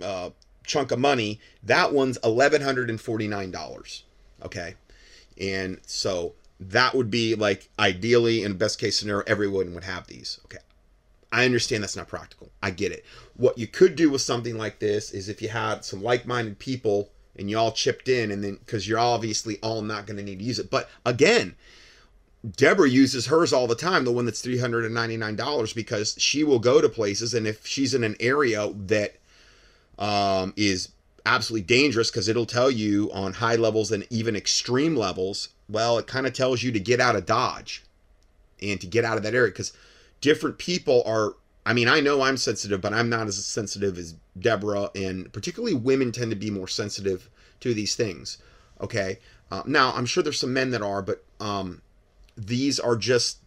uh, 0.00 0.30
chunk 0.64 0.90
of 0.90 0.98
money. 0.98 1.40
That 1.62 1.92
one's 1.92 2.18
$1,149. 2.18 4.02
Okay. 4.44 4.74
And 5.38 5.80
so 5.86 6.34
that 6.70 6.94
would 6.94 7.10
be 7.10 7.34
like 7.34 7.68
ideally 7.78 8.42
in 8.42 8.56
best 8.56 8.78
case 8.78 8.98
scenario, 8.98 9.24
everyone 9.26 9.74
would 9.74 9.84
have 9.84 10.06
these. 10.06 10.40
Okay. 10.46 10.58
I 11.32 11.44
understand 11.44 11.82
that's 11.82 11.96
not 11.96 12.08
practical. 12.08 12.50
I 12.62 12.70
get 12.70 12.92
it. 12.92 13.04
What 13.36 13.58
you 13.58 13.66
could 13.66 13.96
do 13.96 14.08
with 14.10 14.22
something 14.22 14.56
like 14.56 14.78
this 14.78 15.10
is 15.10 15.28
if 15.28 15.42
you 15.42 15.48
had 15.48 15.84
some 15.84 16.02
like 16.02 16.26
minded 16.26 16.58
people 16.60 17.10
and 17.36 17.50
you 17.50 17.58
all 17.58 17.72
chipped 17.72 18.08
in, 18.08 18.30
and 18.30 18.44
then 18.44 18.56
because 18.56 18.86
you're 18.86 19.00
obviously 19.00 19.58
all 19.60 19.82
not 19.82 20.06
going 20.06 20.16
to 20.16 20.22
need 20.22 20.38
to 20.38 20.44
use 20.44 20.60
it. 20.60 20.70
But 20.70 20.88
again, 21.04 21.56
Deborah 22.56 22.88
uses 22.88 23.26
hers 23.26 23.52
all 23.52 23.66
the 23.66 23.74
time, 23.74 24.04
the 24.04 24.12
one 24.12 24.26
that's 24.26 24.42
$399, 24.42 25.74
because 25.74 26.14
she 26.18 26.44
will 26.44 26.60
go 26.60 26.80
to 26.80 26.88
places, 26.88 27.34
and 27.34 27.48
if 27.48 27.66
she's 27.66 27.94
in 27.94 28.04
an 28.04 28.14
area 28.20 28.72
that 28.86 29.16
um, 29.98 30.52
is 30.56 30.90
absolutely 31.26 31.64
dangerous 31.64 32.10
because 32.10 32.28
it'll 32.28 32.46
tell 32.46 32.70
you 32.70 33.10
on 33.12 33.32
high 33.32 33.56
levels 33.56 33.90
and 33.90 34.06
even 34.10 34.36
extreme 34.36 34.96
levels. 34.96 35.48
Well, 35.68 35.98
it 35.98 36.06
kind 36.06 36.26
of 36.26 36.32
tells 36.32 36.62
you 36.62 36.72
to 36.72 36.80
get 36.80 37.00
out 37.00 37.16
of 37.16 37.26
Dodge 37.26 37.84
and 38.62 38.80
to 38.80 38.86
get 38.86 39.04
out 39.04 39.16
of 39.16 39.22
that 39.22 39.34
area 39.34 39.50
because 39.50 39.72
different 40.20 40.58
people 40.58 41.02
are. 41.06 41.34
I 41.66 41.72
mean, 41.72 41.88
I 41.88 42.00
know 42.00 42.20
I'm 42.20 42.36
sensitive, 42.36 42.82
but 42.82 42.92
I'm 42.92 43.08
not 43.08 43.26
as 43.26 43.42
sensitive 43.42 43.96
as 43.96 44.14
Deborah, 44.38 44.90
and 44.94 45.32
particularly 45.32 45.74
women 45.74 46.12
tend 46.12 46.30
to 46.30 46.36
be 46.36 46.50
more 46.50 46.68
sensitive 46.68 47.30
to 47.60 47.72
these 47.72 47.96
things. 47.96 48.36
Okay. 48.80 49.18
Uh, 49.50 49.62
now, 49.66 49.92
I'm 49.94 50.04
sure 50.04 50.22
there's 50.22 50.38
some 50.38 50.52
men 50.52 50.70
that 50.70 50.82
are, 50.82 51.00
but 51.00 51.24
um, 51.40 51.80
these 52.36 52.78
are 52.80 52.96
just, 52.96 53.38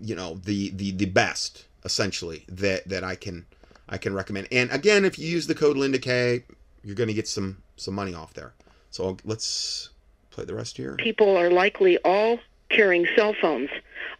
you 0.00 0.14
know, 0.14 0.40
the 0.44 0.70
the 0.70 0.92
the 0.92 1.06
best 1.06 1.66
essentially 1.84 2.44
that 2.48 2.88
that 2.88 3.04
I 3.04 3.14
can 3.14 3.46
I 3.88 3.98
can 3.98 4.14
recommend. 4.14 4.48
And 4.50 4.70
again, 4.70 5.04
if 5.04 5.18
you 5.18 5.28
use 5.28 5.46
the 5.46 5.54
code 5.54 5.76
Linda 5.76 5.98
K, 5.98 6.44
you're 6.82 6.94
going 6.94 7.08
to 7.08 7.14
get 7.14 7.28
some 7.28 7.62
some 7.76 7.94
money 7.94 8.14
off 8.14 8.34
there. 8.34 8.52
So 8.90 9.16
let's 9.24 9.90
play 10.32 10.44
the 10.44 10.54
rest 10.54 10.76
here. 10.76 10.96
People 10.96 11.36
are 11.36 11.50
likely 11.50 11.98
all 11.98 12.38
carrying 12.68 13.06
cell 13.14 13.34
phones. 13.40 13.70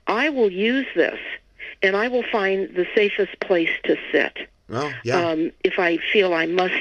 I 0.06 0.28
will 0.28 0.50
use 0.50 0.86
this, 0.94 1.18
and 1.82 1.96
I 1.96 2.08
will 2.08 2.24
find 2.30 2.74
the 2.74 2.86
safest 2.94 3.38
place 3.40 3.70
to 3.84 3.96
sit. 4.10 4.48
Well, 4.68 4.92
yeah. 5.04 5.18
Um, 5.18 5.52
if 5.64 5.78
I 5.78 5.98
feel 5.98 6.34
I 6.34 6.46
must 6.46 6.74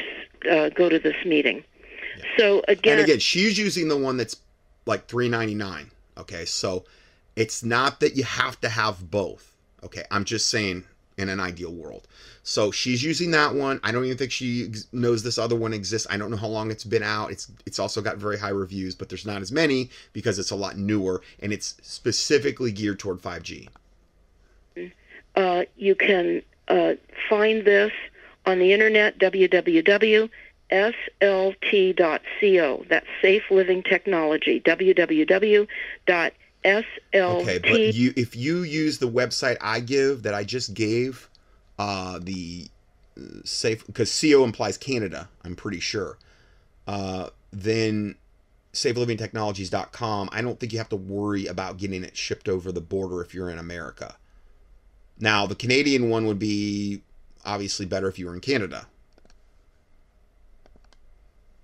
uh, 0.50 0.70
go 0.70 0.90
to 0.90 1.00
this 1.00 1.26
meeting. 1.26 1.64
Yeah. 2.18 2.24
So 2.38 2.64
again, 2.68 3.00
and 3.00 3.06
again, 3.06 3.20
she's 3.20 3.58
using 3.58 3.88
the 3.88 3.98
one 3.98 4.18
that's 4.18 4.36
like 4.86 5.08
three 5.08 5.30
ninety 5.30 5.56
nine. 5.56 5.92
Okay, 6.18 6.46
so 6.46 6.86
it's 7.36 7.64
not 7.64 8.00
that 8.00 8.16
you 8.16 8.24
have 8.24 8.60
to 8.62 8.70
have 8.70 9.10
both. 9.10 9.56
Okay, 9.84 10.04
I'm 10.12 10.26
just 10.26 10.50
saying 10.50 10.84
in 11.18 11.30
an 11.30 11.40
ideal 11.40 11.72
world. 11.72 12.08
So 12.44 12.72
she's 12.72 13.04
using 13.04 13.32
that 13.32 13.54
one. 13.54 13.80
I 13.84 13.92
don't 13.92 14.06
even 14.06 14.18
think 14.18 14.32
she 14.32 14.72
knows 14.92 15.22
this 15.22 15.38
other 15.38 15.56
one 15.56 15.74
exists. 15.74 16.08
I 16.10 16.18
don't 16.18 16.32
know 16.32 16.38
how 16.38 16.48
long 16.48 16.72
it's 16.72 16.84
been 16.84 17.04
out. 17.04 17.32
It's 17.32 17.52
it's 17.66 17.78
also 17.78 18.02
got 18.02 18.18
very 18.18 18.40
high 18.40 18.50
reviews, 18.50 18.96
but 18.96 19.10
there's 19.10 19.26
not 19.26 19.42
as 19.42 19.52
many 19.52 19.90
because 20.14 20.40
it's 20.40 20.52
a 20.52 20.56
lot 20.56 20.78
newer 20.78 21.22
and 21.40 21.54
it's 21.54 21.76
specifically 21.82 22.72
geared 22.72 23.00
toward 23.00 23.22
5G. 23.22 23.68
Uh, 25.36 25.64
you 25.78 25.96
can 25.96 26.42
uh, 26.68 26.94
find 27.30 27.64
this 27.64 27.92
on 28.46 28.60
the 28.60 28.74
internet 28.74 29.18
www.slt.co. 29.20 30.30
That's 32.90 33.08
Safe 33.22 33.44
Living 33.52 33.84
Technology. 33.84 34.62
www.slt. 34.62 35.68
Okay, 37.14 37.60
but 37.60 37.94
you 37.94 38.14
if 38.16 38.36
you 38.36 38.64
use 38.64 38.98
the 38.98 39.10
website 39.10 39.58
I 39.62 39.80
give 39.80 40.24
that 40.24 40.34
I 40.34 40.44
just 40.44 40.74
gave 40.74 41.30
uh, 41.80 42.20
the 42.22 42.70
safe 43.44 43.86
because 43.86 44.20
CO 44.20 44.44
implies 44.44 44.78
Canada, 44.78 45.30
I'm 45.44 45.56
pretty 45.56 45.80
sure. 45.80 46.18
Uh, 46.88 47.30
then 47.52 48.16
safelivingtechnologies.com, 48.74 50.30
I 50.32 50.42
don't 50.42 50.60
think 50.60 50.72
you 50.72 50.80
have 50.80 50.90
to 50.90 50.96
worry 50.96 51.46
about 51.46 51.78
getting 51.78 52.04
it 52.04 52.16
shipped 52.16 52.48
over 52.48 52.72
the 52.72 52.82
border 52.82 53.22
if 53.22 53.34
you're 53.34 53.50
in 53.50 53.58
America. 53.58 54.16
Now, 55.20 55.46
the 55.46 55.56
Canadian 55.56 56.10
one 56.10 56.26
would 56.26 56.40
be 56.40 57.02
obviously 57.46 57.86
better 57.86 58.08
if 58.08 58.18
you 58.18 58.26
were 58.28 58.34
in 58.34 58.42
Canada. 58.42 58.88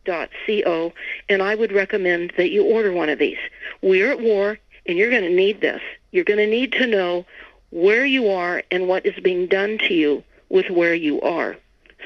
.co, 0.05 0.93
and 1.27 1.41
I 1.41 1.55
would 1.55 1.71
recommend 1.73 2.33
that 2.37 2.49
you 2.49 2.63
order 2.63 2.93
one 2.93 3.09
of 3.09 3.19
these. 3.19 3.37
We're 3.81 4.11
at 4.11 4.21
war, 4.21 4.57
and 4.85 4.97
you're 4.97 5.09
going 5.09 5.23
to 5.23 5.35
need 5.35 5.59
this. 5.59 5.81
You're 6.11 6.23
going 6.23 6.39
to 6.39 6.47
need 6.47 6.71
to 6.73 6.87
know 6.87 7.25
where 7.69 8.05
you 8.05 8.29
are 8.29 8.63
and 8.71 8.87
what 8.87 9.05
is 9.05 9.19
being 9.21 9.47
done 9.47 9.77
to 9.79 9.93
you 9.93 10.23
with 10.49 10.69
where 10.69 10.93
you 10.93 11.21
are. 11.21 11.57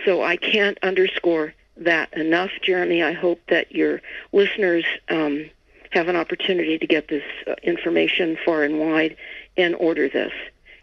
So 0.06 0.24
I 0.24 0.38
can't 0.38 0.78
underscore 0.82 1.54
that 1.78 2.12
enough, 2.14 2.52
Jeremy. 2.62 3.04
I 3.04 3.14
hope 3.14 3.40
that 3.50 3.72
your 3.72 4.02
listeners 4.32 4.86
um, 5.10 5.50
have 5.92 6.08
an 6.08 6.16
opportunity 6.16 6.78
to 6.78 6.88
get 6.88 7.08
this 7.08 7.24
uh, 7.48 7.56
information 7.64 8.38
far 8.44 8.64
and 8.64 8.80
wide 8.80 9.16
and 9.58 9.76
order 9.76 10.10
this. 10.10 10.34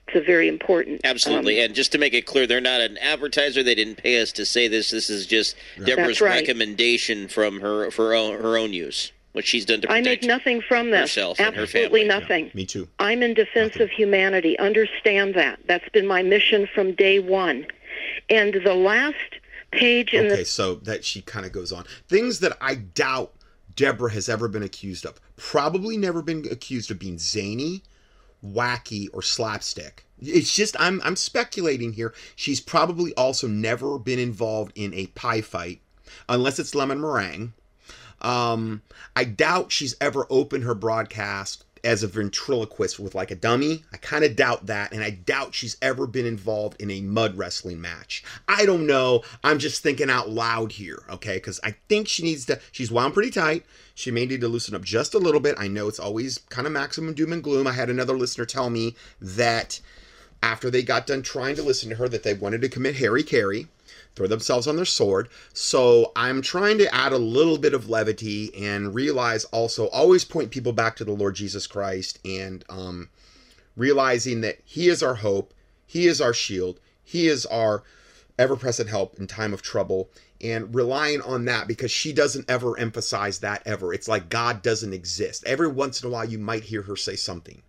It's 0.07 0.17
a 0.17 0.21
very 0.25 0.49
important. 0.49 1.03
Absolutely, 1.05 1.59
um, 1.59 1.67
and 1.67 1.75
just 1.75 1.93
to 1.93 1.99
make 1.99 2.15
it 2.15 2.25
clear, 2.25 2.47
they're 2.47 2.63
not 2.63 2.81
an 2.81 2.97
advertiser. 2.99 3.63
They 3.63 3.75
didn't 3.75 3.97
pay 3.97 4.23
us 4.23 4.33
to 4.33 4.47
say 4.47 4.67
this. 4.67 4.91
This 4.91 5.11
is 5.11 5.27
just 5.27 5.55
Deborah's 5.85 6.23
right. 6.23 6.41
recommendation 6.41 7.29
from 7.29 7.61
her 7.61 7.91
for 7.91 8.09
her 8.09 8.57
own 8.57 8.73
use 8.73 9.13
what 9.33 9.47
she's 9.47 9.65
done 9.65 9.81
to 9.83 9.89
protect 9.89 10.07
I 10.07 10.11
make 10.11 10.23
nothing 10.25 10.61
from 10.61 10.91
this. 10.91 11.15
Herself 11.15 11.41
Absolutely 11.41 12.03
and 12.03 12.13
her 12.13 12.21
nothing. 12.21 12.47
Yeah, 12.47 12.53
me 12.55 12.67
too. 12.67 12.89
I'm 12.99 13.23
in 13.23 13.35
defense 13.35 13.75
nothing. 13.75 13.83
of 13.83 13.91
humanity. 13.91 14.59
Understand 14.59 15.35
that. 15.35 15.61
That's 15.67 15.89
been 15.91 16.07
my 16.07 16.23
mission 16.23 16.67
from 16.75 16.95
day 16.95 17.19
one. 17.19 17.67
And 18.31 18.55
the 18.65 18.75
last 18.75 19.17
page 19.71 20.15
in 20.15 20.27
Okay, 20.27 20.37
the 20.37 20.45
so 20.45 20.77
that 20.77 21.05
she 21.05 21.21
kind 21.23 21.45
of 21.47 21.53
goes 21.53 21.73
on. 21.73 21.85
Things 22.09 22.41
that 22.41 22.57
I 22.61 22.77
doubt 22.77 23.35
Deborah 23.75 24.13
has 24.13 24.29
ever 24.29 24.49
been 24.49 24.63
accused 24.63 25.07
of. 25.07 25.21
Probably 25.37 25.97
never 25.97 26.23
been 26.23 26.45
accused 26.51 26.91
of 26.91 26.99
being 26.99 27.19
zany, 27.19 27.83
wacky, 28.45 29.09
or 29.13 29.23
slapstick. 29.23 30.05
It's 30.21 30.53
just 30.53 30.75
I'm 30.81 31.01
I'm 31.05 31.17
speculating 31.17 31.93
here. 31.93 32.13
She's 32.35 32.61
probably 32.61 33.15
also 33.15 33.47
never 33.47 33.99
been 33.99 34.19
involved 34.19 34.73
in 34.75 34.93
a 34.95 35.07
pie 35.09 35.43
fight, 35.43 35.81
unless 36.29 36.59
it's 36.59 36.75
lemon 36.75 37.01
meringue. 37.01 37.53
Um, 38.21 38.83
I 39.15 39.25
doubt 39.25 39.73
she's 39.73 39.97
ever 40.01 40.27
opened 40.31 40.65
her 40.65 40.75
broadcast 40.75 41.65
as 41.85 42.03
a 42.03 42.09
ventriloquist 42.09 42.99
with 42.99 43.15
like 43.15 43.31
a 43.31 43.37
dummy. 43.37 43.85
I 43.93 43.97
kind 43.99 44.25
of 44.25 44.37
doubt 44.37 44.67
that, 44.67 44.93
and 44.93 45.03
I 45.03 45.11
doubt 45.11 45.55
she's 45.55 45.77
ever 45.81 46.07
been 46.07 46.27
involved 46.27 46.81
in 46.81 46.91
a 46.91 47.01
mud 47.01 47.37
wrestling 47.37 47.81
match. 47.81 48.25
I 48.49 48.67
don't 48.67 48.87
know. 48.87 49.23
I'm 49.45 49.59
just 49.59 49.83
thinking 49.83 50.11
out 50.11 50.29
loud 50.29 50.73
here, 50.73 51.03
okay? 51.11 51.37
Because 51.37 51.61
I 51.63 51.77
think 51.89 52.09
she 52.09 52.23
needs 52.23 52.47
to. 52.47 52.61
She's 52.73 52.91
wound 52.91 53.15
pretty 53.15 53.31
tight. 53.31 53.65
She 53.95 54.11
may 54.11 54.27
need 54.27 54.41
to 54.41 54.49
loosen 54.49 54.75
up 54.75 54.83
just 54.83 55.15
a 55.15 55.19
little 55.19 55.41
bit. 55.41 55.57
I 55.59 55.69
know 55.69 55.89
it's 55.89 56.01
always 56.01 56.39
kind 56.51 56.67
of 56.67 56.73
maximum 56.73 57.15
doom 57.15 57.33
and 57.33 57.43
gloom. 57.43 57.67
I 57.67 57.73
had 57.73 57.91
another 57.91 58.17
listener 58.17 58.45
tell 58.45 58.71
me 58.71 58.95
that 59.21 59.81
after 60.43 60.71
they 60.71 60.83
got 60.83 61.07
done 61.07 61.23
trying 61.23 61.57
to 61.57 61.63
listen 61.63 61.91
to 61.91 61.97
her, 61.97 62.09
that 62.09 62.23
they 62.23 62.35
wanted 62.35 62.61
to 62.61 62.69
commit 62.69 62.97
hara-kiri 62.97 63.67
throw 64.19 64.27
themselves 64.27 64.67
on 64.67 64.77
their 64.77 64.85
sword. 64.85 65.29
So 65.55 66.13
I'm 66.17 66.43
trying 66.43 66.77
to 66.79 66.93
add 66.95 67.13
a 67.13 67.19
little 67.19 67.57
bit 67.57 67.73
of 67.73 67.89
levity 67.89 68.53
and 68.55 68.95
realize 68.95 69.45
also 69.47 69.87
always 69.89 70.25
point 70.25 70.51
people 70.51 70.73
back 70.73 70.97
to 70.97 71.05
the 71.05 71.13
Lord 71.13 71.37
Jesus 71.37 71.67
Christ 71.67 72.19
and 72.25 72.65
um, 72.69 73.09
realizing 73.77 74.41
that 74.41 74.59
He 74.65 74.89
is 74.89 75.03
our 75.03 75.15
hope, 75.15 75.55
He 75.87 76.09
is 76.09 76.21
our 76.21 76.35
shield, 76.35 76.81
He 77.05 77.29
is 77.29 77.47
our 77.47 77.85
ever 78.39 78.57
present 78.57 78.89
help 78.89 79.19
in 79.19 79.29
time 79.29 79.55
of 79.55 79.63
trouble. 79.63 80.11
And 80.41 80.73
relying 80.75 81.21
on 81.23 81.47
that 81.47 81.67
because 81.67 81.91
she 81.91 82.13
doesn't 82.13 82.49
ever 82.49 82.79
emphasize 82.79 83.41
that 83.41 83.63
ever. 83.67 83.93
It's 83.93 84.07
like 84.07 84.29
God 84.29 84.63
doesn't 84.63 84.93
exist. 84.93 85.45
Every 85.47 85.67
once 85.67 86.01
in 86.01 86.09
a 86.09 86.13
while, 86.13 86.25
you 86.25 86.39
might 86.39 86.63
hear 86.65 86.83
her 86.83 86.95
say 86.95 87.17
something. 87.17 87.63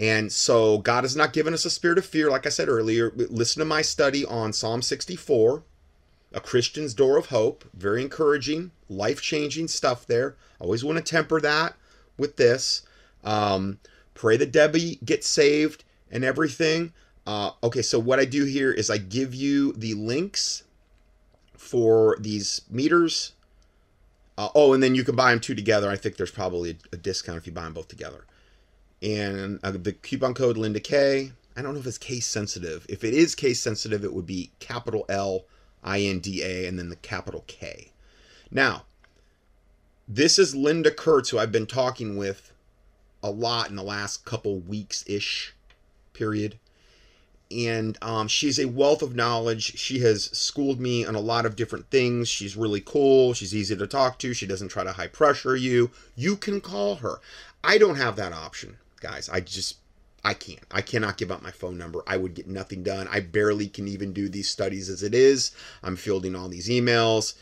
And 0.00 0.32
so 0.32 0.78
God 0.78 1.04
has 1.04 1.14
not 1.14 1.34
given 1.34 1.52
us 1.52 1.66
a 1.66 1.70
spirit 1.70 1.98
of 1.98 2.06
fear, 2.06 2.30
like 2.30 2.46
I 2.46 2.48
said 2.48 2.70
earlier. 2.70 3.12
Listen 3.14 3.60
to 3.60 3.66
my 3.66 3.82
study 3.82 4.24
on 4.24 4.54
Psalm 4.54 4.80
64, 4.80 5.62
A 6.32 6.40
Christian's 6.40 6.94
Door 6.94 7.18
of 7.18 7.26
Hope. 7.26 7.66
Very 7.74 8.00
encouraging, 8.00 8.70
life 8.88 9.20
changing 9.20 9.68
stuff 9.68 10.06
there. 10.06 10.36
Always 10.58 10.82
want 10.82 10.96
to 10.96 11.04
temper 11.04 11.38
that 11.42 11.74
with 12.16 12.38
this. 12.38 12.80
Um, 13.22 13.78
pray 14.14 14.38
that 14.38 14.52
Debbie 14.52 14.98
gets 15.04 15.26
saved 15.26 15.84
and 16.10 16.24
everything. 16.24 16.94
Uh, 17.26 17.50
okay, 17.62 17.82
so 17.82 17.98
what 17.98 18.18
I 18.18 18.24
do 18.24 18.46
here 18.46 18.72
is 18.72 18.88
I 18.88 18.96
give 18.96 19.34
you 19.34 19.74
the 19.74 19.92
links 19.92 20.62
for 21.52 22.16
these 22.18 22.62
meters. 22.70 23.32
Uh, 24.38 24.48
oh, 24.54 24.72
and 24.72 24.82
then 24.82 24.94
you 24.94 25.04
can 25.04 25.14
buy 25.14 25.30
them 25.30 25.40
two 25.40 25.54
together. 25.54 25.90
I 25.90 25.96
think 25.96 26.16
there's 26.16 26.30
probably 26.30 26.70
a, 26.70 26.94
a 26.94 26.96
discount 26.96 27.36
if 27.36 27.46
you 27.46 27.52
buy 27.52 27.64
them 27.64 27.74
both 27.74 27.88
together 27.88 28.24
and 29.02 29.60
uh, 29.62 29.70
the 29.72 29.92
coupon 29.92 30.34
code 30.34 30.56
Linda 30.56 30.80
K. 30.80 31.32
I 31.56 31.62
don't 31.62 31.74
know 31.74 31.80
if 31.80 31.86
it's 31.86 31.98
case 31.98 32.26
sensitive. 32.26 32.86
If 32.88 33.04
it 33.04 33.12
is 33.12 33.34
case 33.34 33.60
sensitive, 33.60 34.04
it 34.04 34.12
would 34.12 34.26
be 34.26 34.50
capital 34.60 35.04
L 35.08 35.44
I 35.82 36.00
N 36.00 36.20
D 36.20 36.42
A 36.42 36.66
and 36.66 36.78
then 36.78 36.88
the 36.88 36.96
capital 36.96 37.44
K. 37.46 37.92
Now, 38.50 38.84
this 40.08 40.38
is 40.38 40.54
Linda 40.54 40.90
Kurtz, 40.90 41.30
who 41.30 41.38
I've 41.38 41.52
been 41.52 41.66
talking 41.66 42.16
with 42.16 42.52
a 43.22 43.30
lot 43.30 43.70
in 43.70 43.76
the 43.76 43.82
last 43.82 44.24
couple 44.24 44.58
weeks 44.58 45.04
ish 45.06 45.54
period. 46.12 46.58
And 47.50 47.98
um, 48.00 48.28
she's 48.28 48.60
a 48.60 48.66
wealth 48.66 49.02
of 49.02 49.16
knowledge. 49.16 49.76
She 49.76 49.98
has 50.00 50.26
schooled 50.26 50.78
me 50.78 51.04
on 51.04 51.16
a 51.16 51.20
lot 51.20 51.46
of 51.46 51.56
different 51.56 51.90
things. 51.90 52.28
She's 52.28 52.56
really 52.56 52.80
cool. 52.80 53.34
She's 53.34 53.54
easy 53.54 53.74
to 53.76 53.86
talk 53.88 54.18
to. 54.20 54.32
She 54.32 54.46
doesn't 54.46 54.68
try 54.68 54.84
to 54.84 54.92
high 54.92 55.08
pressure 55.08 55.56
you. 55.56 55.90
You 56.14 56.36
can 56.36 56.60
call 56.60 56.96
her. 56.96 57.16
I 57.64 57.76
don't 57.76 57.96
have 57.96 58.14
that 58.16 58.32
option 58.32 58.78
guys. 59.00 59.28
I 59.28 59.40
just 59.40 59.76
I 60.22 60.34
can't. 60.34 60.64
I 60.70 60.82
cannot 60.82 61.16
give 61.16 61.30
up 61.30 61.42
my 61.42 61.50
phone 61.50 61.78
number. 61.78 62.02
I 62.06 62.16
would 62.16 62.34
get 62.34 62.46
nothing 62.46 62.82
done. 62.82 63.08
I 63.10 63.20
barely 63.20 63.68
can 63.68 63.88
even 63.88 64.12
do 64.12 64.28
these 64.28 64.50
studies 64.50 64.88
as 64.88 65.02
it 65.02 65.14
is. 65.14 65.52
I'm 65.82 65.96
fielding 65.96 66.34
all 66.36 66.48
these 66.48 66.68
emails. 66.68 67.34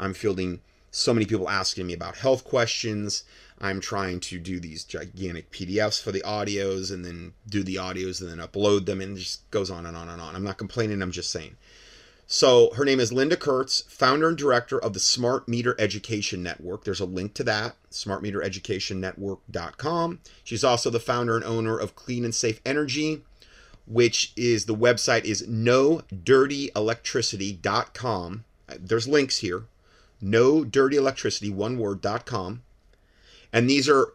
I'm 0.00 0.14
fielding 0.14 0.60
so 0.90 1.12
many 1.12 1.26
people 1.26 1.48
asking 1.48 1.86
me 1.86 1.92
about 1.92 2.16
health 2.16 2.44
questions. 2.44 3.24
I'm 3.60 3.80
trying 3.80 4.20
to 4.20 4.38
do 4.38 4.58
these 4.58 4.84
gigantic 4.84 5.50
PDFs 5.52 6.02
for 6.02 6.10
the 6.10 6.22
audios 6.22 6.92
and 6.92 7.04
then 7.04 7.34
do 7.48 7.62
the 7.62 7.76
audios 7.76 8.20
and 8.20 8.30
then 8.30 8.46
upload 8.46 8.86
them 8.86 9.00
and 9.00 9.16
just 9.16 9.48
goes 9.50 9.70
on 9.70 9.86
and 9.86 9.96
on 9.96 10.08
and 10.08 10.20
on. 10.20 10.34
I'm 10.34 10.42
not 10.42 10.58
complaining, 10.58 11.00
I'm 11.00 11.12
just 11.12 11.30
saying. 11.30 11.56
So 12.34 12.70
her 12.76 12.86
name 12.86 12.98
is 12.98 13.12
Linda 13.12 13.36
Kurtz, 13.36 13.82
founder 13.82 14.28
and 14.28 14.38
director 14.38 14.78
of 14.78 14.94
the 14.94 15.00
Smart 15.00 15.48
Meter 15.48 15.76
Education 15.78 16.42
Network. 16.42 16.82
There's 16.82 16.98
a 16.98 17.04
link 17.04 17.34
to 17.34 17.44
that, 17.44 17.76
smartmetereducationnetwork.com. 17.90 20.20
She's 20.42 20.64
also 20.64 20.88
the 20.88 20.98
founder 20.98 21.36
and 21.36 21.44
owner 21.44 21.78
of 21.78 21.94
Clean 21.94 22.24
and 22.24 22.34
Safe 22.34 22.58
Energy, 22.64 23.20
which 23.86 24.32
is 24.34 24.64
the 24.64 24.74
website 24.74 25.24
is 25.24 25.46
no 25.46 26.00
dirty 26.24 26.70
electricity.com. 26.74 28.44
There's 28.80 29.06
links 29.06 29.40
here. 29.40 29.64
No 30.18 30.62
one 30.62 31.78
word.com. 31.78 32.62
And 33.52 33.68
these 33.68 33.90
are 33.90 34.14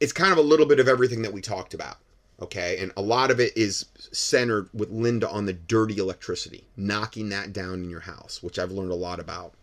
it's 0.00 0.12
kind 0.12 0.32
of 0.32 0.38
a 0.38 0.42
little 0.42 0.66
bit 0.66 0.80
of 0.80 0.88
everything 0.88 1.22
that 1.22 1.32
we 1.32 1.40
talked 1.40 1.72
about 1.72 1.98
okay? 2.40 2.78
And 2.78 2.92
a 2.96 3.02
lot 3.02 3.30
of 3.30 3.40
it 3.40 3.56
is 3.56 3.86
centered 4.12 4.68
with 4.72 4.90
linda 4.90 5.28
on 5.28 5.46
the 5.46 5.52
dirty 5.52 5.98
electricity 5.98 6.64
knocking 6.76 7.28
that 7.28 7.52
down 7.52 7.74
in 7.74 7.90
your 7.90 8.00
house 8.00 8.42
which 8.42 8.58
i've 8.58 8.72
learned 8.72 8.92
a 8.92 8.96
lot 8.96 9.20
about. 9.20 9.54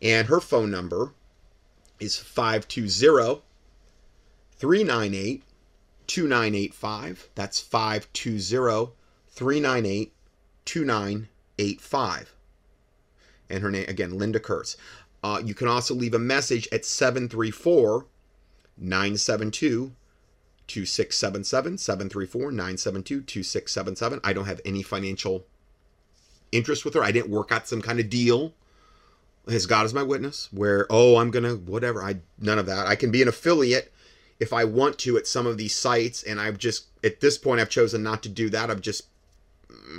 And 0.00 0.28
her 0.28 0.40
phone 0.40 0.70
number 0.70 1.12
is 2.00 2.16
520 2.16 3.42
398 4.56 5.42
2985 6.06 7.28
that's 7.34 7.60
520 7.60 8.92
398 9.28 10.12
2985 10.64 12.34
and 13.50 13.62
her 13.62 13.70
name 13.70 13.84
again 13.88 14.18
linda 14.18 14.40
kurtz. 14.40 14.76
Uh, 15.22 15.40
you 15.44 15.54
can 15.54 15.68
also 15.68 15.94
leave 15.94 16.14
a 16.14 16.18
message 16.18 16.68
at 16.72 16.84
734 16.84 18.06
972 18.76 19.92
2677 20.72 21.76
734 21.76 22.50
972 22.50 23.20
2677. 23.20 24.20
I 24.24 24.32
don't 24.32 24.46
have 24.46 24.60
any 24.64 24.82
financial 24.82 25.44
interest 26.50 26.84
with 26.84 26.94
her. 26.94 27.04
I 27.04 27.12
didn't 27.12 27.30
work 27.30 27.52
out 27.52 27.68
some 27.68 27.82
kind 27.82 28.00
of 28.00 28.08
deal. 28.08 28.54
As 29.46 29.66
God 29.66 29.84
is 29.84 29.92
my 29.92 30.04
witness, 30.04 30.48
where, 30.52 30.86
oh, 30.88 31.16
I'm 31.16 31.30
going 31.30 31.42
to, 31.42 31.56
whatever. 31.56 32.02
I 32.02 32.20
None 32.38 32.58
of 32.58 32.66
that. 32.66 32.86
I 32.86 32.94
can 32.94 33.10
be 33.10 33.22
an 33.22 33.28
affiliate 33.28 33.92
if 34.38 34.52
I 34.52 34.64
want 34.64 34.98
to 35.00 35.16
at 35.18 35.26
some 35.26 35.46
of 35.46 35.58
these 35.58 35.74
sites. 35.74 36.22
And 36.22 36.40
I've 36.40 36.58
just, 36.58 36.86
at 37.04 37.20
this 37.20 37.36
point, 37.36 37.60
I've 37.60 37.68
chosen 37.68 38.02
not 38.02 38.22
to 38.22 38.28
do 38.28 38.48
that. 38.50 38.70
I've 38.70 38.80
just, 38.80 39.08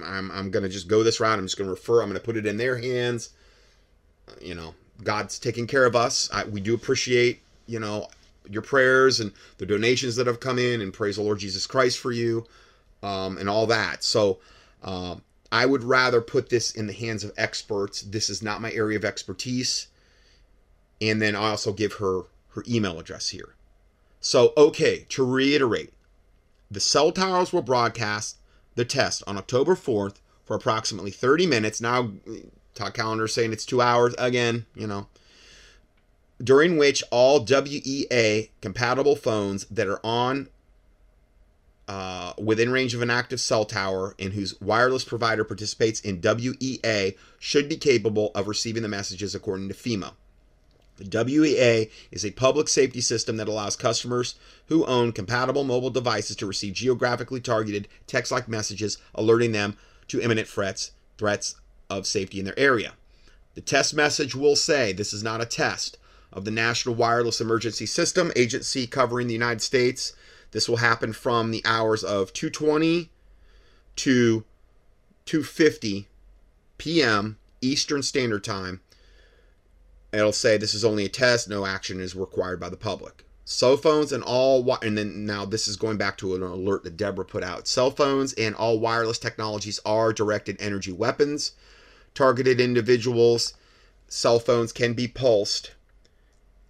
I'm, 0.04 0.32
I'm 0.32 0.50
going 0.50 0.64
to 0.64 0.70
just 0.70 0.88
go 0.88 1.04
this 1.04 1.20
route. 1.20 1.38
I'm 1.38 1.46
just 1.46 1.58
going 1.58 1.68
to 1.68 1.74
refer. 1.74 2.02
I'm 2.02 2.08
going 2.08 2.20
to 2.20 2.26
put 2.26 2.38
it 2.38 2.46
in 2.46 2.58
their 2.58 2.78
hands. 2.78 3.32
You 4.42 4.56
know, 4.56 4.74
God's 5.04 5.38
taking 5.38 5.68
care 5.68 5.86
of 5.86 5.96
us. 5.96 6.30
I, 6.34 6.46
we 6.46 6.62
do 6.62 6.74
appreciate, 6.74 7.42
you 7.68 7.80
know, 7.80 8.08
your 8.50 8.62
prayers 8.62 9.20
and 9.20 9.32
the 9.58 9.66
donations 9.66 10.16
that 10.16 10.28
have 10.28 10.40
come 10.40 10.60
in, 10.60 10.82
and 10.82 10.94
praise 10.94 11.16
the 11.16 11.24
Lord 11.24 11.40
Jesus 11.40 11.68
Christ 11.68 12.00
for 12.00 12.12
you, 12.12 12.46
um, 13.02 13.38
and 13.38 13.50
all 13.50 13.68
that. 13.68 14.04
So, 14.04 14.40
um, 14.84 15.22
I 15.52 15.68
would 15.68 15.84
rather 15.84 16.20
put 16.20 16.50
this 16.50 16.72
in 16.72 16.88
the 16.88 16.94
hands 16.94 17.24
of 17.24 17.32
experts. 17.38 18.02
This 18.02 18.28
is 18.28 18.42
not 18.42 18.60
my 18.60 18.72
area 18.72 18.98
of 18.98 19.06
expertise. 19.06 19.88
And 21.00 21.22
then 21.22 21.36
I 21.36 21.50
also 21.50 21.74
give 21.74 21.94
her 21.94 22.24
her 22.56 22.64
email 22.68 23.00
address 23.00 23.30
here. 23.30 23.56
So, 24.20 24.54
okay, 24.58 25.06
to 25.10 25.24
reiterate, 25.24 25.94
the 26.72 26.80
cell 26.80 27.12
towers 27.12 27.54
will 27.54 27.62
broadcast 27.62 28.38
the 28.74 28.86
test 28.86 29.22
on 29.28 29.38
October 29.38 29.76
4th 29.76 30.16
for 30.44 30.56
approximately 30.56 31.12
30 31.12 31.46
minutes. 31.46 31.80
Now, 31.80 32.12
Todd 32.74 32.96
Callender 32.96 33.28
saying 33.28 33.54
it's 33.54 33.66
two 33.66 33.82
hours. 33.82 34.16
Again, 34.18 34.66
you 34.76 34.88
know, 34.88 35.08
during 36.42 36.78
which 36.78 37.04
all 37.12 37.46
WEA 37.46 38.50
compatible 38.62 39.16
phones 39.16 39.66
that 39.66 39.88
are 39.88 40.00
on 40.04 40.48
uh, 41.88 42.34
within 42.38 42.72
range 42.72 42.94
of 42.94 43.02
an 43.02 43.10
active 43.10 43.40
cell 43.40 43.66
tower 43.66 44.16
and 44.18 44.34
whose 44.34 44.60
wireless 44.62 45.04
provider 45.04 45.44
participates 45.44 46.00
in 46.00 46.22
WEA 46.22 47.16
should 47.40 47.68
be 47.68 47.76
capable 47.76 48.32
of 48.36 48.48
receiving 48.48 48.84
the 48.84 48.90
messages 48.90 49.36
according 49.36 49.68
to 49.68 49.74
FEMA. 49.74 50.14
The 50.98 51.24
WEA 51.26 51.90
is 52.12 52.24
a 52.24 52.32
public 52.32 52.70
safety 52.70 53.02
system 53.02 53.38
that 53.38 53.48
allows 53.48 53.76
customers 53.76 54.36
who 54.68 54.86
own 54.86 55.12
compatible 55.12 55.64
mobile 55.64 55.90
devices 55.90 56.36
to 56.38 56.46
receive 56.46 56.74
geographically 56.74 57.42
targeted 57.42 57.88
text 58.08 58.32
like 58.32 58.48
messages 58.48 58.98
alerting 59.16 59.52
them 59.52 59.76
to 60.08 60.22
imminent 60.22 60.48
threats, 60.48 60.92
threats 61.18 61.56
of 61.90 62.06
safety 62.06 62.40
in 62.40 62.46
their 62.46 62.58
area. 62.58 62.94
The 63.56 63.62
test 63.62 63.94
message 63.94 64.36
will 64.36 64.56
say 64.56 64.94
this 64.94 65.14
is 65.14 65.24
not 65.24 65.42
a 65.42 65.46
test 65.46 65.98
of 66.34 66.46
the 66.46 66.52
National 66.52 66.96
Wireless 66.96 67.40
Emergency 67.40 67.86
System 67.86 68.32
Agency 68.36 68.88
covering 68.88 69.28
the 69.28 69.34
United 69.34 69.62
States. 69.62 70.14
This 70.52 70.68
will 70.68 70.78
happen 70.78 71.14
from 71.14 71.52
the 71.52 71.62
hours 71.66 72.04
of 72.04 72.34
2:20 72.34 73.10
to 73.96 74.44
2:50 75.26 76.06
p.m. 76.78 77.38
Eastern 77.62 78.04
Standard 78.04 78.44
Time, 78.44 78.82
it'll 80.12 80.34
say 80.34 80.58
this 80.58 80.74
is 80.74 80.84
only 80.84 81.06
a 81.06 81.10
test, 81.10 81.48
no 81.48 81.66
action 81.66 82.00
is 82.00 82.16
required 82.16 82.60
by 82.60 82.70
the 82.70 82.76
public. 82.76 83.24
Cell 83.46 83.78
phones 83.78 84.12
and 84.12 84.24
all, 84.24 84.78
and 84.82 84.98
then 84.98 85.26
now 85.26 85.46
this 85.46 85.68
is 85.68 85.76
going 85.76 85.98
back 85.98 86.18
to 86.18 86.36
an 86.36 86.44
alert 86.44 86.84
that 86.84 86.98
Deborah 86.98 87.26
put 87.26 87.44
out. 87.44 87.68
Cell 87.68 87.92
phones 87.92 88.34
and 88.34 88.56
all 88.56 88.80
wireless 88.80 89.18
technologies 89.18 89.80
are 89.86 90.14
directed 90.14 90.56
energy 90.60 90.92
weapons. 90.92 91.54
Targeted 92.14 92.62
individuals, 92.62 93.54
cell 94.08 94.40
phones 94.40 94.72
can 94.72 94.94
be 94.94 95.08
pulsed 95.08 95.72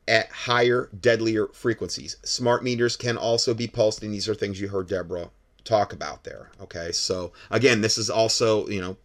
at 0.08 0.30
higher, 0.32 0.90
deadlier 1.00 1.48
frequencies. 1.48 2.18
Smart 2.24 2.64
meters 2.64 2.96
can 2.96 3.18
also 3.18 3.54
be 3.54 3.68
pulsed, 3.68 4.04
and 4.04 4.14
these 4.14 4.28
are 4.28 4.36
things 4.36 4.60
you 4.60 4.68
heard 4.68 4.88
Deborah 4.88 5.30
talk 5.64 5.94
about 5.94 6.24
there. 6.24 6.50
Okay, 6.62 6.92
so 6.92 7.32
again, 7.50 7.82
this 7.82 7.98
is 7.98 8.10
also, 8.10 8.68
you 8.68 8.82
know, 8.82 8.98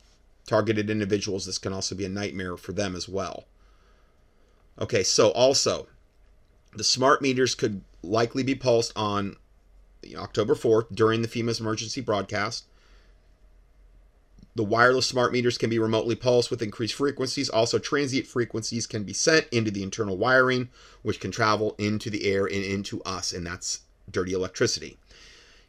targeted 0.47 0.91
individuals. 0.91 1.47
This 1.47 1.59
can 1.59 1.73
also 1.73 1.95
be 1.95 2.05
a 2.05 2.09
nightmare 2.09 2.57
for 2.57 2.73
them 2.73 2.97
as 2.97 3.09
well. 3.09 3.45
Okay, 4.81 5.03
so 5.03 5.31
also, 5.31 5.87
the 6.75 6.85
smart 6.85 7.23
meters 7.23 7.55
could 7.55 7.83
likely 8.03 8.43
be 8.43 8.55
pulsed 8.55 8.93
on 8.97 9.37
October 10.17 10.55
4th 10.55 10.95
during 10.95 11.23
the 11.23 11.29
FEMA's 11.29 11.61
emergency 11.61 12.01
broadcast. 12.01 12.65
The 14.59 14.65
wireless 14.65 15.07
smart 15.07 15.33
meters 15.33 15.57
can 15.57 15.71
be 15.71 15.79
remotely 15.79 16.17
pulsed 16.17 16.51
with 16.51 16.63
increased 16.63 16.95
frequencies. 16.95 17.49
Also, 17.49 17.79
transient 17.79 18.27
frequencies 18.27 18.89
can 18.89 19.05
be 19.05 19.13
sent 19.13 19.47
into 19.53 19.71
the 19.71 19.85
internal 19.85 20.17
wiring, 20.17 20.69
which 21.03 21.21
can 21.21 21.31
travel 21.31 21.77
into 21.79 22.11
the 22.11 22.27
air 22.27 22.45
and 22.45 22.65
into 22.65 23.01
us, 23.05 23.33
and 23.33 23.47
that's 23.47 23.83
dirty 24.11 24.33
electricity. 24.33 24.99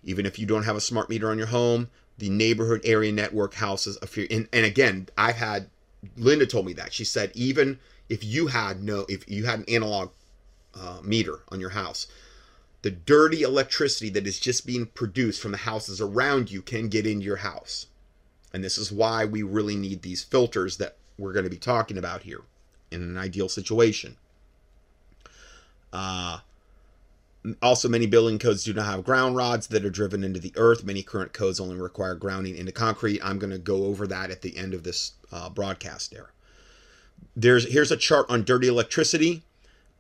Even 0.04 0.26
if 0.26 0.40
you 0.40 0.48
don't 0.48 0.64
have 0.64 0.76
a 0.76 0.82
smart 0.82 1.08
meter 1.08 1.30
on 1.30 1.38
your 1.38 1.46
home, 1.46 1.90
the 2.18 2.32
neighborhood 2.32 2.82
area 2.84 3.12
network 3.12 3.54
houses 3.54 3.96
a 4.02 4.08
few. 4.08 4.26
And, 4.32 4.50
and 4.52 4.66
again, 4.66 5.08
I've 5.16 5.36
had 5.36 5.70
Linda 6.18 6.48
told 6.48 6.66
me 6.66 6.74
that 6.74 6.92
she 6.92 7.04
said 7.04 7.32
even 7.36 7.78
if 8.10 8.24
you 8.24 8.48
had 8.48 8.82
no 8.82 9.06
if 9.08 9.30
you 9.30 9.46
had 9.46 9.60
an 9.60 9.66
analog 9.70 10.10
uh, 10.74 10.98
meter 11.04 11.42
on 11.50 11.60
your 11.60 11.70
house, 11.70 12.08
the 12.82 12.90
dirty 12.90 13.44
electricity 13.44 14.10
that 14.10 14.26
is 14.26 14.40
just 14.40 14.66
being 14.66 14.88
produced 14.88 15.44
from 15.44 15.52
the 15.52 15.58
houses 15.60 16.02
around 16.02 16.50
you 16.50 16.64
can 16.64 16.88
get 16.88 17.06
into 17.06 17.24
your 17.24 17.36
house. 17.36 17.86
And 18.54 18.64
this 18.64 18.78
is 18.78 18.92
why 18.92 19.26
we 19.26 19.44
really 19.44 19.76
need 19.76 20.02
these 20.02 20.24
filters 20.24 20.78
that 20.78 20.98
we're 21.18 21.34
going 21.34 21.44
to 21.44 21.50
be 21.50 21.58
talking 21.58 21.98
about 21.98 22.24
here 22.24 22.42
in 22.92 23.02
an 23.02 23.18
ideal 23.18 23.50
situation. 23.50 24.18
Uh, 25.94 26.40
also, 27.62 27.88
many 27.88 28.06
building 28.06 28.38
codes 28.38 28.64
do 28.64 28.74
not 28.74 28.86
have 28.86 29.04
ground 29.04 29.36
rods 29.36 29.68
that 29.68 29.86
are 29.86 29.90
driven 29.90 30.24
into 30.24 30.40
the 30.40 30.54
earth. 30.58 30.84
Many 30.84 31.04
current 31.04 31.34
codes 31.34 31.60
only 31.60 31.76
require 31.76 32.16
grounding 32.16 32.58
into 32.58 32.72
concrete. 32.72 33.22
I'm 33.24 33.40
going 33.40 33.52
to 33.52 33.58
go 33.58 33.86
over 33.86 34.08
that 34.08 34.30
at 34.30 34.42
the 34.42 34.58
end 34.58 34.74
of 34.74 34.84
this 34.84 35.14
uh, 35.32 35.50
broadcast 35.50 36.12
there. 36.12 36.32
There's 37.36 37.72
here's 37.72 37.92
a 37.92 37.98
chart 37.98 38.26
on 38.30 38.44
dirty 38.44 38.68
electricity. 38.68 39.44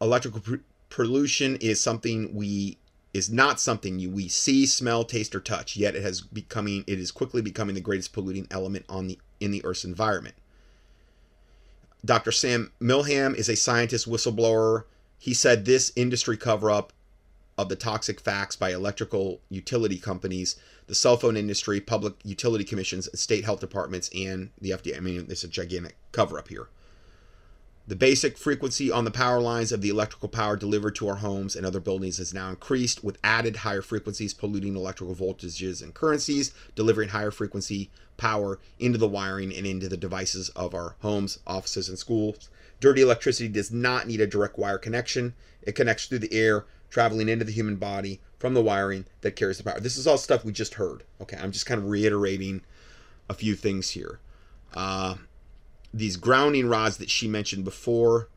Electrical 0.01 0.41
pollution 0.89 1.55
is 1.57 1.79
something 1.79 2.33
we 2.33 2.77
is 3.13 3.29
not 3.29 3.59
something 3.59 3.99
you, 3.99 4.09
we 4.09 4.27
see, 4.27 4.65
smell, 4.65 5.03
taste, 5.03 5.35
or 5.35 5.39
touch. 5.39 5.75
Yet 5.75 5.95
it 5.95 6.03
has 6.03 6.21
becoming 6.21 6.83
it 6.87 6.99
is 6.99 7.11
quickly 7.11 7.41
becoming 7.41 7.75
the 7.75 7.81
greatest 7.81 8.13
polluting 8.13 8.47
element 8.51 8.85
on 8.87 9.07
the 9.07 9.19
in 9.39 9.51
the 9.51 9.63
Earth's 9.65 9.85
environment. 9.85 10.35
Dr. 12.05 12.31
Sam 12.31 12.71
Milham 12.79 13.35
is 13.35 13.49
a 13.49 13.55
scientist 13.55 14.07
whistleblower. 14.09 14.83
He 15.17 15.33
said 15.33 15.65
this 15.65 15.91
industry 15.95 16.37
cover 16.37 16.71
up 16.71 16.93
of 17.57 17.67
the 17.67 17.75
toxic 17.75 18.21
facts 18.21 18.55
by 18.55 18.71
electrical 18.71 19.41
utility 19.49 19.97
companies, 19.97 20.55
the 20.87 20.95
cell 20.95 21.17
phone 21.17 21.35
industry, 21.35 21.81
public 21.81 22.13
utility 22.23 22.63
commissions, 22.63 23.09
state 23.19 23.43
health 23.43 23.59
departments, 23.59 24.09
and 24.15 24.51
the 24.61 24.69
FDA. 24.69 24.95
I 24.95 25.01
mean, 25.01 25.25
it's 25.27 25.43
a 25.43 25.49
gigantic 25.49 25.97
cover 26.13 26.39
up 26.39 26.47
here. 26.47 26.69
The 27.89 27.95
basic 27.95 28.37
frequency 28.37 28.91
on 28.91 29.03
the 29.03 29.09
power 29.09 29.41
lines 29.41 29.71
of 29.71 29.81
the 29.81 29.89
electrical 29.89 30.29
power 30.29 30.55
delivered 30.55 30.93
to 30.97 31.07
our 31.07 31.15
homes 31.15 31.55
and 31.55 31.65
other 31.65 31.79
buildings 31.79 32.19
has 32.19 32.35
now 32.35 32.49
increased 32.49 33.03
with 33.03 33.17
added 33.23 33.55
higher 33.55 33.81
frequencies 33.81 34.31
polluting 34.31 34.75
electrical 34.75 35.15
voltages 35.15 35.81
and 35.81 35.95
currencies, 35.95 36.53
delivering 36.75 37.09
higher 37.09 37.31
frequency 37.31 37.89
power 38.15 38.59
into 38.77 38.99
the 38.99 39.07
wiring 39.07 39.51
and 39.51 39.65
into 39.65 39.89
the 39.89 39.97
devices 39.97 40.49
of 40.49 40.75
our 40.75 40.97
homes, 40.99 41.39
offices, 41.47 41.89
and 41.89 41.97
schools. 41.97 42.51
Dirty 42.79 43.01
electricity 43.01 43.49
does 43.49 43.71
not 43.71 44.05
need 44.05 44.21
a 44.21 44.27
direct 44.27 44.59
wire 44.59 44.77
connection. 44.77 45.33
It 45.63 45.71
connects 45.71 46.05
through 46.05 46.19
the 46.19 46.31
air 46.31 46.65
traveling 46.91 47.27
into 47.27 47.43
the 47.43 47.51
human 47.51 47.77
body 47.77 48.21
from 48.37 48.53
the 48.53 48.61
wiring 48.61 49.07
that 49.21 49.35
carries 49.35 49.57
the 49.57 49.63
power. 49.63 49.79
This 49.79 49.97
is 49.97 50.05
all 50.05 50.19
stuff 50.19 50.45
we 50.45 50.51
just 50.51 50.75
heard. 50.75 51.05
Okay, 51.21 51.37
I'm 51.41 51.51
just 51.51 51.65
kind 51.65 51.81
of 51.81 51.89
reiterating 51.89 52.61
a 53.27 53.33
few 53.33 53.55
things 53.55 53.89
here. 53.89 54.19
Uh, 54.75 55.15
these 55.93 56.17
grounding 56.17 56.67
rods 56.67 56.97
that 56.97 57.09
she 57.09 57.27
mentioned 57.27 57.63
before, 57.65 58.29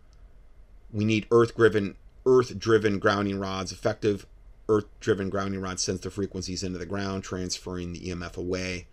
we 0.92 1.04
need 1.04 1.26
earth-driven 1.30 1.96
earth-driven 2.24 2.98
grounding 2.98 3.38
rods. 3.38 3.72
Effective 3.72 4.26
earth-driven 4.68 5.28
grounding 5.28 5.60
rods 5.60 5.82
sends 5.82 6.00
the 6.00 6.10
frequencies 6.10 6.62
into 6.62 6.78
the 6.78 6.86
ground, 6.86 7.24
transferring 7.24 7.92
the 7.92 8.00
EMF 8.00 8.36
away 8.36 8.86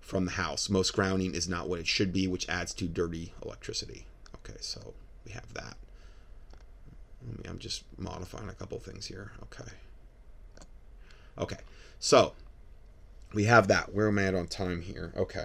from 0.00 0.24
the 0.24 0.32
house. 0.32 0.68
Most 0.68 0.92
grounding 0.92 1.34
is 1.34 1.48
not 1.48 1.68
what 1.68 1.80
it 1.80 1.86
should 1.86 2.12
be, 2.12 2.26
which 2.26 2.48
adds 2.48 2.72
to 2.74 2.86
dirty 2.86 3.34
electricity. 3.44 4.06
Okay, 4.36 4.58
so 4.60 4.94
we 5.24 5.32
have 5.32 5.52
that. 5.54 5.76
I'm 7.48 7.58
just 7.58 7.84
modifying 7.98 8.48
a 8.48 8.54
couple 8.54 8.78
things 8.78 9.06
here. 9.06 9.32
Okay. 9.42 9.70
Okay. 11.38 11.58
So 12.00 12.32
we 13.32 13.44
have 13.44 13.68
that. 13.68 13.94
Where 13.94 14.08
am 14.08 14.18
I 14.18 14.24
at 14.24 14.34
on 14.34 14.48
time 14.48 14.82
here? 14.82 15.12
Okay. 15.16 15.44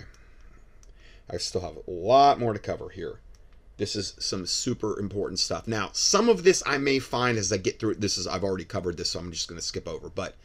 I 1.30 1.38
still 1.38 1.62
have 1.62 1.78
a 1.78 1.92
lot 1.92 2.40
more 2.40 2.54
to 2.54 2.60
cover 2.60 2.90
here. 2.90 3.20
This 3.78 3.96
is 3.96 4.16
some 4.20 4.46
super 4.46 5.00
important 5.00 5.40
stuff. 5.40 5.68
Now, 5.68 5.90
some 5.94 6.30
of 6.30 6.44
this 6.44 6.64
I 6.66 6.78
may 6.78 7.00
find 7.00 7.38
as 7.38 7.52
I 7.52 7.58
get 7.58 7.80
through 7.80 7.92
it. 7.92 8.02
This 8.02 8.18
is 8.18 8.26
I've 8.26 8.44
already 8.44 8.66
covered 8.66 8.98
this, 8.98 9.12
so 9.12 9.20
I'm 9.20 9.32
just 9.32 9.48
going 9.48 9.60
to 9.60 9.66
skip 9.66 9.88
over. 9.88 10.10
But 10.10 10.36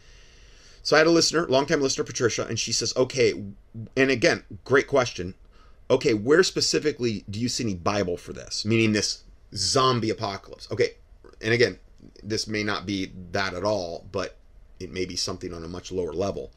so 0.82 0.96
I 0.96 0.98
had 0.98 1.06
a 1.06 1.10
listener, 1.10 1.46
longtime 1.46 1.80
listener, 1.80 2.04
Patricia, 2.04 2.46
and 2.46 2.58
she 2.58 2.72
says, 2.72 2.92
"Okay," 2.96 3.32
and 3.96 4.10
again, 4.10 4.44
great 4.64 4.86
question. 4.86 5.34
Okay, 5.90 6.14
where 6.14 6.42
specifically 6.42 7.24
do 7.30 7.40
you 7.40 7.48
see 7.48 7.64
any 7.64 7.74
Bible 7.74 8.16
for 8.16 8.32
this? 8.32 8.64
Meaning 8.64 8.92
this 8.92 9.22
zombie 9.54 10.10
apocalypse. 10.10 10.68
Okay, 10.70 10.96
and 11.40 11.54
again, 11.54 11.78
this 12.22 12.46
may 12.46 12.62
not 12.62 12.86
be 12.86 13.12
that 13.32 13.54
at 13.54 13.64
all, 13.64 14.06
but 14.12 14.36
it 14.80 14.92
may 14.92 15.04
be 15.04 15.16
something 15.16 15.54
on 15.54 15.64
a 15.64 15.68
much 15.68 15.92
lower 15.92 16.12
level. 16.12 16.52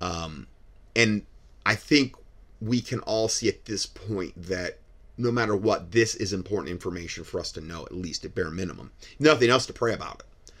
Um, 0.00 0.46
and 0.94 1.24
I 1.64 1.74
think 1.74 2.16
we 2.62 2.80
can 2.80 3.00
all 3.00 3.28
see 3.28 3.48
at 3.48 3.64
this 3.64 3.86
point 3.86 4.34
that 4.36 4.78
no 5.18 5.30
matter 5.30 5.54
what, 5.54 5.92
this 5.92 6.14
is 6.14 6.32
important 6.32 6.70
information 6.70 7.24
for 7.24 7.38
us 7.38 7.52
to 7.52 7.60
know, 7.60 7.84
at 7.84 7.94
least 7.94 8.24
at 8.24 8.34
bare 8.34 8.50
minimum. 8.50 8.92
Nothing 9.18 9.50
else 9.50 9.66
to 9.66 9.72
pray 9.72 9.92
about 9.92 10.20
it. 10.20 10.52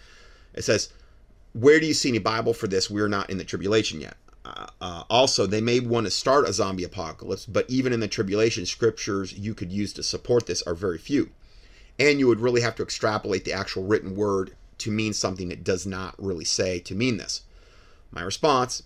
It 0.54 0.62
says, 0.62 0.90
Where 1.52 1.80
do 1.80 1.86
you 1.86 1.94
see 1.94 2.10
any 2.10 2.18
Bible 2.18 2.52
for 2.52 2.66
this? 2.66 2.90
We're 2.90 3.08
not 3.08 3.30
in 3.30 3.38
the 3.38 3.44
tribulation 3.44 4.00
yet. 4.00 4.16
Uh, 4.44 4.66
uh, 4.80 5.04
also, 5.08 5.46
they 5.46 5.60
may 5.60 5.80
want 5.80 6.06
to 6.06 6.10
start 6.10 6.48
a 6.48 6.52
zombie 6.52 6.84
apocalypse, 6.84 7.46
but 7.46 7.68
even 7.70 7.92
in 7.92 8.00
the 8.00 8.08
tribulation, 8.08 8.66
scriptures 8.66 9.32
you 9.32 9.54
could 9.54 9.72
use 9.72 9.92
to 9.94 10.02
support 10.02 10.46
this 10.46 10.62
are 10.62 10.74
very 10.74 10.98
few 10.98 11.30
and 11.98 12.18
you 12.18 12.26
would 12.26 12.40
really 12.40 12.60
have 12.60 12.74
to 12.76 12.82
extrapolate 12.82 13.44
the 13.44 13.52
actual 13.52 13.84
written 13.84 14.16
word 14.16 14.56
to 14.78 14.90
mean 14.90 15.12
something 15.12 15.50
it 15.50 15.64
does 15.64 15.86
not 15.86 16.14
really 16.18 16.44
say 16.44 16.78
to 16.80 16.94
mean 16.94 17.16
this. 17.16 17.42
My 18.10 18.22
response 18.22 18.82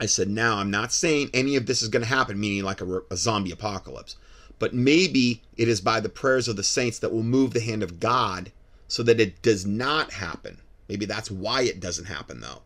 I 0.00 0.06
said, 0.06 0.28
now 0.28 0.56
I'm 0.56 0.70
not 0.70 0.92
saying 0.92 1.30
any 1.32 1.56
of 1.56 1.66
this 1.66 1.82
is 1.82 1.88
going 1.88 2.02
to 2.02 2.08
happen, 2.08 2.38
meaning 2.38 2.64
like 2.64 2.80
a, 2.80 3.00
a, 3.10 3.16
zombie 3.16 3.52
apocalypse, 3.52 4.16
but 4.58 4.74
maybe 4.74 5.42
it 5.56 5.68
is 5.68 5.80
by 5.80 6.00
the 6.00 6.08
prayers 6.08 6.48
of 6.48 6.56
the 6.56 6.64
saints 6.64 6.98
that 6.98 7.12
will 7.12 7.22
move 7.22 7.52
the 7.52 7.60
hand 7.60 7.82
of 7.82 8.00
God 8.00 8.50
so 8.88 9.02
that 9.04 9.20
it 9.20 9.40
does 9.42 9.64
not 9.64 10.12
happen. 10.12 10.60
Maybe 10.88 11.06
that's 11.06 11.30
why 11.30 11.62
it 11.62 11.80
doesn't 11.80 12.06
happen, 12.06 12.40
though. 12.40 12.62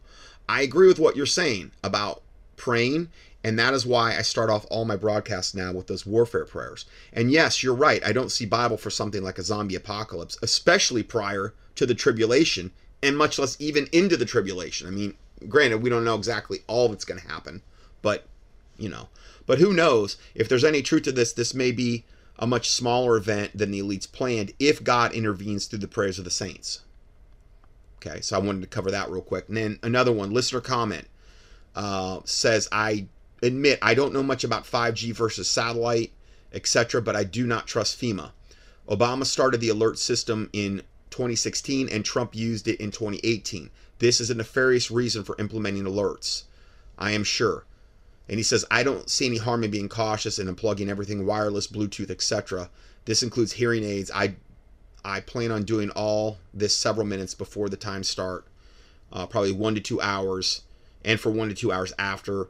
I 0.49 0.63
agree 0.63 0.89
with 0.89 0.99
what 0.99 1.17
you're 1.17 1.27
saying 1.27 1.73
about 1.85 2.23
praying 2.57 3.09
and 3.45 3.59
that 3.59 3.73
is 3.73 3.87
why 3.87 4.17
I 4.17 4.23
start 4.23 4.51
off 4.51 4.67
all 4.69 4.85
my 4.85 4.97
broadcasts 4.97 5.55
now 5.55 5.73
with 5.73 5.87
those 5.87 6.05
warfare 6.05 6.45
prayers. 6.45 6.87
And 7.13 7.31
yes, 7.31 7.63
you're 7.63 7.75
right. 7.75 8.05
I 8.05 8.13
don't 8.13 8.33
see 8.33 8.47
Bible 8.47 8.77
for 8.77 8.91
something 8.91 9.23
like 9.23 9.39
a 9.39 9.43
zombie 9.43 9.77
apocalypse, 9.77 10.37
especially 10.43 11.03
prior 11.03 11.55
to 11.77 11.87
the 11.87 11.95
tribulation, 11.95 12.73
and 13.03 13.17
much 13.17 13.39
less 13.39 13.57
even 13.61 13.89
into 13.93 14.17
the 14.17 14.25
tribulation. 14.25 14.89
I 14.89 14.91
mean, 14.91 15.15
granted, 15.47 15.83
we 15.83 15.91
don't 15.91 16.05
know 16.05 16.17
exactly 16.17 16.61
all 16.67 16.89
that's 16.89 17.05
going 17.05 17.21
to 17.21 17.29
happen, 17.29 17.63
but 18.03 18.27
you 18.79 18.89
know. 18.89 19.09
But 19.47 19.59
who 19.59 19.73
knows? 19.73 20.17
If 20.35 20.49
there's 20.49 20.65
any 20.65 20.83
truth 20.83 21.05
to 21.05 21.13
this, 21.13 21.33
this 21.33 21.55
may 21.55 21.73
be 21.73 22.05
a 22.39 22.47
much 22.47 22.71
smaller 22.71 23.17
event 23.17 23.57
than 23.57 23.71
the 23.71 23.81
elites 23.81 24.11
planned 24.11 24.53
if 24.59 24.85
God 24.85 25.13
intervenes 25.13 25.67
through 25.67 25.81
the 25.81 25.89
prayers 25.89 26.19
of 26.19 26.25
the 26.25 26.31
saints. 26.31 26.81
Okay, 27.97 28.21
so 28.21 28.37
I 28.37 28.41
wanted 28.41 28.61
to 28.63 28.69
cover 28.69 28.91
that 28.91 29.11
real 29.11 29.23
quick. 29.23 29.49
And 29.49 29.57
then 29.57 29.79
another 29.83 30.13
one, 30.13 30.31
listener 30.31 30.61
comment 30.61 31.09
uh, 31.75 32.21
says, 32.25 32.69
I 32.71 33.07
admit 33.43 33.79
I 33.83 33.95
don't 33.95 34.13
know 34.13 34.23
much 34.23 34.45
about 34.45 34.65
5G 34.65 35.15
versus 35.15 35.51
satellite, 35.51 36.13
etc., 36.53 37.03
but 37.03 37.17
I 37.17 37.25
do 37.25 37.47
not 37.47 37.67
trust 37.67 38.01
FEMA. 38.01 38.31
Obama 38.89 39.25
started 39.27 39.61
the 39.61 39.69
alert 39.69 39.99
system 39.99 40.49
in 40.53 40.83
2016 41.11 41.89
and 41.89 42.05
Trump 42.05 42.35
used 42.35 42.69
it 42.69 42.81
in 42.81 42.91
2018. 42.91 43.71
This 43.99 44.21
is 44.21 44.31
a 44.31 44.35
nefarious 44.35 44.91
reason 44.91 45.25
for 45.25 45.37
implementing 45.39 45.85
alerts. 45.85 46.45
I 46.99 47.13
am 47.13 47.25
sure. 47.25 47.65
And 48.29 48.39
he 48.39 48.43
says, 48.43 48.65
I 48.71 48.83
don't 48.83 49.09
see 49.09 49.27
any 49.27 49.39
harm 49.39 49.65
in 49.65 49.71
being 49.71 49.89
cautious 49.89 50.39
and 50.39 50.49
unplugging 50.49 50.89
everything 50.89 51.25
wireless, 51.25 51.67
Bluetooth, 51.67 52.11
etc. 52.11 52.71
This 53.07 53.23
includes 53.23 53.53
hearing 53.53 53.85
aids. 53.85 54.11
I 54.15 54.35
I 55.05 55.21
plan 55.21 55.51
on 55.51 55.63
doing 55.63 55.91
all 55.91 56.39
this 56.53 56.77
several 56.77 57.07
minutes 57.07 57.33
before 57.33 57.69
the 57.69 57.77
time 57.77 58.05
start, 58.05 58.45
uh, 59.13 59.27
probably 59.27 59.53
one 59.53 59.75
to 59.77 59.81
two 59.81 60.01
hours, 60.01 60.63
and 61.05 61.19
for 61.19 61.31
one 61.31 61.49
to 61.49 61.55
two 61.55 61.73
hours 61.73 61.93
after 61.99 62.49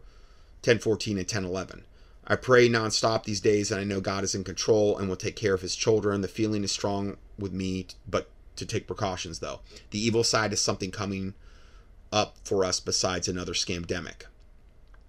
10:14 0.62 1.18
and 1.18 1.28
10:11. 1.28 1.84
I 2.26 2.36
pray 2.36 2.68
nonstop 2.68 3.24
these 3.24 3.40
days, 3.40 3.70
and 3.70 3.80
I 3.80 3.84
know 3.84 4.00
God 4.00 4.24
is 4.24 4.34
in 4.34 4.44
control 4.44 4.98
and 4.98 5.08
will 5.08 5.16
take 5.16 5.36
care 5.36 5.54
of 5.54 5.62
His 5.62 5.76
children. 5.76 6.20
The 6.20 6.28
feeling 6.28 6.64
is 6.64 6.72
strong 6.72 7.18
with 7.38 7.52
me, 7.52 7.86
but 8.08 8.28
to 8.58 8.66
take 8.66 8.86
precautions 8.86 9.38
though. 9.38 9.60
The 9.90 9.98
evil 9.98 10.24
side 10.24 10.52
is 10.52 10.60
something 10.60 10.90
coming 10.90 11.34
up 12.12 12.36
for 12.44 12.64
us 12.64 12.80
besides 12.80 13.28
another 13.28 13.52
scamdemic. 13.52 14.22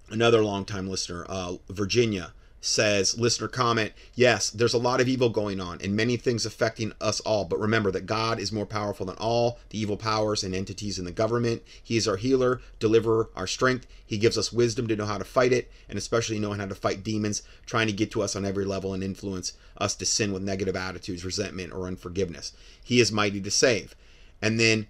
Another 0.10 0.44
longtime 0.44 0.90
listener, 0.90 1.26
uh, 1.30 1.58
Virginia, 1.70 2.34
says 2.62 3.18
listener 3.18 3.48
comment 3.48 3.94
yes 4.16 4.50
there's 4.50 4.74
a 4.74 4.78
lot 4.78 5.00
of 5.00 5.08
evil 5.08 5.30
going 5.30 5.62
on 5.62 5.80
and 5.82 5.96
many 5.96 6.18
things 6.18 6.46
affecting 6.46 6.92
us 7.00 7.20
all 7.22 7.46
but 7.46 7.60
remember 7.60 7.90
that 7.90 8.06
god 8.06 8.40
is 8.40 8.52
more 8.52 8.66
powerful 8.66 9.06
than 9.06 9.16
all 9.16 9.60
the 9.70 9.80
evil 9.80 9.98
powers 9.98 10.44
and 10.44 10.56
entities 10.56 11.00
in 11.00 11.06
the 11.06 11.12
government. 11.12 11.62
He 11.84 11.98
is 11.98 12.08
our 12.08 12.18
healer 12.18 12.62
deliverer 12.80 13.30
our 13.36 13.48
strength. 13.48 13.88
He 14.06 14.18
gives 14.18 14.38
us 14.38 14.54
wisdom 14.54 14.88
to 14.88 14.96
know 14.96 15.06
how 15.06 15.18
to 15.18 15.24
fight 15.24 15.54
it 15.54 15.72
and 15.88 15.98
especially 15.98 16.40
knowing 16.40 16.60
how 16.60 16.68
to 16.68 16.76
fight 16.76 17.04
demons 17.04 17.44
trying 17.66 17.88
to 17.88 17.94
get 17.94 18.12
to 18.12 18.22
us 18.22 18.36
on 18.36 18.46
every 18.46 18.66
level 18.66 18.94
and 18.94 19.04
influence 19.04 19.54
us 19.78 19.96
to 19.96 20.06
sin 20.06 20.34
with 20.34 20.42
negative 20.42 20.76
attitudes 20.76 21.26
resentment 21.26 21.74
or 21.74 21.88
unforgiveness. 21.88 22.54
He 22.84 23.00
is 23.00 23.12
mighty 23.12 23.42
to 23.42 23.52
save. 23.52 23.96
And 24.42 24.60
then 24.60 24.88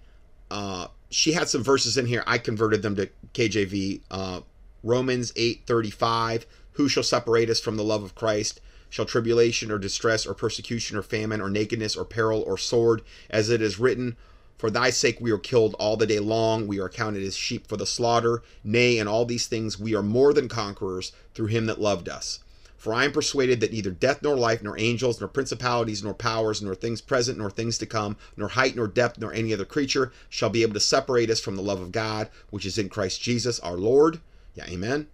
uh, 0.50 0.88
she 1.10 1.32
had 1.32 1.48
some 1.48 1.62
verses 1.62 1.96
in 1.96 2.06
here. 2.06 2.24
I 2.26 2.38
converted 2.38 2.82
them 2.82 2.96
to 2.96 3.08
kjv 3.34 4.00
uh, 4.10 4.40
romans 4.82 5.32
8 5.36 5.62
35 5.66 6.46
who 6.72 6.88
shall 6.88 7.02
separate 7.02 7.50
us 7.50 7.60
from 7.60 7.76
the 7.76 7.84
love 7.84 8.02
of 8.02 8.14
Christ? 8.14 8.60
Shall 8.88 9.04
tribulation 9.04 9.70
or 9.70 9.78
distress 9.78 10.26
or 10.26 10.34
persecution 10.34 10.96
or 10.96 11.02
famine 11.02 11.40
or 11.40 11.48
nakedness 11.48 11.96
or 11.96 12.04
peril 12.04 12.42
or 12.42 12.58
sword? 12.58 13.02
As 13.28 13.48
it 13.48 13.62
is 13.62 13.78
written, 13.78 14.16
For 14.58 14.70
thy 14.70 14.90
sake 14.90 15.20
we 15.20 15.30
are 15.30 15.38
killed 15.38 15.74
all 15.78 15.96
the 15.96 16.06
day 16.06 16.18
long, 16.18 16.66
we 16.66 16.80
are 16.80 16.88
counted 16.88 17.22
as 17.22 17.36
sheep 17.36 17.66
for 17.66 17.76
the 17.76 17.86
slaughter. 17.86 18.42
Nay, 18.64 18.98
in 18.98 19.06
all 19.06 19.24
these 19.24 19.46
things 19.46 19.78
we 19.78 19.94
are 19.94 20.02
more 20.02 20.32
than 20.32 20.48
conquerors 20.48 21.12
through 21.34 21.46
him 21.46 21.66
that 21.66 21.80
loved 21.80 22.08
us. 22.08 22.40
For 22.80 22.94
I 22.94 23.04
am 23.04 23.12
persuaded 23.12 23.60
that 23.60 23.72
neither 23.72 23.90
death 23.90 24.22
nor 24.22 24.36
life, 24.36 24.62
nor 24.62 24.78
angels, 24.78 25.20
nor 25.20 25.28
principalities, 25.28 26.02
nor 26.02 26.14
powers, 26.14 26.62
nor 26.62 26.74
things 26.74 27.02
present, 27.02 27.36
nor 27.36 27.50
things 27.50 27.76
to 27.76 27.84
come, 27.84 28.16
nor 28.38 28.48
height, 28.48 28.74
nor 28.74 28.86
depth, 28.86 29.18
nor 29.18 29.34
any 29.34 29.52
other 29.52 29.66
creature 29.66 30.12
shall 30.30 30.48
be 30.48 30.62
able 30.62 30.72
to 30.72 30.80
separate 30.80 31.28
us 31.28 31.40
from 31.40 31.56
the 31.56 31.62
love 31.62 31.80
of 31.80 31.92
God, 31.92 32.30
which 32.48 32.64
is 32.64 32.78
in 32.78 32.88
Christ 32.88 33.20
Jesus 33.20 33.60
our 33.60 33.76
Lord. 33.76 34.20
Yeah, 34.54 34.64
amen. 34.66 35.08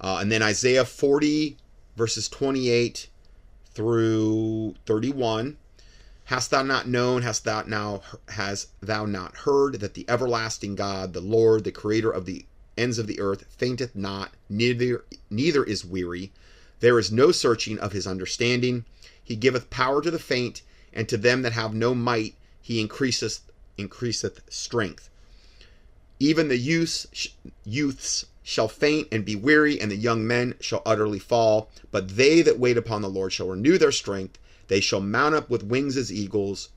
Uh, 0.00 0.18
and 0.20 0.30
then 0.30 0.42
Isaiah 0.42 0.84
40, 0.84 1.56
verses 1.96 2.28
28 2.28 3.08
through 3.72 4.74
31. 4.86 5.56
Hast 6.24 6.50
thou 6.50 6.62
not 6.62 6.88
known, 6.88 7.22
hast 7.22 7.44
thou 7.44 7.62
now 7.62 8.02
has 8.28 8.66
thou 8.80 9.06
not 9.06 9.36
heard 9.36 9.80
that 9.80 9.94
the 9.94 10.04
everlasting 10.08 10.74
God, 10.74 11.12
the 11.12 11.20
Lord, 11.20 11.62
the 11.62 11.70
creator 11.70 12.10
of 12.10 12.26
the 12.26 12.46
ends 12.76 12.98
of 12.98 13.06
the 13.06 13.20
earth, 13.20 13.44
fainteth 13.48 13.94
not, 13.94 14.32
neither 14.48 15.04
neither 15.30 15.62
is 15.62 15.84
weary. 15.84 16.32
There 16.80 16.98
is 16.98 17.12
no 17.12 17.30
searching 17.30 17.78
of 17.78 17.92
his 17.92 18.06
understanding. 18.06 18.84
He 19.22 19.36
giveth 19.36 19.70
power 19.70 20.02
to 20.02 20.10
the 20.10 20.18
faint, 20.18 20.62
and 20.92 21.08
to 21.08 21.16
them 21.16 21.42
that 21.42 21.52
have 21.52 21.74
no 21.74 21.94
might 21.94 22.34
he 22.60 22.80
increaseth 22.80 23.40
increaseth 23.78 24.40
strength. 24.50 25.08
Even 26.18 26.48
the 26.48 26.58
youths 26.58 27.06
youths 27.64 28.26
shall 28.48 28.68
faint 28.68 29.08
and 29.10 29.24
be 29.24 29.34
weary, 29.34 29.80
and 29.80 29.90
the 29.90 29.96
young 29.96 30.24
men 30.24 30.54
shall 30.60 30.80
utterly 30.86 31.18
fall. 31.18 31.68
But 31.90 32.14
they 32.16 32.42
that 32.42 32.60
wait 32.60 32.76
upon 32.76 33.02
the 33.02 33.08
Lord 33.08 33.32
shall 33.32 33.48
renew 33.48 33.76
their 33.76 33.90
strength. 33.90 34.38
They 34.68 34.78
shall 34.78 35.00
mount 35.00 35.34
up 35.34 35.50
with 35.50 35.64
wings 35.64 35.96
as 35.96 36.12
eagles. 36.12 36.68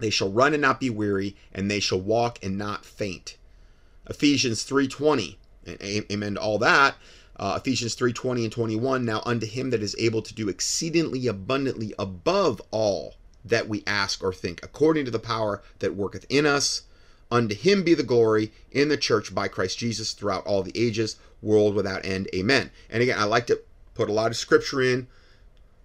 They 0.00 0.10
shall 0.10 0.28
run 0.32 0.54
and 0.54 0.60
not 0.60 0.80
be 0.80 0.90
weary, 0.90 1.36
and 1.52 1.70
they 1.70 1.78
shall 1.78 2.00
walk 2.00 2.40
and 2.42 2.58
not 2.58 2.84
faint. 2.84 3.36
Ephesians 4.10 4.64
3:20, 4.64 5.36
and 5.64 5.80
amen 6.10 6.34
to 6.34 6.40
all 6.40 6.58
that. 6.58 6.96
Uh, 7.36 7.60
Ephesians 7.62 7.94
3:20 7.94 8.42
and 8.42 8.52
21. 8.52 9.04
Now 9.04 9.22
unto 9.24 9.46
him 9.46 9.70
that 9.70 9.84
is 9.84 9.94
able 10.00 10.20
to 10.20 10.34
do 10.34 10.48
exceedingly 10.48 11.28
abundantly 11.28 11.94
above 11.96 12.60
all 12.72 13.14
that 13.44 13.68
we 13.68 13.84
ask 13.86 14.20
or 14.20 14.32
think, 14.32 14.58
according 14.64 15.04
to 15.04 15.12
the 15.12 15.20
power 15.20 15.62
that 15.78 15.94
worketh 15.94 16.26
in 16.28 16.44
us. 16.44 16.82
Unto 17.32 17.54
him 17.54 17.82
be 17.82 17.94
the 17.94 18.02
glory 18.02 18.52
in 18.70 18.90
the 18.90 18.96
church 18.98 19.34
by 19.34 19.48
Christ 19.48 19.78
Jesus 19.78 20.12
throughout 20.12 20.44
all 20.44 20.62
the 20.62 20.78
ages, 20.78 21.16
world 21.40 21.74
without 21.74 22.04
end. 22.04 22.28
Amen. 22.34 22.70
And 22.90 23.02
again, 23.02 23.18
I 23.18 23.24
like 23.24 23.46
to 23.46 23.62
put 23.94 24.10
a 24.10 24.12
lot 24.12 24.30
of 24.30 24.36
scripture 24.36 24.82
in, 24.82 25.06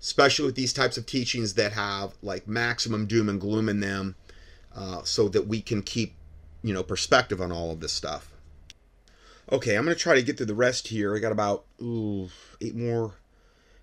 especially 0.01 0.45
with 0.45 0.55
these 0.55 0.73
types 0.73 0.97
of 0.97 1.05
teachings 1.05 1.53
that 1.53 1.71
have 1.71 2.15
like 2.21 2.49
maximum 2.49 3.05
doom 3.05 3.29
and 3.29 3.39
gloom 3.39 3.69
in 3.69 3.79
them, 3.79 4.15
uh, 4.75 5.03
so 5.03 5.29
that 5.29 5.47
we 5.47 5.61
can 5.61 5.81
keep, 5.81 6.15
you 6.63 6.73
know, 6.73 6.83
perspective 6.83 7.39
on 7.39 7.53
all 7.53 7.71
of 7.71 7.79
this 7.79 7.93
stuff. 7.93 8.29
Okay, 9.49 9.77
I'm 9.77 9.85
going 9.85 9.95
to 9.95 10.03
try 10.03 10.15
to 10.15 10.21
get 10.21 10.35
through 10.35 10.47
the 10.47 10.53
rest 10.53 10.89
here. 10.89 11.15
I 11.15 11.19
got 11.19 11.31
about 11.31 11.63
ooh, 11.81 12.29
eight 12.59 12.75
more, 12.75 13.13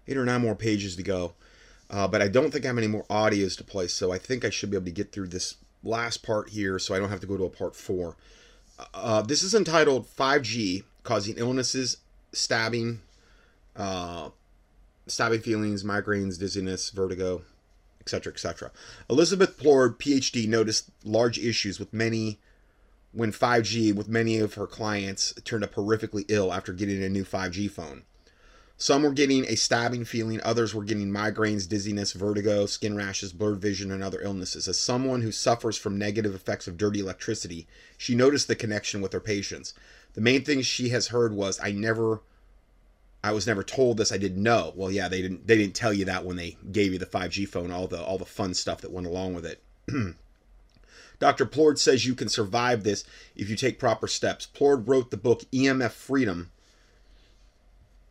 eight 0.06 0.18
or 0.18 0.26
nine 0.26 0.42
more 0.42 0.54
pages 0.54 0.96
to 0.96 1.02
go. 1.02 1.32
Uh, 1.88 2.06
but 2.06 2.20
I 2.20 2.28
don't 2.28 2.50
think 2.50 2.66
I 2.66 2.68
have 2.68 2.76
any 2.76 2.88
more 2.88 3.04
audios 3.04 3.56
to 3.56 3.64
play, 3.64 3.86
so 3.86 4.12
I 4.12 4.18
think 4.18 4.44
I 4.44 4.50
should 4.50 4.70
be 4.70 4.76
able 4.76 4.84
to 4.84 4.92
get 4.92 5.12
through 5.12 5.28
this 5.28 5.56
last 5.84 6.22
part 6.22 6.50
here 6.50 6.78
so 6.78 6.94
I 6.94 6.98
don't 6.98 7.10
have 7.10 7.20
to 7.20 7.26
go 7.26 7.36
to 7.36 7.44
a 7.44 7.50
part 7.50 7.76
four. 7.76 8.16
Uh, 8.92 9.22
this 9.22 9.42
is 9.42 9.54
entitled 9.54 10.06
5G 10.06 10.82
Causing 11.04 11.36
Illnesses, 11.36 11.98
Stabbing, 12.32 13.00
uh, 13.76 14.30
Stabbing 15.06 15.40
Feelings, 15.40 15.84
Migraines, 15.84 16.38
Dizziness, 16.38 16.90
Vertigo, 16.90 17.42
etc., 18.00 18.32
etc. 18.32 18.70
Elizabeth 19.08 19.58
Plourde, 19.58 19.98
PhD, 19.98 20.48
noticed 20.48 20.90
large 21.04 21.38
issues 21.38 21.78
with 21.78 21.92
many 21.92 22.38
when 23.12 23.30
5G 23.30 23.94
with 23.94 24.08
many 24.08 24.38
of 24.38 24.54
her 24.54 24.66
clients 24.66 25.32
turned 25.44 25.62
up 25.62 25.74
horrifically 25.74 26.24
ill 26.28 26.52
after 26.52 26.72
getting 26.72 27.02
a 27.02 27.08
new 27.08 27.24
5G 27.24 27.70
phone. 27.70 28.02
Some 28.84 29.02
were 29.02 29.12
getting 29.12 29.46
a 29.46 29.56
stabbing 29.56 30.04
feeling, 30.04 30.42
others 30.42 30.74
were 30.74 30.84
getting 30.84 31.10
migraines, 31.10 31.66
dizziness, 31.66 32.12
vertigo, 32.12 32.66
skin 32.66 32.94
rashes, 32.94 33.32
blurred 33.32 33.58
vision, 33.58 33.90
and 33.90 34.02
other 34.02 34.20
illnesses. 34.20 34.68
As 34.68 34.78
someone 34.78 35.22
who 35.22 35.32
suffers 35.32 35.78
from 35.78 35.96
negative 35.96 36.34
effects 36.34 36.68
of 36.68 36.76
dirty 36.76 37.00
electricity, 37.00 37.66
she 37.96 38.14
noticed 38.14 38.46
the 38.46 38.54
connection 38.54 39.00
with 39.00 39.14
her 39.14 39.20
patients. 39.20 39.72
The 40.12 40.20
main 40.20 40.44
thing 40.44 40.60
she 40.60 40.90
has 40.90 41.06
heard 41.06 41.32
was, 41.32 41.58
I 41.62 41.72
never 41.72 42.20
I 43.22 43.32
was 43.32 43.46
never 43.46 43.62
told 43.62 43.96
this, 43.96 44.12
I 44.12 44.18
didn't 44.18 44.42
know. 44.42 44.74
Well, 44.76 44.90
yeah, 44.90 45.08
they 45.08 45.22
didn't 45.22 45.46
they 45.46 45.56
didn't 45.56 45.74
tell 45.74 45.94
you 45.94 46.04
that 46.04 46.26
when 46.26 46.36
they 46.36 46.58
gave 46.70 46.92
you 46.92 46.98
the 46.98 47.06
5G 47.06 47.48
phone, 47.48 47.70
all 47.70 47.86
the 47.86 48.02
all 48.02 48.18
the 48.18 48.26
fun 48.26 48.52
stuff 48.52 48.82
that 48.82 48.92
went 48.92 49.06
along 49.06 49.32
with 49.32 49.46
it. 49.46 49.62
Dr. 51.20 51.46
Plourde 51.46 51.78
says 51.78 52.04
you 52.04 52.14
can 52.14 52.28
survive 52.28 52.84
this 52.84 53.02
if 53.34 53.48
you 53.48 53.56
take 53.56 53.78
proper 53.78 54.06
steps. 54.06 54.46
Plourde 54.46 54.86
wrote 54.86 55.10
the 55.10 55.16
book 55.16 55.44
EMF 55.52 55.92
Freedom 55.92 56.50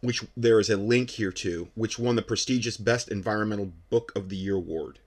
which 0.03 0.21
there 0.35 0.59
is 0.59 0.69
a 0.69 0.75
link 0.75 1.11
here 1.11 1.31
to, 1.31 1.69
which 1.75 1.97
won 1.97 2.17
the 2.17 2.21
prestigious 2.21 2.75
Best 2.75 3.07
Environmental 3.07 3.71
Book 3.89 4.11
of 4.17 4.27
the 4.27 4.35
Year 4.35 4.55
award. 4.55 4.99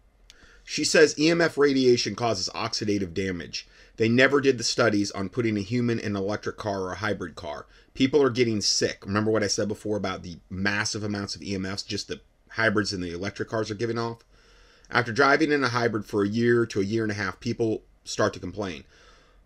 She 0.65 0.85
says 0.85 1.15
EMF 1.17 1.59
radiation 1.59 2.17
causes 2.17 2.49
oxidative 2.55 3.13
damage. 3.13 3.69
They 3.99 4.09
never 4.09 4.41
did 4.41 4.57
the 4.57 4.65
studies 4.65 5.11
on 5.11 5.29
putting 5.29 5.59
a 5.59 5.61
human 5.61 5.99
in 5.99 6.17
an 6.17 6.17
electric 6.17 6.57
car 6.57 6.81
or 6.81 6.93
a 6.93 6.97
hybrid 6.97 7.35
car. 7.35 7.67
People 7.93 8.23
are 8.23 8.31
getting 8.31 8.63
sick. 8.63 9.05
Remember 9.05 9.31
what 9.31 9.43
I 9.43 9.49
said 9.49 9.69
before 9.69 9.99
about 9.99 10.23
the 10.23 10.39
massive 10.49 11.05
amounts 11.05 11.37
of 11.37 11.43
EMFs 11.43 11.87
just 11.87 12.09
the 12.09 12.21
hybrids 12.53 12.95
and 12.95 13.03
the 13.03 13.13
electric 13.13 13.51
cars 13.51 13.71
are 13.71 13.75
giving 13.75 13.99
off? 13.99 14.25
After 14.91 15.13
driving 15.13 15.53
in 15.53 15.63
a 15.63 15.69
hybrid 15.69 16.07
for 16.07 16.25
a 16.25 16.29
year 16.29 16.65
to 16.65 16.81
a 16.81 16.85
year 16.85 17.03
and 17.03 17.13
a 17.13 17.17
half, 17.17 17.39
people 17.39 17.83
start 18.05 18.33
to 18.33 18.41
complain. 18.41 18.85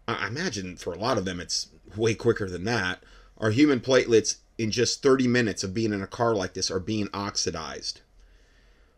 I 0.07 0.28
imagine 0.28 0.76
for 0.76 0.92
a 0.92 0.98
lot 0.98 1.18
of 1.18 1.24
them 1.24 1.40
it's 1.40 1.70
way 1.96 2.14
quicker 2.14 2.48
than 2.48 2.62
that. 2.64 3.03
Our 3.36 3.51
human 3.51 3.80
platelets 3.80 4.36
in 4.61 4.71
just 4.71 5.03
30 5.03 5.27
minutes 5.27 5.65
of 5.65 5.73
being 5.73 5.91
in 5.91 6.03
a 6.03 6.07
car 6.07 6.35
like 6.35 6.53
this 6.53 6.71
are 6.71 6.79
being 6.79 7.09
oxidized. 7.15 8.03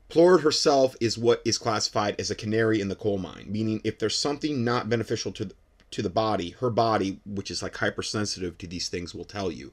Plourde 0.09 0.43
herself 0.43 0.97
is 1.01 1.17
what 1.17 1.41
is 1.45 1.57
classified 1.57 2.21
as 2.21 2.33
a 2.33 2.35
canary 2.35 2.81
in 2.81 2.89
the 2.89 2.97
coal 2.97 3.17
mine, 3.17 3.47
meaning 3.49 3.81
if 3.85 3.97
there's 3.97 4.19
something 4.19 4.65
not 4.65 4.89
beneficial 4.89 5.31
to 5.31 5.45
the, 5.45 5.55
to 5.93 6.03
the 6.03 6.11
body, 6.11 6.51
her 6.59 6.69
body, 6.69 7.21
which 7.25 7.49
is 7.49 7.63
like 7.63 7.77
hypersensitive 7.77 8.59
to 8.59 8.67
these 8.67 8.89
things, 8.89 9.15
will 9.15 9.25
tell 9.25 9.53
you. 9.53 9.71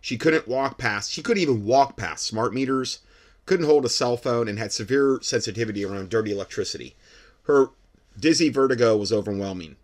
She 0.00 0.16
couldn't 0.16 0.48
walk 0.48 0.78
past, 0.78 1.12
she 1.12 1.22
couldn't 1.22 1.42
even 1.42 1.66
walk 1.66 1.98
past 1.98 2.24
smart 2.24 2.54
meters, 2.54 3.00
couldn't 3.44 3.66
hold 3.66 3.84
a 3.84 3.90
cell 3.90 4.16
phone, 4.16 4.48
and 4.48 4.58
had 4.58 4.72
severe 4.72 5.18
sensitivity 5.20 5.84
around 5.84 6.08
dirty 6.08 6.32
electricity. 6.32 6.96
Her 7.42 7.72
dizzy 8.18 8.48
vertigo 8.48 8.96
was 8.96 9.12
overwhelming 9.12 9.76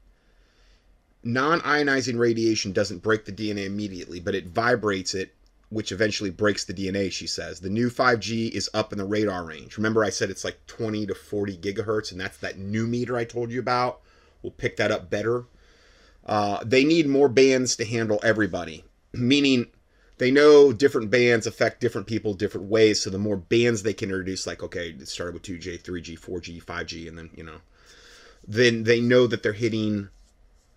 non 1.23 1.61
ionizing 1.61 2.19
radiation 2.19 2.73
doesn't 2.73 3.03
break 3.03 3.25
the 3.25 3.33
DNA 3.33 3.67
immediately, 3.67 4.21
but 4.21 4.35
it 4.35 4.47
vibrates 4.47 5.15
it 5.15 5.35
which 5.73 5.91
eventually 5.91 6.29
breaks 6.29 6.64
the 6.64 6.75
DNA, 6.75 7.11
she 7.11 7.27
says. 7.27 7.61
The 7.61 7.70
new 7.70 7.89
5G 7.89 8.51
is 8.51 8.68
up 8.75 8.93
in 8.93 8.99
the 8.99 9.07
radar 9.07 9.43
range. 9.43 9.79
Remember, 9.79 10.05
I 10.05 10.11
said 10.11 10.29
it's 10.29 10.45
like 10.45 10.66
20 10.66 11.07
to 11.07 11.14
40 11.14 11.57
gigahertz, 11.57 12.12
and 12.12 12.20
that's 12.20 12.37
that 12.39 12.59
new 12.59 12.87
meter 12.87 13.16
I 13.16 13.25
told 13.25 13.51
you 13.51 13.59
about. 13.59 14.01
We'll 14.43 14.53
pick 14.53 14.77
that 14.77 14.91
up 14.91 15.09
better. 15.09 15.47
Uh, 16.27 16.62
they 16.62 16.85
need 16.85 17.09
more 17.09 17.29
bands 17.29 17.75
to 17.77 17.87
handle 17.87 18.20
everybody, 18.23 18.85
meaning 19.14 19.68
they 20.18 20.31
know 20.31 20.75
different 20.75 21.11
bands 21.11 21.47
affect 21.47 21.81
different 21.81 22.07
people 22.07 22.35
different 22.35 22.68
ways. 22.68 23.01
So 23.01 23.09
the 23.09 23.18
more 23.18 23.39
bands 23.39 23.83
they 23.83 23.95
can 23.95 24.11
introduce, 24.11 24.47
like 24.47 24.62
okay, 24.62 24.91
it 24.91 25.09
started 25.09 25.33
with 25.33 25.43
2G, 25.43 25.81
3G, 25.81 26.20
4G, 26.20 26.62
5G, 26.62 27.09
and 27.09 27.16
then 27.16 27.31
you 27.35 27.45
know, 27.45 27.61
then 28.47 28.85
they 28.85 29.01
know 29.01 29.27
that 29.27 29.43
they're 29.43 29.55
hitting 29.55 30.11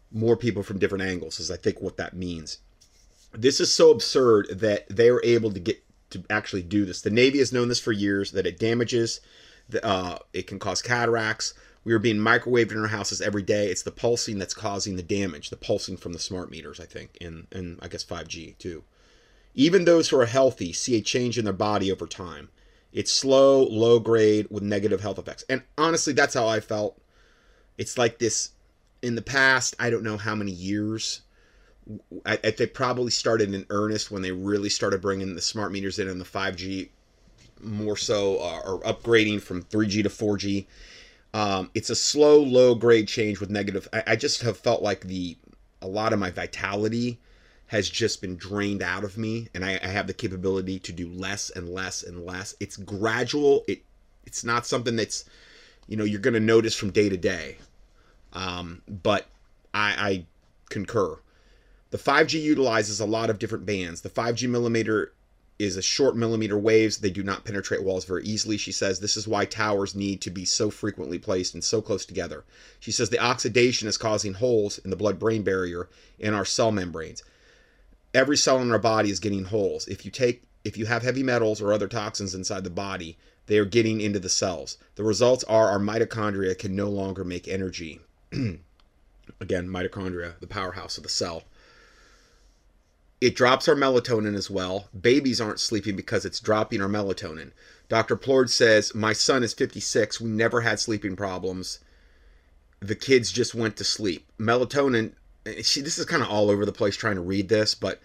more 0.10 0.38
people 0.38 0.64
from 0.64 0.80
different 0.80 1.04
angles. 1.04 1.40
Is 1.42 1.52
I 1.52 1.58
think 1.58 1.82
what 1.82 1.98
that 1.98 2.16
means. 2.16 2.60
This 3.38 3.60
is 3.60 3.74
so 3.74 3.92
absurd 3.92 4.48
that 4.60 4.88
they 4.90 5.10
are 5.10 5.24
able 5.24 5.52
to 5.52 5.60
get 5.60 5.84
to 6.12 6.24
actually 6.30 6.64
do 6.64 6.86
this. 6.86 7.02
The 7.02 7.10
Navy 7.10 7.40
has 7.40 7.52
known 7.52 7.68
this 7.68 7.80
for 7.80 7.92
years 7.92 8.32
that 8.32 8.48
it 8.48 8.60
damages, 8.60 9.20
the, 9.68 9.86
uh, 9.86 10.20
it 10.34 10.48
can 10.48 10.60
cause 10.60 10.82
cataracts. 10.82 11.54
We 11.84 11.94
are 11.94 12.00
being 12.00 12.18
microwaved 12.18 12.72
in 12.72 12.80
our 12.80 12.88
houses 12.88 13.22
every 13.22 13.44
day. 13.44 13.68
It's 13.68 13.84
the 13.84 13.92
pulsing 13.92 14.40
that's 14.40 14.54
causing 14.54 14.96
the 14.96 15.04
damage, 15.04 15.50
the 15.50 15.58
pulsing 15.58 15.98
from 15.98 16.14
the 16.14 16.20
smart 16.20 16.50
meters, 16.50 16.80
I 16.80 16.86
think, 16.86 17.18
and, 17.22 17.48
and 17.52 17.80
I 17.82 17.88
guess 17.88 18.04
5G 18.04 18.58
too. 18.58 18.84
Even 19.54 19.86
those 19.86 20.10
who 20.10 20.20
are 20.20 20.26
healthy 20.26 20.74
see 20.74 20.96
a 20.96 21.02
change 21.02 21.38
in 21.38 21.46
their 21.46 21.54
body 21.54 21.92
over 21.92 22.08
time. 22.08 22.50
It's 22.92 23.12
slow, 23.12 23.64
low 23.64 24.00
grade 24.00 24.48
with 24.50 24.64
negative 24.64 25.02
health 25.02 25.20
effects. 25.20 25.44
And 25.50 25.64
honestly, 25.78 26.14
that's 26.14 26.34
how 26.34 26.48
I 26.48 26.60
felt. 26.60 27.00
It's 27.78 27.98
like 27.98 28.20
this 28.20 28.52
in 29.02 29.16
the 29.16 29.22
past, 29.22 29.76
I 29.80 29.90
don't 29.90 30.04
know 30.04 30.18
how 30.18 30.34
many 30.34 30.52
years. 30.52 31.22
I, 32.26 32.40
I 32.44 32.52
they 32.52 32.68
probably 32.68 33.12
started 33.12 33.54
in 33.54 33.66
earnest 33.70 34.12
when 34.12 34.22
they 34.22 34.32
really 34.32 34.70
started 34.70 35.02
bringing 35.02 35.36
the 35.36 35.42
smart 35.42 35.72
meters 35.72 36.00
in 36.00 36.08
and 36.08 36.20
the 36.20 36.26
5G 36.26 36.90
more 37.62 37.98
so, 37.98 38.40
uh, 38.40 38.62
or 38.66 38.80
upgrading 38.82 39.42
from 39.42 39.64
3G 39.64 40.04
to 40.04 40.10
4G. 40.10 40.66
Um, 41.34 41.70
it's 41.74 41.90
a 41.90 41.96
slow, 41.96 42.42
low 42.42 42.76
grade 42.76 43.08
change 43.08 43.40
with 43.40 43.50
negative. 43.50 43.88
I, 43.92 44.04
I 44.08 44.16
just 44.16 44.42
have 44.42 44.58
felt 44.58 44.82
like 44.82 45.02
the 45.02 45.38
a 45.82 45.88
lot 45.88 46.14
of 46.14 46.20
my 46.20 46.32
vitality 46.32 47.20
has 47.68 47.90
just 47.90 48.22
been 48.22 48.38
drained 48.38 48.82
out 48.82 49.04
of 49.04 49.18
me 49.18 49.50
and 49.54 49.66
I, 49.66 49.80
I, 49.84 49.88
have 49.88 50.08
the 50.08 50.14
capability 50.14 50.80
to 50.80 50.92
do 50.92 51.10
less 51.10 51.50
and 51.50 51.70
less 51.70 52.04
and 52.04 52.26
less 52.26 52.56
it's 52.60 52.78
gradual 52.78 53.64
it 53.68 53.84
it's 54.26 54.44
not 54.44 54.66
something 54.66 54.96
that's 54.96 55.26
you 55.88 55.98
know 55.98 56.04
you're 56.04 56.20
going 56.20 56.36
to 56.36 56.40
notice 56.40 56.76
from 56.76 56.92
day 56.92 57.10
to 57.10 57.18
day 57.18 57.58
um, 58.34 58.82
but 58.88 59.28
I, 59.74 59.96
I 59.98 60.26
concur 60.70 61.18
the 61.96 62.12
5g 62.12 62.42
utilizes 62.42 63.00
a 63.00 63.06
lot 63.06 63.30
of 63.30 63.40
different 63.40 63.66
bands 63.66 64.02
the 64.02 64.10
5g 64.10 64.50
millimeter 64.50 65.14
is 65.58 65.78
a 65.78 65.82
short 65.82 66.16
millimeter 66.16 66.58
waves 66.58 66.98
they 66.98 67.10
do 67.10 67.24
not 67.24 67.46
penetrate 67.46 67.84
walls 67.84 68.06
very 68.06 68.24
easily 68.26 68.58
she 68.58 68.72
says 68.72 69.00
this 69.00 69.16
is 69.16 69.28
why 69.28 69.46
towers 69.46 69.96
need 69.96 70.20
to 70.22 70.30
be 70.30 70.44
so 70.44 70.70
frequently 70.70 71.18
placed 71.18 71.54
and 71.54 71.64
so 71.64 71.82
close 71.82 72.06
together 72.06 72.44
she 72.80 72.92
says 72.92 73.10
the 73.10 73.20
oxidation 73.20 73.88
is 73.88 73.98
causing 73.98 74.34
holes 74.34 74.78
in 74.80 74.90
the 74.90 74.96
blood 74.96 75.18
brain 75.18 75.44
barrier 75.44 75.88
in 76.20 76.34
our 76.34 76.46
cell 76.46 76.72
membranes 76.72 77.24
every 78.16 78.38
cell 78.38 78.62
in 78.62 78.72
our 78.72 78.80
body 78.80 79.10
is 79.10 79.20
getting 79.20 79.44
holes. 79.44 79.88
If 79.88 80.06
you 80.06 80.12
take 80.12 80.44
if 80.64 80.78
you 80.78 80.88
have 80.88 81.04
heavy 81.04 81.22
metals 81.22 81.62
or 81.62 81.74
other 81.74 81.88
toxins 81.88 82.34
inside 82.34 82.64
the 82.64 82.72
body, 82.72 83.18
they 83.46 83.60
are 83.60 83.66
getting 83.66 84.02
into 84.02 84.20
the 84.20 84.30
cells. 84.30 84.78
The 84.96 85.04
results 85.04 85.44
are 85.44 85.70
our 85.70 85.78
mitochondria 85.78 86.58
can 86.58 86.76
no 86.76 86.90
longer 86.90 87.24
make 87.24 87.48
energy. 87.48 88.00
Again, 88.32 88.60
mitochondria, 89.68 90.40
the 90.40 90.48
powerhouse 90.48 90.98
of 90.98 91.04
the 91.04 91.10
cell. 91.10 91.44
It 93.22 93.36
drops 93.36 93.68
our 93.68 93.76
melatonin 93.76 94.36
as 94.36 94.50
well. 94.50 94.90
Babies 95.00 95.40
aren't 95.40 95.60
sleeping 95.60 95.96
because 95.96 96.26
it's 96.26 96.40
dropping 96.40 96.82
our 96.82 96.90
melatonin. 96.90 97.52
Dr. 97.88 98.18
Plourde 98.18 98.50
says, 98.50 98.94
My 98.94 99.14
son 99.14 99.44
is 99.44 99.54
56. 99.54 100.20
We 100.20 100.30
never 100.30 100.62
had 100.62 100.80
sleeping 100.80 101.16
problems. 101.16 101.80
The 102.80 102.96
kids 102.96 103.32
just 103.32 103.56
went 103.56 103.78
to 103.78 103.84
sleep. 103.84 104.28
Melatonin 104.40 105.14
she 105.62 105.82
this 105.82 105.98
is 105.98 106.06
kind 106.06 106.24
of 106.24 106.30
all 106.30 106.50
over 106.50 106.66
the 106.66 106.72
place 106.72 106.96
trying 106.96 107.16
to 107.16 107.22
read 107.22 107.50
this, 107.50 107.76
but 107.76 108.00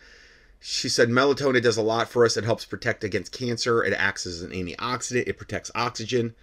she 0.60 0.88
said 0.88 1.08
melatonin 1.08 1.62
does 1.62 1.78
a 1.78 1.82
lot 1.82 2.08
for 2.08 2.24
us. 2.24 2.36
It 2.36 2.44
helps 2.44 2.64
protect 2.64 3.02
against 3.02 3.32
cancer. 3.32 3.82
It 3.82 3.94
acts 3.94 4.26
as 4.26 4.42
an 4.42 4.50
antioxidant. 4.50 5.26
It 5.26 5.38
protects 5.38 5.70
oxygen. 5.74 6.34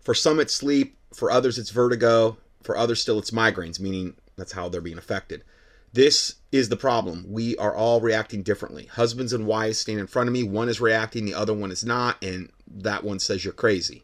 For 0.00 0.14
some, 0.14 0.40
it's 0.40 0.54
sleep. 0.54 0.96
For 1.14 1.30
others, 1.30 1.58
it's 1.58 1.70
vertigo. 1.70 2.36
For 2.62 2.76
others, 2.76 3.00
still, 3.00 3.18
it's 3.20 3.30
migraines, 3.30 3.78
meaning 3.78 4.14
that's 4.36 4.52
how 4.52 4.68
they're 4.68 4.80
being 4.80 4.98
affected. 4.98 5.44
This 5.92 6.36
is 6.50 6.70
the 6.70 6.76
problem. 6.76 7.26
We 7.28 7.56
are 7.58 7.74
all 7.74 8.00
reacting 8.00 8.42
differently. 8.42 8.86
Husbands 8.86 9.32
and 9.32 9.46
wives 9.46 9.78
stand 9.78 10.00
in 10.00 10.06
front 10.06 10.28
of 10.28 10.32
me. 10.32 10.42
One 10.42 10.68
is 10.68 10.80
reacting, 10.80 11.26
the 11.26 11.34
other 11.34 11.52
one 11.52 11.70
is 11.70 11.84
not, 11.84 12.22
and 12.24 12.50
that 12.66 13.04
one 13.04 13.18
says 13.18 13.44
you're 13.44 13.52
crazy. 13.52 14.02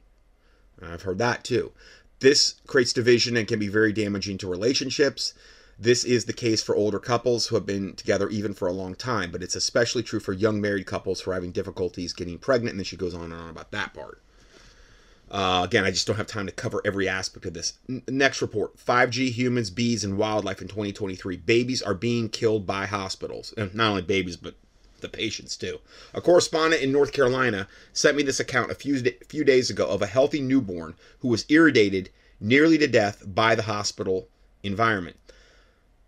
I've 0.83 1.03
heard 1.03 1.19
that 1.19 1.45
too. 1.45 1.73
This 2.21 2.57
creates 2.67 2.93
division 2.93 3.37
and 3.37 3.49
can 3.49 3.59
be 3.59 3.69
very 3.69 3.93
damaging 3.93 4.39
to 4.39 4.49
relationships. 4.49 5.33
This 5.79 6.05
is 6.05 6.25
the 6.25 6.33
case 6.33 6.63
for 6.63 6.75
older 6.75 6.99
couples 6.99 7.47
who 7.47 7.55
have 7.55 7.65
been 7.65 7.95
together 7.95 8.29
even 8.29 8.53
for 8.53 8.67
a 8.69 8.73
long 8.73 8.95
time, 8.95 9.31
but 9.31 9.43
it's 9.43 9.57
especially 9.57 10.03
true 10.03 10.21
for 10.21 10.33
young 10.33 10.61
married 10.61 10.87
couples 10.87 11.21
who 11.21 11.31
are 11.31 11.35
having 11.35 11.53
difficulties 11.53 12.13
getting 12.13 12.39
pregnant. 12.39 12.73
And 12.73 12.81
then 12.81 12.85
she 12.85 12.97
goes 12.97 13.15
on 13.15 13.33
and 13.33 13.35
on 13.35 13.51
about 13.51 13.71
that 13.71 13.95
part. 13.95 14.21
Uh, 15.31 15.63
again, 15.65 15.85
I 15.85 15.91
just 15.91 16.07
don't 16.07 16.17
have 16.17 16.27
time 16.27 16.47
to 16.47 16.53
cover 16.53 16.81
every 16.85 17.09
aspect 17.09 17.47
of 17.47 17.55
this. 17.55 17.75
N- 17.89 18.03
next 18.09 18.41
report 18.41 18.77
5G 18.77 19.31
humans, 19.31 19.71
bees, 19.71 20.05
and 20.05 20.17
wildlife 20.17 20.63
in 20.63 20.69
2023. 20.69 21.37
Babies 21.39 21.83
are 21.83 21.95
being 21.95 22.29
killed 22.29 22.67
by 22.67 22.87
hospitals. 22.87 23.53
And 23.57 23.75
not 23.75 23.91
only 23.91 24.03
babies, 24.03 24.37
but 24.37 24.55
the 25.01 25.09
patients 25.09 25.57
too. 25.57 25.79
A 26.15 26.21
correspondent 26.21 26.83
in 26.83 26.91
North 26.91 27.13
Carolina 27.13 27.69
sent 27.93 28.17
me 28.17 28.23
this 28.23 28.41
account 28.41 28.71
a 28.71 28.75
few, 28.75 29.01
few 29.29 29.45
days 29.45 29.71
ago 29.71 29.87
of 29.87 30.03
a 30.03 30.07
healthy 30.07 30.41
newborn 30.41 30.95
who 31.21 31.29
was 31.29 31.45
irradiated 31.49 32.11
nearly 32.41 32.79
to 32.79 32.87
death 32.87 33.23
by 33.27 33.55
the 33.55 33.63
hospital 33.63 34.29
environment 34.63 35.17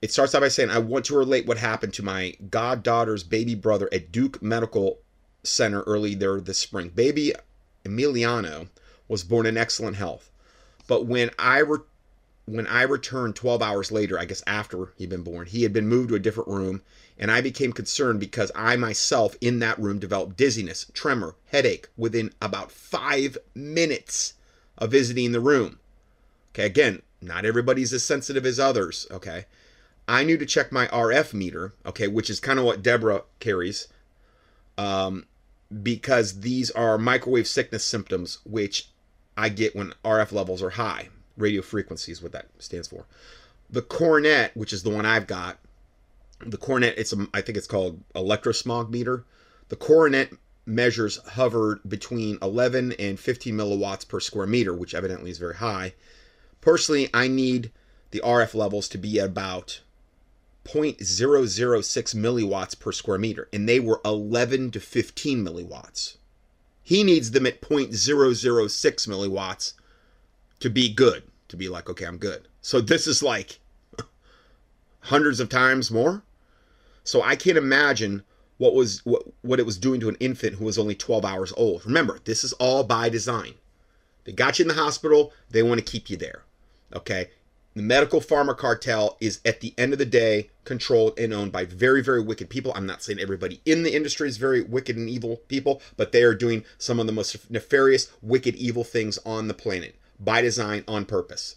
it 0.03 0.11
starts 0.11 0.35
out 0.35 0.41
by 0.41 0.49
saying, 0.49 0.71
I 0.71 0.79
want 0.79 1.05
to 1.07 1.17
relate 1.17 1.47
what 1.47 1.59
happened 1.59 1.93
to 1.95 2.03
my 2.03 2.35
goddaughter's 2.49 3.23
baby 3.23 3.55
brother 3.55 3.89
at 3.93 4.11
Duke 4.11 4.43
Medical 4.43 4.99
Center 5.43 5.83
early 5.83 6.15
there 6.15 6.41
this 6.41 6.59
spring. 6.59 6.89
Baby 6.89 7.35
Emiliano 7.85 8.69
was 9.11 9.25
born 9.25 9.45
in 9.45 9.57
excellent 9.57 9.97
health. 9.97 10.31
But 10.87 11.05
when 11.05 11.31
I 11.37 11.59
re- 11.59 11.81
when 12.47 12.67
I 12.69 12.83
returned 12.83 13.37
12 13.37 13.61
hours 13.61 13.93
later, 13.93 14.19
I 14.19 14.25
guess 14.25 14.43
after 14.47 14.93
he'd 14.97 15.11
been 15.11 15.23
born, 15.23 15.47
he 15.47 15.65
had 15.65 15.73
been 15.73 15.89
moved 15.89 16.09
to 16.09 16.15
a 16.15 16.21
different 16.21 16.49
room, 16.49 16.83
and 17.19 17.31
I 17.31 17.41
became 17.41 17.73
concerned 17.73 18.21
because 18.21 18.51
I 18.55 18.77
myself 18.77 19.37
in 19.41 19.59
that 19.59 19.79
room 19.79 19.99
developed 19.99 20.37
dizziness, 20.37 20.87
tremor, 20.95 21.35
headache 21.47 21.89
within 21.97 22.33
about 22.41 22.73
five 22.73 23.37
minutes 23.55 24.35
of 24.79 24.93
visiting 24.93 25.33
the 25.33 25.41
room. 25.41 25.81
Okay, 26.53 26.67
again, 26.67 27.03
not 27.21 27.45
everybody's 27.45 27.93
as 27.93 28.03
sensitive 28.03 28.47
as 28.47 28.59
others, 28.59 29.07
okay? 29.11 29.47
I 30.09 30.25
knew 30.25 30.39
to 30.39 30.47
check 30.47 30.73
my 30.73 30.87
RF 30.89 31.35
meter, 31.35 31.75
okay, 31.85 32.09
which 32.09 32.31
is 32.31 32.41
kind 32.41 32.59
of 32.59 32.65
what 32.65 32.83
Deborah 32.83 33.23
carries, 33.39 33.89
um, 34.79 35.27
because 35.83 36.41
these 36.41 36.71
are 36.73 36.99
microwave 36.99 37.47
sickness 37.47 37.85
symptoms, 37.85 38.39
which 38.45 38.90
I 39.41 39.49
get 39.49 39.75
when 39.75 39.95
RF 40.05 40.33
levels 40.33 40.63
are 40.63 40.71
high. 40.71 41.09
Radio 41.37 41.63
frequency 41.63 42.13
is 42.13 42.23
what 42.23 42.33
that 42.33 42.49
stands 42.59 42.89
for. 42.89 43.07
The 43.71 43.83
cornet, 43.83 44.51
which 44.55 44.73
is 44.73 44.83
the 44.83 44.91
one 44.91 45.07
I've 45.07 45.27
got, 45.27 45.59
the 46.45 46.59
cornet, 46.59 46.95
it's 46.99 47.13
a, 47.13 47.27
I 47.33 47.41
think 47.41 47.57
it's 47.57 47.67
called 47.67 48.01
electrosmog 48.15 48.91
meter. 48.91 49.25
The 49.69 49.77
Cornet 49.77 50.33
measures 50.67 51.19
hovered 51.33 51.81
between 51.89 52.39
11 52.43 52.93
and 52.99 53.21
15 53.21 53.55
milliwatts 53.55 54.07
per 54.07 54.21
square 54.21 54.47
meter, 54.47 54.75
which 54.75 54.95
evidently 54.95 55.31
is 55.31 55.39
very 55.39 55.57
high. 55.57 55.95
Personally, 56.61 57.09
I 57.15 57.29
need 57.29 57.71
the 58.11 58.21
RF 58.25 58.55
levels 58.55 58.89
to 58.89 58.99
be 58.99 59.19
about 59.19 59.81
0.006 60.65 62.15
milliwatts 62.15 62.79
per 62.79 62.93
square 62.93 63.19
meter, 63.19 63.49
and 63.53 63.69
they 63.69 63.81
were 63.81 64.01
11 64.05 64.73
to 64.73 64.81
15 64.81 65.45
milliwatts. 65.45 66.17
He 66.91 67.05
needs 67.05 67.31
them 67.31 67.47
at 67.47 67.63
0.006 67.63 69.07
milliwatts 69.07 69.75
to 70.59 70.69
be 70.69 70.93
good, 70.93 71.23
to 71.47 71.57
be 71.57 71.69
like, 71.69 71.89
okay, 71.89 72.05
I'm 72.05 72.19
good. 72.19 72.49
So 72.63 72.81
this 72.81 73.07
is 73.07 73.23
like 73.23 73.61
hundreds 74.99 75.39
of 75.39 75.49
times 75.49 75.93
more. 75.93 76.25
So 77.05 77.23
I 77.23 77.37
can't 77.37 77.57
imagine 77.57 78.25
what 78.59 78.75
was 78.75 79.07
what, 79.07 79.23
what 79.43 79.61
it 79.61 79.67
was 79.67 79.79
doing 79.79 80.01
to 80.01 80.09
an 80.09 80.17
infant 80.19 80.57
who 80.57 80.65
was 80.65 80.79
only 80.79 80.97
12 80.97 81.25
hours 81.25 81.53
old. 81.57 81.87
Remember, 81.87 82.19
this 82.25 82.43
is 82.43 82.55
all 82.55 82.83
by 82.83 83.09
design. 83.09 83.55
They 84.25 84.33
got 84.33 84.59
you 84.59 84.65
in 84.65 84.69
the 84.69 84.75
hospital, 84.75 85.33
they 85.49 85.63
want 85.63 85.79
to 85.79 85.89
keep 85.89 86.11
you 86.11 86.17
there. 86.17 86.43
Okay? 86.93 87.31
The 87.75 87.83
medical 87.83 88.21
pharma 88.21 88.57
cartel 88.57 89.17
is 89.21 89.41
at 89.45 89.61
the 89.61 89.75
end 89.79 89.93
of 89.93 90.01
the 90.01 90.05
day 90.05 90.51
controlled 90.65 91.17
and 91.17 91.33
owned 91.33 91.53
by 91.53 91.65
very, 91.65 92.03
very 92.03 92.21
wicked 92.21 92.51
people. 92.51 92.73
I'm 92.75 92.87
not 92.87 93.01
saying 93.01 93.21
everybody 93.21 93.61
in 93.65 93.85
the 93.85 93.95
industry 93.95 94.29
is 94.29 94.39
very 94.39 94.61
wicked 94.61 94.97
and 94.97 95.09
evil 95.09 95.37
people, 95.47 95.81
but 95.97 96.11
they 96.11 96.25
are 96.25 96.35
doing 96.35 96.65
some 96.79 96.99
of 96.99 97.07
the 97.07 97.13
most 97.13 97.49
nefarious, 97.49 98.11
wicked, 98.23 98.57
evil 98.57 98.83
things 98.83 99.19
on 99.25 99.47
the 99.47 99.55
planet 99.55 99.95
by 100.19 100.43
design, 100.43 100.83
on 100.89 101.05
purpose. 101.05 101.57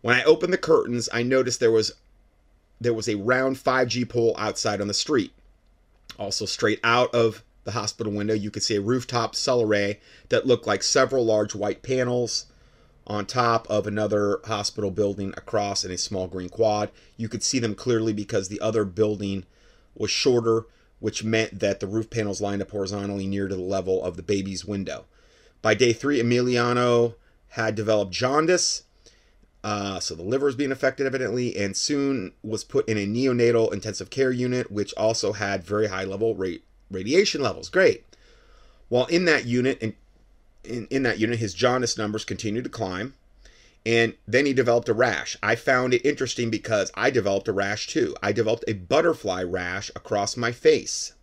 When 0.00 0.14
I 0.14 0.22
opened 0.22 0.52
the 0.52 0.58
curtains, 0.58 1.08
I 1.12 1.24
noticed 1.24 1.58
there 1.58 1.72
was 1.72 1.92
there 2.80 2.94
was 2.94 3.08
a 3.08 3.16
round 3.16 3.56
5G 3.56 4.08
pole 4.08 4.36
outside 4.38 4.80
on 4.80 4.86
the 4.86 4.94
street. 4.94 5.32
Also, 6.20 6.46
straight 6.46 6.78
out 6.84 7.12
of 7.12 7.42
the 7.64 7.72
hospital 7.72 8.12
window, 8.12 8.34
you 8.34 8.52
could 8.52 8.62
see 8.62 8.76
a 8.76 8.80
rooftop 8.80 9.34
cell 9.34 9.60
array 9.60 9.98
that 10.28 10.46
looked 10.46 10.68
like 10.68 10.84
several 10.84 11.24
large 11.24 11.56
white 11.56 11.82
panels 11.82 12.46
on 13.08 13.26
top 13.26 13.68
of 13.70 13.86
another 13.86 14.40
hospital 14.44 14.90
building 14.90 15.32
across 15.36 15.84
in 15.84 15.90
a 15.90 15.98
small 15.98 16.28
green 16.28 16.48
quad. 16.48 16.90
You 17.16 17.28
could 17.28 17.42
see 17.42 17.58
them 17.58 17.74
clearly 17.74 18.12
because 18.12 18.48
the 18.48 18.60
other 18.60 18.84
building 18.84 19.44
was 19.94 20.10
shorter 20.10 20.66
which 21.00 21.24
meant 21.24 21.60
that 21.60 21.80
the 21.80 21.86
roof 21.86 22.10
panels 22.10 22.40
lined 22.40 22.62
up 22.62 22.70
horizontally 22.70 23.26
near 23.26 23.48
to 23.48 23.54
the 23.54 23.62
level 23.62 24.02
of 24.02 24.16
the 24.16 24.22
baby's 24.22 24.64
window. 24.64 25.04
By 25.62 25.74
day 25.74 25.92
three, 25.92 26.20
Emiliano 26.20 27.14
had 27.50 27.74
developed 27.74 28.12
jaundice, 28.12 28.84
uh, 29.64 30.00
so 30.00 30.14
the 30.14 30.22
liver 30.22 30.46
was 30.46 30.56
being 30.56 30.72
affected 30.72 31.06
evidently, 31.06 31.56
and 31.56 31.76
soon 31.76 32.32
was 32.42 32.64
put 32.64 32.88
in 32.88 32.96
a 32.96 33.06
neonatal 33.06 33.72
intensive 33.72 34.10
care 34.10 34.30
unit, 34.30 34.70
which 34.70 34.94
also 34.94 35.32
had 35.32 35.64
very 35.64 35.88
high 35.88 36.04
level 36.04 36.34
rate 36.34 36.64
radiation 36.90 37.40
levels. 37.40 37.68
Great. 37.68 38.04
While 38.88 39.06
in 39.06 39.24
that 39.26 39.44
unit, 39.46 39.96
in, 40.68 40.86
in, 40.90 41.02
that 41.04 41.18
unit, 41.18 41.38
his 41.38 41.54
jaundice 41.54 41.98
numbers 41.98 42.24
continued 42.24 42.64
to 42.64 42.70
climb, 42.70 43.14
and 43.86 44.14
then 44.26 44.46
he 44.46 44.52
developed 44.52 44.88
a 44.88 44.94
rash. 44.94 45.36
I 45.42 45.54
found 45.54 45.94
it 45.94 46.04
interesting 46.04 46.50
because 46.50 46.90
I 46.94 47.10
developed 47.10 47.48
a 47.48 47.52
rash 47.52 47.86
too. 47.86 48.14
I 48.22 48.32
developed 48.32 48.64
a 48.68 48.74
butterfly 48.74 49.42
rash 49.42 49.90
across 49.96 50.36
my 50.36 50.52
face. 50.52 51.14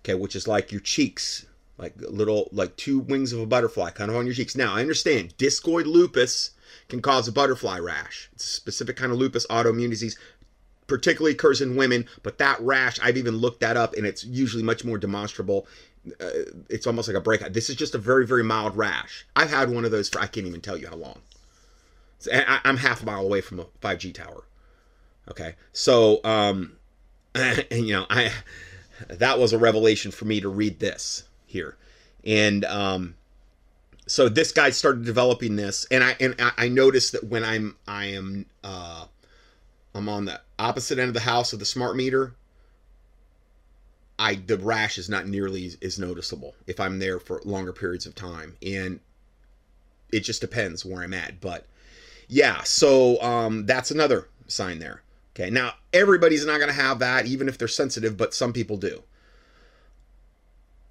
Okay, 0.00 0.14
which 0.14 0.36
is 0.36 0.46
like 0.46 0.72
your 0.72 0.80
cheeks 0.80 1.46
like 1.78 1.94
little 1.98 2.48
like 2.52 2.76
two 2.76 2.98
wings 2.98 3.32
of 3.32 3.40
a 3.40 3.46
butterfly 3.46 3.90
kind 3.90 4.10
of 4.10 4.16
on 4.16 4.26
your 4.26 4.34
cheeks. 4.34 4.56
Now 4.56 4.74
I 4.74 4.80
understand 4.80 5.36
discoid 5.38 5.86
lupus 5.86 6.50
can 6.88 7.00
cause 7.00 7.28
a 7.28 7.32
butterfly 7.32 7.78
rash. 7.78 8.28
It's 8.32 8.44
a 8.44 8.52
specific 8.52 8.96
kind 8.96 9.12
of 9.12 9.18
lupus 9.18 9.46
autoimmune 9.46 9.90
disease, 9.90 10.18
particularly 10.86 11.32
occurs 11.32 11.60
in 11.60 11.76
women. 11.76 12.06
But 12.22 12.38
that 12.38 12.60
rash, 12.60 12.98
I've 13.02 13.16
even 13.16 13.36
looked 13.36 13.60
that 13.60 13.76
up, 13.76 13.94
and 13.94 14.06
it's 14.06 14.24
usually 14.24 14.62
much 14.62 14.84
more 14.84 14.98
demonstrable. 14.98 15.66
Uh, 16.20 16.50
it's 16.68 16.86
almost 16.86 17.08
like 17.08 17.16
a 17.16 17.20
breakout. 17.20 17.52
This 17.52 17.70
is 17.70 17.76
just 17.76 17.94
a 17.94 17.98
very 17.98 18.26
very 18.26 18.44
mild 18.44 18.76
rash. 18.76 19.26
I've 19.36 19.50
had 19.50 19.70
one 19.70 19.84
of 19.84 19.90
those 19.90 20.08
for 20.08 20.20
I 20.20 20.26
can't 20.26 20.46
even 20.46 20.60
tell 20.60 20.76
you 20.76 20.88
how 20.88 20.96
long. 20.96 21.20
I, 22.32 22.60
I'm 22.64 22.76
half 22.78 23.02
a 23.02 23.06
mile 23.06 23.24
away 23.24 23.40
from 23.40 23.60
a 23.60 23.64
5G 23.80 24.12
tower. 24.14 24.44
Okay, 25.30 25.54
so 25.72 26.20
um, 26.24 26.76
and 27.34 27.86
you 27.86 27.92
know 27.92 28.06
I 28.10 28.32
that 29.08 29.38
was 29.38 29.52
a 29.52 29.58
revelation 29.58 30.10
for 30.10 30.24
me 30.24 30.40
to 30.40 30.48
read 30.48 30.80
this 30.80 31.24
here. 31.46 31.76
And 32.24 32.64
um, 32.64 33.14
so 34.06 34.28
this 34.28 34.52
guy 34.52 34.70
started 34.70 35.04
developing 35.04 35.56
this, 35.56 35.86
and 35.90 36.02
I 36.02 36.16
and 36.20 36.34
I 36.56 36.68
noticed 36.68 37.12
that 37.12 37.24
when 37.24 37.44
I'm 37.44 37.76
I 37.86 38.06
am 38.06 38.46
uh, 38.64 39.06
I'm 39.94 40.08
on 40.08 40.24
the 40.24 40.40
opposite 40.58 40.98
end 40.98 41.08
of 41.08 41.14
the 41.14 41.20
house 41.20 41.52
of 41.52 41.58
the 41.58 41.64
smart 41.64 41.96
meter, 41.96 42.34
I 44.18 44.34
the 44.34 44.58
rash 44.58 44.98
is 44.98 45.08
not 45.08 45.26
nearly 45.26 45.72
as 45.82 45.98
noticeable 45.98 46.54
if 46.66 46.80
I'm 46.80 46.98
there 46.98 47.18
for 47.18 47.40
longer 47.44 47.72
periods 47.72 48.06
of 48.06 48.14
time, 48.14 48.56
and 48.62 49.00
it 50.12 50.20
just 50.20 50.40
depends 50.40 50.84
where 50.84 51.02
I'm 51.02 51.14
at. 51.14 51.40
But 51.40 51.66
yeah, 52.28 52.62
so 52.64 53.20
um, 53.22 53.66
that's 53.66 53.90
another 53.90 54.28
sign 54.46 54.78
there. 54.78 55.02
Okay, 55.34 55.50
now 55.50 55.74
everybody's 55.92 56.44
not 56.44 56.58
going 56.58 56.68
to 56.68 56.74
have 56.74 56.98
that, 56.98 57.26
even 57.26 57.48
if 57.48 57.58
they're 57.58 57.68
sensitive, 57.68 58.16
but 58.16 58.34
some 58.34 58.52
people 58.52 58.76
do 58.76 59.02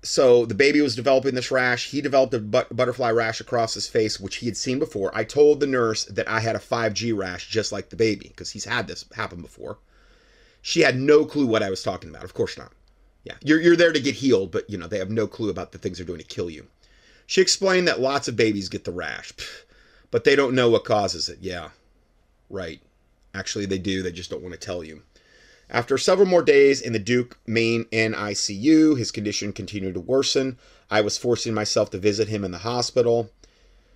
so 0.04 0.46
the 0.46 0.56
baby 0.56 0.80
was 0.82 0.96
developing 0.96 1.36
this 1.36 1.52
rash. 1.52 1.90
He 1.90 2.02
developed 2.02 2.34
a 2.34 2.40
but- 2.40 2.74
butterfly 2.76 3.12
rash 3.12 3.42
across 3.42 3.74
his 3.74 3.88
face, 3.88 4.20
which 4.20 4.38
he 4.38 4.46
had 4.46 4.58
seen 4.58 4.80
before. 4.80 5.12
I 5.14 5.24
told 5.24 5.60
the 5.60 5.68
nurse 5.68 6.06
that 6.06 6.28
I 6.30 6.40
had 6.40 6.56
a 6.56 6.60
5G 6.60 7.16
rash 7.16 7.50
just 7.50 7.72
like 7.72 7.90
the 7.90 7.96
baby 7.96 8.30
because 8.30 8.52
he's 8.52 8.66
had 8.66 8.88
this 8.88 9.06
happen 9.16 9.42
before. 9.42 9.80
She 10.62 10.82
had 10.82 10.98
no 10.98 11.26
clue 11.26 11.46
what 11.46 11.64
I 11.64 11.70
was 11.70 11.84
talking 11.84 12.10
about. 12.10 12.24
Of 12.24 12.34
course 12.34 12.58
not. 12.58 12.72
Yeah, 13.28 13.36
you're, 13.44 13.60
you're 13.60 13.76
there 13.76 13.92
to 13.92 14.00
get 14.00 14.16
healed, 14.16 14.52
but 14.52 14.70
you 14.70 14.78
know 14.78 14.88
they 14.88 15.00
have 15.00 15.12
no 15.12 15.28
clue 15.28 15.50
about 15.50 15.74
the 15.74 15.78
things 15.78 15.98
they're 15.98 16.08
doing 16.08 16.20
to 16.20 16.26
kill 16.26 16.50
you. 16.50 16.68
She 17.26 17.42
explained 17.42 17.86
that 17.90 18.00
lots 18.00 18.30
of 18.30 18.38
babies 18.38 18.70
get 18.70 18.86
the 18.86 18.92
rash, 18.94 19.34
but 20.12 20.24
they 20.24 20.34
don't 20.34 20.56
know 20.56 20.70
what 20.70 20.86
causes 20.86 21.28
it. 21.28 21.40
Yeah, 21.42 21.72
right. 22.50 22.80
Actually, 23.34 23.66
they 23.66 23.80
do. 23.80 24.02
They 24.02 24.14
just 24.14 24.30
don't 24.30 24.42
want 24.42 24.54
to 24.54 24.60
tell 24.60 24.82
you. 24.82 25.02
After 25.70 25.98
several 25.98 26.26
more 26.26 26.42
days 26.42 26.80
in 26.80 26.94
the 26.94 27.00
Duke 27.00 27.38
main 27.46 27.84
NICU, 27.92 28.98
his 28.98 29.12
condition 29.12 29.52
continued 29.52 29.96
to 29.96 30.00
worsen. 30.00 30.58
I 30.90 31.02
was 31.02 31.18
forcing 31.18 31.54
myself 31.54 31.90
to 31.90 31.98
visit 31.98 32.30
him 32.30 32.46
in 32.46 32.52
the 32.52 32.60
hospital, 32.60 33.30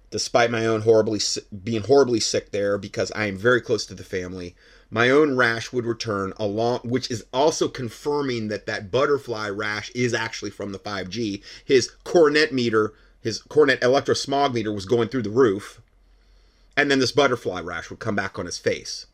despite 0.10 0.52
my 0.52 0.66
own 0.66 0.82
horribly 0.82 1.22
being 1.64 1.84
horribly 1.84 2.20
sick 2.20 2.52
there 2.52 2.78
because 2.78 3.14
I 3.14 3.28
am 3.28 3.38
very 3.38 3.62
close 3.62 3.86
to 3.86 3.94
the 3.94 4.03
family. 4.03 4.56
My 4.93 5.09
own 5.09 5.38
rash 5.38 5.72
would 5.72 5.85
return 5.85 6.34
along, 6.35 6.80
which 6.80 7.09
is 7.09 7.23
also 7.31 7.69
confirming 7.69 8.49
that 8.49 8.65
that 8.65 8.91
butterfly 8.91 9.47
rash 9.47 9.89
is 9.91 10.13
actually 10.13 10.51
from 10.51 10.73
the 10.73 10.80
5G. 10.80 11.41
His 11.63 11.91
cornet 12.03 12.51
meter, 12.51 12.93
his 13.22 13.41
cornet 13.41 13.80
electrosmog 13.80 14.53
meter 14.53 14.72
was 14.73 14.85
going 14.85 15.07
through 15.07 15.22
the 15.22 15.30
roof, 15.30 15.81
and 16.76 16.91
then 16.91 16.99
this 16.99 17.13
butterfly 17.13 17.61
rash 17.61 17.89
would 17.89 17.99
come 17.99 18.15
back 18.15 18.38
on 18.38 18.45
his 18.45 18.57
face. 18.57 19.05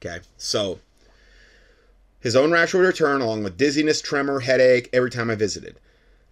Okay, 0.00 0.20
so 0.38 0.80
his 2.18 2.34
own 2.34 2.50
rash 2.50 2.72
would 2.72 2.86
return 2.86 3.20
along 3.20 3.44
with 3.44 3.58
dizziness, 3.58 4.00
tremor, 4.00 4.40
headache 4.40 4.88
every 4.92 5.10
time 5.10 5.28
I 5.28 5.34
visited. 5.34 5.76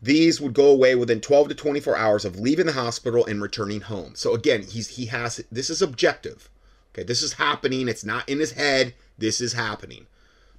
These 0.02 0.40
would 0.40 0.54
go 0.54 0.68
away 0.68 0.94
within 0.94 1.20
12 1.20 1.50
to 1.50 1.54
24 1.54 1.96
hours 1.96 2.24
of 2.24 2.40
leaving 2.40 2.66
the 2.66 2.72
hospital 2.72 3.26
and 3.26 3.42
returning 3.42 3.82
home. 3.82 4.14
So 4.14 4.34
again, 4.34 4.62
he's 4.62 4.88
he 4.88 5.06
has 5.06 5.44
this 5.52 5.68
is 5.68 5.82
objective. 5.82 6.48
Okay, 6.92 7.04
this 7.04 7.22
is 7.22 7.34
happening. 7.34 7.88
It's 7.88 8.04
not 8.04 8.28
in 8.28 8.40
his 8.40 8.52
head. 8.52 8.94
This 9.18 9.40
is 9.40 9.52
happening. 9.52 10.06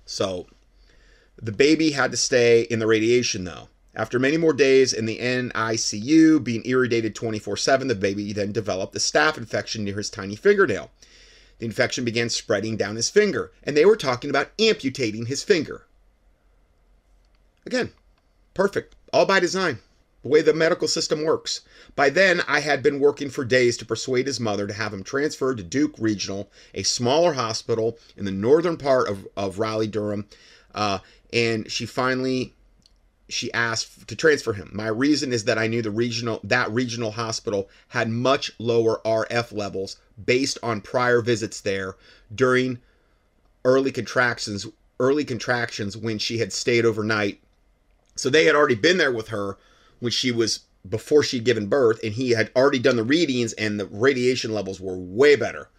So 0.06 0.48
the 1.42 1.52
baby 1.52 1.92
had 1.92 2.12
to 2.12 2.18
stay 2.18 2.62
in 2.64 2.80
the 2.80 2.88
radiation 2.88 3.44
though. 3.44 3.70
After 3.94 4.20
many 4.20 4.38
more 4.38 4.54
days 4.54 4.94
in 4.94 5.06
the 5.06 5.20
NICU, 5.20 6.42
being 6.42 6.64
irradiated 6.64 7.14
24 7.14 7.58
7, 7.58 7.88
the 7.88 7.96
baby 7.96 8.32
then 8.32 8.54
developed 8.54 8.96
a 8.96 9.00
staph 9.00 9.38
infection 9.38 9.84
near 9.84 9.98
his 9.98 10.10
tiny 10.10 10.38
fingernail. 10.38 10.92
The 11.60 11.66
infection 11.66 12.06
began 12.06 12.30
spreading 12.30 12.78
down 12.78 12.96
his 12.96 13.10
finger, 13.10 13.52
and 13.64 13.76
they 13.76 13.86
were 13.86 13.98
talking 13.98 14.30
about 14.30 14.52
amputating 14.60 15.26
his 15.26 15.44
finger. 15.44 15.86
Again, 17.66 17.92
perfect, 18.54 18.96
all 19.12 19.26
by 19.26 19.40
design, 19.40 19.80
the 20.22 20.30
way 20.30 20.42
the 20.42 20.54
medical 20.54 20.88
system 20.88 21.24
works. 21.24 21.62
By 21.96 22.10
then, 22.10 22.42
I 22.48 22.60
had 22.60 22.84
been 22.84 23.00
working 23.00 23.30
for 23.30 23.44
days 23.44 23.78
to 23.78 23.86
persuade 23.86 24.28
his 24.28 24.40
mother 24.40 24.68
to 24.68 24.74
have 24.74 24.94
him 24.94 25.04
transferred 25.04 25.58
to 25.58 25.64
Duke 25.64 25.96
Regional, 25.98 26.52
a 26.74 26.84
smaller 26.84 27.34
hospital 27.34 27.98
in 28.16 28.26
the 28.26 28.32
northern 28.32 28.78
part 28.78 29.08
of, 29.08 29.28
of 29.36 29.60
Raleigh, 29.60 29.88
Durham. 29.88 30.28
Uh, 30.74 31.00
and 31.34 31.72
she 31.72 31.86
finally 31.86 32.54
she 33.30 33.52
asked 33.54 34.08
to 34.10 34.16
transfer 34.16 34.54
him. 34.54 34.70
My 34.74 34.88
reason 34.88 35.32
is 35.32 35.46
that 35.46 35.58
I 35.58 35.68
knew 35.68 35.82
the 35.82 35.92
regional 35.92 36.42
that 36.44 36.70
regional 36.72 37.12
hospital 37.12 37.70
had 37.90 38.10
much 38.10 38.52
lower 38.60 39.02
RF 39.06 39.54
levels 39.54 39.98
based 40.24 40.58
on 40.62 40.82
prior 40.82 41.22
visits 41.22 41.62
there 41.62 41.96
during 42.34 42.80
early 43.64 43.92
contractions 43.92 44.68
early 45.00 45.26
contractions 45.26 45.98
when 45.98 46.20
she 46.20 46.38
had 46.38 46.54
stayed 46.54 46.86
overnight. 46.86 47.40
So 48.16 48.30
they 48.30 48.46
had 48.46 48.56
already 48.56 48.76
been 48.76 48.98
there 48.98 49.12
with 49.12 49.30
her 49.30 49.58
when 50.02 50.12
she 50.12 50.32
was 50.32 50.62
before 50.88 51.24
she'd 51.24 51.46
given 51.46 51.68
birth 51.68 52.04
and 52.04 52.14
he 52.14 52.32
had 52.32 52.52
already 52.56 52.80
done 52.80 52.98
the 52.98 53.04
readings 53.04 53.54
and 53.54 53.80
the 53.80 53.86
radiation 53.86 54.54
levels 54.54 54.82
were 54.82 54.98
way 54.98 55.36
better. 55.38 55.70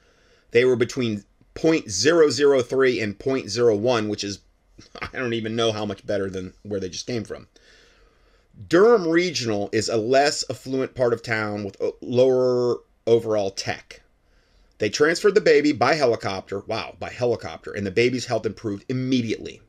They 0.53 0.65
were 0.65 0.77
between 0.77 1.25
0.003 1.55 3.03
and 3.03 3.19
0.01, 3.19 4.09
which 4.09 4.25
is 4.25 4.39
I 5.03 5.19
don't 5.19 5.35
even 5.35 5.57
know 5.57 5.73
how 5.73 5.85
much 5.85 6.07
better 6.07 6.31
than 6.31 6.55
where 6.63 6.81
they 6.81 6.89
just 6.89 7.07
came 7.07 7.25
from. 7.25 7.49
Durham 8.69 9.09
Regional 9.09 9.71
is 9.73 9.89
a 9.89 9.97
less 9.97 10.45
affluent 10.49 10.95
part 10.95 11.13
of 11.13 11.23
town 11.23 11.65
with 11.65 11.81
lower 12.01 12.79
overall 13.07 13.51
tech. 13.51 14.03
They 14.79 14.91
transferred 14.91 15.35
the 15.35 15.41
baby 15.41 15.73
by 15.73 15.95
helicopter. 15.95 16.61
Wow, 16.61 16.97
by 16.99 17.11
helicopter. 17.11 17.73
And 17.73 17.87
the 17.87 17.91
baby's 17.91 18.27
health 18.27 18.45
improved 18.47 18.85
immediately. 18.89 19.63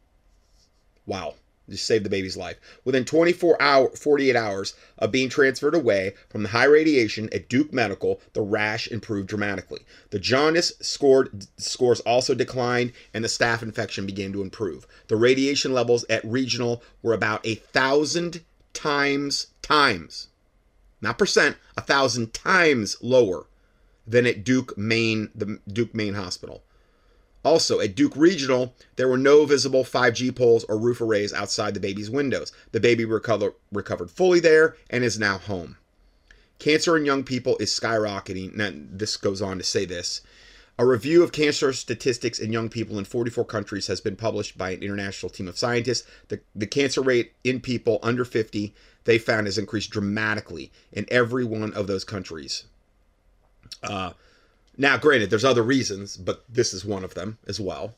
Wow. 1.06 1.36
Just 1.70 1.86
saved 1.86 2.04
the 2.04 2.10
baby's 2.10 2.36
life. 2.36 2.58
Within 2.84 3.06
24 3.06 3.62
hour, 3.62 3.90
48 3.90 4.36
hours 4.36 4.74
of 4.98 5.12
being 5.12 5.30
transferred 5.30 5.74
away 5.74 6.14
from 6.30 6.44
the 6.44 6.50
high 6.50 6.66
radiation 6.66 7.30
at 7.34 7.48
Duke 7.48 7.72
Medical, 7.72 8.20
the 8.34 8.42
rash 8.42 8.88
improved 8.90 9.30
dramatically. 9.30 9.82
The 10.10 10.20
jaundice 10.20 10.74
scored, 10.82 11.48
scores 11.58 12.02
also 12.02 12.36
declined, 12.36 12.92
and 13.14 13.24
the 13.24 13.30
staph 13.30 13.62
infection 13.62 14.06
began 14.06 14.34
to 14.34 14.42
improve. 14.42 14.86
The 15.08 15.16
radiation 15.16 15.74
levels 15.74 16.04
at 16.10 16.26
regional 16.26 16.84
were 17.02 17.14
about 17.14 17.46
a 17.46 17.56
thousand 17.56 18.42
times 18.74 19.48
times, 19.62 20.28
not 21.02 21.18
percent, 21.18 21.56
a 21.78 21.82
thousand 21.82 22.34
times 22.34 22.98
lower 23.02 23.46
than 24.06 24.28
at 24.28 24.44
Duke 24.44 24.78
Main, 24.78 25.30
the 25.34 25.60
Duke 25.72 25.96
Main 25.96 26.16
Hospital. 26.16 26.62
Also, 27.44 27.80
at 27.82 27.96
Duke 27.96 28.16
Regional, 28.16 28.74
there 28.96 29.08
were 29.08 29.18
no 29.18 29.46
visible 29.46 29.84
5G 29.84 30.34
poles 30.36 30.64
or 30.66 30.78
roof 30.78 31.02
arrays 31.02 31.34
outside 31.34 31.74
the 31.74 31.80
baby's 31.80 32.10
windows. 32.10 32.52
The 32.72 32.80
baby 32.80 33.04
recover, 33.04 33.54
recovered 33.72 34.10
fully 34.10 34.40
there 34.40 34.78
and 34.90 35.04
is 35.04 35.20
now 35.20 35.38
home. 35.38 35.78
Cancer 36.60 36.96
in 36.96 37.06
young 37.06 37.24
people 37.24 37.58
is 37.58 37.78
skyrocketing. 37.78 38.56
Now, 38.56 38.72
this 38.74 39.18
goes 39.18 39.42
on 39.42 39.58
to 39.58 39.64
say 39.64 39.84
this. 39.84 40.22
A 40.80 40.86
review 40.86 41.22
of 41.22 41.32
cancer 41.32 41.72
statistics 41.74 42.40
in 42.40 42.52
young 42.52 42.70
people 42.70 42.98
in 42.98 43.06
44 43.06 43.46
countries 43.46 43.88
has 43.88 44.02
been 44.02 44.16
published 44.16 44.58
by 44.58 44.72
an 44.72 44.82
international 44.82 45.30
team 45.30 45.48
of 45.48 45.58
scientists. 45.58 46.08
The, 46.30 46.40
the 46.56 46.66
cancer 46.66 47.02
rate 47.02 47.34
in 47.44 47.60
people 47.60 48.00
under 48.02 48.26
50, 48.26 48.74
they 49.04 49.20
found, 49.20 49.46
has 49.46 49.58
increased 49.58 49.92
dramatically 49.92 50.72
in 50.92 51.06
every 51.12 51.44
one 51.44 51.74
of 51.74 51.88
those 51.88 52.04
countries. 52.04 52.64
Uh, 53.84 54.14
now, 54.78 54.98
granted, 54.98 55.30
there's 55.30 55.46
other 55.46 55.64
reasons, 55.64 56.18
but 56.18 56.44
this 56.50 56.74
is 56.74 56.84
one 56.84 57.04
of 57.04 57.14
them 57.14 57.38
as 57.48 57.60
well. 57.60 57.96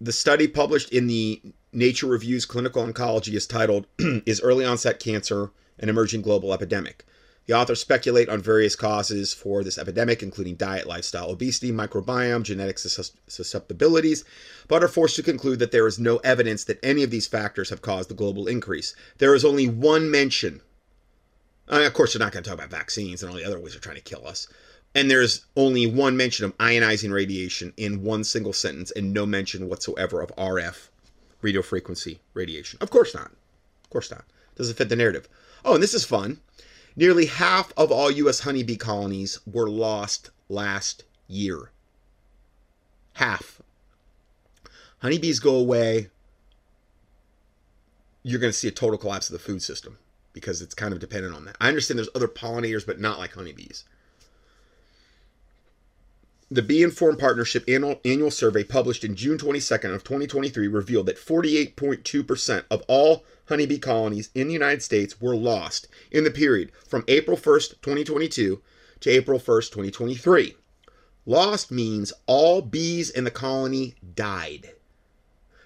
the 0.00 0.12
study 0.12 0.46
published 0.46 0.92
in 0.92 1.06
the 1.06 1.40
Nature 1.72 2.06
Reviews 2.06 2.44
Clinical 2.44 2.86
Oncology 2.86 3.34
is 3.34 3.46
titled 3.46 3.86
Is 3.98 4.40
Early 4.40 4.64
Onset 4.64 5.00
Cancer 5.00 5.50
an 5.78 5.88
Emerging 5.88 6.22
Global 6.22 6.52
Epidemic? 6.52 7.04
The 7.46 7.54
authors 7.54 7.80
speculate 7.80 8.28
on 8.28 8.42
various 8.42 8.74
causes 8.74 9.32
for 9.32 9.62
this 9.62 9.78
epidemic, 9.78 10.22
including 10.22 10.56
diet, 10.56 10.86
lifestyle, 10.86 11.30
obesity, 11.30 11.70
microbiome, 11.70 12.42
genetic 12.42 12.78
susceptibilities, 12.78 14.24
but 14.66 14.82
are 14.82 14.88
forced 14.88 15.14
to 15.16 15.22
conclude 15.22 15.60
that 15.60 15.70
there 15.70 15.86
is 15.86 15.98
no 15.98 16.16
evidence 16.18 16.64
that 16.64 16.82
any 16.82 17.04
of 17.04 17.10
these 17.10 17.28
factors 17.28 17.70
have 17.70 17.82
caused 17.82 18.10
the 18.10 18.14
global 18.14 18.48
increase. 18.48 18.96
There 19.18 19.34
is 19.34 19.44
only 19.44 19.68
one 19.68 20.10
mention. 20.10 20.60
Uh, 21.68 21.84
of 21.84 21.94
course, 21.94 22.12
they're 22.12 22.20
not 22.20 22.32
going 22.32 22.42
to 22.42 22.50
talk 22.50 22.58
about 22.58 22.70
vaccines 22.70 23.22
and 23.22 23.30
all 23.30 23.36
the 23.36 23.44
other 23.44 23.60
ways 23.60 23.72
they're 23.74 23.80
trying 23.80 23.96
to 23.96 24.02
kill 24.02 24.26
us. 24.26 24.48
And 24.96 25.10
there's 25.10 25.44
only 25.56 25.86
one 25.86 26.16
mention 26.16 26.46
of 26.46 26.56
ionizing 26.56 27.12
radiation 27.12 27.74
in 27.76 28.02
one 28.02 28.24
single 28.24 28.54
sentence 28.54 28.90
and 28.92 29.12
no 29.12 29.26
mention 29.26 29.68
whatsoever 29.68 30.22
of 30.22 30.34
RF, 30.36 30.88
radio 31.42 31.60
frequency 31.60 32.20
radiation. 32.32 32.78
Of 32.80 32.88
course 32.88 33.14
not. 33.14 33.30
Of 33.84 33.90
course 33.90 34.10
not. 34.10 34.24
Doesn't 34.54 34.78
fit 34.78 34.88
the 34.88 34.96
narrative. 34.96 35.28
Oh, 35.66 35.74
and 35.74 35.82
this 35.82 35.92
is 35.92 36.06
fun. 36.06 36.40
Nearly 36.96 37.26
half 37.26 37.74
of 37.76 37.92
all 37.92 38.10
U.S. 38.10 38.40
honeybee 38.40 38.76
colonies 38.76 39.38
were 39.44 39.68
lost 39.68 40.30
last 40.48 41.04
year. 41.28 41.72
Half. 43.12 43.60
Honeybees 45.00 45.40
go 45.40 45.56
away, 45.56 46.08
you're 48.22 48.40
going 48.40 48.52
to 48.52 48.58
see 48.58 48.68
a 48.68 48.70
total 48.70 48.96
collapse 48.96 49.28
of 49.28 49.34
the 49.34 49.38
food 49.38 49.62
system 49.62 49.98
because 50.32 50.62
it's 50.62 50.74
kind 50.74 50.94
of 50.94 51.00
dependent 51.00 51.34
on 51.34 51.44
that. 51.44 51.56
I 51.60 51.68
understand 51.68 51.98
there's 51.98 52.08
other 52.14 52.28
pollinators, 52.28 52.86
but 52.86 52.98
not 52.98 53.18
like 53.18 53.34
honeybees. 53.34 53.84
The 56.48 56.62
Bee 56.62 56.84
Informed 56.84 57.18
Partnership 57.18 57.64
annual, 57.66 58.00
annual 58.04 58.30
survey 58.30 58.62
published 58.62 59.02
in 59.02 59.16
June 59.16 59.36
22nd 59.36 59.92
of 59.92 60.04
2023 60.04 60.68
revealed 60.68 61.06
that 61.06 61.18
48.2% 61.18 62.64
of 62.70 62.84
all 62.86 63.24
honeybee 63.48 63.78
colonies 63.78 64.30
in 64.32 64.46
the 64.46 64.52
United 64.52 64.80
States 64.80 65.20
were 65.20 65.34
lost 65.34 65.88
in 66.12 66.22
the 66.22 66.30
period 66.30 66.70
from 66.86 67.02
April 67.08 67.36
1st, 67.36 67.82
2022 67.82 68.62
to 69.00 69.10
April 69.10 69.40
1st, 69.40 69.70
2023. 69.72 70.54
Lost 71.26 71.72
means 71.72 72.12
all 72.28 72.62
bees 72.62 73.10
in 73.10 73.24
the 73.24 73.32
colony 73.32 73.96
died. 74.14 74.70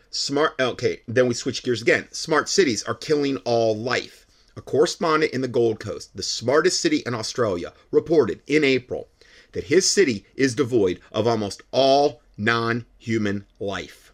Smart 0.09 0.55
okay, 0.59 1.02
then 1.07 1.28
we 1.28 1.35
switch 1.35 1.62
gears 1.62 1.82
again. 1.82 2.09
Smart 2.11 2.48
cities 2.48 2.82
are 2.85 2.94
killing 2.94 3.36
all 3.44 3.77
life. 3.77 4.27
A 4.57 4.62
correspondent 4.62 5.35
in 5.35 5.43
the 5.43 5.47
Gold 5.47 5.78
Coast, 5.78 6.16
the 6.16 6.23
smartest 6.23 6.81
city 6.81 7.02
in 7.05 7.15
Australia, 7.15 7.74
reported 7.90 8.40
in 8.47 8.65
April 8.65 9.10
that 9.53 9.65
his 9.65 9.91
city 9.91 10.25
is 10.35 10.55
devoid 10.55 11.01
of 11.13 11.27
almost 11.27 11.63
all 11.71 12.23
non 12.37 12.87
human 12.99 13.45
life. 13.59 14.13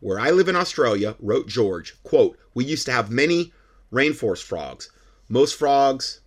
Where 0.00 0.20
I 0.20 0.30
live 0.30 0.48
in 0.48 0.56
Australia, 0.56 1.16
wrote 1.18 1.48
George, 1.48 1.96
quote, 2.02 2.38
we 2.54 2.64
used 2.64 2.86
to 2.86 2.92
have 2.92 3.10
many 3.10 3.52
rainforest 3.92 4.42
frogs. 4.42 4.90
Most 5.28 5.54
frogs, 5.54 6.20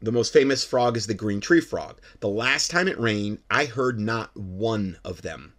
the 0.00 0.12
most 0.12 0.32
famous 0.32 0.64
frog 0.64 0.96
is 0.96 1.06
the 1.06 1.14
green 1.14 1.40
tree 1.40 1.60
frog. 1.60 2.00
The 2.20 2.28
last 2.28 2.70
time 2.70 2.88
it 2.88 2.98
rained, 2.98 3.38
I 3.50 3.66
heard 3.66 4.00
not 4.00 4.36
one 4.36 4.98
of 5.04 5.22
them. 5.22 5.54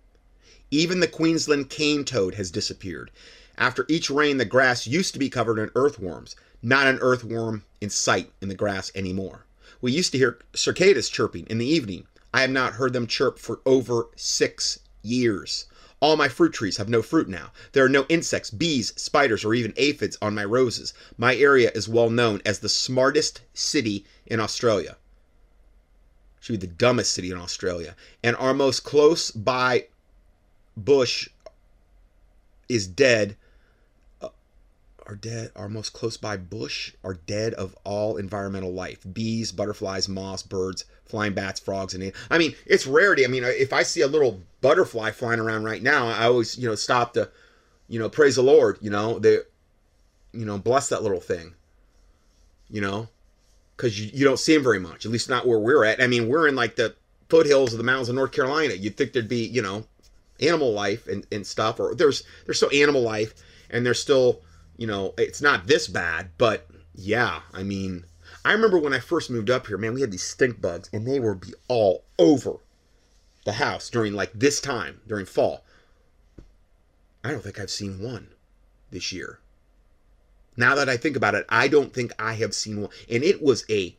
Even 0.70 1.00
the 1.00 1.08
Queensland 1.08 1.70
cane 1.70 2.04
toad 2.04 2.36
has 2.36 2.52
disappeared. 2.52 3.12
After 3.58 3.86
each 3.88 4.10
rain, 4.10 4.38
the 4.38 4.46
grass 4.46 4.88
used 4.88 5.14
to 5.14 5.20
be 5.20 5.30
covered 5.30 5.60
in 5.60 5.72
earthworms. 5.76 6.36
Not 6.62 6.88
an 6.88 7.00
earthworm 7.00 7.64
in 7.80 7.90
sight 7.90 8.32
in 8.42 8.50
the 8.50 8.56
grass 8.56 8.92
anymore. 8.96 9.46
We 9.84 9.92
used 9.92 10.14
to 10.14 10.18
hear 10.18 10.40
cicadas 10.56 11.10
chirping 11.10 11.46
in 11.48 11.58
the 11.58 11.66
evening. 11.66 12.08
I 12.34 12.40
have 12.40 12.50
not 12.50 12.76
heard 12.76 12.94
them 12.94 13.06
chirp 13.06 13.38
for 13.38 13.60
over 13.66 14.08
six 14.16 14.80
years. 15.02 15.66
All 16.00 16.16
my 16.16 16.30
fruit 16.30 16.54
trees 16.54 16.78
have 16.78 16.88
no 16.88 17.02
fruit 17.02 17.28
now. 17.28 17.52
There 17.74 17.84
are 17.84 17.90
no 17.90 18.06
insects, 18.08 18.50
bees, 18.50 18.94
spiders, 18.96 19.44
or 19.44 19.54
even 19.54 19.74
aphids 19.76 20.18
on 20.22 20.36
my 20.36 20.46
roses. 20.46 20.94
My 21.18 21.36
area 21.36 21.70
is 21.76 21.90
well 21.90 22.10
known 22.10 22.42
as 22.46 22.60
the 22.60 22.70
smartest 22.70 23.42
city 23.54 24.06
in 24.26 24.40
Australia. 24.40 24.96
Should 26.40 26.62
be 26.62 26.66
the 26.66 26.74
dumbest 26.74 27.12
city 27.12 27.30
in 27.30 27.38
Australia. 27.38 27.98
And 28.24 28.38
our 28.38 28.54
most 28.54 28.86
close 28.86 29.32
by 29.32 29.88
bush 30.78 31.28
is 32.70 32.88
dead 32.88 33.36
are 35.08 35.16
dead 35.16 35.52
our 35.56 35.70
most 35.70 35.94
close 35.94 36.18
by 36.18 36.38
bush 36.38 36.94
are 37.04 37.14
dead 37.14 37.54
of 37.56 37.76
all 37.84 38.18
environmental 38.18 38.74
life. 38.74 39.06
Bees 39.12 39.52
butterflies 39.52 40.08
moths 40.08 40.44
birds 40.44 40.86
flying 41.06 41.34
bats 41.34 41.60
frogs 41.60 41.94
and 41.94 42.12
i 42.32 42.38
mean 42.38 42.56
it's 42.66 42.88
rarity. 42.88 43.26
I 43.26 43.28
mean 43.28 43.44
if 43.44 43.74
i 43.74 43.84
see 43.84 44.02
a 44.02 44.08
little 44.08 44.42
butterfly 44.62 45.12
flying 45.12 45.40
around 45.40 45.64
right 45.64 45.84
now 45.84 46.08
i 46.08 46.26
always 46.26 46.58
you 46.58 46.68
know 46.68 46.76
stop 46.76 47.14
to 47.14 47.30
you 47.88 48.00
know 48.00 48.10
praise 48.10 48.36
the 48.36 48.42
lord 48.42 48.78
you 48.82 48.90
know 48.90 49.20
they 49.20 49.40
you 50.32 50.46
know 50.46 50.58
bless 50.58 50.90
that 50.90 51.04
little 51.04 51.20
thing 51.20 51.54
you 52.70 52.82
know 52.82 53.08
because 53.76 54.00
you, 54.00 54.10
you 54.14 54.26
don't 54.26 54.40
see 54.40 54.54
them 54.54 54.64
very 54.64 54.80
much 54.80 55.06
at 55.06 55.12
least 55.12 55.30
not 55.30 55.48
where 55.48 55.60
we're 55.60 55.86
at. 55.86 56.02
I 56.02 56.08
mean 56.08 56.28
we're 56.28 56.48
in 56.48 56.56
like 56.56 56.76
the 56.76 56.96
foothills 57.30 57.74
of 57.74 57.78
the 57.78 57.84
mountains 57.84 58.10
of 58.10 58.16
north 58.16 58.32
carolina. 58.32 58.74
You'd 58.74 58.98
think 58.98 59.14
there'd 59.14 59.28
be 59.28 59.46
you 59.46 59.62
know 59.62 59.86
animal 60.40 60.74
life 60.74 61.08
and, 61.08 61.26
and 61.32 61.46
stuff 61.46 61.80
or 61.80 61.94
there's 61.96 62.24
there's 62.46 62.58
still 62.58 62.72
animal 62.74 63.02
life 63.02 63.34
and 63.70 63.86
there's 63.86 64.00
still 64.00 64.42
you 64.78 64.88
know, 64.88 65.14
it's 65.18 65.42
not 65.42 65.68
this 65.68 65.88
bad, 65.88 66.30
but 66.38 66.68
yeah, 66.96 67.42
I 67.54 67.64
mean, 67.64 68.06
I 68.46 68.54
remember 68.54 68.78
when 68.78 68.94
I 68.94 69.00
first 69.00 69.30
moved 69.30 69.50
up 69.50 69.68
here, 69.68 69.78
man, 69.78 69.94
we 69.94 70.02
had 70.02 70.12
these 70.12 70.24
stink 70.24 70.62
bugs 70.62 70.90
and 70.92 71.08
they 71.08 71.20
would 71.20 71.42
be 71.42 71.54
all 71.68 72.04
over 72.20 72.58
the 73.46 73.54
house 73.54 73.90
during 73.90 74.14
like 74.14 74.32
this 74.34 74.60
time, 74.60 75.02
during 75.08 75.26
fall. 75.26 75.64
I 77.24 77.32
don't 77.32 77.44
think 77.44 77.60
I've 77.60 77.72
seen 77.72 78.02
one 78.02 78.30
this 78.92 79.12
year. 79.12 79.40
Now 80.56 80.76
that 80.76 80.90
I 80.90 80.98
think 80.98 81.16
about 81.16 81.36
it, 81.36 81.46
I 81.50 81.68
don't 81.68 81.94
think 81.94 82.12
I 82.20 82.34
have 82.34 82.54
seen 82.54 82.82
one. 82.82 82.92
And 83.10 83.24
it 83.24 83.42
was 83.42 83.66
a, 83.70 83.96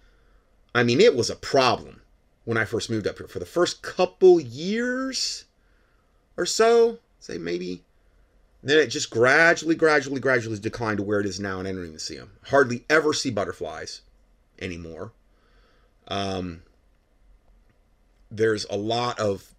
I 0.74 0.82
mean, 0.82 1.01
it 1.01 1.16
was 1.16 1.30
a 1.30 1.36
problem 1.36 2.02
when 2.44 2.59
I 2.59 2.64
first 2.64 2.90
moved 2.90 3.06
up 3.06 3.18
here. 3.18 3.26
For 3.26 3.38
the 3.38 3.46
first 3.46 3.82
couple 3.82 4.40
years 4.40 5.44
or 6.36 6.46
so, 6.46 6.98
say 7.18 7.38
maybe 7.38 7.82
then 8.65 8.78
it 8.78 8.86
just 8.86 9.11
gradually, 9.11 9.74
gradually, 9.74 10.20
gradually 10.20 10.59
declined 10.59 10.97
to 10.97 11.03
where 11.03 11.20
it 11.20 11.27
is 11.27 11.39
now, 11.39 11.59
and 11.59 11.69
I 11.69 11.73
don't 11.73 11.85
even 11.85 11.99
see 11.99 12.16
them. 12.16 12.32
Hardly 12.47 12.85
ever 12.89 13.12
see 13.12 13.31
butterflies 13.31 14.01
anymore. 14.59 15.12
Um, 16.09 16.62
there's 18.31 18.65
a 18.70 18.77
lot 18.77 19.20
of 19.20 19.55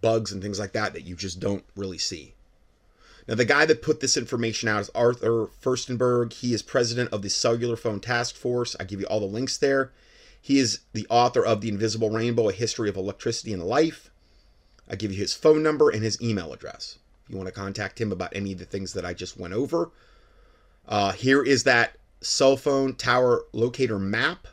bugs 0.00 0.30
and 0.30 0.40
things 0.40 0.60
like 0.60 0.72
that 0.72 0.92
that 0.92 1.02
you 1.02 1.16
just 1.16 1.40
don't 1.40 1.64
really 1.74 1.98
see. 1.98 2.34
Now, 3.26 3.34
the 3.34 3.44
guy 3.44 3.66
that 3.66 3.82
put 3.82 3.98
this 3.98 4.16
information 4.16 4.68
out 4.68 4.82
is 4.82 4.90
Arthur 4.94 5.48
Firstenberg. 5.60 6.32
He 6.32 6.54
is 6.54 6.62
president 6.62 7.12
of 7.12 7.22
the 7.22 7.30
Cellular 7.30 7.76
Phone 7.76 7.98
Task 7.98 8.36
Force. 8.36 8.76
I 8.78 8.84
give 8.84 9.00
you 9.00 9.06
all 9.06 9.20
the 9.20 9.26
links 9.26 9.58
there. 9.58 9.92
He 10.40 10.60
is 10.60 10.80
the 10.92 11.06
author 11.10 11.44
of 11.44 11.60
The 11.60 11.68
Invisible 11.68 12.10
Rainbow 12.10 12.48
A 12.48 12.52
History 12.52 12.88
of 12.88 12.96
Electricity 12.96 13.52
and 13.52 13.64
Life. 13.64 14.10
I 14.88 14.94
give 14.94 15.10
you 15.10 15.18
his 15.18 15.34
phone 15.34 15.62
number 15.62 15.90
and 15.90 16.02
his 16.04 16.22
email 16.22 16.52
address 16.52 16.98
you 17.28 17.36
want 17.36 17.48
to 17.48 17.54
contact 17.54 18.00
him 18.00 18.12
about 18.12 18.34
any 18.34 18.52
of 18.52 18.58
the 18.58 18.64
things 18.64 18.92
that 18.94 19.04
I 19.04 19.14
just 19.14 19.38
went 19.38 19.54
over. 19.54 19.90
Uh, 20.88 21.12
here 21.12 21.42
is 21.42 21.64
that 21.64 21.96
cell 22.20 22.56
phone 22.56 22.94
tower 22.94 23.44
locator 23.52 23.98
map. 23.98 24.48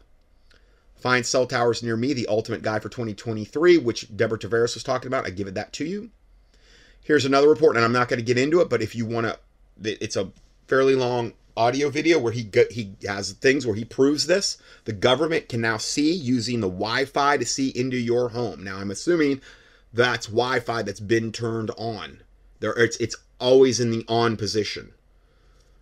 Find 0.96 1.26
cell 1.26 1.46
towers 1.46 1.84
near 1.84 1.96
me, 1.96 2.14
the 2.14 2.28
ultimate 2.28 2.62
guide 2.62 2.82
for 2.82 2.90
2023, 2.90 3.78
which 3.78 4.16
Deborah 4.16 4.40
Tavares 4.40 4.74
was 4.74 4.84
talking 4.84 5.08
about. 5.08 5.26
I 5.26 5.30
give 5.30 5.48
it 5.48 5.54
that 5.54 5.72
to 5.74 5.86
you. 5.86 6.10
Here's 7.02 7.26
another 7.26 7.48
report, 7.48 7.76
and 7.76 7.86
I'm 7.86 7.92
not 7.92 8.08
going 8.08 8.20
to 8.20 8.26
get 8.26 8.38
into 8.38 8.62
it, 8.62 8.70
but 8.70 8.82
if 8.82 8.96
you 8.96 9.06
want 9.06 9.28
to, 9.28 9.40
it's 9.84 10.16
a 10.16 10.32
fairly 10.68 10.96
long 10.96 11.34
audio 11.58 11.90
video 11.90 12.20
where 12.20 12.34
he 12.34 12.50
he 12.72 12.96
has 13.06 13.32
things 13.34 13.66
where 13.66 13.76
he 13.76 13.86
proves 13.86 14.28
this. 14.28 14.58
The 14.86 14.94
government 14.94 15.48
can 15.48 15.62
now 15.62 15.78
see 15.78 16.12
using 16.12 16.60
the 16.60 16.68
Wi-Fi 16.68 17.38
to 17.38 17.46
see 17.46 17.70
into 17.70 17.98
your 17.98 18.30
home. 18.30 18.64
Now 18.64 18.78
I'm 18.78 18.92
assuming 18.92 19.42
that's 19.94 20.26
Wi-Fi 20.28 20.82
that's 20.82 21.00
been 21.00 21.32
turned 21.32 21.72
on. 21.78 22.22
There, 22.66 22.74
it's 22.84 22.98
it's 22.98 23.16
always 23.40 23.80
in 23.80 23.92
the 23.92 24.04
on 24.08 24.38
position. 24.38 24.92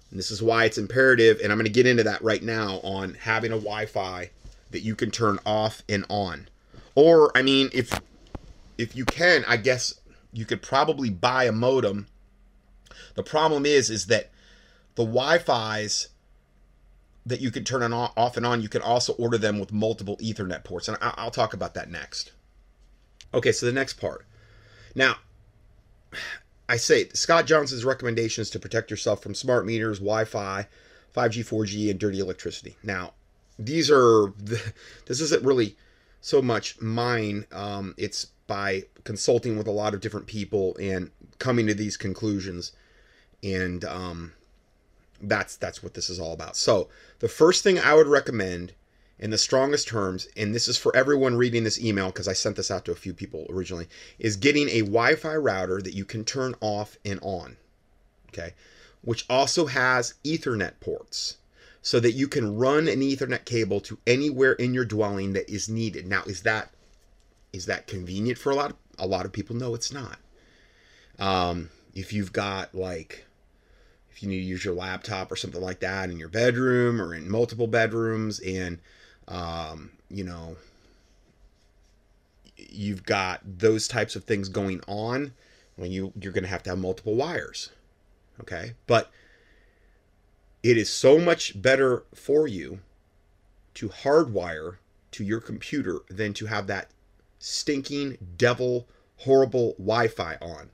And 0.10 0.20
this 0.20 0.30
is 0.30 0.44
why 0.44 0.66
it's 0.66 0.78
imperative, 0.78 1.40
and 1.42 1.50
I'm 1.50 1.58
going 1.58 1.66
to 1.66 1.72
get 1.72 1.88
into 1.88 2.04
that 2.04 2.22
right 2.22 2.44
now 2.44 2.82
on 2.84 3.14
having 3.14 3.54
a 3.54 3.56
Wi-Fi 3.56 4.32
that 4.72 4.82
you 4.82 4.94
can 4.94 5.10
turn 5.10 5.40
off 5.46 5.82
and 5.88 6.06
on. 6.10 6.50
Or, 6.94 7.32
I 7.38 7.42
mean, 7.42 7.70
if 7.72 8.02
if 8.78 8.98
you 8.98 9.06
can, 9.06 9.46
I 9.48 9.56
guess 9.56 9.94
you 10.34 10.44
could 10.44 10.62
probably 10.62 11.10
buy 11.10 11.46
a 11.46 11.54
modem. 11.54 12.08
The 13.16 13.24
problem 13.24 13.66
is, 13.66 13.90
is 13.90 14.08
that 14.08 14.30
the 14.96 15.06
Wi-Fi's 15.06 16.10
that 17.26 17.40
you 17.40 17.50
can 17.50 17.64
turn 17.64 17.82
on 17.82 17.94
off 17.94 18.36
and 18.36 18.46
on, 18.46 18.62
you 18.62 18.68
can 18.68 18.82
also 18.82 19.14
order 19.14 19.38
them 19.38 19.58
with 19.58 19.72
multiple 19.72 20.18
Ethernet 20.18 20.66
ports, 20.66 20.90
and 20.90 20.98
I'll 21.00 21.32
talk 21.32 21.54
about 21.54 21.76
that 21.76 21.90
next. 21.90 22.34
Okay, 23.34 23.54
so 23.54 23.66
the 23.66 23.72
next 23.72 23.94
part. 23.94 24.26
Now, 24.94 25.16
I 26.70 26.78
say 26.78 27.10
Scott 27.10 27.46
Johnson's 27.46 27.86
recommendations 27.86 28.50
to 28.52 28.60
protect 28.60 28.90
yourself 28.90 29.22
from 29.22 29.36
smart 29.36 29.66
meters, 29.66 30.00
Wi-Fi, 30.00 30.68
5G, 31.16 31.46
4G, 31.46 31.92
and 31.92 32.00
dirty 32.00 32.20
electricity. 32.20 32.78
Now, 32.84 33.14
these 33.60 33.92
are 33.92 34.34
this 35.06 35.22
isn't 35.22 35.44
really 35.44 35.76
so 36.22 36.42
much 36.42 36.80
mine. 36.82 37.46
Um, 37.52 37.94
it's 37.98 38.28
by 38.48 38.84
consulting 39.04 39.58
with 39.58 39.68
a 39.68 39.72
lot 39.72 39.94
of 39.94 40.02
different 40.02 40.28
people 40.28 40.76
and 40.80 41.12
coming 41.40 41.68
to 41.68 41.74
these 41.74 41.98
conclusions 41.98 42.72
and 43.44 43.84
um, 43.86 44.34
that's 45.22 45.56
that's 45.58 45.84
what 45.84 45.94
this 45.94 46.10
is 46.10 46.20
all 46.20 46.34
about 46.34 46.56
so 46.56 46.90
the 47.20 47.28
first 47.28 47.64
thing 47.64 47.80
i 47.80 47.94
would 47.94 48.08
recommend 48.08 48.74
in 49.20 49.30
the 49.30 49.38
strongest 49.38 49.88
terms 49.88 50.28
and 50.36 50.54
this 50.54 50.68
is 50.68 50.78
for 50.78 50.96
everyone 50.96 51.36
reading 51.36 51.64
this 51.64 51.82
email 51.82 52.08
because 52.08 52.28
i 52.28 52.34
sent 52.34 52.56
this 52.56 52.72
out 52.72 52.84
to 52.84 52.92
a 52.92 52.96
few 52.96 53.14
people 53.14 53.46
originally 53.50 53.88
is 54.20 54.36
getting 54.36 54.68
a 54.70 54.82
wi-fi 54.82 55.36
router 55.36 55.82
that 55.82 55.94
you 55.94 56.04
can 56.04 56.26
turn 56.26 56.56
off 56.62 56.98
and 57.06 57.20
on 57.22 57.56
okay? 58.34 58.54
Which 59.02 59.26
also 59.30 59.68
has 59.68 60.16
ethernet 60.24 60.80
ports 60.80 61.38
so 61.82 62.00
that 62.00 62.14
you 62.14 62.28
can 62.28 62.56
run 62.56 62.88
an 62.88 63.02
ethernet 63.02 63.46
cable 63.46 63.82
to 63.82 64.00
anywhere 64.08 64.54
in 64.54 64.74
your 64.74 64.86
dwelling 64.86 65.34
that 65.34 65.50
is 65.50 65.70
needed. 65.70 66.08
Now 66.08 66.24
is 66.24 66.42
that 66.44 66.72
is 67.52 67.68
that 67.68 67.88
convenient 67.88 68.40
for 68.40 68.52
a 68.52 68.56
lot 68.56 68.72
of 68.72 68.78
a 68.98 69.08
lot 69.08 69.26
of 69.26 69.34
people? 69.34 69.56
No 69.56 69.76
it's 69.76 69.92
not. 69.92 70.18
Um, 71.20 71.70
if 71.94 72.12
you've 72.12 72.34
got 72.34 72.74
like 72.74 73.26
if 74.12 74.24
you 74.24 74.30
need 74.30 74.40
to 74.40 74.44
use 74.44 74.66
your 74.66 74.76
laptop 74.76 75.32
or 75.32 75.36
something 75.36 75.62
like 75.62 75.80
that 75.82 76.10
in 76.10 76.18
your 76.18 76.30
bedroom 76.30 77.02
or 77.02 77.14
in 77.14 77.30
multiple 77.30 77.68
bedrooms 77.68 78.40
and 78.40 78.80
um, 79.28 79.92
you 80.10 80.24
know 80.24 80.56
you've 82.58 83.04
got 83.06 83.42
those 83.46 83.88
types 83.88 84.16
of 84.16 84.24
things 84.24 84.50
going 84.50 84.82
on 84.88 85.34
when 85.76 85.92
you 85.92 86.14
you're 86.20 86.32
going 86.34 86.44
to 86.44 86.50
have 86.50 86.64
to 86.64 86.70
have 86.70 86.80
multiple 86.80 87.16
wires 87.16 87.70
okay? 88.40 88.74
But 88.88 89.12
it 90.62 90.78
is 90.78 90.90
so 90.92 91.20
much 91.20 91.62
better 91.62 92.04
for 92.14 92.48
you 92.48 92.80
to 93.76 93.90
hardwire 93.90 94.78
to 95.12 95.24
your 95.24 95.42
computer 95.42 96.00
than 96.10 96.34
to 96.36 96.46
have 96.46 96.68
that 96.68 96.90
stinking 97.40 98.18
devil 98.38 98.88
horrible 99.18 99.74
wi-fi 99.74 100.36
on 100.42 100.70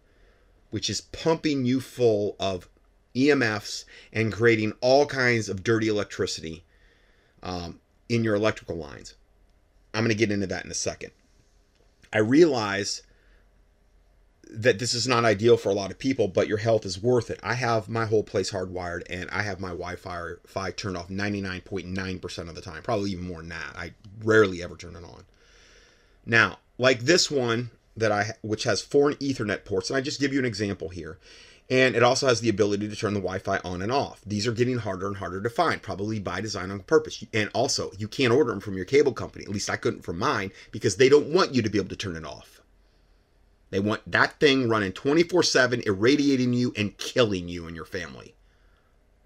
which 0.70 0.90
is 0.90 1.02
pumping 1.02 1.66
you 1.66 1.82
full 1.82 2.36
of 2.40 2.70
EMFs 3.16 3.86
and 4.14 4.32
creating 4.32 4.74
all 4.82 5.08
kinds 5.08 5.50
of 5.50 5.64
dirty 5.64 5.88
electricity. 5.88 6.64
Um, 7.42 7.80
in 8.10 8.24
your 8.24 8.36
electrical 8.36 8.76
lines. 8.76 9.16
I'm 9.94 10.04
going 10.04 10.10
to 10.10 10.16
get 10.16 10.32
into 10.32 10.48
that 10.48 10.66
in 10.66 10.72
a 10.72 10.76
second. 10.76 11.12
I 12.12 12.18
realize 12.20 13.04
that 14.52 14.80
this 14.80 14.96
is 14.96 15.08
not 15.08 15.26
ideal 15.26 15.58
for 15.58 15.70
a 15.70 15.74
lot 15.74 15.92
of 15.92 16.00
people, 16.00 16.28
but 16.28 16.48
your 16.48 16.58
health 16.58 16.86
is 16.86 17.02
worth 17.02 17.30
it. 17.30 17.40
I 17.44 17.54
have 17.54 17.88
my 17.88 18.06
whole 18.06 18.24
place 18.24 18.52
hardwired 18.52 19.04
and 19.10 19.30
I 19.30 19.44
have 19.44 19.60
my 19.60 19.70
Wi 19.70 19.96
Fi 19.96 20.72
turned 20.72 20.98
off 20.98 21.10
99.9% 21.10 22.50
of 22.50 22.56
the 22.56 22.62
time, 22.62 22.82
probably 22.82 23.12
even 23.12 23.28
more 23.28 23.40
than 23.40 23.50
that. 23.50 23.76
I 23.76 23.94
rarely 24.24 24.64
ever 24.64 24.76
turn 24.76 24.96
it 24.96 25.04
on. 25.04 25.26
Now, 26.26 26.58
like 26.80 27.02
this 27.02 27.30
one, 27.30 27.70
that 27.96 28.12
I 28.12 28.34
which 28.42 28.64
has 28.64 28.82
four 28.82 29.12
Ethernet 29.14 29.66
ports, 29.66 29.90
and 29.90 29.98
I 29.98 30.02
just 30.02 30.20
give 30.20 30.34
you 30.34 30.40
an 30.40 30.46
example 30.46 30.90
here. 30.90 31.18
And 31.70 31.96
it 31.96 32.02
also 32.02 32.28
has 32.28 32.42
the 32.42 32.50
ability 32.50 32.90
to 32.90 32.96
turn 32.96 33.14
the 33.14 33.20
Wi-Fi 33.20 33.60
on 33.60 33.84
and 33.84 33.92
off. 33.92 34.22
These 34.26 34.48
are 34.48 34.52
getting 34.52 34.80
harder 34.80 35.06
and 35.06 35.18
harder 35.18 35.42
to 35.42 35.50
find, 35.52 35.82
probably 35.82 36.20
by 36.20 36.42
design 36.42 36.72
on 36.72 36.80
purpose. 36.80 37.24
And 37.32 37.52
also, 37.54 37.92
you 37.98 38.08
can't 38.08 38.34
order 38.34 38.50
them 38.50 38.60
from 38.60 38.76
your 38.76 38.86
cable 38.86 39.14
company. 39.14 39.46
At 39.46 39.52
least 39.52 39.70
I 39.70 39.76
couldn't 39.76 40.02
from 40.02 40.18
mine 40.18 40.52
because 40.72 40.96
they 40.96 41.10
don't 41.10 41.32
want 41.32 41.54
you 41.54 41.62
to 41.62 41.70
be 41.70 41.78
able 41.78 41.90
to 41.90 41.96
turn 41.96 42.16
it 42.16 42.26
off. 42.26 42.62
They 43.70 43.80
want 43.80 44.10
that 44.12 44.40
thing 44.40 44.68
running 44.68 44.94
24/7, 44.94 45.86
irradiating 45.86 46.54
you 46.54 46.74
and 46.76 46.98
killing 46.98 47.48
you 47.48 47.68
and 47.68 47.76
your 47.76 47.86
family. 47.86 48.34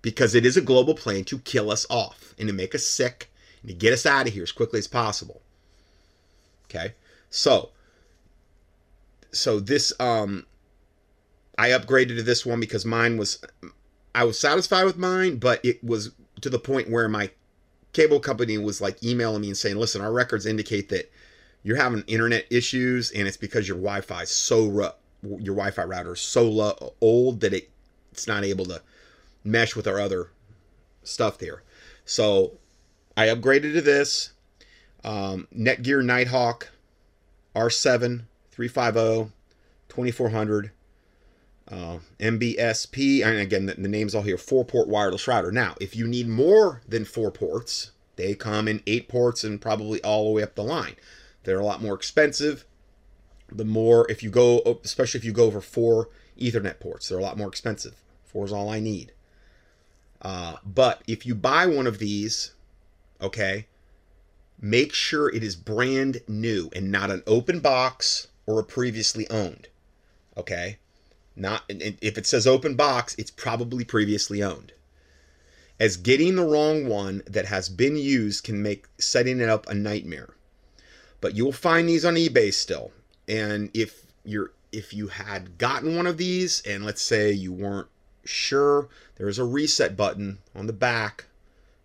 Because 0.02 0.36
it 0.36 0.46
is 0.46 0.58
a 0.58 0.62
global 0.62 0.96
plan 0.96 1.24
to 1.26 1.40
kill 1.40 1.72
us 1.72 1.86
off 1.90 2.36
and 2.38 2.50
to 2.50 2.54
make 2.54 2.76
us 2.76 2.86
sick 2.86 3.32
and 3.62 3.70
to 3.70 3.74
get 3.74 3.94
us 3.94 4.06
out 4.06 4.28
of 4.28 4.34
here 4.34 4.44
as 4.44 4.52
quickly 4.52 4.80
as 4.80 4.88
possible. 4.88 5.42
Okay? 6.66 6.96
So, 7.30 7.70
so 9.32 9.62
this 9.62 9.94
um 9.98 10.46
I 11.58 11.70
upgraded 11.70 12.16
to 12.18 12.24
this 12.24 12.46
one 12.46 12.60
because 12.60 12.86
mine 12.86 13.18
was 13.18 13.44
I 14.16 14.24
was 14.24 14.40
satisfied 14.40 14.86
with 14.86 14.98
mine, 14.98 15.38
but 15.38 15.64
it 15.64 15.84
was 15.84 16.12
to 16.42 16.50
the 16.50 16.60
point 16.60 16.90
where 16.90 17.08
my 17.08 17.32
cable 17.94 18.20
company 18.20 18.58
was 18.58 18.82
like 18.82 19.04
emailing 19.04 19.42
me 19.42 19.48
and 19.48 19.58
saying, 19.58 19.78
"Listen, 19.78 20.02
our 20.02 20.12
records 20.12 20.46
indicate 20.46 20.90
that 20.90 21.12
you're 21.64 21.78
having 21.78 22.04
internet 22.08 22.46
issues, 22.50 23.12
and 23.12 23.28
it's 23.28 23.38
because 23.38 23.68
your 23.68 23.78
Wi-Fi 23.78 24.26
so 24.26 24.68
rough, 24.68 24.96
your 25.24 25.56
Wi-Fi 25.56 25.84
router 25.84 26.14
is 26.14 26.22
so 26.22 26.50
low, 26.50 26.94
old 27.02 27.40
that 27.42 27.54
it 27.54 27.70
it's 28.12 28.28
not 28.28 28.44
able 28.44 28.66
to 28.66 28.82
mesh 29.44 29.76
with 29.76 29.88
our 29.88 30.00
other 30.00 30.30
stuff 31.04 31.38
there." 31.38 31.64
So 32.06 32.58
I 33.16 33.28
upgraded 33.28 33.74
to 33.74 33.82
this 33.82 34.32
um, 35.04 35.48
Netgear 35.56 36.04
Nighthawk 36.04 36.70
R7 37.56 38.24
350, 38.52 39.32
2400, 39.90 40.72
uh, 41.70 42.00
MBSP, 42.20 43.26
and 43.26 43.40
again, 43.40 43.66
the, 43.66 43.76
the 43.76 43.88
name's 43.88 44.14
all 44.14 44.22
here, 44.22 44.38
four 44.38 44.66
port 44.66 44.88
wireless 44.88 45.28
router. 45.28 45.52
Now, 45.52 45.76
if 45.80 45.96
you 45.96 46.08
need 46.08 46.28
more 46.28 46.82
than 46.88 47.06
four 47.06 47.32
ports, 47.32 47.92
they 48.16 48.36
come 48.36 48.68
in 48.68 48.82
eight 48.86 49.08
ports 49.08 49.44
and 49.44 49.62
probably 49.62 50.02
all 50.04 50.26
the 50.26 50.32
way 50.32 50.44
up 50.44 50.56
the 50.56 50.64
line. 50.64 50.96
They're 51.44 51.60
a 51.60 51.66
lot 51.66 51.82
more 51.82 51.96
expensive. 51.96 52.66
The 53.52 53.66
more, 53.66 54.10
if 54.10 54.24
you 54.24 54.30
go, 54.30 54.80
especially 54.84 55.20
if 55.20 55.26
you 55.26 55.32
go 55.32 55.46
over 55.46 55.62
four 55.62 56.10
Ethernet 56.40 56.80
ports, 56.80 57.10
they're 57.10 57.20
a 57.20 57.24
lot 57.24 57.38
more 57.38 57.48
expensive. 57.48 57.96
Four 58.26 58.46
is 58.46 58.54
all 58.54 58.70
I 58.70 58.80
need. 58.80 59.14
Uh, 60.22 60.56
but 60.66 61.02
if 61.08 61.26
you 61.26 61.36
buy 61.36 61.66
one 61.68 61.86
of 61.86 62.00
these, 62.00 62.54
okay, 63.22 63.68
make 64.60 64.94
sure 64.94 65.30
it 65.30 65.44
is 65.44 65.56
brand 65.56 66.22
new 66.28 66.70
and 66.76 66.92
not 66.92 67.12
an 67.12 67.22
open 67.28 67.60
box 67.60 68.28
or 68.46 68.60
a 68.60 68.64
previously 68.64 69.30
owned. 69.30 69.68
Okay? 70.38 70.80
Not 71.36 71.64
if 71.68 72.18
it 72.18 72.26
says 72.26 72.46
open 72.46 72.76
box, 72.76 73.16
it's 73.18 73.32
probably 73.32 73.84
previously 73.84 74.44
owned. 74.44 74.74
As 75.80 75.98
getting 75.98 76.36
the 76.36 76.46
wrong 76.46 76.88
one 76.88 77.24
that 77.26 77.46
has 77.46 77.70
been 77.70 77.98
used 77.98 78.44
can 78.44 78.62
make 78.62 78.86
setting 79.00 79.40
it 79.42 79.50
up 79.50 79.68
a 79.68 79.74
nightmare. 79.74 80.36
But 81.20 81.36
you'll 81.36 81.52
find 81.52 81.90
these 81.90 82.06
on 82.06 82.16
eBay 82.16 82.54
still. 82.54 82.92
And 83.28 83.72
if 83.74 84.06
you're 84.24 84.52
if 84.72 84.94
you 84.94 85.08
had 85.08 85.58
gotten 85.58 85.96
one 85.96 86.08
of 86.08 86.18
these 86.18 86.62
and 86.66 86.86
let's 86.86 87.02
say 87.02 87.32
you 87.32 87.52
weren't 87.54 87.88
sure, 88.26 88.90
there's 89.16 89.40
a 89.40 89.44
reset 89.44 89.96
button 89.98 90.40
on 90.56 90.68
the 90.68 90.74
back 90.74 91.26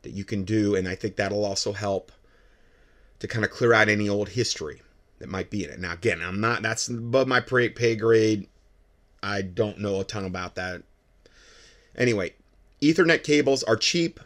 that 0.02 0.12
you 0.12 0.24
can 0.24 0.44
do 0.44 0.74
and 0.74 0.86
I 0.86 0.94
think 0.94 1.16
that'll 1.16 1.44
also 1.44 1.72
help 1.72 2.12
to 3.20 3.28
kind 3.28 3.44
of 3.44 3.50
clear 3.50 3.72
out 3.72 3.88
any 3.88 4.08
old 4.08 4.30
history 4.30 4.82
that 5.18 5.28
might 5.28 5.50
be 5.50 5.64
in 5.64 5.70
it. 5.70 5.80
Now, 5.80 5.92
again, 5.92 6.20
I'm 6.22 6.40
not, 6.40 6.62
that's 6.62 6.88
above 6.88 7.26
my 7.26 7.40
pay 7.40 7.96
grade. 7.96 8.48
I 9.22 9.42
don't 9.42 9.78
know 9.78 10.00
a 10.00 10.04
ton 10.04 10.24
about 10.24 10.54
that. 10.56 10.82
Anyway, 11.96 12.34
Ethernet 12.80 13.24
cables 13.24 13.62
are 13.64 13.76
cheap 13.76 14.20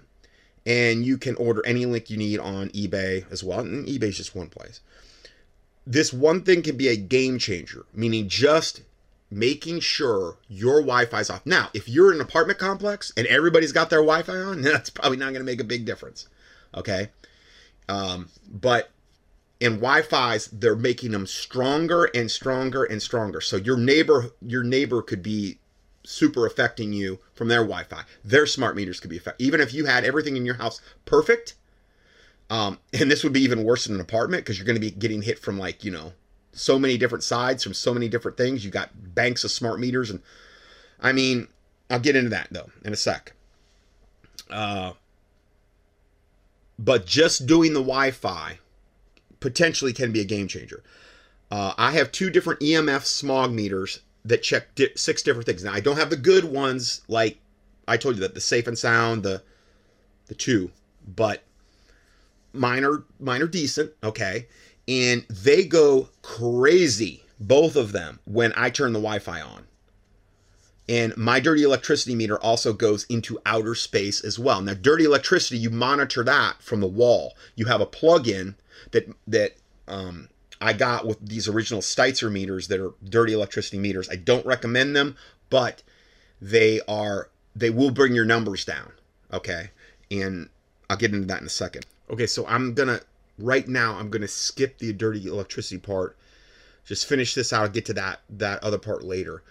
and 0.64 1.04
you 1.04 1.18
can 1.18 1.34
order 1.36 1.64
any 1.66 1.86
link 1.86 2.10
you 2.10 2.16
need 2.16 2.38
on 2.38 2.68
eBay 2.70 3.30
as 3.30 3.42
well. 3.42 3.60
And 3.60 3.86
eBay 3.86 4.04
is 4.04 4.16
just 4.16 4.34
one 4.34 4.48
place. 4.48 4.80
This 5.86 6.12
one 6.12 6.42
thing 6.42 6.62
can 6.62 6.76
be 6.76 6.88
a 6.88 6.96
game 6.96 7.38
changer, 7.38 7.86
meaning 7.92 8.28
just 8.28 8.82
making 9.30 9.80
sure 9.80 10.36
your 10.48 10.80
Wi-Fi 10.80 11.20
is 11.20 11.30
off. 11.30 11.44
Now, 11.44 11.70
if 11.74 11.88
you're 11.88 12.10
in 12.12 12.20
an 12.20 12.26
apartment 12.26 12.58
complex 12.58 13.12
and 13.16 13.26
everybody's 13.26 13.72
got 13.72 13.90
their 13.90 14.00
Wi-Fi 14.00 14.36
on, 14.36 14.62
that's 14.62 14.90
probably 14.90 15.16
not 15.16 15.32
going 15.32 15.40
to 15.40 15.50
make 15.50 15.60
a 15.60 15.64
big 15.64 15.84
difference. 15.84 16.28
Okay? 16.74 17.08
Um, 17.88 18.28
but 18.48 18.90
in 19.62 19.74
Wi-Fi's, 19.74 20.46
they're 20.46 20.74
making 20.74 21.12
them 21.12 21.24
stronger 21.24 22.06
and 22.06 22.28
stronger 22.28 22.82
and 22.82 23.00
stronger. 23.00 23.40
So 23.40 23.56
your 23.56 23.76
neighbor, 23.76 24.32
your 24.44 24.64
neighbor 24.64 25.02
could 25.02 25.22
be 25.22 25.58
super 26.02 26.46
affecting 26.46 26.92
you 26.92 27.20
from 27.32 27.46
their 27.46 27.60
Wi-Fi. 27.60 28.02
Their 28.24 28.44
smart 28.44 28.74
meters 28.74 28.98
could 28.98 29.08
be 29.08 29.18
affected. 29.18 29.44
Even 29.44 29.60
if 29.60 29.72
you 29.72 29.86
had 29.86 30.04
everything 30.04 30.36
in 30.36 30.44
your 30.44 30.56
house 30.56 30.80
perfect, 31.04 31.54
um, 32.50 32.80
and 32.92 33.08
this 33.08 33.22
would 33.22 33.32
be 33.32 33.42
even 33.42 33.62
worse 33.62 33.86
in 33.86 33.94
an 33.94 34.00
apartment 34.00 34.42
because 34.42 34.58
you're 34.58 34.66
going 34.66 34.74
to 34.74 34.80
be 34.80 34.90
getting 34.90 35.22
hit 35.22 35.38
from 35.38 35.60
like 35.60 35.84
you 35.84 35.92
know 35.92 36.12
so 36.50 36.76
many 36.76 36.98
different 36.98 37.22
sides 37.22 37.62
from 37.62 37.72
so 37.72 37.94
many 37.94 38.08
different 38.08 38.36
things. 38.36 38.64
You 38.64 38.72
got 38.72 39.14
banks 39.14 39.44
of 39.44 39.52
smart 39.52 39.78
meters, 39.78 40.10
and 40.10 40.22
I 41.00 41.12
mean, 41.12 41.46
I'll 41.88 42.00
get 42.00 42.16
into 42.16 42.30
that 42.30 42.48
though 42.50 42.70
in 42.84 42.92
a 42.92 42.96
sec. 42.96 43.32
Uh, 44.50 44.94
but 46.80 47.06
just 47.06 47.46
doing 47.46 47.74
the 47.74 47.80
Wi-Fi 47.80 48.58
potentially 49.42 49.92
can 49.92 50.12
be 50.12 50.20
a 50.20 50.24
game 50.24 50.48
changer. 50.48 50.82
Uh, 51.50 51.74
I 51.76 51.90
have 51.92 52.10
two 52.10 52.30
different 52.30 52.60
EMF 52.60 53.04
smog 53.04 53.52
meters 53.52 54.00
that 54.24 54.42
check 54.42 54.74
di- 54.74 54.96
six 54.96 55.22
different 55.22 55.44
things. 55.44 55.64
Now 55.64 55.74
I 55.74 55.80
don't 55.80 55.98
have 55.98 56.08
the 56.08 56.16
good 56.16 56.44
ones 56.44 57.02
like 57.08 57.38
I 57.86 57.98
told 57.98 58.14
you 58.14 58.22
that 58.22 58.34
the 58.34 58.40
safe 58.40 58.66
and 58.66 58.78
sound, 58.78 59.22
the 59.22 59.42
the 60.28 60.34
two, 60.34 60.70
but 61.06 61.42
mine 62.54 62.84
are 62.84 63.04
mine 63.20 63.42
are 63.42 63.48
decent, 63.48 63.92
okay, 64.02 64.46
and 64.88 65.26
they 65.28 65.64
go 65.64 66.08
crazy, 66.22 67.24
both 67.38 67.76
of 67.76 67.92
them, 67.92 68.20
when 68.24 68.52
I 68.56 68.70
turn 68.70 68.92
the 68.92 69.00
Wi-Fi 69.00 69.40
on. 69.40 69.66
And 70.88 71.16
my 71.16 71.38
dirty 71.38 71.62
electricity 71.62 72.14
meter 72.14 72.38
also 72.38 72.72
goes 72.72 73.04
into 73.04 73.38
outer 73.46 73.74
space 73.74 74.22
as 74.22 74.38
well. 74.38 74.60
Now, 74.60 74.74
dirty 74.74 75.04
electricity, 75.04 75.58
you 75.58 75.70
monitor 75.70 76.24
that 76.24 76.60
from 76.60 76.80
the 76.80 76.88
wall. 76.88 77.34
You 77.54 77.66
have 77.66 77.80
a 77.80 77.86
plug-in 77.86 78.56
that 78.92 79.08
that 79.26 79.56
um, 79.88 80.28
I 80.60 80.72
got 80.72 81.06
with 81.06 81.26
these 81.26 81.48
original 81.48 81.80
Stetzer 81.80 82.30
meters 82.30 82.68
that 82.68 82.80
are 82.80 82.92
dirty 83.04 83.32
electricity 83.32 83.78
meters. 83.78 84.08
I 84.08 84.16
don't 84.16 84.46
recommend 84.46 84.94
them, 84.94 85.16
but 85.50 85.82
they 86.40 86.80
are 86.88 87.28
they 87.54 87.70
will 87.70 87.90
bring 87.90 88.14
your 88.14 88.24
numbers 88.24 88.64
down. 88.64 88.92
Okay, 89.32 89.70
and 90.10 90.48
I'll 90.88 90.96
get 90.96 91.12
into 91.12 91.26
that 91.26 91.40
in 91.40 91.46
a 91.46 91.50
second. 91.50 91.86
Okay, 92.10 92.26
so 92.26 92.46
I'm 92.46 92.74
gonna 92.74 93.00
right 93.38 93.66
now 93.66 93.94
I'm 93.94 94.10
gonna 94.10 94.28
skip 94.28 94.78
the 94.78 94.92
dirty 94.92 95.26
electricity 95.26 95.78
part. 95.78 96.16
Just 96.84 97.06
finish 97.06 97.34
this 97.34 97.52
out. 97.52 97.62
I'll 97.62 97.68
get 97.68 97.86
to 97.86 97.94
that 97.94 98.20
that 98.30 98.62
other 98.62 98.78
part 98.78 99.02
later. 99.02 99.42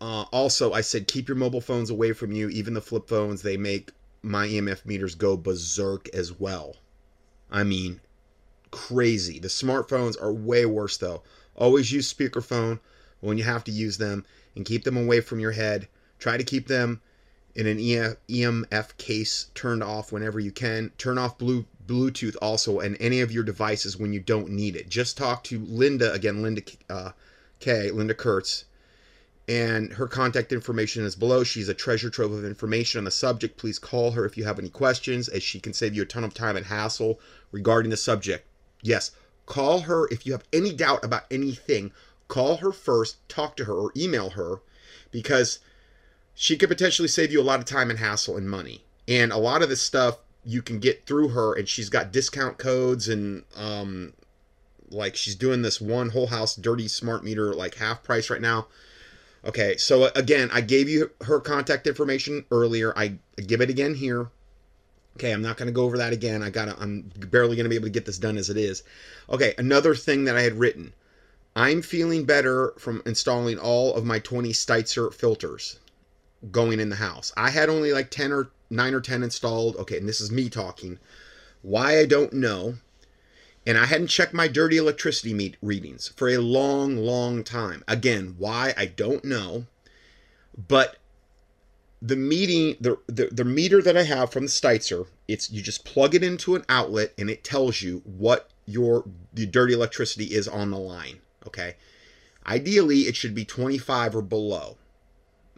Uh, 0.00 0.24
also, 0.32 0.72
I 0.72 0.82
said 0.82 1.08
keep 1.08 1.28
your 1.28 1.36
mobile 1.36 1.60
phones 1.60 1.88
away 1.88 2.12
from 2.12 2.32
you. 2.32 2.48
Even 2.50 2.74
the 2.74 2.82
flip 2.82 3.08
phones, 3.08 3.42
they 3.42 3.56
make 3.56 3.92
my 4.22 4.46
EMF 4.46 4.84
meters 4.84 5.14
go 5.14 5.36
berserk 5.36 6.08
as 6.10 6.38
well. 6.38 6.76
I 7.50 7.62
mean, 7.62 8.00
crazy. 8.70 9.38
The 9.38 9.48
smartphones 9.48 10.20
are 10.20 10.32
way 10.32 10.66
worse 10.66 10.96
though. 10.96 11.22
Always 11.54 11.92
use 11.92 12.12
speakerphone 12.12 12.80
when 13.20 13.38
you 13.38 13.44
have 13.44 13.64
to 13.64 13.72
use 13.72 13.98
them 13.98 14.24
and 14.54 14.64
keep 14.64 14.84
them 14.84 14.96
away 14.96 15.20
from 15.20 15.40
your 15.40 15.52
head. 15.52 15.88
Try 16.18 16.36
to 16.36 16.44
keep 16.44 16.68
them 16.68 17.00
in 17.54 17.66
an 17.66 17.78
EMF 17.78 18.96
case 18.98 19.46
turned 19.54 19.82
off 19.82 20.12
whenever 20.12 20.38
you 20.38 20.52
can. 20.52 20.92
Turn 20.98 21.18
off 21.18 21.38
blue 21.38 21.64
Bluetooth 21.86 22.36
also 22.42 22.80
and 22.80 22.96
any 23.00 23.20
of 23.20 23.32
your 23.32 23.44
devices 23.44 23.96
when 23.96 24.12
you 24.12 24.20
don't 24.20 24.50
need 24.50 24.76
it. 24.76 24.88
Just 24.88 25.16
talk 25.16 25.44
to 25.44 25.60
Linda 25.60 26.12
again, 26.12 26.42
Linda 26.42 26.62
uh, 26.90 27.12
K, 27.60 27.90
Linda 27.90 28.14
Kurtz, 28.14 28.64
and 29.48 29.92
her 29.92 30.08
contact 30.08 30.52
information 30.52 31.04
is 31.04 31.14
below. 31.14 31.44
She's 31.44 31.68
a 31.68 31.74
treasure 31.74 32.10
trove 32.10 32.32
of 32.32 32.44
information 32.44 32.98
on 32.98 33.04
the 33.04 33.10
subject. 33.10 33.56
Please 33.56 33.78
call 33.78 34.10
her 34.10 34.24
if 34.24 34.36
you 34.36 34.44
have 34.44 34.58
any 34.58 34.68
questions, 34.68 35.28
as 35.28 35.42
she 35.42 35.60
can 35.60 35.72
save 35.72 35.94
you 35.94 36.02
a 36.02 36.06
ton 36.06 36.24
of 36.24 36.34
time 36.34 36.56
and 36.56 36.66
hassle 36.66 37.20
regarding 37.52 37.90
the 37.90 37.96
subject. 37.96 38.48
Yes, 38.86 39.10
call 39.46 39.80
her 39.80 40.08
if 40.08 40.26
you 40.26 40.32
have 40.32 40.44
any 40.52 40.72
doubt 40.72 41.04
about 41.04 41.24
anything. 41.30 41.92
Call 42.28 42.58
her 42.58 42.72
first, 42.72 43.16
talk 43.28 43.56
to 43.56 43.64
her, 43.64 43.74
or 43.74 43.92
email 43.96 44.30
her 44.30 44.60
because 45.10 45.60
she 46.34 46.56
could 46.56 46.68
potentially 46.68 47.08
save 47.08 47.32
you 47.32 47.40
a 47.40 47.44
lot 47.44 47.60
of 47.60 47.64
time 47.64 47.90
and 47.90 47.98
hassle 47.98 48.36
and 48.36 48.50
money. 48.50 48.84
And 49.06 49.32
a 49.32 49.38
lot 49.38 49.62
of 49.62 49.68
this 49.68 49.82
stuff 49.82 50.18
you 50.44 50.62
can 50.62 50.80
get 50.80 51.06
through 51.06 51.28
her, 51.28 51.54
and 51.54 51.68
she's 51.68 51.88
got 51.88 52.12
discount 52.12 52.58
codes 52.58 53.08
and 53.08 53.44
um, 53.54 54.12
like 54.90 55.16
she's 55.16 55.34
doing 55.36 55.62
this 55.62 55.80
one 55.80 56.10
whole 56.10 56.28
house 56.28 56.56
dirty 56.56 56.88
smart 56.88 57.24
meter 57.24 57.54
like 57.54 57.76
half 57.76 58.02
price 58.02 58.30
right 58.30 58.40
now 58.40 58.66
Okay, 59.46 59.76
so 59.76 60.04
uh, 60.04 60.10
again, 60.16 60.50
I 60.52 60.60
gave 60.60 60.88
you 60.88 61.12
her 61.22 61.38
contact 61.38 61.86
information 61.86 62.44
earlier. 62.50 62.92
I 62.96 63.18
give 63.46 63.60
it 63.60 63.70
again 63.70 63.94
here. 63.94 64.28
Okay, 65.16 65.32
I'm 65.32 65.40
not 65.40 65.56
going 65.56 65.66
to 65.66 65.72
go 65.72 65.84
over 65.84 65.96
that 65.96 66.12
again. 66.12 66.42
I 66.42 66.50
got 66.50 66.68
I'm 66.80 67.10
barely 67.30 67.56
going 67.56 67.64
to 67.64 67.70
be 67.70 67.74
able 67.74 67.86
to 67.86 67.90
get 67.90 68.04
this 68.04 68.18
done 68.18 68.36
as 68.36 68.50
it 68.50 68.58
is. 68.58 68.82
Okay, 69.30 69.54
another 69.56 69.94
thing 69.94 70.24
that 70.24 70.36
I 70.36 70.42
had 70.42 70.58
written. 70.58 70.92
I'm 71.56 71.80
feeling 71.80 72.26
better 72.26 72.74
from 72.78 73.02
installing 73.06 73.58
all 73.58 73.94
of 73.94 74.04
my 74.04 74.18
20 74.18 74.50
Stetzer 74.50 75.12
filters 75.14 75.78
going 76.50 76.80
in 76.80 76.90
the 76.90 76.96
house. 76.96 77.32
I 77.34 77.48
had 77.48 77.70
only 77.70 77.94
like 77.94 78.10
10 78.10 78.30
or 78.30 78.50
9 78.68 78.92
or 78.92 79.00
10 79.00 79.22
installed. 79.22 79.76
Okay, 79.76 79.96
and 79.96 80.06
this 80.06 80.20
is 80.20 80.30
me 80.30 80.50
talking. 80.50 80.98
Why 81.62 81.98
I 81.98 82.04
don't 82.04 82.34
know 82.34 82.74
and 83.66 83.76
I 83.76 83.86
hadn't 83.86 84.08
checked 84.08 84.32
my 84.32 84.46
dirty 84.46 84.76
electricity 84.76 85.34
meet 85.34 85.56
readings 85.60 86.08
for 86.14 86.28
a 86.28 86.38
long, 86.38 86.96
long 86.96 87.42
time. 87.42 87.82
Again, 87.88 88.36
why 88.38 88.74
I 88.76 88.86
don't 88.86 89.24
know, 89.24 89.66
but 90.56 90.98
the 92.02 92.16
meeting 92.16 92.76
the, 92.80 92.98
the 93.06 93.28
the 93.32 93.44
meter 93.44 93.80
that 93.82 93.96
I 93.96 94.02
have 94.02 94.30
from 94.30 94.44
the 94.44 94.50
Stetzer, 94.50 95.06
it's 95.28 95.50
you 95.50 95.62
just 95.62 95.84
plug 95.84 96.14
it 96.14 96.22
into 96.22 96.54
an 96.54 96.64
outlet 96.68 97.12
and 97.18 97.30
it 97.30 97.44
tells 97.44 97.82
you 97.82 98.02
what 98.04 98.50
your 98.66 99.04
the 99.32 99.46
dirty 99.46 99.72
electricity 99.72 100.26
is 100.26 100.46
on 100.46 100.70
the 100.70 100.78
line. 100.78 101.20
Okay. 101.46 101.76
Ideally, 102.46 103.00
it 103.02 103.16
should 103.16 103.34
be 103.34 103.44
25 103.44 104.14
or 104.14 104.22
below. 104.22 104.76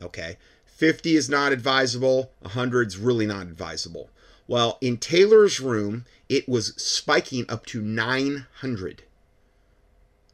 Okay. 0.01 0.39
50 0.65 1.17
is 1.17 1.29
not 1.29 1.53
advisable. 1.53 2.31
100 2.41 2.87
is 2.87 2.97
really 2.97 3.27
not 3.27 3.43
advisable. 3.43 4.11
Well, 4.47 4.79
in 4.81 4.97
Taylor's 4.97 5.61
room, 5.61 6.07
it 6.29 6.49
was 6.49 6.75
spiking 6.77 7.45
up 7.49 7.67
to 7.67 7.83
900. 7.83 9.03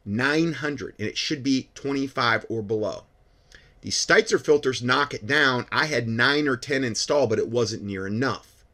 900, 0.05 0.95
and 0.99 1.09
it 1.09 1.17
should 1.17 1.43
be 1.43 1.71
25 1.75 2.47
or 2.49 2.63
below. 2.63 3.05
These 3.85 4.05
Stetzer 4.05 4.43
filters 4.43 4.83
knock 4.83 5.13
it 5.13 5.27
down. 5.27 5.67
I 5.71 5.85
had 5.85 6.09
9 6.09 6.49
or 6.49 6.57
10 6.57 6.85
installed, 6.85 7.29
but 7.29 7.39
it 7.39 7.51
wasn't 7.51 7.83
near 7.83 8.07
enough. 8.07 8.65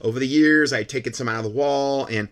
Over 0.00 0.20
the 0.20 0.28
years, 0.28 0.72
I 0.72 0.78
had 0.78 0.88
taken 0.88 1.12
some 1.12 1.28
out 1.28 1.38
of 1.38 1.42
the 1.44 1.50
wall, 1.58 2.06
and 2.06 2.28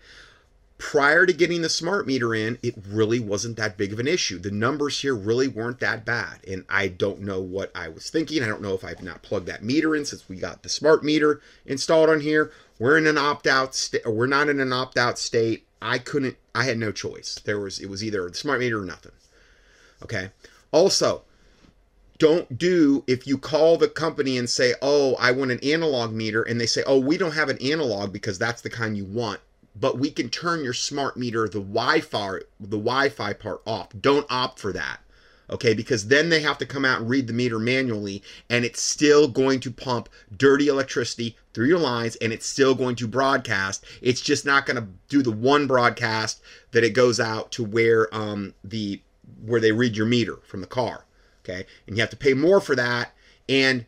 prior 0.79 1.27
to 1.27 1.33
getting 1.33 1.63
the 1.63 1.69
smart 1.69 2.07
meter 2.07 2.33
in, 2.33 2.61
it 2.63 2.77
really 2.89 3.19
wasn't 3.19 3.57
that 3.57 3.77
big 3.77 3.93
of 3.93 3.99
an 3.99 4.07
issue. 4.07 4.39
The 4.39 4.53
numbers 4.53 5.01
here 5.01 5.17
really 5.17 5.49
weren't 5.49 5.81
that 5.81 6.05
bad. 6.05 6.39
And 6.47 6.65
I 6.69 6.87
don't 6.87 7.23
know 7.23 7.41
what 7.41 7.73
I 7.75 7.89
was 7.89 8.09
thinking. 8.09 8.41
I 8.41 8.47
don't 8.47 8.63
know 8.63 8.75
if 8.75 8.85
I've 8.85 9.03
not 9.03 9.23
plugged 9.23 9.47
that 9.47 9.65
meter 9.65 9.97
in 9.97 10.05
since 10.05 10.29
we 10.29 10.37
got 10.37 10.63
the 10.63 10.69
smart 10.69 11.03
meter 11.03 11.41
installed 11.67 12.09
on 12.09 12.21
here. 12.21 12.53
We're 12.79 12.99
in 12.99 13.09
an 13.09 13.19
opt 13.19 13.49
out 13.49 13.75
state, 13.75 14.07
we're 14.07 14.29
not 14.29 14.49
in 14.49 14.61
an 14.61 14.73
opt 14.73 14.97
out 14.97 15.19
state. 15.19 15.67
I 15.81 15.99
couldn't, 15.99 16.37
I 16.55 16.67
had 16.67 16.79
no 16.79 16.93
choice. 16.93 17.41
There 17.45 17.59
was, 17.59 17.81
it 17.81 17.91
was 17.91 18.05
either 18.05 18.29
the 18.29 18.37
smart 18.37 18.61
meter 18.61 18.81
or 18.81 18.85
nothing. 18.85 19.11
Okay. 20.05 20.31
Also, 20.71 21.25
don't 22.23 22.57
do 22.57 23.03
if 23.09 23.27
you 23.27 23.37
call 23.37 23.77
the 23.77 23.89
company 23.89 24.39
and 24.39 24.49
say, 24.49 24.75
Oh, 24.81 25.17
I 25.19 25.33
want 25.33 25.51
an 25.51 25.59
analog 25.61 26.13
meter, 26.13 26.43
and 26.43 26.61
they 26.61 26.67
say, 26.67 26.85
Oh, 26.87 27.01
we 27.01 27.19
don't 27.19 27.35
have 27.35 27.49
an 27.49 27.61
analog 27.61 28.13
because 28.13 28.39
that's 28.39 28.63
the 28.63 28.71
kind 28.71 28.97
you 28.97 29.05
want 29.05 29.41
but 29.75 29.99
we 29.99 30.11
can 30.11 30.29
turn 30.29 30.63
your 30.63 30.75
smart 30.75 31.17
meter 31.17 31.49
the 31.49 31.59
Wi-Fi 31.59 32.41
the 32.61 32.77
Wi-Fi 32.77 33.33
part 33.33 33.63
off. 33.67 33.89
Don't 33.99 34.27
opt 34.31 34.59
for 34.59 34.73
that. 34.73 34.99
Okay, 35.51 35.75
because 35.75 36.07
then 36.07 36.29
they 36.29 36.41
have 36.41 36.59
to 36.59 36.67
come 36.67 36.85
out 36.85 37.01
and 37.01 37.11
read 37.11 37.27
the 37.27 37.33
meter 37.33 37.59
manually 37.59 38.23
and 38.49 38.65
it's 38.65 38.81
still 38.81 39.29
going 39.29 39.61
to 39.61 39.71
pump 39.71 40.09
dirty 40.37 40.69
electricity 40.69 41.37
through 41.53 41.67
your 41.67 41.79
lines 41.79 42.17
and 42.17 42.33
it's 42.33 42.47
still 42.47 42.75
going 42.75 42.97
to 42.97 43.09
broadcast. 43.09 43.85
It's 44.01 44.21
just 44.21 44.47
not 44.47 44.67
going 44.67 44.77
to 44.77 44.89
do 45.09 45.23
the 45.23 45.33
one 45.33 45.67
broadcast 45.67 46.41
that 46.71 46.85
it 46.85 46.91
goes 46.91 47.19
out 47.19 47.51
to 47.53 47.65
where 47.65 48.15
um 48.15 48.55
the 48.63 49.01
where 49.45 49.61
they 49.61 49.73
read 49.73 49.97
your 49.97 50.07
meter 50.07 50.37
from 50.45 50.61
the 50.61 50.67
car. 50.67 51.05
Okay? 51.45 51.67
And 51.87 51.97
you 51.97 52.01
have 52.01 52.11
to 52.11 52.17
pay 52.17 52.35
more 52.35 52.61
for 52.61 52.77
that 52.77 53.13
and 53.49 53.87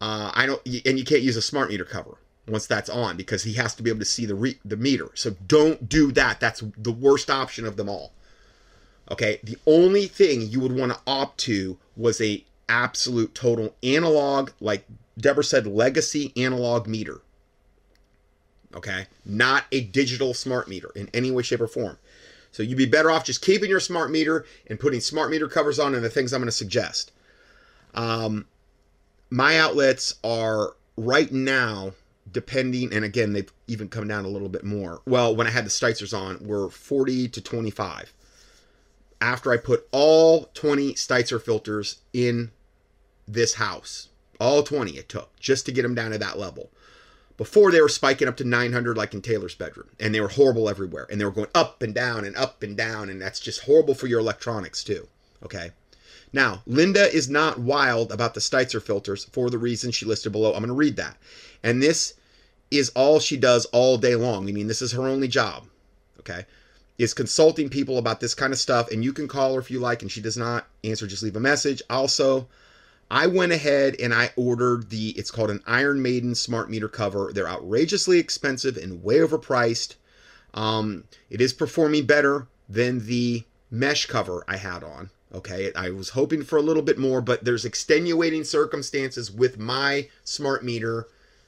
uh, 0.00 0.30
I 0.34 0.46
don't 0.46 0.64
and 0.64 0.98
you 0.98 1.04
can't 1.04 1.22
use 1.22 1.36
a 1.36 1.42
smart 1.42 1.68
meter 1.68 1.84
cover 1.84 2.16
once 2.48 2.66
that's 2.66 2.88
on 2.88 3.16
because 3.16 3.42
he 3.44 3.54
has 3.54 3.74
to 3.74 3.82
be 3.82 3.90
able 3.90 4.00
to 4.00 4.06
see 4.06 4.26
the 4.26 4.34
re- 4.34 4.58
the 4.64 4.76
meter. 4.76 5.10
So 5.14 5.36
don't 5.46 5.88
do 5.88 6.10
that. 6.12 6.40
That's 6.40 6.62
the 6.76 6.92
worst 6.92 7.30
option 7.30 7.66
of 7.66 7.76
them 7.76 7.88
all. 7.88 8.12
Okay, 9.10 9.40
the 9.42 9.58
only 9.66 10.06
thing 10.06 10.42
you 10.42 10.60
would 10.60 10.72
want 10.72 10.92
to 10.92 11.00
opt 11.06 11.38
to 11.40 11.78
was 11.96 12.20
a 12.20 12.44
absolute 12.68 13.34
total 13.34 13.74
analog, 13.82 14.50
like 14.60 14.86
Deborah 15.18 15.44
said, 15.44 15.66
legacy 15.66 16.32
analog 16.36 16.86
meter. 16.86 17.20
Okay, 18.74 19.06
not 19.24 19.64
a 19.72 19.80
digital 19.80 20.32
smart 20.32 20.68
meter 20.68 20.90
in 20.94 21.10
any 21.12 21.30
way, 21.30 21.42
shape, 21.42 21.60
or 21.60 21.66
form. 21.66 21.98
So 22.52 22.62
you'd 22.62 22.78
be 22.78 22.86
better 22.86 23.10
off 23.10 23.24
just 23.24 23.42
keeping 23.42 23.70
your 23.70 23.80
smart 23.80 24.10
meter 24.10 24.44
and 24.66 24.78
putting 24.78 25.00
smart 25.00 25.30
meter 25.30 25.48
covers 25.48 25.78
on 25.78 25.94
and 25.94 26.04
the 26.04 26.10
things 26.10 26.32
I'm 26.32 26.40
going 26.40 26.48
to 26.48 26.52
suggest. 26.52 27.12
Um, 27.94 28.46
my 29.30 29.58
outlets 29.58 30.16
are 30.24 30.74
right 30.96 31.30
now 31.30 31.92
depending, 32.32 32.92
and 32.92 33.04
again, 33.04 33.32
they've 33.32 33.52
even 33.66 33.88
come 33.88 34.06
down 34.06 34.24
a 34.24 34.28
little 34.28 34.48
bit 34.48 34.64
more. 34.64 35.00
Well, 35.06 35.34
when 35.34 35.46
I 35.46 35.50
had 35.50 35.64
the 35.64 35.70
Stetzers 35.70 36.16
on, 36.16 36.46
were 36.46 36.70
40 36.70 37.28
to 37.28 37.40
25. 37.40 38.12
After 39.20 39.52
I 39.52 39.56
put 39.56 39.86
all 39.90 40.50
20 40.54 40.94
Stetzer 40.94 41.42
filters 41.42 41.98
in 42.12 42.50
this 43.26 43.54
house, 43.54 44.08
all 44.40 44.62
20 44.62 44.92
it 44.92 45.08
took 45.08 45.38
just 45.38 45.66
to 45.66 45.72
get 45.72 45.82
them 45.82 45.94
down 45.94 46.12
to 46.12 46.18
that 46.18 46.38
level. 46.38 46.70
Before 47.40 47.72
they 47.72 47.80
were 47.80 47.88
spiking 47.88 48.28
up 48.28 48.36
to 48.36 48.44
900 48.44 48.98
like 48.98 49.14
in 49.14 49.22
Taylor's 49.22 49.54
bedroom, 49.54 49.88
and 49.98 50.14
they 50.14 50.20
were 50.20 50.28
horrible 50.28 50.68
everywhere, 50.68 51.06
and 51.10 51.18
they 51.18 51.24
were 51.24 51.30
going 51.30 51.48
up 51.54 51.80
and 51.80 51.94
down 51.94 52.26
and 52.26 52.36
up 52.36 52.62
and 52.62 52.76
down, 52.76 53.08
and 53.08 53.18
that's 53.18 53.40
just 53.40 53.62
horrible 53.62 53.94
for 53.94 54.08
your 54.08 54.20
electronics 54.20 54.84
too. 54.84 55.08
Okay. 55.42 55.70
Now, 56.34 56.60
Linda 56.66 57.10
is 57.10 57.30
not 57.30 57.58
wild 57.58 58.12
about 58.12 58.34
the 58.34 58.40
Stetzer 58.40 58.82
filters 58.82 59.24
for 59.32 59.48
the 59.48 59.56
reason 59.56 59.90
she 59.90 60.04
listed 60.04 60.32
below. 60.32 60.52
I'm 60.52 60.58
going 60.58 60.68
to 60.68 60.74
read 60.74 60.96
that. 60.96 61.16
And 61.62 61.82
this 61.82 62.12
is 62.70 62.90
all 62.90 63.20
she 63.20 63.38
does 63.38 63.64
all 63.72 63.96
day 63.96 64.16
long. 64.16 64.46
I 64.46 64.52
mean, 64.52 64.66
this 64.66 64.82
is 64.82 64.92
her 64.92 65.08
only 65.08 65.26
job. 65.26 65.64
Okay. 66.18 66.44
Is 66.98 67.14
consulting 67.14 67.70
people 67.70 67.96
about 67.96 68.20
this 68.20 68.34
kind 68.34 68.52
of 68.52 68.58
stuff. 68.58 68.90
And 68.90 69.02
you 69.02 69.14
can 69.14 69.28
call 69.28 69.54
her 69.54 69.60
if 69.60 69.70
you 69.70 69.80
like, 69.80 70.02
and 70.02 70.12
she 70.12 70.20
does 70.20 70.36
not 70.36 70.66
answer, 70.84 71.06
just 71.06 71.22
leave 71.22 71.36
a 71.36 71.40
message. 71.40 71.80
Also, 71.88 72.48
I 73.10 73.26
went 73.26 73.52
ahead 73.52 73.96
and 73.98 74.14
I 74.14 74.30
ordered 74.36 74.90
the, 74.90 75.10
it's 75.10 75.30
called 75.30 75.50
an 75.50 75.62
Iron 75.66 76.00
Maiden 76.00 76.34
smart 76.34 76.70
meter 76.70 76.88
cover. 76.88 77.32
They're 77.34 77.48
outrageously 77.48 78.18
expensive 78.18 78.76
and 78.76 79.02
way 79.02 79.18
overpriced. 79.18 79.96
Um, 80.54 81.04
it 81.28 81.40
is 81.40 81.52
performing 81.52 82.06
better 82.06 82.46
than 82.68 83.06
the 83.06 83.44
mesh 83.70 84.06
cover 84.06 84.44
I 84.46 84.56
had 84.56 84.84
on. 84.84 85.10
Okay, 85.32 85.72
I 85.74 85.90
was 85.90 86.10
hoping 86.10 86.42
for 86.42 86.56
a 86.56 86.62
little 86.62 86.82
bit 86.82 86.98
more, 86.98 87.20
but 87.20 87.44
there's 87.44 87.64
extenuating 87.64 88.42
circumstances 88.42 89.30
with 89.30 89.58
my 89.58 90.08
smart 90.24 90.64
meter 90.64 91.06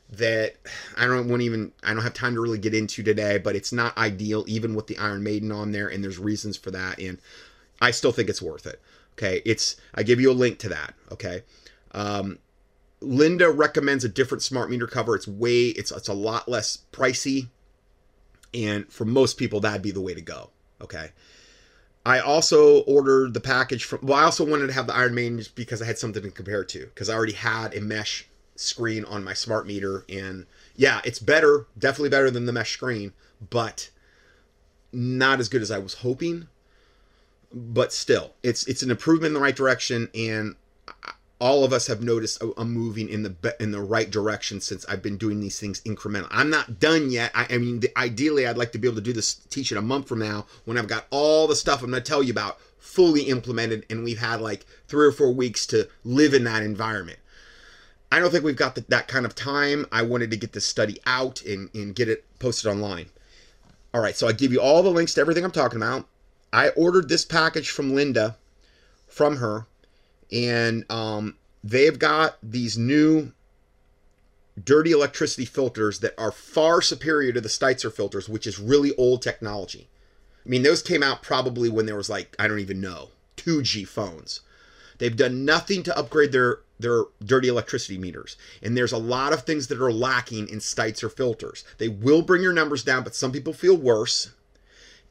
that 0.08 0.56
I 0.96 1.06
don't 1.06 1.28
want 1.28 1.42
even 1.42 1.72
I 1.82 1.92
don't 1.92 2.02
have 2.02 2.14
time 2.14 2.34
to 2.34 2.40
really 2.40 2.58
get 2.58 2.74
into 2.74 3.02
today, 3.02 3.38
but 3.38 3.56
it's 3.56 3.72
not 3.72 3.96
ideal 3.98 4.44
even 4.46 4.74
with 4.74 4.86
the 4.86 4.98
Iron 4.98 5.24
Maiden 5.24 5.50
on 5.50 5.72
there, 5.72 5.88
and 5.88 6.02
there's 6.02 6.18
reasons 6.18 6.56
for 6.56 6.70
that, 6.70 7.00
and 7.00 7.18
I 7.80 7.90
still 7.90 8.12
think 8.12 8.28
it's 8.28 8.42
worth 8.42 8.66
it. 8.66 8.80
Okay, 9.12 9.42
it's 9.44 9.76
I 9.94 10.02
give 10.02 10.20
you 10.20 10.30
a 10.30 10.34
link 10.34 10.58
to 10.60 10.68
that. 10.70 10.94
Okay, 11.10 11.42
um, 11.92 12.38
Linda 13.00 13.50
recommends 13.50 14.04
a 14.04 14.08
different 14.08 14.42
smart 14.42 14.70
meter 14.70 14.86
cover. 14.86 15.14
It's 15.14 15.28
way 15.28 15.68
it's 15.68 15.90
it's 15.90 16.08
a 16.08 16.14
lot 16.14 16.48
less 16.48 16.78
pricey, 16.92 17.48
and 18.54 18.90
for 18.90 19.04
most 19.04 19.36
people 19.36 19.60
that'd 19.60 19.82
be 19.82 19.90
the 19.90 20.00
way 20.00 20.14
to 20.14 20.22
go. 20.22 20.50
Okay. 20.80 21.10
I 22.04 22.18
also 22.18 22.80
ordered 22.80 23.32
the 23.32 23.40
package 23.40 23.84
from. 23.84 24.00
Well, 24.02 24.18
I 24.18 24.24
also 24.24 24.44
wanted 24.44 24.66
to 24.66 24.72
have 24.72 24.86
the 24.86 24.94
Iron 24.94 25.14
Maiden 25.14 25.38
just 25.38 25.54
because 25.54 25.80
I 25.80 25.86
had 25.86 25.98
something 25.98 26.22
to 26.22 26.30
compare 26.30 26.64
to. 26.64 26.86
Because 26.86 27.08
I 27.08 27.14
already 27.14 27.34
had 27.34 27.76
a 27.76 27.80
mesh 27.80 28.26
screen 28.56 29.04
on 29.04 29.24
my 29.24 29.34
smart 29.34 29.66
meter, 29.66 30.04
and 30.08 30.46
yeah, 30.74 31.00
it's 31.04 31.18
better, 31.18 31.66
definitely 31.78 32.10
better 32.10 32.30
than 32.30 32.46
the 32.46 32.52
mesh 32.52 32.72
screen, 32.72 33.12
but 33.50 33.90
not 34.92 35.40
as 35.40 35.48
good 35.48 35.62
as 35.62 35.70
I 35.70 35.78
was 35.78 35.94
hoping. 35.94 36.48
But 37.54 37.92
still, 37.92 38.32
it's 38.42 38.66
it's 38.66 38.82
an 38.82 38.90
improvement 38.90 39.30
in 39.30 39.34
the 39.34 39.40
right 39.40 39.56
direction, 39.56 40.08
and 40.14 40.56
all 41.38 41.64
of 41.64 41.72
us 41.72 41.88
have 41.88 42.00
noticed 42.00 42.40
a, 42.56 42.64
moving 42.64 43.08
in 43.08 43.24
the 43.24 43.56
in 43.60 43.72
the 43.72 43.80
right 43.80 44.10
direction 44.10 44.60
since 44.60 44.86
I've 44.86 45.02
been 45.02 45.16
doing 45.16 45.40
these 45.40 45.58
things 45.58 45.80
incremental. 45.80 46.28
I'm 46.30 46.50
not 46.50 46.78
done 46.78 47.10
yet. 47.10 47.32
I, 47.34 47.46
I 47.50 47.58
mean, 47.58 47.80
the, 47.80 47.90
ideally, 47.98 48.46
I'd 48.46 48.56
like 48.56 48.72
to 48.72 48.78
be 48.78 48.86
able 48.86 48.96
to 48.96 49.02
do 49.02 49.12
this 49.12 49.34
teach 49.34 49.72
it 49.72 49.76
a 49.76 49.82
month 49.82 50.08
from 50.08 50.20
now 50.20 50.46
when 50.64 50.78
I've 50.78 50.86
got 50.86 51.06
all 51.10 51.46
the 51.46 51.56
stuff 51.56 51.82
I'm 51.82 51.90
going 51.90 52.02
to 52.02 52.08
tell 52.08 52.22
you 52.22 52.30
about 52.30 52.58
fully 52.78 53.22
implemented, 53.22 53.84
and 53.90 54.04
we've 54.04 54.20
had 54.20 54.40
like 54.40 54.66
three 54.86 55.06
or 55.06 55.12
four 55.12 55.32
weeks 55.32 55.66
to 55.66 55.88
live 56.04 56.32
in 56.32 56.44
that 56.44 56.62
environment. 56.62 57.18
I 58.12 58.20
don't 58.20 58.30
think 58.30 58.44
we've 58.44 58.54
got 58.54 58.74
the, 58.74 58.84
that 58.88 59.08
kind 59.08 59.26
of 59.26 59.34
time. 59.34 59.86
I 59.90 60.02
wanted 60.02 60.30
to 60.30 60.36
get 60.36 60.52
this 60.52 60.66
study 60.66 61.00
out 61.06 61.42
and, 61.42 61.70
and 61.74 61.94
get 61.94 62.08
it 62.08 62.24
posted 62.38 62.70
online. 62.70 63.06
All 63.92 64.00
right, 64.00 64.14
so 64.14 64.28
I 64.28 64.32
give 64.32 64.52
you 64.52 64.60
all 64.60 64.82
the 64.82 64.90
links 64.90 65.14
to 65.14 65.20
everything 65.20 65.44
I'm 65.44 65.50
talking 65.50 65.78
about. 65.78 66.06
I 66.52 66.68
ordered 66.70 67.08
this 67.08 67.24
package 67.24 67.70
from 67.70 67.94
Linda, 67.94 68.36
from 69.08 69.36
her 69.36 69.66
and 70.32 70.90
um, 70.90 71.36
they've 71.62 71.98
got 71.98 72.38
these 72.42 72.78
new 72.78 73.32
dirty 74.62 74.90
electricity 74.90 75.44
filters 75.44 76.00
that 76.00 76.14
are 76.18 76.32
far 76.32 76.80
superior 76.80 77.32
to 77.32 77.40
the 77.40 77.48
Stetzer 77.48 77.92
filters, 77.92 78.28
which 78.28 78.46
is 78.46 78.58
really 78.58 78.94
old 78.96 79.22
technology. 79.22 79.88
I 80.44 80.48
mean, 80.48 80.62
those 80.62 80.82
came 80.82 81.02
out 81.02 81.22
probably 81.22 81.68
when 81.68 81.86
there 81.86 81.96
was 81.96 82.08
like 82.10 82.34
I 82.38 82.48
don't 82.48 82.58
even 82.58 82.80
know 82.80 83.10
2G 83.36 83.86
phones. 83.86 84.40
They've 84.98 85.16
done 85.16 85.44
nothing 85.44 85.82
to 85.84 85.96
upgrade 85.96 86.32
their 86.32 86.60
their 86.80 87.04
dirty 87.24 87.48
electricity 87.48 87.98
meters, 87.98 88.36
and 88.62 88.76
there's 88.76 88.92
a 88.92 88.98
lot 88.98 89.32
of 89.32 89.42
things 89.42 89.68
that 89.68 89.80
are 89.80 89.92
lacking 89.92 90.48
in 90.48 90.58
Stetzer 90.58 91.12
filters. 91.12 91.64
They 91.78 91.88
will 91.88 92.22
bring 92.22 92.42
your 92.42 92.52
numbers 92.52 92.82
down, 92.82 93.04
but 93.04 93.14
some 93.14 93.30
people 93.30 93.52
feel 93.52 93.76
worse, 93.76 94.32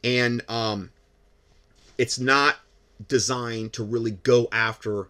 and 0.03 0.43
um, 0.49 0.89
it's 2.01 2.17
not 2.17 2.55
designed 3.07 3.73
to 3.73 3.83
really 3.83 4.09
go 4.09 4.47
after 4.51 5.09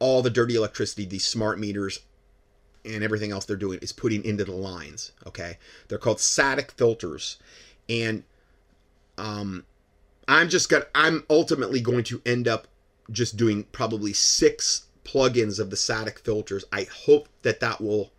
all 0.00 0.22
the 0.22 0.28
dirty 0.28 0.56
electricity 0.56 1.06
these 1.06 1.24
smart 1.24 1.56
meters 1.56 2.00
and 2.84 3.04
everything 3.04 3.30
else 3.30 3.44
they're 3.44 3.54
doing 3.54 3.78
is 3.80 3.92
putting 3.92 4.24
into 4.24 4.44
the 4.44 4.50
lines. 4.50 5.12
Okay, 5.24 5.56
they're 5.86 5.98
called 5.98 6.18
static 6.18 6.72
filters, 6.72 7.36
and 7.88 8.24
um, 9.16 9.64
I'm 10.26 10.48
just 10.48 10.68
gonna 10.68 10.86
I'm 10.96 11.24
ultimately 11.30 11.80
going 11.80 12.02
to 12.04 12.20
end 12.26 12.48
up 12.48 12.66
just 13.12 13.36
doing 13.36 13.62
probably 13.70 14.12
six 14.12 14.86
plugins 15.04 15.60
of 15.60 15.70
the 15.70 15.76
static 15.76 16.18
filters. 16.18 16.64
I 16.72 16.88
hope 17.06 17.28
that 17.42 17.60
that 17.60 17.80
will 17.80 18.10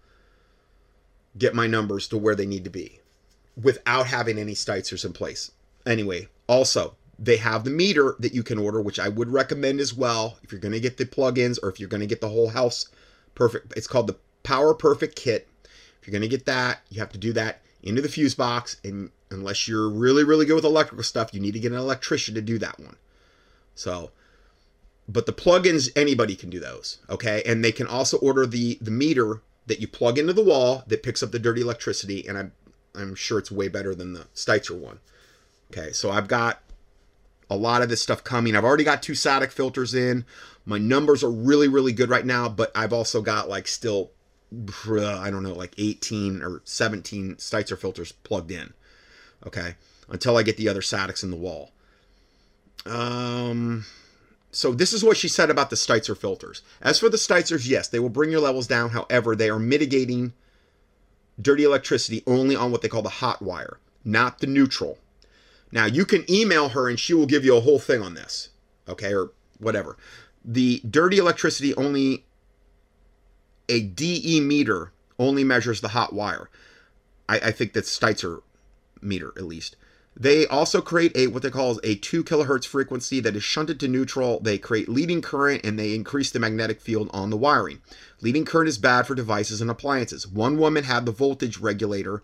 get 1.37 1.53
my 1.53 1.67
numbers 1.67 2.07
to 2.07 2.17
where 2.17 2.35
they 2.35 2.45
need 2.45 2.63
to 2.63 2.69
be 2.69 3.01
without 3.61 4.07
having 4.07 4.37
any 4.37 4.53
Stetzers 4.53 5.03
in 5.03 5.11
place. 5.11 5.51
Anyway, 5.85 6.29
also 6.47 6.95
they 7.19 7.37
have 7.37 7.63
the 7.63 7.69
meter 7.69 8.15
that 8.19 8.33
you 8.33 8.43
can 8.43 8.59
order, 8.59 8.81
which 8.81 8.99
I 8.99 9.09
would 9.09 9.31
recommend 9.31 9.79
as 9.79 9.93
well 9.93 10.37
if 10.43 10.51
you're 10.51 10.61
going 10.61 10.73
to 10.73 10.79
get 10.79 10.97
the 10.97 11.05
plugins 11.05 11.57
or 11.61 11.69
if 11.69 11.79
you're 11.79 11.89
going 11.89 12.01
to 12.01 12.07
get 12.07 12.21
the 12.21 12.29
whole 12.29 12.49
house 12.49 12.87
perfect. 13.33 13.73
It's 13.75 13.87
called 13.87 14.07
the 14.07 14.17
Power 14.43 14.73
Perfect 14.73 15.15
Kit. 15.15 15.47
If 15.99 16.07
you're 16.07 16.11
going 16.11 16.21
to 16.21 16.27
get 16.27 16.45
that, 16.45 16.81
you 16.89 16.99
have 16.99 17.11
to 17.11 17.17
do 17.17 17.33
that 17.33 17.61
into 17.81 18.01
the 18.01 18.09
fuse 18.09 18.35
box. 18.35 18.77
And 18.83 19.11
unless 19.31 19.67
you're 19.67 19.89
really, 19.89 20.23
really 20.23 20.45
good 20.45 20.55
with 20.55 20.65
electrical 20.65 21.03
stuff, 21.03 21.33
you 21.33 21.39
need 21.39 21.53
to 21.53 21.59
get 21.59 21.71
an 21.71 21.77
electrician 21.77 22.35
to 22.35 22.41
do 22.41 22.59
that 22.59 22.79
one. 22.79 22.97
So, 23.73 24.11
but 25.09 25.25
the 25.25 25.33
plugins, 25.33 25.89
anybody 25.95 26.35
can 26.35 26.49
do 26.49 26.59
those. 26.59 26.99
Okay. 27.09 27.41
And 27.45 27.63
they 27.63 27.71
can 27.71 27.87
also 27.87 28.17
order 28.17 28.45
the, 28.45 28.77
the 28.79 28.91
meter 28.91 29.41
that 29.65 29.79
you 29.79 29.87
plug 29.87 30.17
into 30.17 30.33
the 30.33 30.43
wall 30.43 30.83
that 30.87 31.03
picks 31.03 31.23
up 31.23 31.31
the 31.31 31.39
dirty 31.39 31.61
electricity. 31.61 32.27
And 32.27 32.37
I'm, 32.37 32.51
I'm 32.93 33.15
sure 33.15 33.39
it's 33.39 33.51
way 33.51 33.69
better 33.69 33.95
than 33.95 34.13
the 34.13 34.27
Stetzer 34.35 34.77
one. 34.77 34.99
Okay. 35.71 35.91
So 35.91 36.11
I've 36.11 36.27
got 36.27 36.61
a 37.49 37.55
lot 37.55 37.81
of 37.81 37.89
this 37.89 38.01
stuff 38.01 38.23
coming. 38.23 38.55
I've 38.55 38.65
already 38.65 38.83
got 38.83 39.01
two 39.01 39.15
static 39.15 39.51
filters 39.51 39.93
in. 39.93 40.25
My 40.65 40.77
numbers 40.77 41.23
are 41.23 41.31
really, 41.31 41.67
really 41.67 41.93
good 41.93 42.09
right 42.09 42.25
now, 42.25 42.49
but 42.49 42.71
I've 42.75 42.93
also 42.93 43.21
got 43.21 43.47
like 43.47 43.67
still, 43.67 44.11
I 44.51 45.29
don't 45.31 45.43
know, 45.43 45.53
like 45.53 45.73
18 45.77 46.41
or 46.41 46.61
17 46.65 47.35
Stetzer 47.35 47.77
filters 47.77 48.11
plugged 48.11 48.51
in. 48.51 48.73
Okay. 49.45 49.75
Until 50.09 50.37
I 50.37 50.43
get 50.43 50.57
the 50.57 50.69
other 50.69 50.81
statics 50.81 51.23
in 51.23 51.31
the 51.31 51.37
wall. 51.37 51.71
Um, 52.85 53.85
so 54.51 54.73
this 54.73 54.93
is 54.93 55.03
what 55.03 55.17
she 55.17 55.27
said 55.27 55.49
about 55.49 55.69
the 55.69 55.75
Stetzer 55.75 56.17
filters. 56.17 56.61
As 56.81 56.99
for 56.99 57.09
the 57.09 57.17
Stetzers, 57.17 57.67
yes, 57.67 57.87
they 57.87 57.99
will 57.99 58.09
bring 58.09 58.31
your 58.31 58.41
levels 58.41 58.67
down. 58.67 58.91
However, 58.91 59.35
they 59.35 59.49
are 59.49 59.59
mitigating 59.59 60.33
dirty 61.41 61.63
electricity 61.63 62.23
only 62.25 62.55
on 62.55 62.71
what 62.71 62.81
they 62.81 62.87
call 62.87 63.01
the 63.01 63.09
hot 63.09 63.41
wire, 63.41 63.79
not 64.03 64.39
the 64.39 64.47
neutral. 64.47 64.97
Now, 65.71 65.85
you 65.85 66.05
can 66.05 66.29
email 66.31 66.69
her 66.69 66.89
and 66.89 66.99
she 66.99 67.13
will 67.13 67.25
give 67.25 67.43
you 67.43 67.55
a 67.55 67.61
whole 67.61 67.79
thing 67.79 68.01
on 68.01 68.13
this, 68.13 68.49
okay, 68.87 69.13
or 69.13 69.31
whatever. 69.59 69.97
The 70.43 70.81
dirty 70.89 71.17
electricity 71.17 71.75
only, 71.75 72.25
a 73.67 73.81
DE 73.81 74.39
meter 74.39 74.91
only 75.19 75.43
measures 75.43 75.81
the 75.81 75.89
hot 75.89 76.13
wire. 76.13 76.49
I, 77.27 77.39
I 77.39 77.51
think 77.51 77.73
that's 77.73 77.97
Stetzer 77.97 78.41
meter, 79.01 79.33
at 79.35 79.43
least. 79.43 79.75
They 80.19 80.47
also 80.47 80.81
create 80.81 81.15
a 81.15 81.27
what 81.27 81.43
they 81.43 81.51
call 81.51 81.79
a 81.83 81.93
2 81.95 82.23
kilohertz 82.23 82.65
frequency 82.65 83.19
that 83.19 83.35
is 83.35 83.43
shunted 83.43 83.79
to 83.79 83.87
neutral. 83.87 84.39
They 84.39 84.57
create 84.57 84.89
leading 84.89 85.21
current 85.21 85.63
and 85.63 85.77
they 85.77 85.93
increase 85.93 86.31
the 86.31 86.39
magnetic 86.39 86.81
field 86.81 87.09
on 87.13 87.29
the 87.29 87.37
wiring. 87.37 87.81
Leading 88.21 88.43
current 88.43 88.67
is 88.67 88.79
bad 88.79 89.05
for 89.05 89.13
devices 89.13 89.61
and 89.61 89.69
appliances. 89.69 90.27
One 90.27 90.57
woman 90.57 90.85
had 90.85 91.05
the 91.05 91.11
voltage 91.11 91.59
regulator 91.59 92.23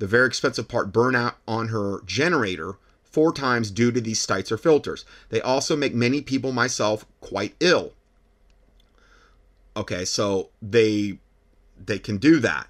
the 0.00 0.06
very 0.06 0.26
expensive 0.26 0.66
part 0.66 0.92
burn 0.92 1.14
out 1.14 1.36
on 1.46 1.68
her 1.68 2.00
generator 2.06 2.76
four 3.04 3.32
times 3.32 3.70
due 3.70 3.92
to 3.92 4.00
these 4.00 4.24
Stetzer 4.24 4.58
filters. 4.58 5.04
They 5.28 5.42
also 5.42 5.76
make 5.76 5.94
many 5.94 6.22
people, 6.22 6.52
myself, 6.52 7.04
quite 7.20 7.54
ill. 7.60 7.92
Okay, 9.76 10.04
so 10.04 10.48
they 10.60 11.18
they 11.78 11.98
can 11.98 12.16
do 12.16 12.40
that. 12.40 12.68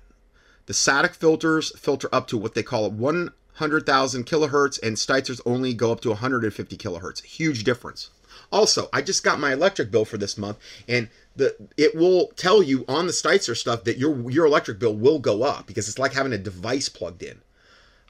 The 0.67 0.75
static 0.75 1.15
filters 1.15 1.77
filter 1.79 2.09
up 2.13 2.27
to 2.29 2.37
what 2.37 2.55
they 2.55 2.63
call 2.63 2.91
100,000 2.91 4.27
kilohertz, 4.27 4.81
and 4.83 4.97
Stetzers 4.97 5.41
only 5.47 5.73
go 5.73 5.91
up 5.91 6.01
to 6.01 6.11
150 6.11 6.77
kilohertz. 6.77 7.23
Huge 7.25 7.65
difference. 7.65 8.11
Also, 8.53 8.89
I 8.93 9.03
just 9.03 9.25
got 9.25 9.41
my 9.41 9.53
electric 9.53 9.91
bill 9.91 10.05
for 10.05 10.19
this 10.19 10.37
month, 10.39 10.59
and 10.89 11.09
the 11.37 11.55
it 11.77 11.95
will 11.95 12.29
tell 12.37 12.63
you 12.63 12.85
on 12.89 13.07
the 13.07 13.13
Stetzer 13.13 13.57
stuff 13.57 13.85
that 13.85 13.99
your 13.99 14.31
your 14.31 14.47
electric 14.47 14.79
bill 14.79 14.95
will 14.95 15.19
go 15.19 15.43
up 15.43 15.67
because 15.67 15.89
it's 15.89 15.99
like 15.99 16.13
having 16.13 16.33
a 16.33 16.39
device 16.39 16.89
plugged 16.89 17.23
in. 17.23 17.41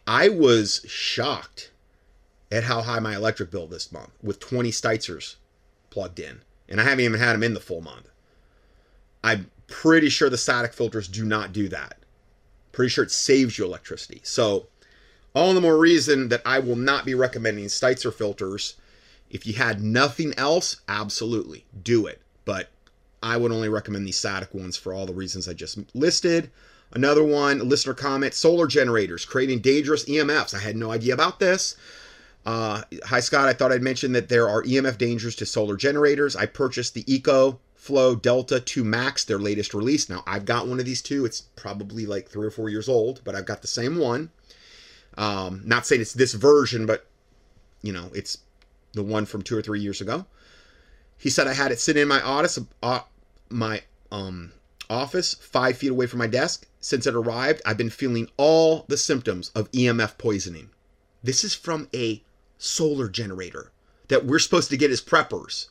I 0.07 0.29
was 0.29 0.85
shocked 0.89 1.71
at 2.51 2.65
how 2.65 2.83
high 2.83 2.99
my 2.99 3.15
electric 3.15 3.51
bill 3.51 3.67
this 3.67 3.93
month 3.93 4.11
with 4.23 4.41
20 4.41 4.71
Stetzers 4.71 5.37
plugged 5.91 6.19
in, 6.19 6.41
and 6.69 6.81
I 6.81 6.85
haven't 6.85 7.05
even 7.05 7.21
had 7.21 7.35
them 7.35 7.43
in 7.43 7.55
the 7.55 7.61
full 7.61 7.81
month. 7.81 8.09
I'm 9.23 9.51
pretty 9.67 10.09
sure 10.09 10.29
the 10.29 10.39
static 10.39 10.73
filters 10.73 11.07
do 11.07 11.25
not 11.25 11.53
do 11.53 11.69
that. 11.69 11.99
Pretty 12.73 12.91
sure 12.91 13.05
it 13.05 13.11
saves 13.11 13.59
you 13.59 13.65
electricity. 13.65 14.21
So, 14.25 14.67
all 15.35 15.55
the 15.55 15.61
more 15.61 15.79
reason 15.79 16.29
that 16.29 16.43
I 16.45 16.59
will 16.59 16.77
not 16.77 17.05
be 17.05 17.15
recommending 17.15 17.67
Stetzer 17.67 18.13
filters. 18.13 18.75
If 19.31 19.47
you 19.47 19.55
had 19.55 19.81
nothing 19.81 20.35
else, 20.37 20.81
absolutely 20.89 21.65
do 21.85 22.07
it. 22.07 22.21
But 22.45 22.69
I 23.23 23.37
would 23.37 23.53
only 23.53 23.69
recommend 23.69 24.07
these 24.07 24.19
static 24.19 24.55
ones 24.55 24.77
for 24.77 24.93
all 24.93 25.07
the 25.07 25.13
reasons 25.13 25.49
I 25.49 25.53
just 25.53 25.79
listed. 25.95 26.51
Another 26.93 27.23
one, 27.23 27.69
listener 27.69 27.95
comment 27.95 28.35
solar 28.35 28.67
generators 28.67 29.25
creating 29.25 29.61
dangerous 29.61 30.05
EMFs. 30.07 30.55
I 30.55 30.59
had 30.59 30.77
no 30.77 30.91
idea 30.91 31.15
about 31.15 31.39
this. 31.39 31.77
Uh, 32.45 32.83
hi, 33.05 33.21
Scott. 33.21 33.49
I 33.49 33.53
thought 33.53 33.71
I'd 33.71 33.83
mention 33.83 34.13
that 34.13 34.29
there 34.29 34.49
are 34.49 34.63
EMF 34.63 34.99
dangers 34.99 35.37
to 35.37 35.47
solar 35.47 35.77
generators. 35.77 36.35
I 36.35 36.47
purchased 36.47 36.95
the 36.95 37.13
Eco 37.13 37.61
Flow 37.75 38.15
Delta 38.15 38.61
2 38.61 38.83
Max, 38.83 39.25
their 39.25 39.39
latest 39.39 39.75
release. 39.75 40.09
Now, 40.09 40.23
I've 40.27 40.47
got 40.47 40.67
one 40.67 40.81
of 40.81 40.87
these 40.87 41.03
too. 41.03 41.25
It's 41.25 41.43
probably 41.57 42.07
like 42.07 42.29
three 42.29 42.47
or 42.47 42.51
four 42.51 42.69
years 42.69 42.89
old, 42.89 43.21
but 43.25 43.35
I've 43.35 43.47
got 43.47 43.63
the 43.63 43.69
same 43.69 43.99
one. 43.99 44.31
Um, 45.17 45.63
not 45.65 45.87
saying 45.87 46.01
it's 46.01 46.15
this 46.15 46.33
version, 46.33 46.87
but 46.87 47.07
you 47.83 47.93
know, 47.93 48.11
it's 48.15 48.39
the 48.95 49.03
one 49.03 49.27
from 49.27 49.43
two 49.43 49.57
or 49.57 49.63
three 49.63 49.81
years 49.81 50.01
ago. 50.01 50.27
He 51.19 51.31
said 51.31 51.47
I 51.47 51.53
had 51.53 51.73
it 51.73 51.81
sitting 51.81 52.03
in 52.03 52.09
my 52.09 52.23
office, 52.23 52.59
my 53.51 53.83
um, 54.11 54.53
office, 54.89 55.35
five 55.35 55.77
feet 55.77 55.91
away 55.91 56.07
from 56.07 56.19
my 56.19 56.27
desk. 56.27 56.67
Since 56.81 57.07
it 57.07 57.15
arrived, 57.15 57.61
I've 57.65 57.77
been 57.77 57.91
feeling 57.91 58.29
all 58.37 58.85
the 58.89 58.97
symptoms 58.97 59.51
of 59.55 59.71
EMF 59.73 60.19
poisoning. 60.19 60.71
This 61.23 61.45
is 61.45 61.55
from 61.55 61.89
a 61.95 62.23
solar 62.59 63.09
generator 63.09 63.73
that 64.09 64.25
we're 64.25 64.39
supposed 64.39 64.71
to 64.71 64.77
get 64.77 64.91
as 64.91 65.01
preppers 65.01 65.69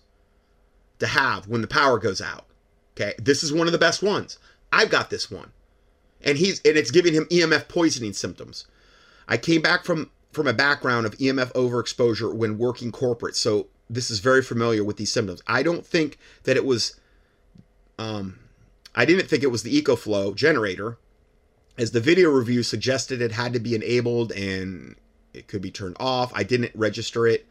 to 1.00 1.08
have 1.08 1.48
when 1.48 1.62
the 1.62 1.68
power 1.68 1.98
goes 1.98 2.22
out. 2.22 2.46
Okay, 2.96 3.14
this 3.18 3.44
is 3.44 3.54
one 3.54 3.68
of 3.68 3.74
the 3.74 3.80
best 3.80 4.04
ones. 4.04 4.38
I've 4.72 4.90
got 4.90 5.10
this 5.10 5.32
one, 5.32 5.52
and 6.22 6.38
he's 6.38 6.62
and 6.66 6.78
it's 6.78 6.92
giving 6.92 7.14
him 7.14 7.26
EMF 7.26 7.68
poisoning 7.68 8.14
symptoms. 8.14 8.66
I 9.28 9.38
came 9.38 9.62
back 9.62 9.84
from 9.84 10.12
from 10.32 10.48
a 10.48 10.54
background 10.54 11.06
of 11.06 11.18
EMF 11.18 11.52
overexposure 11.54 12.34
when 12.34 12.58
working 12.58 12.92
corporate, 12.92 13.36
so 13.36 13.68
this 13.90 14.12
is 14.12 14.20
very 14.20 14.44
familiar 14.44 14.84
with 14.84 14.98
these 14.98 15.12
symptoms. 15.12 15.42
I 15.48 15.64
don't 15.64 15.86
think 15.86 16.18
that 16.44 16.56
it 16.56 16.66
was, 16.66 16.99
um, 18.00 18.40
I 18.96 19.06
didn't 19.06 19.28
think 19.28 19.44
it 19.44 19.52
was 19.52 19.64
the 19.64 19.82
EcoFlow 19.82 20.34
generator, 20.34 20.98
as 21.78 21.92
the 21.92 22.00
video 22.00 22.30
review 22.30 22.64
suggested 22.64 23.22
it 23.22 23.34
had 23.34 23.54
to 23.54 23.60
be 23.60 23.76
enabled 23.76 24.32
and 24.32 24.96
it 25.34 25.48
could 25.48 25.62
be 25.62 25.70
turned 25.70 25.98
off. 26.00 26.32
I 26.34 26.44
didn't 26.44 26.72
register 26.74 27.28
it. 27.28 27.46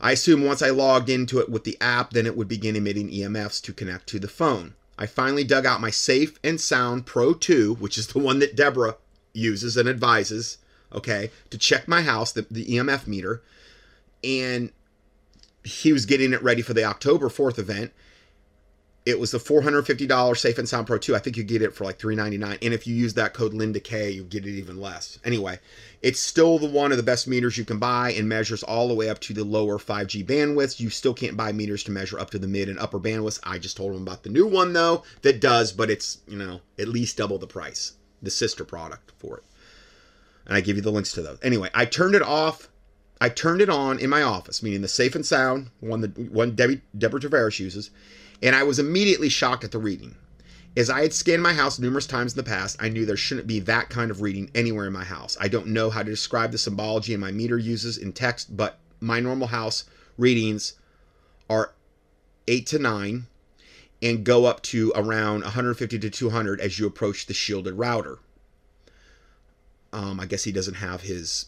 I 0.00 0.12
assume 0.12 0.44
once 0.44 0.62
I 0.62 0.70
logged 0.70 1.08
into 1.08 1.38
it 1.38 1.48
with 1.48 1.62
the 1.62 1.78
app, 1.80 2.10
then 2.10 2.26
it 2.26 2.36
would 2.36 2.48
begin 2.48 2.74
emitting 2.74 3.08
EMFs 3.08 3.62
to 3.62 3.72
connect 3.72 4.08
to 4.08 4.18
the 4.18 4.28
phone. 4.28 4.74
I 4.98 5.06
finally 5.06 5.44
dug 5.44 5.64
out 5.64 5.80
my 5.80 5.90
Safe 5.90 6.38
and 6.42 6.60
Sound 6.60 7.06
Pro 7.06 7.34
2, 7.34 7.74
which 7.74 7.96
is 7.96 8.08
the 8.08 8.18
one 8.18 8.40
that 8.40 8.56
Deborah 8.56 8.96
uses 9.32 9.76
and 9.76 9.88
advises, 9.88 10.58
okay, 10.92 11.30
to 11.50 11.56
check 11.56 11.86
my 11.86 12.02
house, 12.02 12.32
the, 12.32 12.46
the 12.50 12.66
EMF 12.66 13.06
meter. 13.06 13.42
And 14.24 14.72
he 15.64 15.92
was 15.92 16.04
getting 16.04 16.32
it 16.32 16.42
ready 16.42 16.62
for 16.62 16.74
the 16.74 16.84
October 16.84 17.28
4th 17.28 17.58
event. 17.58 17.92
It 19.04 19.18
was 19.18 19.32
the 19.32 19.38
$450 19.38 20.36
Safe 20.36 20.58
and 20.58 20.68
Sound 20.68 20.86
Pro 20.86 20.96
2. 20.96 21.16
I 21.16 21.18
think 21.18 21.36
you 21.36 21.42
get 21.42 21.60
it 21.60 21.74
for 21.74 21.84
like 21.84 21.98
399. 21.98 22.58
And 22.62 22.72
if 22.72 22.86
you 22.86 22.94
use 22.94 23.14
that 23.14 23.34
code 23.34 23.52
Linda 23.52 23.80
K, 23.80 24.10
you 24.10 24.22
get 24.22 24.46
it 24.46 24.56
even 24.56 24.80
less. 24.80 25.18
Anyway, 25.24 25.58
it's 26.02 26.20
still 26.20 26.58
the 26.60 26.68
one 26.68 26.92
of 26.92 26.98
the 26.98 27.02
best 27.02 27.26
meters 27.26 27.58
you 27.58 27.64
can 27.64 27.78
buy 27.78 28.12
and 28.12 28.28
measures 28.28 28.62
all 28.62 28.86
the 28.86 28.94
way 28.94 29.08
up 29.08 29.18
to 29.20 29.32
the 29.32 29.42
lower 29.42 29.78
5G 29.78 30.24
bandwidths. 30.24 30.78
You 30.78 30.88
still 30.88 31.14
can't 31.14 31.36
buy 31.36 31.50
meters 31.50 31.82
to 31.84 31.90
measure 31.90 32.20
up 32.20 32.30
to 32.30 32.38
the 32.38 32.46
mid 32.46 32.68
and 32.68 32.78
upper 32.78 33.00
bandwidths. 33.00 33.40
I 33.42 33.58
just 33.58 33.76
told 33.76 33.92
them 33.92 34.02
about 34.02 34.22
the 34.22 34.30
new 34.30 34.46
one 34.46 34.72
though 34.72 35.02
that 35.22 35.40
does, 35.40 35.72
but 35.72 35.90
it's, 35.90 36.18
you 36.28 36.38
know, 36.38 36.60
at 36.78 36.86
least 36.86 37.16
double 37.16 37.38
the 37.38 37.46
price. 37.48 37.94
The 38.22 38.30
sister 38.30 38.64
product 38.64 39.12
for 39.18 39.38
it. 39.38 39.44
And 40.46 40.56
I 40.56 40.60
give 40.60 40.76
you 40.76 40.82
the 40.82 40.92
links 40.92 41.12
to 41.14 41.22
those. 41.22 41.38
Anyway, 41.42 41.70
I 41.74 41.86
turned 41.86 42.14
it 42.14 42.22
off 42.22 42.68
I 43.22 43.28
turned 43.28 43.60
it 43.60 43.68
on 43.68 44.00
in 44.00 44.10
my 44.10 44.22
office, 44.22 44.64
meaning 44.64 44.82
the 44.82 44.88
safe 44.88 45.14
and 45.14 45.24
sound, 45.24 45.70
one 45.78 46.00
that 46.00 46.18
one 46.18 46.56
Debbie 46.56 46.82
Deborah 46.98 47.20
Tavares 47.20 47.60
uses, 47.60 47.90
and 48.42 48.56
I 48.56 48.62
was 48.64 48.78
immediately 48.78 49.28
shocked 49.28 49.64
at 49.64 49.70
the 49.70 49.78
reading. 49.78 50.16
As 50.76 50.88
I 50.88 51.02
had 51.02 51.12
scanned 51.12 51.42
my 51.42 51.52
house 51.52 51.78
numerous 51.78 52.06
times 52.06 52.32
in 52.32 52.36
the 52.36 52.42
past, 52.42 52.76
I 52.80 52.88
knew 52.88 53.04
there 53.04 53.16
shouldn't 53.16 53.46
be 53.46 53.60
that 53.60 53.90
kind 53.90 54.10
of 54.10 54.22
reading 54.22 54.50
anywhere 54.54 54.86
in 54.86 54.92
my 54.92 55.04
house. 55.04 55.36
I 55.38 55.48
don't 55.48 55.68
know 55.68 55.90
how 55.90 56.02
to 56.02 56.10
describe 56.10 56.50
the 56.50 56.58
symbology 56.58 57.16
my 57.16 57.30
meter 57.30 57.58
uses 57.58 57.98
in 57.98 58.12
text, 58.12 58.56
but 58.56 58.78
my 59.00 59.20
normal 59.20 59.48
house 59.48 59.84
readings 60.16 60.74
are 61.50 61.72
8 62.48 62.66
to 62.68 62.78
9 62.78 63.26
and 64.02 64.24
go 64.24 64.46
up 64.46 64.62
to 64.62 64.92
around 64.96 65.42
150 65.42 65.98
to 65.98 66.10
200 66.10 66.60
as 66.60 66.78
you 66.78 66.86
approach 66.86 67.26
the 67.26 67.34
shielded 67.34 67.74
router. 67.74 68.18
Um, 69.92 70.18
I 70.18 70.26
guess 70.26 70.44
he 70.44 70.52
doesn't 70.52 70.74
have 70.74 71.02
his 71.02 71.46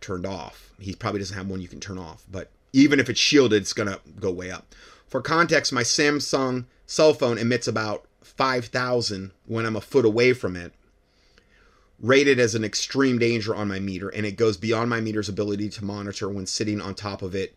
turned 0.00 0.24
off. 0.24 0.72
He 0.78 0.94
probably 0.94 1.20
doesn't 1.20 1.36
have 1.36 1.48
one 1.48 1.60
you 1.60 1.68
can 1.68 1.80
turn 1.80 1.98
off, 1.98 2.24
but 2.30 2.50
even 2.72 3.00
if 3.00 3.10
it's 3.10 3.20
shielded, 3.20 3.62
it's 3.62 3.72
going 3.72 3.88
to 3.88 4.00
go 4.18 4.30
way 4.30 4.50
up. 4.50 4.74
For 5.10 5.20
context, 5.20 5.72
my 5.72 5.82
Samsung 5.82 6.66
cell 6.86 7.12
phone 7.14 7.36
emits 7.36 7.66
about 7.66 8.06
5,000 8.22 9.32
when 9.44 9.66
I'm 9.66 9.74
a 9.74 9.80
foot 9.80 10.04
away 10.04 10.32
from 10.32 10.54
it, 10.54 10.72
rated 11.98 12.38
as 12.38 12.54
an 12.54 12.62
extreme 12.62 13.18
danger 13.18 13.52
on 13.52 13.66
my 13.66 13.80
meter, 13.80 14.08
and 14.08 14.24
it 14.24 14.36
goes 14.36 14.56
beyond 14.56 14.88
my 14.88 15.00
meter's 15.00 15.28
ability 15.28 15.68
to 15.70 15.84
monitor 15.84 16.28
when 16.28 16.46
sitting 16.46 16.80
on 16.80 16.94
top 16.94 17.22
of 17.22 17.34
it. 17.34 17.56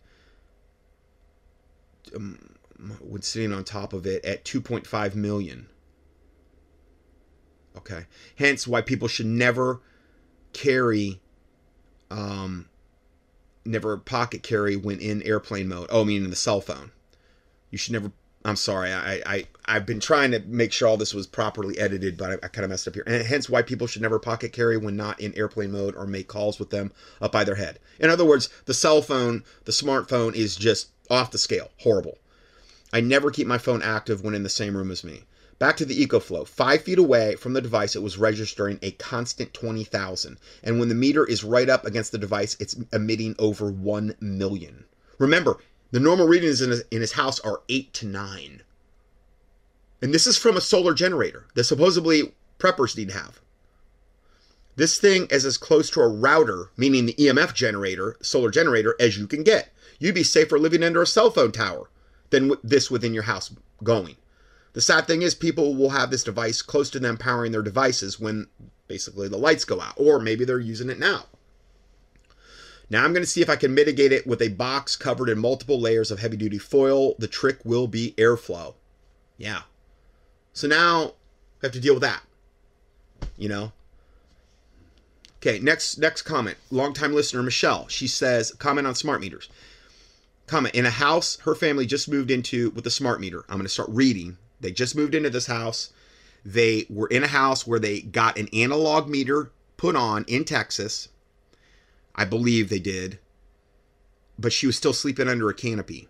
Um, 2.14 2.56
when 3.00 3.22
sitting 3.22 3.52
on 3.52 3.62
top 3.62 3.92
of 3.92 4.04
it 4.04 4.24
at 4.24 4.44
2.5 4.44 5.14
million. 5.14 5.68
Okay. 7.76 8.06
Hence 8.36 8.66
why 8.66 8.80
people 8.80 9.06
should 9.06 9.26
never 9.26 9.80
carry 10.52 11.20
um, 12.10 12.68
never 13.64 13.96
pocket 13.96 14.42
carry 14.42 14.76
when 14.76 14.98
in 14.98 15.22
airplane 15.22 15.68
mode. 15.68 15.86
Oh, 15.90 16.02
I 16.02 16.04
mean 16.04 16.28
the 16.28 16.36
cell 16.36 16.60
phone. 16.60 16.90
You 17.74 17.78
should 17.78 17.92
never. 17.94 18.12
I'm 18.44 18.54
sorry. 18.54 18.92
I, 18.92 19.20
I 19.26 19.46
I've 19.64 19.84
been 19.84 19.98
trying 19.98 20.30
to 20.30 20.38
make 20.46 20.72
sure 20.72 20.86
all 20.86 20.96
this 20.96 21.12
was 21.12 21.26
properly 21.26 21.76
edited, 21.76 22.16
but 22.16 22.30
I, 22.30 22.34
I 22.34 22.46
kind 22.46 22.62
of 22.64 22.70
messed 22.70 22.86
up 22.86 22.94
here. 22.94 23.02
And 23.04 23.26
hence 23.26 23.48
why 23.48 23.62
people 23.62 23.88
should 23.88 24.00
never 24.00 24.20
pocket 24.20 24.52
carry 24.52 24.76
when 24.76 24.94
not 24.94 25.18
in 25.18 25.36
airplane 25.36 25.72
mode 25.72 25.96
or 25.96 26.06
make 26.06 26.28
calls 26.28 26.60
with 26.60 26.70
them 26.70 26.92
up 27.20 27.32
by 27.32 27.42
their 27.42 27.56
head. 27.56 27.80
In 27.98 28.10
other 28.10 28.24
words, 28.24 28.48
the 28.66 28.74
cell 28.74 29.02
phone, 29.02 29.42
the 29.64 29.72
smartphone 29.72 30.36
is 30.36 30.54
just 30.54 30.90
off 31.10 31.32
the 31.32 31.38
scale. 31.38 31.72
Horrible. 31.78 32.18
I 32.92 33.00
never 33.00 33.32
keep 33.32 33.48
my 33.48 33.58
phone 33.58 33.82
active 33.82 34.22
when 34.22 34.36
in 34.36 34.44
the 34.44 34.48
same 34.48 34.76
room 34.76 34.92
as 34.92 35.02
me. 35.02 35.24
Back 35.58 35.76
to 35.78 35.84
the 35.84 36.06
EcoFlow. 36.06 36.46
Five 36.46 36.82
feet 36.82 37.00
away 37.00 37.34
from 37.34 37.54
the 37.54 37.60
device, 37.60 37.96
it 37.96 38.02
was 38.04 38.18
registering 38.18 38.78
a 38.82 38.92
constant 38.92 39.52
20,000. 39.52 40.38
And 40.62 40.78
when 40.78 40.90
the 40.90 40.94
meter 40.94 41.26
is 41.26 41.42
right 41.42 41.68
up 41.68 41.84
against 41.84 42.12
the 42.12 42.18
device, 42.18 42.56
it's 42.60 42.76
emitting 42.92 43.34
over 43.40 43.68
1 43.68 44.14
million. 44.20 44.84
Remember, 45.18 45.58
the 45.94 46.00
normal 46.00 46.26
readings 46.26 46.60
in 46.60 46.70
his, 46.70 46.82
in 46.90 47.02
his 47.02 47.12
house 47.12 47.38
are 47.38 47.60
8 47.68 47.94
to 47.94 48.06
9. 48.06 48.62
And 50.02 50.12
this 50.12 50.26
is 50.26 50.36
from 50.36 50.56
a 50.56 50.60
solar 50.60 50.92
generator 50.92 51.46
that 51.54 51.62
supposedly 51.62 52.34
preppers 52.58 52.96
need 52.96 53.10
to 53.10 53.14
have. 53.14 53.40
This 54.74 54.98
thing 54.98 55.28
is 55.30 55.46
as 55.46 55.56
close 55.56 55.90
to 55.90 56.00
a 56.00 56.08
router, 56.08 56.70
meaning 56.76 57.06
the 57.06 57.14
EMF 57.14 57.54
generator, 57.54 58.16
solar 58.20 58.50
generator, 58.50 58.96
as 58.98 59.16
you 59.16 59.28
can 59.28 59.44
get. 59.44 59.72
You'd 60.00 60.16
be 60.16 60.24
safer 60.24 60.58
living 60.58 60.82
under 60.82 61.00
a 61.00 61.06
cell 61.06 61.30
phone 61.30 61.52
tower 61.52 61.88
than 62.30 62.54
this 62.64 62.90
within 62.90 63.14
your 63.14 63.22
house 63.22 63.54
going. 63.84 64.16
The 64.72 64.80
sad 64.80 65.06
thing 65.06 65.22
is, 65.22 65.36
people 65.36 65.76
will 65.76 65.90
have 65.90 66.10
this 66.10 66.24
device 66.24 66.60
close 66.60 66.90
to 66.90 66.98
them 66.98 67.16
powering 67.16 67.52
their 67.52 67.62
devices 67.62 68.18
when 68.18 68.48
basically 68.88 69.28
the 69.28 69.38
lights 69.38 69.64
go 69.64 69.80
out, 69.80 69.94
or 69.96 70.18
maybe 70.18 70.44
they're 70.44 70.58
using 70.58 70.90
it 70.90 70.98
now. 70.98 71.26
Now 72.90 73.04
I'm 73.04 73.12
going 73.12 73.22
to 73.22 73.30
see 73.30 73.42
if 73.42 73.50
I 73.50 73.56
can 73.56 73.74
mitigate 73.74 74.12
it 74.12 74.26
with 74.26 74.42
a 74.42 74.48
box 74.48 74.96
covered 74.96 75.28
in 75.28 75.38
multiple 75.38 75.80
layers 75.80 76.10
of 76.10 76.20
heavy 76.20 76.36
duty 76.36 76.58
foil. 76.58 77.14
The 77.18 77.28
trick 77.28 77.58
will 77.64 77.86
be 77.86 78.14
airflow. 78.16 78.74
Yeah. 79.36 79.62
So 80.52 80.68
now 80.68 81.14
I 81.62 81.66
have 81.66 81.72
to 81.72 81.80
deal 81.80 81.94
with 81.94 82.02
that. 82.02 82.22
You 83.36 83.48
know? 83.48 83.72
Okay, 85.38 85.58
next 85.58 85.98
next 85.98 86.22
comment. 86.22 86.56
Longtime 86.70 87.14
listener 87.14 87.42
Michelle. 87.42 87.88
She 87.88 88.06
says, 88.06 88.52
comment 88.52 88.86
on 88.86 88.94
smart 88.94 89.20
meters. 89.20 89.48
Comment. 90.46 90.74
In 90.74 90.86
a 90.86 90.90
house 90.90 91.38
her 91.40 91.54
family 91.54 91.86
just 91.86 92.08
moved 92.08 92.30
into 92.30 92.70
with 92.70 92.86
a 92.86 92.90
smart 92.90 93.20
meter. 93.20 93.44
I'm 93.48 93.56
going 93.56 93.64
to 93.64 93.68
start 93.68 93.88
reading 93.90 94.38
they 94.64 94.72
just 94.72 94.96
moved 94.96 95.14
into 95.14 95.28
this 95.28 95.46
house. 95.46 95.92
They 96.42 96.86
were 96.88 97.08
in 97.08 97.22
a 97.22 97.28
house 97.28 97.66
where 97.66 97.78
they 97.78 98.00
got 98.00 98.38
an 98.38 98.48
analog 98.54 99.10
meter 99.10 99.50
put 99.76 99.94
on 99.94 100.24
in 100.26 100.46
Texas. 100.46 101.08
I 102.14 102.24
believe 102.24 102.68
they 102.68 102.78
did. 102.78 103.18
But 104.38 104.52
she 104.52 104.66
was 104.66 104.76
still 104.76 104.92
sleeping 104.92 105.28
under 105.28 105.48
a 105.48 105.54
canopy. 105.54 106.08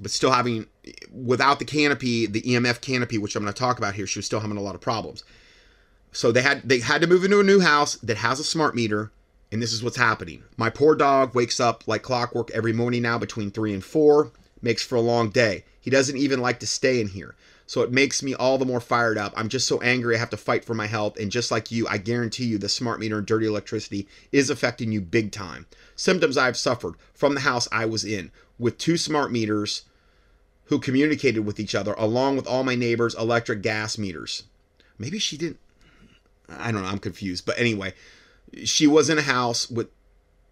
But 0.00 0.10
still 0.10 0.32
having, 0.32 0.66
without 1.12 1.58
the 1.58 1.64
canopy, 1.64 2.26
the 2.26 2.42
EMF 2.42 2.80
canopy, 2.80 3.18
which 3.18 3.34
I'm 3.34 3.42
going 3.42 3.52
to 3.52 3.58
talk 3.58 3.78
about 3.78 3.94
here, 3.94 4.06
she 4.06 4.18
was 4.18 4.26
still 4.26 4.40
having 4.40 4.58
a 4.58 4.62
lot 4.62 4.74
of 4.74 4.80
problems. 4.80 5.24
So 6.12 6.32
they 6.32 6.42
had 6.42 6.66
they 6.66 6.78
had 6.78 7.02
to 7.02 7.06
move 7.06 7.24
into 7.24 7.40
a 7.40 7.44
new 7.44 7.60
house 7.60 7.96
that 7.96 8.16
has 8.18 8.40
a 8.40 8.44
smart 8.44 8.74
meter, 8.74 9.10
and 9.52 9.62
this 9.62 9.72
is 9.72 9.82
what's 9.82 9.96
happening. 9.96 10.44
My 10.56 10.70
poor 10.70 10.94
dog 10.94 11.34
wakes 11.34 11.60
up 11.60 11.86
like 11.86 12.02
clockwork 12.02 12.50
every 12.52 12.72
morning 12.72 13.02
now 13.02 13.18
between 13.18 13.50
three 13.50 13.74
and 13.74 13.84
four, 13.84 14.30
makes 14.62 14.82
for 14.82 14.96
a 14.96 15.00
long 15.00 15.28
day. 15.28 15.64
He 15.78 15.90
doesn't 15.90 16.16
even 16.16 16.40
like 16.40 16.60
to 16.60 16.66
stay 16.66 17.00
in 17.00 17.08
here. 17.08 17.34
So 17.66 17.82
it 17.82 17.90
makes 17.90 18.22
me 18.22 18.32
all 18.32 18.58
the 18.58 18.64
more 18.64 18.80
fired 18.80 19.18
up. 19.18 19.34
I'm 19.36 19.48
just 19.48 19.66
so 19.66 19.80
angry 19.80 20.14
I 20.14 20.18
have 20.20 20.30
to 20.30 20.36
fight 20.36 20.64
for 20.64 20.74
my 20.74 20.86
health. 20.86 21.18
And 21.18 21.32
just 21.32 21.50
like 21.50 21.72
you, 21.72 21.86
I 21.88 21.98
guarantee 21.98 22.44
you 22.44 22.58
the 22.58 22.68
smart 22.68 23.00
meter 23.00 23.18
and 23.18 23.26
dirty 23.26 23.46
electricity 23.46 24.06
is 24.30 24.50
affecting 24.50 24.92
you 24.92 25.00
big 25.00 25.32
time. 25.32 25.66
Symptoms 25.96 26.36
I've 26.36 26.56
suffered 26.56 26.94
from 27.12 27.34
the 27.34 27.40
house 27.40 27.68
I 27.72 27.84
was 27.84 28.04
in 28.04 28.30
with 28.58 28.78
two 28.78 28.96
smart 28.96 29.32
meters 29.32 29.82
who 30.66 30.78
communicated 30.78 31.40
with 31.40 31.60
each 31.60 31.74
other, 31.74 31.94
along 31.98 32.36
with 32.36 32.46
all 32.46 32.64
my 32.64 32.74
neighbors' 32.74 33.14
electric 33.14 33.62
gas 33.62 33.98
meters. 33.98 34.44
Maybe 34.98 35.18
she 35.18 35.36
didn't. 35.36 35.60
I 36.48 36.70
don't 36.70 36.82
know. 36.82 36.88
I'm 36.88 36.98
confused. 36.98 37.46
But 37.46 37.58
anyway, 37.58 37.94
she 38.64 38.86
was 38.86 39.10
in 39.10 39.18
a 39.18 39.22
house 39.22 39.68
with 39.68 39.88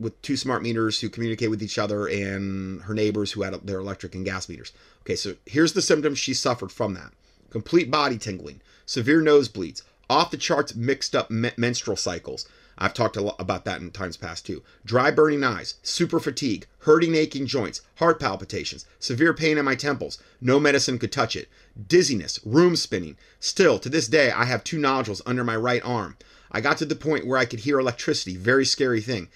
with 0.04 0.22
two 0.22 0.36
smart 0.36 0.62
meters 0.62 1.00
who 1.00 1.08
communicate 1.08 1.50
with 1.50 1.62
each 1.62 1.78
other 1.78 2.06
and 2.06 2.82
her 2.82 2.94
neighbors 2.94 3.32
who 3.32 3.42
had 3.42 3.54
their 3.66 3.80
electric 3.80 4.14
and 4.14 4.24
gas 4.24 4.48
meters. 4.48 4.70
Okay, 5.00 5.16
so 5.16 5.34
here's 5.46 5.72
the 5.72 5.82
symptoms 5.82 6.18
she 6.18 6.34
suffered 6.34 6.70
from 6.70 6.94
that 6.94 7.12
complete 7.50 7.90
body 7.90 8.18
tingling, 8.18 8.60
severe 8.84 9.20
nosebleeds, 9.20 9.82
off 10.10 10.30
the 10.30 10.36
charts 10.36 10.74
mixed 10.74 11.16
up 11.16 11.30
me- 11.30 11.52
menstrual 11.56 11.96
cycles, 11.96 12.46
I've 12.76 12.94
talked 12.94 13.16
a 13.16 13.20
lot 13.20 13.36
about 13.38 13.64
that 13.66 13.80
in 13.80 13.92
times 13.92 14.16
past 14.16 14.44
too. 14.46 14.62
Dry 14.84 15.12
burning 15.12 15.44
eyes, 15.44 15.74
super 15.84 16.18
fatigue, 16.18 16.66
hurting 16.80 17.14
aching 17.14 17.46
joints, 17.46 17.82
heart 17.96 18.18
palpitations, 18.18 18.84
severe 18.98 19.32
pain 19.32 19.58
in 19.58 19.64
my 19.64 19.76
temples. 19.76 20.18
No 20.40 20.58
medicine 20.58 20.98
could 20.98 21.12
touch 21.12 21.36
it. 21.36 21.48
Dizziness, 21.86 22.40
room 22.44 22.74
spinning. 22.74 23.16
Still, 23.38 23.78
to 23.78 23.88
this 23.88 24.08
day, 24.08 24.32
I 24.32 24.46
have 24.46 24.64
two 24.64 24.78
nodules 24.78 25.22
under 25.24 25.44
my 25.44 25.56
right 25.56 25.82
arm. 25.84 26.16
I 26.50 26.60
got 26.60 26.78
to 26.78 26.84
the 26.84 26.96
point 26.96 27.26
where 27.26 27.38
I 27.38 27.44
could 27.44 27.60
hear 27.60 27.78
electricity, 27.78 28.36
very 28.36 28.64
scary 28.64 29.00
thing. 29.00 29.28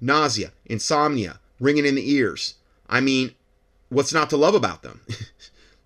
Nausea, 0.00 0.52
insomnia, 0.64 1.40
ringing 1.60 1.86
in 1.86 1.94
the 1.94 2.12
ears. 2.12 2.54
I 2.88 3.00
mean, 3.00 3.34
what's 3.88 4.12
not 4.12 4.30
to 4.30 4.36
love 4.36 4.54
about 4.54 4.82
them? 4.82 5.00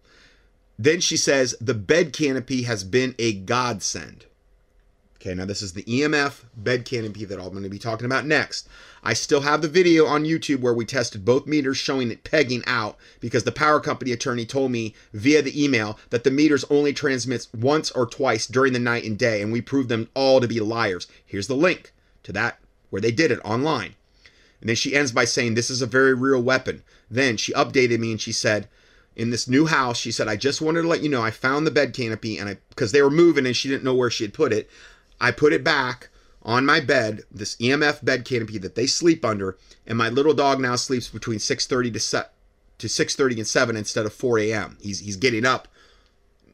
then 0.79 1.01
she 1.01 1.17
says, 1.17 1.55
the 1.61 1.75
bed 1.75 2.13
canopy 2.13 2.63
has 2.63 2.85
been 2.85 3.15
a 3.19 3.33
godsend. 3.33 4.27
Okay, 5.21 5.35
now 5.35 5.45
this 5.45 5.61
is 5.61 5.75
the 5.75 5.83
EMF 5.83 6.45
bed 6.57 6.87
canopy 6.87 7.27
that 7.27 7.39
I'm 7.39 7.51
going 7.51 7.63
to 7.63 7.69
be 7.69 7.79
talking 7.79 8.07
about 8.07 8.25
next. 8.25 8.67
I 9.03 9.13
still 9.13 9.43
have 9.43 9.61
the 9.61 9.69
video 9.69 10.07
on 10.07 10.25
YouTube 10.25 10.61
where 10.61 10.73
we 10.73 10.87
tested 10.87 11.27
both 11.27 11.47
meters 11.47 11.77
showing 11.77 12.11
it 12.11 12.25
pegging 12.25 12.63
out 12.67 12.97
because 13.21 13.45
the 13.45 13.53
power 13.53 13.81
company 13.81 14.13
attorney 14.13 14.47
told 14.47 14.71
me 14.71 14.95
via 15.13 15.43
the 15.43 15.63
email 15.63 15.99
that 16.09 16.25
the 16.25 16.31
meters 16.31 16.65
only 16.71 16.95
transmits 16.95 17.53
once 17.53 17.91
or 17.91 18.07
twice 18.07 18.47
during 18.47 18.73
the 18.73 18.79
night 18.79 19.05
and 19.05 19.19
day 19.19 19.43
and 19.43 19.53
we 19.53 19.61
proved 19.61 19.91
them 19.91 20.09
all 20.15 20.41
to 20.41 20.49
be 20.49 20.59
liars. 20.59 21.07
Here's 21.27 21.49
the 21.49 21.55
link 21.55 21.93
to 22.23 22.33
that 22.33 22.59
where 22.89 23.03
they 23.03 23.13
did 23.13 23.31
it 23.31 23.41
online. 23.45 23.97
And 24.61 24.69
then 24.69 24.77
she 24.77 24.95
ends 24.95 25.13
by 25.13 25.25
saying 25.25 25.55
this 25.55 25.71
is 25.71 25.83
a 25.83 25.87
very 25.87 26.15
real 26.15 26.43
weapon. 26.43 26.83
Then 27.11 27.37
she 27.37 27.53
updated 27.55 27.99
me 27.99 28.13
and 28.13 28.21
she 28.21 28.33
said 28.33 28.69
in 29.17 29.31
this 29.31 29.49
new 29.49 29.67
house, 29.67 29.99
she 29.99 30.13
said 30.13 30.29
I 30.29 30.37
just 30.37 30.61
wanted 30.61 30.83
to 30.83 30.89
let 30.89 31.03
you 31.03 31.09
know 31.09 31.23
I 31.23 31.31
found 31.31 31.67
the 31.67 31.71
bed 31.71 31.93
canopy 31.93 32.39
and 32.39 32.49
I 32.49 32.59
because 32.71 32.93
they 32.93 33.03
were 33.03 33.11
moving 33.11 33.47
and 33.47 33.57
she 33.57 33.69
didn't 33.69 33.85
know 33.85 33.95
where 33.95 34.11
she 34.11 34.25
had 34.25 34.35
put 34.35 34.53
it. 34.53 34.71
I 35.21 35.31
put 35.31 35.53
it 35.53 35.65
back 35.65 36.09
on 36.43 36.65
my 36.65 36.81
bed, 36.81 37.23
this 37.31 37.57
EMF 37.57 38.05
bed 38.05 38.25
canopy 38.25 38.57
that 38.59 38.75
they 38.75 38.87
sleep 38.87 39.25
under, 39.25 39.59
and 39.87 39.99
my 39.99 40.09
little 40.09 40.33
dog 40.33 40.59
now 40.59 40.77
sleeps 40.77 41.09
between 41.09 41.39
6:30 41.39 41.93
to 41.93 42.01
set 42.01 42.33
to 42.79 42.87
6:30 42.87 43.39
and 43.39 43.47
7 43.47 43.77
instead 43.77 44.07
of 44.07 44.15
4 44.15 44.39
a.m. 44.39 44.79
He's 44.81 45.01
he's 45.01 45.17
getting 45.17 45.45
up 45.45 45.69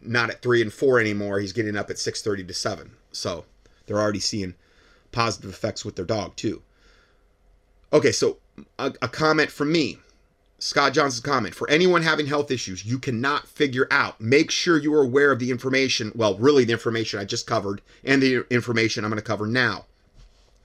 not 0.02 0.30
at 0.30 0.42
3 0.42 0.62
and 0.62 0.72
4 0.72 1.00
anymore. 1.00 1.40
He's 1.40 1.52
getting 1.52 1.76
up 1.76 1.90
at 1.90 1.96
6:30 1.96 2.48
to 2.48 2.54
7. 2.54 2.92
So, 3.12 3.44
they're 3.86 4.00
already 4.00 4.20
seeing 4.20 4.54
positive 5.12 5.50
effects 5.50 5.84
with 5.84 5.96
their 5.96 6.04
dog 6.04 6.36
too. 6.36 6.62
Okay, 7.92 8.12
so 8.12 8.38
a, 8.78 8.92
a 9.00 9.08
comment 9.08 9.50
from 9.50 9.70
me. 9.70 9.98
Scott 10.58 10.94
Johnson's 10.94 11.24
comment 11.24 11.54
for 11.54 11.68
anyone 11.68 12.02
having 12.02 12.26
health 12.26 12.50
issues 12.50 12.86
you 12.86 12.98
cannot 12.98 13.46
figure 13.46 13.86
out, 13.90 14.20
make 14.20 14.50
sure 14.50 14.78
you 14.78 14.92
are 14.94 15.02
aware 15.02 15.30
of 15.30 15.38
the 15.38 15.50
information. 15.50 16.10
Well, 16.14 16.34
really, 16.36 16.64
the 16.64 16.72
information 16.72 17.20
I 17.20 17.24
just 17.24 17.46
covered 17.46 17.82
and 18.02 18.22
the 18.22 18.46
information 18.50 19.04
I'm 19.04 19.10
going 19.10 19.20
to 19.20 19.26
cover 19.26 19.46
now. 19.46 19.84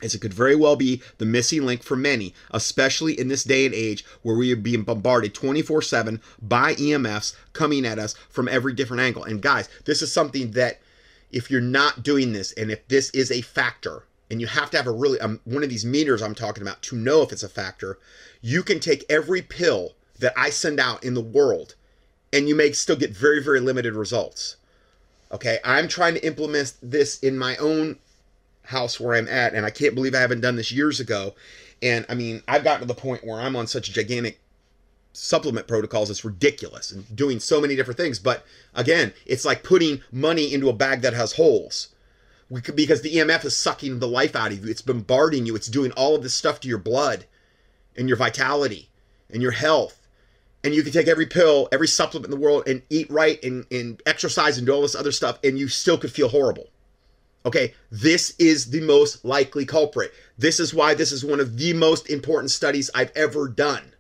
As 0.01 0.15
it 0.15 0.19
could 0.19 0.33
very 0.33 0.55
well 0.55 0.75
be 0.75 1.01
the 1.19 1.25
missing 1.25 1.63
link 1.65 1.83
for 1.83 1.95
many, 1.95 2.33
especially 2.49 3.19
in 3.19 3.27
this 3.27 3.43
day 3.43 3.65
and 3.65 3.75
age 3.75 4.03
where 4.23 4.35
we 4.35 4.51
are 4.51 4.55
being 4.55 4.81
bombarded 4.81 5.35
24 5.35 5.81
7 5.83 6.21
by 6.41 6.73
EMFs 6.75 7.35
coming 7.53 7.85
at 7.85 7.99
us 7.99 8.15
from 8.29 8.47
every 8.47 8.73
different 8.73 9.01
angle. 9.01 9.25
And 9.25 9.41
guys, 9.41 9.69
this 9.85 10.01
is 10.01 10.11
something 10.11 10.51
that 10.51 10.79
if 11.31 11.51
you're 11.51 11.61
not 11.61 12.01
doing 12.01 12.33
this 12.33 12.51
and 12.53 12.71
if 12.71 12.87
this 12.87 13.11
is 13.11 13.29
a 13.29 13.41
factor, 13.41 14.03
and 14.31 14.39
you 14.39 14.47
have 14.47 14.71
to 14.71 14.77
have 14.77 14.87
a 14.87 14.91
really 14.91 15.19
um, 15.19 15.41
one 15.43 15.61
of 15.61 15.69
these 15.69 15.85
meters 15.85 16.21
I'm 16.21 16.33
talking 16.33 16.63
about 16.63 16.81
to 16.83 16.95
know 16.95 17.21
if 17.21 17.33
it's 17.33 17.43
a 17.43 17.49
factor. 17.49 17.99
You 18.41 18.63
can 18.63 18.79
take 18.79 19.03
every 19.09 19.41
pill 19.41 19.91
that 20.19 20.33
I 20.37 20.49
send 20.49 20.79
out 20.79 21.03
in 21.03 21.13
the 21.13 21.21
world, 21.21 21.75
and 22.31 22.47
you 22.47 22.55
may 22.55 22.71
still 22.71 22.95
get 22.95 23.11
very 23.11 23.43
very 23.43 23.59
limited 23.59 23.93
results. 23.93 24.55
Okay, 25.33 25.59
I'm 25.65 25.89
trying 25.89 26.13
to 26.13 26.25
implement 26.25 26.75
this 26.81 27.19
in 27.19 27.37
my 27.37 27.57
own 27.57 27.99
house 28.63 28.99
where 28.99 29.15
I'm 29.15 29.27
at, 29.27 29.53
and 29.53 29.65
I 29.65 29.69
can't 29.69 29.95
believe 29.95 30.15
I 30.15 30.21
haven't 30.21 30.41
done 30.41 30.55
this 30.55 30.71
years 30.71 31.01
ago. 31.01 31.35
And 31.83 32.05
I 32.07 32.15
mean, 32.15 32.41
I've 32.47 32.63
gotten 32.63 32.87
to 32.87 32.93
the 32.93 32.99
point 32.99 33.25
where 33.25 33.41
I'm 33.41 33.57
on 33.57 33.67
such 33.67 33.91
gigantic 33.91 34.39
supplement 35.13 35.67
protocols 35.67 36.09
it's 36.09 36.23
ridiculous 36.23 36.89
and 36.89 37.13
doing 37.13 37.37
so 37.37 37.59
many 37.59 37.75
different 37.75 37.97
things 37.97 38.17
but 38.17 38.45
again 38.73 39.11
it's 39.25 39.43
like 39.43 39.61
putting 39.61 40.01
money 40.09 40.53
into 40.53 40.69
a 40.69 40.73
bag 40.73 41.01
that 41.01 41.13
has 41.13 41.33
holes 41.33 41.89
could, 42.59 42.75
because 42.75 43.01
the 43.01 43.15
EMF 43.15 43.45
is 43.45 43.55
sucking 43.55 43.99
the 43.99 44.07
life 44.07 44.35
out 44.35 44.51
of 44.51 44.65
you. 44.65 44.69
It's 44.69 44.81
bombarding 44.81 45.45
you. 45.45 45.55
It's 45.55 45.67
doing 45.67 45.91
all 45.93 46.15
of 46.15 46.23
this 46.23 46.35
stuff 46.35 46.59
to 46.61 46.67
your 46.67 46.77
blood 46.77 47.25
and 47.95 48.09
your 48.09 48.17
vitality 48.17 48.89
and 49.31 49.41
your 49.41 49.51
health. 49.51 50.05
And 50.63 50.75
you 50.75 50.83
can 50.83 50.91
take 50.91 51.07
every 51.07 51.25
pill, 51.25 51.69
every 51.71 51.87
supplement 51.87 52.25
in 52.25 52.39
the 52.39 52.45
world, 52.45 52.67
and 52.67 52.81
eat 52.89 53.09
right 53.09 53.41
and, 53.43 53.65
and 53.71 54.01
exercise 54.05 54.57
and 54.57 54.67
do 54.67 54.73
all 54.73 54.81
this 54.81 54.95
other 54.95 55.13
stuff, 55.13 55.39
and 55.43 55.57
you 55.57 55.69
still 55.69 55.97
could 55.97 56.11
feel 56.11 56.27
horrible. 56.27 56.67
Okay, 57.45 57.73
this 57.89 58.35
is 58.37 58.69
the 58.69 58.81
most 58.81 59.25
likely 59.25 59.65
culprit. 59.65 60.13
This 60.37 60.59
is 60.59 60.73
why 60.73 60.93
this 60.93 61.11
is 61.11 61.25
one 61.25 61.39
of 61.39 61.57
the 61.57 61.73
most 61.73 62.09
important 62.09 62.51
studies 62.51 62.91
I've 62.93 63.11
ever 63.15 63.47
done. 63.47 63.93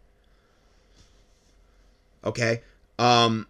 Okay, 2.23 2.61
um, 2.99 3.47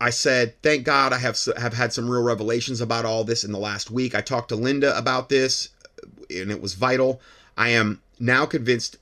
I 0.00 0.10
said, 0.10 0.54
thank 0.62 0.84
God 0.84 1.12
I 1.12 1.18
have 1.18 1.38
have 1.56 1.72
had 1.72 1.92
some 1.92 2.10
real 2.10 2.22
revelations 2.22 2.80
about 2.80 3.06
all 3.06 3.24
this 3.24 3.44
in 3.44 3.52
the 3.52 3.58
last 3.58 3.90
week. 3.90 4.14
I 4.14 4.20
talked 4.20 4.50
to 4.50 4.56
Linda 4.56 4.96
about 4.96 5.28
this, 5.28 5.70
and 6.28 6.50
it 6.50 6.60
was 6.60 6.74
vital. 6.74 7.20
I 7.56 7.70
am 7.70 8.02
now 8.18 8.44
convinced 8.44 8.98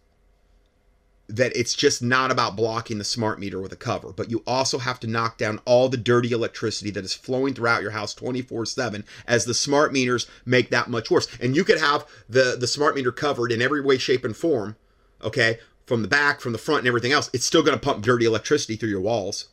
that 1.26 1.56
it's 1.56 1.74
just 1.74 2.02
not 2.02 2.30
about 2.30 2.54
blocking 2.54 2.98
the 2.98 3.04
smart 3.04 3.40
meter 3.40 3.58
with 3.58 3.72
a 3.72 3.76
cover, 3.76 4.12
but 4.12 4.30
you 4.30 4.42
also 4.46 4.78
have 4.78 5.00
to 5.00 5.06
knock 5.06 5.38
down 5.38 5.58
all 5.64 5.88
the 5.88 5.96
dirty 5.96 6.32
electricity 6.32 6.90
that 6.90 7.04
is 7.04 7.14
flowing 7.14 7.54
throughout 7.54 7.82
your 7.82 7.92
house 7.92 8.14
24/7 8.14 9.04
as 9.26 9.46
the 9.46 9.54
smart 9.54 9.92
meters 9.92 10.26
make 10.44 10.70
that 10.70 10.90
much 10.90 11.10
worse. 11.10 11.26
And 11.40 11.56
you 11.56 11.64
could 11.64 11.78
have 11.78 12.06
the 12.28 12.56
the 12.58 12.68
smart 12.68 12.94
meter 12.94 13.10
covered 13.10 13.50
in 13.50 13.62
every 13.62 13.80
way 13.80 13.98
shape 13.98 14.24
and 14.24 14.36
form, 14.36 14.76
okay? 15.22 15.58
From 15.86 16.02
the 16.02 16.08
back, 16.08 16.40
from 16.40 16.52
the 16.52 16.58
front 16.58 16.80
and 16.80 16.88
everything 16.88 17.12
else. 17.12 17.30
It's 17.32 17.46
still 17.46 17.62
going 17.62 17.76
to 17.76 17.84
pump 17.84 18.04
dirty 18.04 18.26
electricity 18.26 18.76
through 18.76 18.90
your 18.90 19.00
walls 19.00 19.48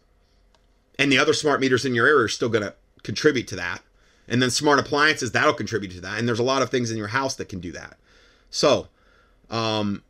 and 1.02 1.12
the 1.12 1.18
other 1.18 1.34
smart 1.34 1.60
meters 1.60 1.84
in 1.84 1.96
your 1.96 2.06
area 2.06 2.26
are 2.26 2.28
still 2.28 2.48
going 2.48 2.64
to 2.64 2.76
contribute 3.02 3.48
to 3.48 3.56
that. 3.56 3.82
And 4.28 4.40
then 4.40 4.52
smart 4.52 4.78
appliances, 4.78 5.32
that'll 5.32 5.56
contribute 5.56 5.92
to 5.94 6.02
that. 6.02 6.20
And 6.20 6.28
there's 6.28 6.38
a 6.38 6.44
lot 6.44 6.62
of 6.62 6.70
things 6.70 6.92
in 6.92 6.98
your 6.98 7.08
house 7.08 7.36
that 7.38 7.50
can 7.50 7.60
do 7.60 7.72
that. 7.72 7.98
So, 8.52 8.88
um, 9.50 10.04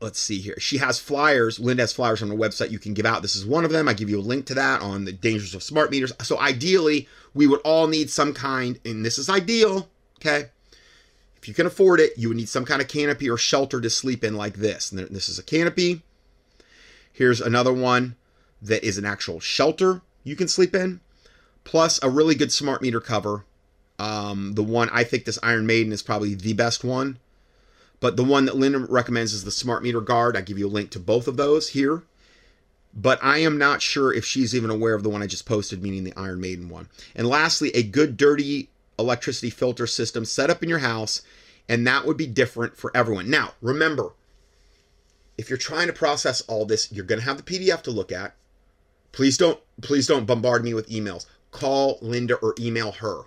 let's 0.00 0.20
see 0.20 0.38
here. 0.38 0.54
She 0.60 0.78
has 0.78 1.00
flyers. 1.00 1.58
Linda 1.58 1.82
has 1.82 1.92
flyers 1.92 2.22
on 2.22 2.28
her 2.28 2.36
website 2.36 2.70
you 2.70 2.78
can 2.78 2.94
give 2.94 3.04
out. 3.04 3.20
This 3.20 3.34
is 3.34 3.44
one 3.44 3.64
of 3.64 3.72
them. 3.72 3.88
I 3.88 3.94
give 3.94 4.08
you 4.08 4.20
a 4.20 4.22
link 4.22 4.46
to 4.46 4.54
that 4.54 4.80
on 4.80 5.04
the 5.04 5.12
dangers 5.12 5.52
of 5.52 5.62
smart 5.64 5.90
meters. 5.90 6.12
So, 6.22 6.38
ideally, 6.38 7.08
we 7.34 7.48
would 7.48 7.60
all 7.62 7.88
need 7.88 8.10
some 8.10 8.32
kind, 8.32 8.78
and 8.84 9.04
this 9.04 9.18
is 9.18 9.28
ideal, 9.28 9.88
okay? 10.20 10.50
If 11.36 11.48
you 11.48 11.52
can 11.52 11.66
afford 11.66 11.98
it, 11.98 12.16
you 12.16 12.28
would 12.28 12.36
need 12.36 12.48
some 12.48 12.64
kind 12.64 12.80
of 12.80 12.86
canopy 12.86 13.28
or 13.28 13.36
shelter 13.36 13.80
to 13.80 13.90
sleep 13.90 14.22
in 14.22 14.36
like 14.36 14.54
this. 14.54 14.92
And 14.92 15.00
this 15.08 15.28
is 15.28 15.40
a 15.40 15.42
canopy. 15.42 16.04
Here's 17.16 17.40
another 17.40 17.72
one 17.72 18.14
that 18.60 18.84
is 18.84 18.98
an 18.98 19.06
actual 19.06 19.40
shelter 19.40 20.02
you 20.22 20.36
can 20.36 20.48
sleep 20.48 20.74
in, 20.74 21.00
plus 21.64 21.98
a 22.02 22.10
really 22.10 22.34
good 22.34 22.52
smart 22.52 22.82
meter 22.82 23.00
cover. 23.00 23.46
Um, 23.98 24.52
the 24.52 24.62
one 24.62 24.90
I 24.92 25.02
think 25.02 25.24
this 25.24 25.38
Iron 25.42 25.64
Maiden 25.64 25.92
is 25.92 26.02
probably 26.02 26.34
the 26.34 26.52
best 26.52 26.84
one, 26.84 27.18
but 28.00 28.18
the 28.18 28.22
one 28.22 28.44
that 28.44 28.56
Linda 28.56 28.80
recommends 28.80 29.32
is 29.32 29.44
the 29.44 29.50
Smart 29.50 29.82
Meter 29.82 30.02
Guard. 30.02 30.36
I 30.36 30.42
give 30.42 30.58
you 30.58 30.66
a 30.66 30.68
link 30.68 30.90
to 30.90 30.98
both 30.98 31.26
of 31.26 31.38
those 31.38 31.70
here. 31.70 32.02
But 32.92 33.18
I 33.22 33.38
am 33.38 33.56
not 33.56 33.80
sure 33.80 34.12
if 34.12 34.26
she's 34.26 34.54
even 34.54 34.68
aware 34.68 34.92
of 34.92 35.02
the 35.02 35.08
one 35.08 35.22
I 35.22 35.26
just 35.26 35.46
posted, 35.46 35.82
meaning 35.82 36.04
the 36.04 36.18
Iron 36.18 36.38
Maiden 36.38 36.68
one. 36.68 36.90
And 37.14 37.26
lastly, 37.26 37.70
a 37.70 37.82
good 37.82 38.18
dirty 38.18 38.68
electricity 38.98 39.48
filter 39.48 39.86
system 39.86 40.26
set 40.26 40.50
up 40.50 40.62
in 40.62 40.68
your 40.68 40.80
house, 40.80 41.22
and 41.66 41.86
that 41.86 42.04
would 42.04 42.18
be 42.18 42.26
different 42.26 42.76
for 42.76 42.94
everyone. 42.94 43.30
Now, 43.30 43.54
remember, 43.62 44.12
if 45.38 45.50
you're 45.50 45.58
trying 45.58 45.86
to 45.86 45.92
process 45.92 46.40
all 46.42 46.64
this, 46.64 46.90
you're 46.92 47.04
going 47.04 47.20
to 47.20 47.24
have 47.24 47.36
the 47.36 47.42
PDF 47.42 47.82
to 47.82 47.90
look 47.90 48.12
at. 48.12 48.34
Please 49.12 49.38
don't 49.38 49.58
please 49.80 50.06
don't 50.06 50.26
bombard 50.26 50.62
me 50.62 50.74
with 50.74 50.88
emails. 50.90 51.26
Call 51.50 51.98
Linda 52.02 52.34
or 52.36 52.54
email 52.58 52.92
her. 52.92 53.22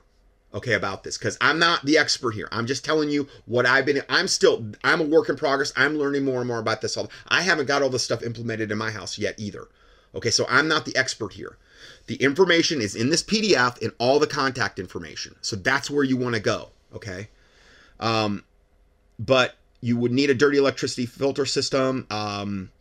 Okay, 0.54 0.74
about 0.74 1.04
this 1.04 1.18
cuz 1.18 1.38
I'm 1.42 1.58
not 1.58 1.86
the 1.86 1.98
expert 1.98 2.32
here. 2.32 2.48
I'm 2.52 2.68
just 2.68 2.86
telling 2.86 3.10
you 3.10 3.28
what 3.46 3.66
I've 3.66 3.86
been 3.86 4.04
I'm 4.08 4.28
still 4.28 4.66
I'm 4.84 5.02
a 5.02 5.04
work 5.04 5.30
in 5.30 5.36
progress. 5.36 5.74
I'm 5.76 5.98
learning 5.98 6.26
more 6.26 6.40
and 6.40 6.48
more 6.48 6.60
about 6.60 6.82
this 6.82 6.96
all. 6.98 7.12
I 7.28 7.42
haven't 7.42 7.68
got 7.68 7.82
all 7.82 7.90
this 7.90 8.04
stuff 8.04 8.24
implemented 8.24 8.72
in 8.72 8.78
my 8.78 8.92
house 8.92 9.18
yet 9.18 9.36
either. 9.38 9.68
Okay, 10.14 10.32
so 10.32 10.46
I'm 10.50 10.68
not 10.68 10.86
the 10.86 10.96
expert 10.96 11.34
here. 11.34 11.58
The 12.08 12.16
information 12.16 12.82
is 12.82 12.96
in 12.96 13.10
this 13.10 13.24
PDF 13.24 13.82
and 13.82 13.92
all 14.00 14.20
the 14.20 14.28
contact 14.28 14.80
information. 14.80 15.36
So 15.42 15.56
that's 15.56 15.90
where 15.90 16.04
you 16.04 16.18
want 16.18 16.36
to 16.36 16.42
go, 16.42 16.70
okay? 16.94 17.30
Um 18.00 18.44
but 19.20 19.56
you 19.82 19.98
would 19.98 20.12
need 20.12 20.30
a 20.30 20.34
dirty 20.34 20.58
electricity 20.58 21.06
filter 21.06 21.46
system. 21.46 22.06
Um, 22.10 22.72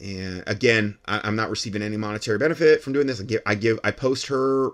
and 0.00 0.42
again, 0.46 0.98
I, 1.06 1.26
am 1.28 1.36
not 1.36 1.50
receiving 1.50 1.82
any 1.82 1.96
monetary 1.96 2.38
benefit 2.38 2.82
from 2.82 2.92
doing 2.92 3.06
this. 3.06 3.20
I 3.20 3.24
give, 3.24 3.42
I 3.46 3.54
give, 3.54 3.80
I 3.84 3.90
post 3.90 4.26
her 4.28 4.70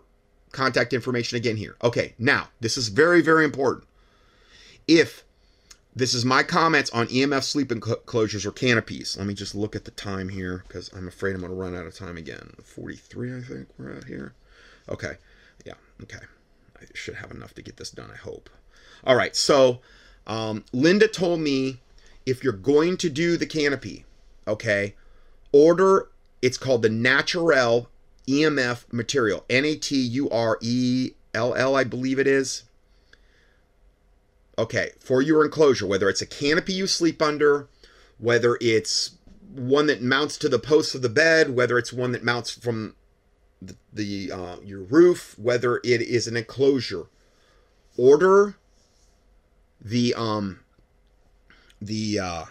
contact 0.53 0.93
information 0.93 1.37
again 1.37 1.57
here. 1.57 1.77
Okay, 1.83 2.15
now 2.19 2.49
this 2.61 2.77
is 2.77 2.89
very, 2.89 3.21
very 3.21 3.45
important. 3.45 3.85
If 4.87 5.25
this 5.97 6.13
is 6.13 6.27
my 6.27 6.43
comments 6.43 6.91
on 6.91 7.07
EMF 7.07 7.43
sleep 7.43 7.73
enclosures 7.73 8.45
or 8.45 8.53
canopies. 8.53 9.17
Let 9.17 9.27
me 9.27 9.33
just 9.33 9.55
look 9.55 9.75
at 9.75 9.87
the 9.87 9.91
time 9.93 10.29
here 10.29 10.63
because 10.69 10.93
I'm 10.93 11.09
afraid 11.09 11.35
I'm 11.35 11.41
going 11.41 11.51
to 11.51 11.57
run 11.57 11.75
out 11.75 11.87
of 11.87 11.95
time 11.95 12.19
again. 12.19 12.53
43, 12.63 13.35
I 13.35 13.41
think 13.41 13.69
we're 13.79 13.95
at 13.95 14.05
here. 14.05 14.35
Okay. 14.91 15.13
Yeah. 15.65 15.73
Okay. 16.03 16.19
I 16.79 16.85
should 16.93 17.15
have 17.15 17.31
enough 17.31 17.55
to 17.55 17.63
get 17.63 17.79
this 17.79 17.91
done, 17.91 18.11
I 18.13 18.17
hope. 18.17 18.51
All 19.05 19.17
right. 19.17 19.35
So, 19.35 19.81
um, 20.27 20.65
Linda 20.73 21.09
told 21.09 21.41
me 21.41 21.81
if 22.25 22.43
you're 22.43 22.53
going 22.53 22.97
to 22.99 23.09
do 23.09 23.37
the 23.37 23.47
canopy, 23.47 24.05
okay, 24.47 24.95
order, 25.53 26.09
it's 26.43 26.59
called 26.59 26.83
the 26.83 26.89
Naturell 26.89 27.87
EMF 28.27 28.93
material. 28.93 29.45
N 29.49 29.65
A 29.65 29.77
T 29.77 29.97
U 29.97 30.29
R 30.31 30.59
E 30.61 31.13
L 31.35 31.55
L, 31.55 31.77
I 31.77 31.85
believe 31.85 32.19
it 32.19 32.27
is. 32.27 32.65
Okay. 34.59 34.91
For 35.01 35.23
your 35.23 35.45
enclosure, 35.45 35.87
whether 35.87 36.09
it's 36.09 36.23
a 36.23 36.27
canopy 36.27 36.73
you 36.73 36.87
sleep 36.87 37.23
under, 37.23 37.69
whether 38.19 38.59
it's 38.61 39.13
one 39.55 39.87
that 39.87 40.03
mounts 40.03 40.37
to 40.39 40.49
the 40.49 40.59
posts 40.59 40.95
of 40.95 41.03
the 41.03 41.09
bed, 41.09 41.55
whether 41.55 41.79
it's 41.79 41.93
one 41.93 42.13
that 42.13 42.25
mounts 42.25 42.51
from 42.51 42.95
the, 43.63 43.77
the 43.93 44.33
uh, 44.33 44.57
your 44.65 44.81
roof, 44.81 45.39
whether 45.39 45.77
it 45.79 46.01
is 46.01 46.27
an 46.27 46.37
enclosure. 46.37 47.07
Order 47.97 48.57
the 49.87 50.15
um 50.15 50.61
the 51.81 52.19
uh, 52.19 52.45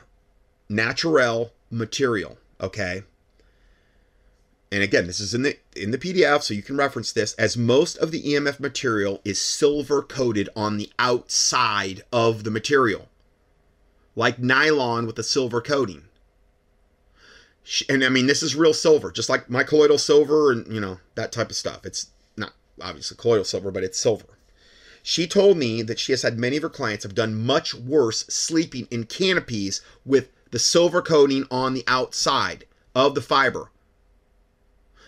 Naturell 0.70 1.52
material, 1.70 2.38
okay? 2.62 3.04
And 4.72 4.84
again, 4.84 5.08
this 5.08 5.20
is 5.20 5.34
in 5.34 5.44
the 5.44 5.58
in 5.76 5.92
the 5.92 5.98
PDF, 5.98 6.44
so 6.44 6.54
you 6.54 6.64
can 6.64 6.78
reference 6.78 7.12
this. 7.12 7.34
As 7.34 7.58
most 7.58 7.98
of 7.98 8.12
the 8.12 8.24
EMF 8.24 8.60
material 8.60 9.22
is 9.24 9.40
silver 9.40 10.02
coated 10.02 10.50
on 10.56 10.78
the 10.78 10.92
outside 11.00 12.04
of 12.12 12.44
the 12.44 12.52
material, 12.52 13.10
like 14.16 14.40
nylon 14.40 15.06
with 15.06 15.20
a 15.20 15.24
silver 15.24 15.62
coating 15.62 16.04
and 17.90 18.04
I 18.04 18.10
mean 18.10 18.28
this 18.28 18.44
is 18.44 18.56
real 18.56 18.74
silver, 18.74 19.12
just 19.12 19.30
like 19.30 19.50
my 19.50 19.64
colloidal 19.64 19.98
silver 19.98 20.52
and 20.52 20.72
you 20.72 20.80
know 20.80 21.00
that 21.16 21.32
type 21.32 21.50
of 21.50 21.56
stuff. 21.56 21.86
It's 21.86 22.12
not 22.38 22.54
obviously 22.82 23.18
colloidal 23.18 23.46
silver, 23.46 23.72
but 23.72 23.84
it's 23.84 24.00
silver. 24.00 24.35
She 25.08 25.28
told 25.28 25.58
me 25.58 25.84
that 25.84 26.00
she 26.00 26.14
has 26.14 26.24
had 26.24 26.40
many 26.40 26.58
of 26.58 26.64
her 26.64 26.70
clients 26.70 27.04
have 27.04 27.14
done 27.14 27.46
much 27.46 27.76
worse 27.76 28.26
sleeping 28.28 28.88
in 28.90 29.04
canopies 29.04 29.82
with 30.04 30.32
the 30.50 30.58
silver 30.58 31.00
coating 31.04 31.46
on 31.52 31.76
the 31.76 31.84
outside 31.86 32.66
of 32.96 33.14
the 33.14 33.22
fiber. 33.22 33.70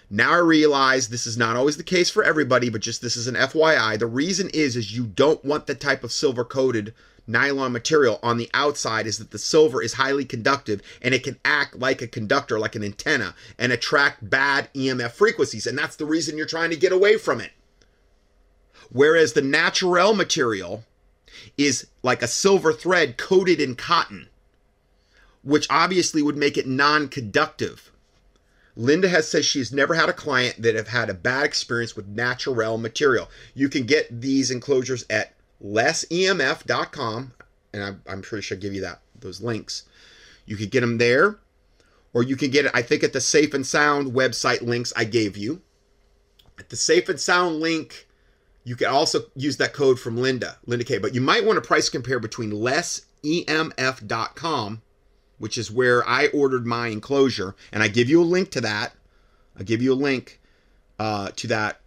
Now 0.08 0.34
I 0.34 0.38
realize 0.38 1.08
this 1.08 1.26
is 1.26 1.36
not 1.36 1.56
always 1.56 1.78
the 1.78 1.84
case 1.84 2.12
for 2.12 2.24
everybody, 2.24 2.70
but 2.70 2.82
just 2.82 3.02
this 3.02 3.18
is 3.18 3.26
an 3.26 3.34
FYI. 3.34 3.98
The 3.98 4.06
reason 4.06 4.52
is 4.54 4.76
is 4.76 4.96
you 4.96 5.08
don't 5.08 5.44
want 5.44 5.66
the 5.66 5.74
type 5.74 6.04
of 6.04 6.12
silver 6.12 6.46
coated 6.46 6.94
nylon 7.26 7.72
material 7.72 8.20
on 8.22 8.38
the 8.38 8.52
outside 8.54 9.08
is 9.08 9.18
that 9.18 9.32
the 9.32 9.40
silver 9.40 9.82
is 9.82 9.94
highly 9.94 10.26
conductive 10.26 10.80
and 11.02 11.16
it 11.16 11.24
can 11.24 11.40
act 11.44 11.76
like 11.76 12.04
a 12.04 12.08
conductor, 12.08 12.60
like 12.60 12.76
an 12.76 12.84
antenna, 12.84 13.34
and 13.58 13.72
attract 13.72 14.30
bad 14.30 14.70
EMF 14.76 15.14
frequencies. 15.14 15.66
And 15.66 15.76
that's 15.76 15.96
the 15.96 16.06
reason 16.06 16.38
you're 16.38 16.46
trying 16.46 16.70
to 16.70 16.78
get 16.78 16.92
away 16.92 17.18
from 17.18 17.42
it. 17.42 17.50
Whereas 18.92 19.34
the 19.34 19.42
Naturell 19.42 20.16
material 20.16 20.84
is 21.58 21.88
like 22.04 22.22
a 22.22 22.28
silver 22.28 22.74
thread 22.74 23.18
coated 23.18 23.60
in 23.60 23.76
cotton, 23.76 24.30
which 25.44 25.68
obviously 25.70 26.22
would 26.22 26.38
make 26.38 26.58
it 26.58 26.68
non 26.68 27.08
conductive. 27.08 27.92
Linda 28.76 29.10
has 29.10 29.28
said 29.28 29.44
she's 29.44 29.72
never 29.72 29.96
had 29.96 30.08
a 30.08 30.14
client 30.14 30.62
that 30.62 30.76
have 30.76 30.90
had 30.90 31.10
a 31.10 31.16
bad 31.16 31.46
experience 31.46 31.96
with 31.96 32.16
Naturell 32.16 32.80
material. 32.80 33.28
You 33.56 33.70
can 33.70 33.86
get 33.86 34.22
these 34.22 34.52
enclosures 34.52 35.04
at 35.10 35.34
lessemf.com, 35.64 37.34
and 37.74 37.84
I'm, 37.84 38.02
I'm 38.08 38.22
sure 38.22 38.42
she'll 38.42 38.60
give 38.60 38.76
you 38.76 38.82
that 38.82 39.02
those 39.20 39.42
links. 39.42 39.84
You 40.46 40.56
could 40.56 40.70
get 40.70 40.82
them 40.82 41.00
there, 41.00 41.40
or 42.14 42.24
you 42.24 42.36
can 42.36 42.52
get 42.52 42.66
it, 42.66 42.72
I 42.74 42.84
think, 42.84 43.04
at 43.04 43.14
the 43.14 43.22
Safe 43.22 43.54
and 43.54 43.66
Sound 43.66 44.14
website 44.14 44.62
links 44.62 44.94
I 44.96 45.04
gave 45.04 45.36
you. 45.36 45.62
At 46.60 46.70
the 46.70 46.76
Safe 46.76 47.10
and 47.10 47.20
Sound 47.20 47.60
link, 47.60 48.07
you 48.68 48.76
can 48.76 48.88
also 48.88 49.24
use 49.34 49.56
that 49.58 49.74
code 49.74 49.98
from 49.98 50.18
Linda, 50.18 50.58
Linda 50.66 50.84
K. 50.84 50.98
But 50.98 51.16
you 51.16 51.22
might 51.22 51.46
want 51.46 51.56
to 51.56 51.66
price 51.66 51.88
compare 51.88 52.20
between 52.20 52.52
lessemf.com, 52.52 52.92
which 55.38 55.58
is 55.58 55.72
where 55.72 56.06
I 56.08 56.28
ordered 56.28 56.66
my 56.66 56.88
enclosure, 56.88 57.56
and 57.72 57.82
I 57.82 57.88
give 57.88 58.10
you 58.10 58.22
a 58.22 58.26
link 58.26 58.52
to 58.52 58.60
that. 58.62 58.94
I 59.58 59.64
give 59.64 59.82
you 59.82 59.94
a 59.94 59.96
link 59.96 60.42
uh, 61.00 61.32
to 61.38 61.48
that 61.48 61.80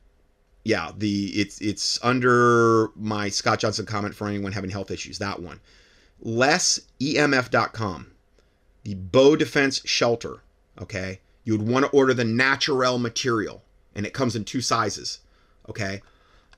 yeah, 0.64 0.92
the 0.96 1.26
it's 1.28 1.60
it's 1.60 1.98
under 2.02 2.88
my 2.94 3.28
Scott 3.28 3.58
Johnson 3.58 3.86
comment 3.86 4.14
for 4.14 4.26
anyone 4.28 4.52
having 4.52 4.70
health 4.70 4.90
issues. 4.90 5.18
That 5.18 5.40
one. 5.40 5.60
LessEMF.com, 6.24 8.12
the 8.84 8.94
bow 8.94 9.36
defense 9.36 9.82
shelter. 9.84 10.42
Okay, 10.80 11.20
you 11.44 11.56
would 11.56 11.66
want 11.66 11.84
to 11.86 11.90
order 11.92 12.14
the 12.14 12.24
Naturell 12.24 12.98
material, 13.00 13.62
and 13.94 14.06
it 14.06 14.14
comes 14.14 14.36
in 14.36 14.44
two 14.44 14.60
sizes. 14.60 15.20
Okay, 15.68 16.02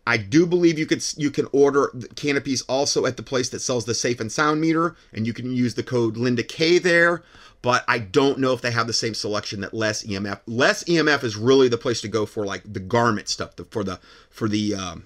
I 0.06 0.16
do 0.16 0.46
believe 0.46 0.78
you 0.78 0.86
could 0.86 1.04
you 1.16 1.30
can 1.30 1.48
order 1.52 1.92
canopies 2.16 2.62
also 2.62 3.06
at 3.06 3.16
the 3.16 3.22
place 3.22 3.48
that 3.50 3.60
sells 3.60 3.84
the 3.84 3.94
Safe 3.94 4.20
and 4.20 4.32
Sound 4.32 4.60
meter, 4.60 4.96
and 5.12 5.26
you 5.26 5.32
can 5.32 5.54
use 5.54 5.74
the 5.74 5.82
code 5.82 6.16
Linda 6.16 6.42
K 6.42 6.78
there 6.78 7.22
but 7.62 7.84
I 7.86 8.00
don't 8.00 8.40
know 8.40 8.52
if 8.52 8.60
they 8.60 8.72
have 8.72 8.88
the 8.88 8.92
same 8.92 9.14
selection 9.14 9.60
that 9.60 9.72
Less 9.72 10.02
EMF. 10.04 10.40
Less 10.46 10.82
EMF 10.84 11.22
is 11.22 11.36
really 11.36 11.68
the 11.68 11.78
place 11.78 12.00
to 12.00 12.08
go 12.08 12.26
for 12.26 12.44
like 12.44 12.70
the 12.70 12.80
garment 12.80 13.28
stuff, 13.28 13.54
the, 13.56 13.64
for 13.64 13.84
the 13.84 14.00
for 14.28 14.48
the 14.48 14.74
um, 14.74 15.04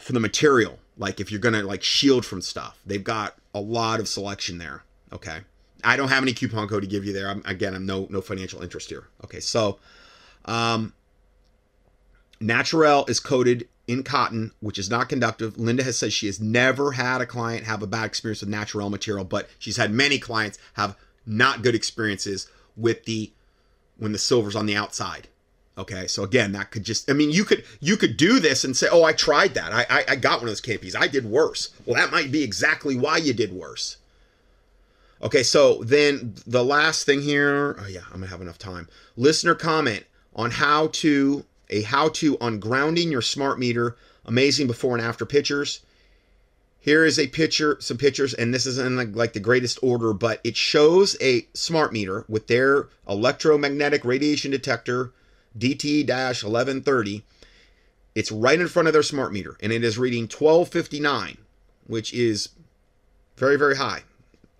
for 0.00 0.12
the 0.14 0.20
material. 0.20 0.78
Like 0.96 1.20
if 1.20 1.30
you're 1.30 1.40
gonna 1.40 1.62
like 1.62 1.82
shield 1.82 2.24
from 2.24 2.40
stuff, 2.40 2.80
they've 2.86 3.04
got 3.04 3.36
a 3.54 3.60
lot 3.60 4.00
of 4.00 4.08
selection 4.08 4.56
there. 4.56 4.84
Okay, 5.12 5.40
I 5.84 5.98
don't 5.98 6.08
have 6.08 6.22
any 6.22 6.32
coupon 6.32 6.66
code 6.66 6.82
to 6.82 6.88
give 6.88 7.04
you 7.04 7.12
there. 7.12 7.28
I'm, 7.28 7.42
again, 7.44 7.74
I'm 7.74 7.84
no 7.84 8.06
no 8.08 8.22
financial 8.22 8.62
interest 8.62 8.88
here. 8.88 9.06
Okay, 9.22 9.40
so 9.40 9.78
um, 10.46 10.94
Naturell 12.40 13.08
is 13.08 13.20
coated 13.20 13.68
in 13.86 14.02
cotton, 14.02 14.52
which 14.60 14.78
is 14.78 14.90
not 14.90 15.08
conductive. 15.08 15.58
Linda 15.58 15.82
has 15.82 15.98
said 15.98 16.12
she 16.12 16.26
has 16.26 16.40
never 16.40 16.92
had 16.92 17.20
a 17.20 17.26
client 17.26 17.64
have 17.64 17.82
a 17.82 17.86
bad 17.86 18.06
experience 18.06 18.40
with 18.40 18.50
Naturell 18.50 18.90
material, 18.90 19.24
but 19.24 19.48
she's 19.58 19.76
had 19.76 19.92
many 19.92 20.18
clients 20.18 20.58
have 20.74 20.96
not 21.24 21.62
good 21.62 21.74
experiences 21.74 22.48
with 22.76 23.04
the 23.04 23.32
when 23.98 24.12
the 24.12 24.18
silver's 24.18 24.56
on 24.56 24.66
the 24.66 24.76
outside. 24.76 25.28
Okay, 25.78 26.06
so 26.06 26.22
again, 26.22 26.52
that 26.52 26.70
could 26.70 26.84
just 26.84 27.10
I 27.10 27.12
mean 27.12 27.30
you 27.30 27.44
could 27.44 27.64
you 27.80 27.96
could 27.96 28.16
do 28.16 28.40
this 28.40 28.64
and 28.64 28.76
say, 28.76 28.88
Oh, 28.90 29.04
I 29.04 29.12
tried 29.12 29.54
that. 29.54 29.72
I 29.72 29.86
I, 29.88 30.04
I 30.08 30.16
got 30.16 30.38
one 30.38 30.44
of 30.44 30.48
those 30.48 30.60
canopies. 30.60 30.96
I 30.96 31.06
did 31.06 31.26
worse. 31.26 31.70
Well, 31.84 31.96
that 31.96 32.10
might 32.10 32.32
be 32.32 32.42
exactly 32.42 32.96
why 32.96 33.18
you 33.18 33.32
did 33.32 33.52
worse. 33.52 33.98
Okay, 35.22 35.42
so 35.42 35.82
then 35.82 36.34
the 36.46 36.64
last 36.64 37.06
thing 37.06 37.22
here, 37.22 37.76
oh 37.80 37.86
yeah, 37.86 38.02
I'm 38.06 38.20
gonna 38.20 38.26
have 38.26 38.40
enough 38.40 38.58
time. 38.58 38.88
Listener 39.16 39.54
comment 39.54 40.04
on 40.34 40.50
how 40.50 40.88
to 40.88 41.44
a 41.70 41.82
how 41.82 42.08
to 42.10 42.38
on 42.38 42.58
grounding 42.58 43.10
your 43.10 43.22
smart 43.22 43.58
meter, 43.58 43.96
amazing 44.24 44.66
before 44.66 44.96
and 44.96 45.04
after 45.04 45.24
pictures. 45.24 45.80
Here 46.78 47.04
is 47.04 47.18
a 47.18 47.26
picture, 47.26 47.76
some 47.80 47.98
pictures, 47.98 48.32
and 48.32 48.54
this 48.54 48.66
isn't 48.66 49.16
like 49.16 49.32
the 49.32 49.40
greatest 49.40 49.78
order, 49.82 50.12
but 50.12 50.40
it 50.44 50.56
shows 50.56 51.16
a 51.20 51.46
smart 51.52 51.92
meter 51.92 52.24
with 52.28 52.46
their 52.46 52.88
electromagnetic 53.08 54.04
radiation 54.04 54.52
detector 54.52 55.12
DT 55.58 56.06
1130. 56.06 57.24
It's 58.14 58.30
right 58.30 58.60
in 58.60 58.68
front 58.68 58.86
of 58.88 58.94
their 58.94 59.02
smart 59.02 59.32
meter, 59.32 59.56
and 59.60 59.72
it 59.72 59.82
is 59.82 59.98
reading 59.98 60.22
1259, 60.22 61.38
which 61.86 62.14
is 62.14 62.50
very, 63.36 63.56
very 63.56 63.76
high 63.76 64.04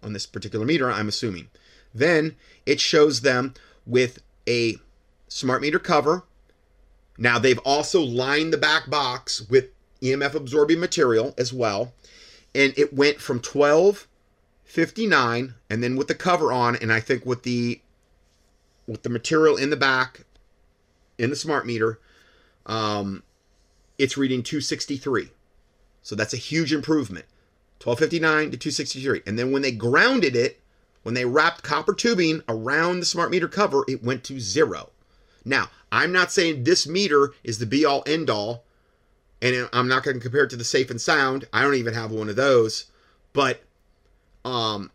on 0.03 0.13
this 0.13 0.27
particular 0.27 0.67
meter, 0.67 0.91
I'm 0.91 1.09
assuming. 1.09 1.49
Then 1.95 2.37
it 2.67 2.81
shows 2.81 3.21
them 3.21 3.55
with 3.87 4.21
a 4.49 4.77
smart 5.29 5.63
meter 5.63 5.79
cover 5.79 6.25
now 7.19 7.39
they've 7.39 7.61
also 7.61 8.01
lined 8.01 8.53
the 8.53 8.59
back 8.59 8.91
box 8.91 9.49
with 9.49 9.67
EMF 10.03 10.35
absorbing 10.35 10.81
material 10.81 11.35
as 11.39 11.53
well. 11.53 11.93
And 12.55 12.73
it 12.77 12.95
went 12.95 13.21
from 13.21 13.37
1259 13.37 15.55
and 15.69 15.83
then 15.83 15.97
with 15.97 16.09
the 16.09 16.15
cover 16.15 16.53
on 16.53 16.77
and 16.77 16.93
I 16.93 17.01
think 17.01 17.27
with 17.27 17.43
the 17.43 17.81
with 18.87 19.03
the 19.03 19.11
material 19.11 19.57
in 19.57 19.71
the 19.71 19.77
back 19.77 20.25
in 21.19 21.31
the 21.31 21.37
smart 21.37 21.67
meter 21.67 21.99
um 22.67 23.25
it's 23.99 24.17
reading 24.17 24.43
263. 24.43 25.31
So 26.03 26.15
that's 26.15 26.35
a 26.35 26.39
huge 26.39 26.73
improvement. 26.73 27.27
1259 27.83 28.51
to 28.51 28.57
263. 28.57 29.23
And 29.27 29.39
then 29.39 29.53
when 29.53 29.63
they 29.63 29.73
grounded 29.73 30.37
it, 30.37 30.61
when 31.03 31.15
they 31.15 31.25
wrapped 31.25 31.63
copper 31.63 31.95
tubing 31.95 32.43
around 32.49 33.01
the 33.01 33.07
smart 33.07 33.31
meter 33.31 33.49
cover, 33.49 33.85
it 33.89 34.03
went 34.03 34.25
to 34.25 34.41
zero. 34.41 34.91
Now, 35.45 35.71
I'm 35.93 36.13
not 36.13 36.33
saying 36.33 36.65
this 36.65 36.87
meter 36.87 37.33
is 37.45 37.59
the 37.59 37.67
be 37.67 37.85
all 37.85 38.03
end 38.07 38.29
all, 38.31 38.65
and 39.41 39.69
I'm 39.73 39.89
not 39.89 40.03
going 40.03 40.17
to 40.17 40.23
compare 40.23 40.45
it 40.45 40.51
to 40.51 40.57
the 40.57 40.65
Safe 40.65 40.91
and 40.91 41.01
Sound. 41.01 41.47
I 41.53 41.63
don't 41.63 41.75
even 41.75 41.95
have 41.95 42.11
one 42.11 42.29
of 42.29 42.37
those, 42.37 42.87
but 43.33 43.63
um, 44.45 44.91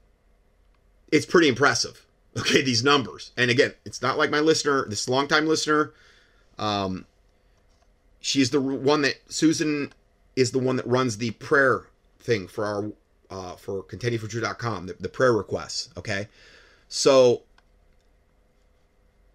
it's 1.12 1.26
pretty 1.26 1.48
impressive. 1.48 2.06
Okay, 2.40 2.62
these 2.62 2.82
numbers, 2.82 3.34
and 3.36 3.52
again, 3.52 3.74
it's 3.84 4.02
not 4.02 4.18
like 4.18 4.30
my 4.30 4.40
listener, 4.40 4.88
this 4.88 5.10
longtime 5.10 5.48
listener. 5.48 5.92
Um, 6.58 7.06
she's 8.22 8.52
the 8.52 8.62
one 8.62 9.02
that 9.02 9.16
Susan 9.28 9.92
is 10.38 10.52
the 10.52 10.60
one 10.60 10.78
that 10.78 10.88
runs 10.88 11.18
the 11.18 11.32
prayer 11.32 11.88
thing 12.20 12.48
for 12.48 12.66
our 12.66 12.92
uh, 13.30 13.58
for 13.58 13.84
contendingfortruth.com, 13.84 14.86
the, 14.86 14.96
the 14.98 15.10
prayer 15.10 15.34
requests. 15.34 15.90
Okay, 15.98 16.30
so 16.88 17.42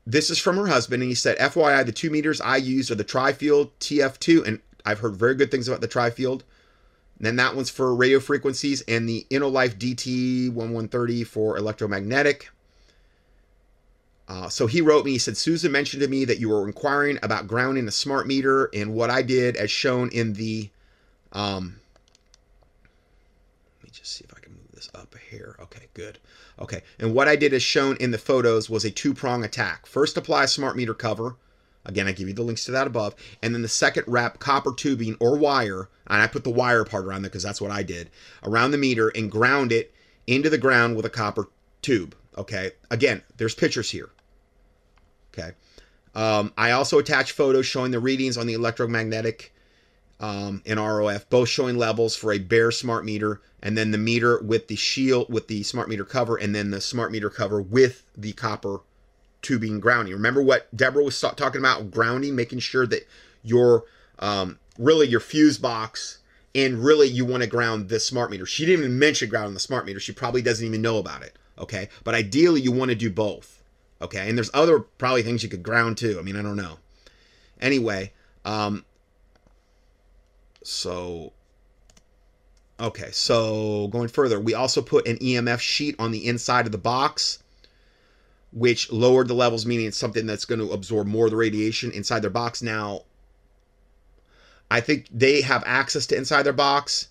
this 0.06 0.30
is 0.30 0.38
from 0.38 0.56
her 0.56 0.68
husband, 0.68 1.02
and 1.02 1.10
he 1.10 1.16
said, 1.16 1.36
FYI, 1.38 1.84
the 1.84 1.92
two 1.92 2.10
meters 2.10 2.40
I 2.40 2.56
used 2.56 2.90
are 2.92 2.94
the 2.94 3.04
Trifield 3.04 3.70
TF2, 3.80 4.46
and 4.46 4.60
I've 4.84 5.00
heard 5.00 5.16
very 5.16 5.34
good 5.34 5.50
things 5.50 5.66
about 5.66 5.80
the 5.80 5.88
Trifield. 5.88 6.42
Then 7.18 7.36
that 7.36 7.56
one's 7.56 7.70
for 7.70 7.94
radio 7.94 8.20
frequencies, 8.20 8.82
and 8.82 9.08
the 9.08 9.26
InnoLife 9.30 9.76
DT1130 9.78 11.26
for 11.26 11.56
electromagnetic. 11.56 12.50
Uh, 14.28 14.48
so 14.48 14.66
he 14.66 14.80
wrote 14.80 15.04
me, 15.04 15.12
he 15.12 15.18
said, 15.18 15.36
Susan 15.36 15.72
mentioned 15.72 16.02
to 16.02 16.08
me 16.08 16.24
that 16.24 16.38
you 16.38 16.50
were 16.50 16.66
inquiring 16.66 17.18
about 17.22 17.48
grounding 17.48 17.88
a 17.88 17.92
smart 17.92 18.28
meter, 18.28 18.70
and 18.72 18.94
what 18.94 19.10
I 19.10 19.22
did, 19.22 19.56
as 19.56 19.70
shown 19.70 20.08
in 20.10 20.34
the. 20.34 20.70
Um, 21.32 21.80
let 23.80 23.84
me 23.84 23.90
just 23.92 24.12
see 24.12 24.24
if 24.24 24.32
I 24.36 24.40
can 24.40 24.45
this 24.86 25.00
up 25.00 25.14
here. 25.30 25.56
Okay, 25.60 25.86
good. 25.94 26.18
Okay, 26.58 26.82
and 26.98 27.14
what 27.14 27.28
I 27.28 27.36
did 27.36 27.52
as 27.52 27.62
shown 27.62 27.96
in 27.98 28.10
the 28.10 28.18
photos 28.18 28.70
was 28.70 28.84
a 28.84 28.90
two 28.90 29.14
prong 29.14 29.44
attack. 29.44 29.86
First, 29.86 30.16
apply 30.16 30.44
a 30.44 30.48
smart 30.48 30.76
meter 30.76 30.94
cover. 30.94 31.36
Again, 31.84 32.08
I 32.08 32.12
give 32.12 32.26
you 32.26 32.34
the 32.34 32.42
links 32.42 32.64
to 32.64 32.72
that 32.72 32.88
above. 32.88 33.14
And 33.42 33.54
then 33.54 33.62
the 33.62 33.68
second, 33.68 34.04
wrap 34.08 34.40
copper 34.40 34.72
tubing 34.72 35.16
or 35.20 35.36
wire, 35.36 35.88
and 36.08 36.20
I 36.20 36.26
put 36.26 36.44
the 36.44 36.50
wire 36.50 36.84
part 36.84 37.04
around 37.04 37.22
there 37.22 37.30
because 37.30 37.44
that's 37.44 37.60
what 37.60 37.70
I 37.70 37.82
did, 37.82 38.10
around 38.42 38.72
the 38.72 38.78
meter 38.78 39.08
and 39.08 39.30
ground 39.30 39.70
it 39.70 39.94
into 40.26 40.50
the 40.50 40.58
ground 40.58 40.96
with 40.96 41.04
a 41.04 41.10
copper 41.10 41.48
tube. 41.82 42.16
Okay, 42.36 42.72
again, 42.90 43.22
there's 43.36 43.54
pictures 43.54 43.90
here. 43.90 44.10
Okay. 45.32 45.52
Um, 46.14 46.52
I 46.56 46.72
also 46.72 46.98
attached 46.98 47.32
photos 47.32 47.66
showing 47.66 47.90
the 47.90 48.00
readings 48.00 48.36
on 48.36 48.46
the 48.46 48.54
electromagnetic 48.54 49.52
um, 50.18 50.62
and 50.66 50.80
ROF, 50.80 51.28
both 51.28 51.48
showing 51.48 51.76
levels 51.76 52.16
for 52.16 52.32
a 52.32 52.38
bare 52.38 52.70
smart 52.70 53.04
meter, 53.04 53.42
and 53.66 53.76
then 53.76 53.90
the 53.90 53.98
meter 53.98 54.40
with 54.43 54.68
the 54.68 54.76
shield 54.76 55.28
with 55.28 55.48
the 55.48 55.64
smart 55.64 55.88
meter 55.88 56.05
cover, 56.05 56.36
and 56.36 56.55
then 56.55 56.70
the 56.70 56.80
smart 56.80 57.10
meter 57.10 57.28
cover 57.28 57.60
with 57.60 58.05
the 58.16 58.32
copper 58.32 58.78
tubing 59.43 59.80
grounding. 59.80 60.14
Remember 60.14 60.40
what 60.40 60.74
Deborah 60.74 61.02
was 61.02 61.20
talking 61.20 61.59
about 61.59 61.90
grounding, 61.90 62.36
making 62.36 62.60
sure 62.60 62.86
that 62.86 63.09
your 63.43 63.82
um, 64.20 64.60
really 64.78 65.09
your 65.09 65.18
fuse 65.18 65.59
box 65.59 66.18
and 66.55 66.84
really 66.84 67.09
you 67.09 67.24
want 67.24 67.43
to 67.43 67.48
ground 67.48 67.88
this 67.88 68.06
smart 68.06 68.30
meter. 68.30 68.47
She 68.47 68.64
didn't 68.64 68.84
even 68.84 69.01
mention 69.01 69.28
grounding 69.28 69.55
the 69.55 69.60
smart 69.60 69.84
meter. 69.84 69.98
She 69.98 70.12
probably 70.12 70.43
doesn't 70.43 70.64
even 70.64 70.80
know 70.80 70.98
about 70.98 71.22
it. 71.22 71.36
Okay, 71.59 71.88
but 72.05 72.14
ideally 72.14 72.60
you 72.60 72.70
want 72.70 72.90
to 72.90 72.94
do 72.94 73.10
both. 73.10 73.64
Okay, 74.01 74.28
and 74.28 74.38
there's 74.38 74.51
other 74.55 74.78
probably 74.78 75.24
things 75.24 75.43
you 75.43 75.48
could 75.48 75.64
ground 75.64 75.98
too. 75.98 76.18
I 76.20 76.22
mean, 76.22 76.36
I 76.36 76.43
don't 76.43 76.55
know. 76.55 76.78
Anyway, 77.60 78.12
um, 78.44 78.84
so 80.62 81.32
okay, 82.78 83.10
so 83.12 83.88
going 83.88 84.08
further, 84.08 84.38
we 84.38 84.54
also 84.54 84.82
put 84.82 85.06
an 85.06 85.16
EMF 85.18 85.60
sheet 85.60 85.96
on 85.98 86.10
the 86.10 86.26
inside 86.26 86.66
of 86.66 86.72
the 86.72 86.78
box, 86.78 87.42
which 88.52 88.90
lowered 88.92 89.28
the 89.28 89.34
levels, 89.34 89.66
meaning 89.66 89.86
it's 89.86 89.98
something 89.98 90.26
that's 90.26 90.44
going 90.44 90.60
to 90.60 90.72
absorb 90.72 91.06
more 91.06 91.26
of 91.26 91.30
the 91.30 91.36
radiation 91.36 91.90
inside 91.92 92.20
their 92.20 92.30
box. 92.30 92.62
Now, 92.62 93.02
I 94.70 94.80
think 94.80 95.08
they 95.12 95.42
have 95.42 95.62
access 95.66 96.06
to 96.08 96.16
inside 96.16 96.42
their 96.42 96.52
box. 96.52 97.08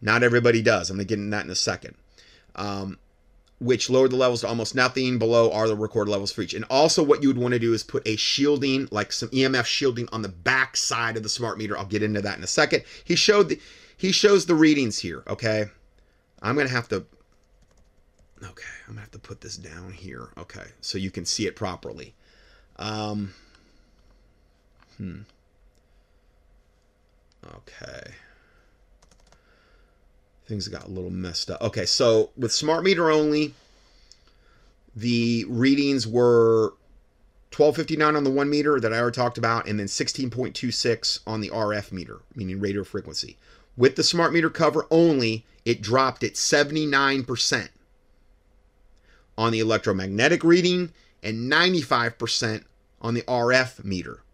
Not 0.00 0.22
everybody 0.22 0.62
does. 0.62 0.90
I'm 0.90 0.96
going 0.96 1.06
to 1.06 1.08
get 1.08 1.18
into 1.18 1.30
that 1.30 1.44
in 1.44 1.50
a 1.50 1.56
second. 1.56 1.94
Um, 2.54 2.98
which 3.60 3.90
lowered 3.90 4.12
the 4.12 4.16
levels 4.16 4.42
to 4.42 4.48
almost 4.48 4.74
nothing. 4.74 5.18
Below 5.18 5.50
are 5.50 5.66
the 5.66 5.76
record 5.76 6.08
levels 6.08 6.30
for 6.30 6.42
each. 6.42 6.54
And 6.54 6.64
also, 6.70 7.02
what 7.02 7.22
you 7.22 7.28
would 7.28 7.38
want 7.38 7.54
to 7.54 7.58
do 7.58 7.74
is 7.74 7.82
put 7.82 8.06
a 8.06 8.16
shielding, 8.16 8.88
like 8.90 9.12
some 9.12 9.28
EMF 9.30 9.64
shielding, 9.64 10.08
on 10.12 10.22
the 10.22 10.28
back 10.28 10.76
side 10.76 11.16
of 11.16 11.22
the 11.22 11.28
smart 11.28 11.58
meter. 11.58 11.76
I'll 11.76 11.84
get 11.84 12.02
into 12.02 12.20
that 12.22 12.38
in 12.38 12.44
a 12.44 12.48
second. 12.48 12.84
He 13.04 13.16
showed 13.16 13.48
the 13.48 13.60
he 13.98 14.10
shows 14.12 14.46
the 14.46 14.54
readings 14.54 14.98
here. 15.00 15.22
Okay, 15.28 15.66
I'm 16.40 16.56
gonna 16.56 16.70
have 16.70 16.88
to. 16.88 17.04
Okay, 18.42 18.64
I'm 18.86 18.94
gonna 18.94 19.00
have 19.00 19.10
to 19.10 19.18
put 19.18 19.42
this 19.42 19.58
down 19.58 19.92
here. 19.92 20.30
Okay, 20.38 20.64
so 20.80 20.96
you 20.96 21.10
can 21.10 21.26
see 21.26 21.46
it 21.46 21.54
properly. 21.54 22.14
Um. 22.76 23.34
Hmm. 24.96 25.20
Okay 27.44 28.14
things 30.48 30.66
got 30.66 30.86
a 30.86 30.90
little 30.90 31.10
messed 31.10 31.50
up. 31.50 31.60
Okay, 31.60 31.84
so 31.84 32.30
with 32.36 32.52
smart 32.52 32.82
meter 32.82 33.10
only, 33.10 33.54
the 34.96 35.44
readings 35.46 36.06
were 36.06 36.70
1259 37.54 38.16
on 38.16 38.24
the 38.24 38.30
one 38.30 38.48
meter 38.48 38.80
that 38.80 38.92
I 38.92 38.98
already 38.98 39.14
talked 39.14 39.38
about, 39.38 39.68
and 39.68 39.78
then 39.78 39.86
16.26 39.86 41.20
on 41.26 41.40
the 41.40 41.50
RF 41.50 41.92
meter, 41.92 42.20
meaning 42.34 42.58
radio 42.60 42.82
frequency. 42.82 43.36
With 43.78 43.94
the 43.94 44.02
smart 44.02 44.32
meter 44.32 44.50
cover 44.50 44.88
only, 44.90 45.46
it 45.64 45.80
dropped 45.80 46.24
at 46.24 46.34
79% 46.34 47.68
on 49.38 49.52
the 49.52 49.60
electromagnetic 49.60 50.42
reading 50.42 50.92
and 51.22 51.50
95% 51.50 52.64
on 53.00 53.14
the 53.14 53.22
RF 53.22 53.84
meter. 53.84 54.24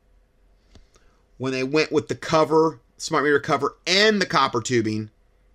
When 1.37 1.53
they 1.53 1.63
went 1.63 1.93
with 1.93 2.09
the 2.09 2.15
cover, 2.15 2.81
smart 2.97 3.25
meter 3.25 3.39
cover, 3.39 3.77
and 3.87 4.19
the 4.19 4.25
copper 4.25 4.63
tubing, 4.63 5.11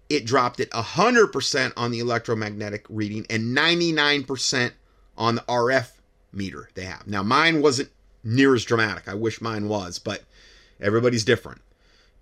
it 0.07 0.24
dropped 0.24 0.60
it 0.60 0.70
100% 0.70 1.74
on 1.76 1.90
the 1.90 1.99
electromagnetic 1.99 2.86
reading 2.90 3.26
and 3.28 3.57
99% 3.57 4.72
on 5.18 5.36
the 5.36 5.41
RF 5.41 5.94
meter 6.32 6.70
they 6.76 6.86
have. 6.86 7.07
Now, 7.07 7.24
mine 7.24 7.64
wasn't 7.64 7.90
near 8.24 8.53
as 8.53 8.66
dramatic. 8.66 9.07
I 9.07 9.16
wish 9.16 9.41
mine 9.41 9.68
was, 9.68 9.98
but 9.98 10.26
everybody's 10.80 11.26
different. 11.26 11.61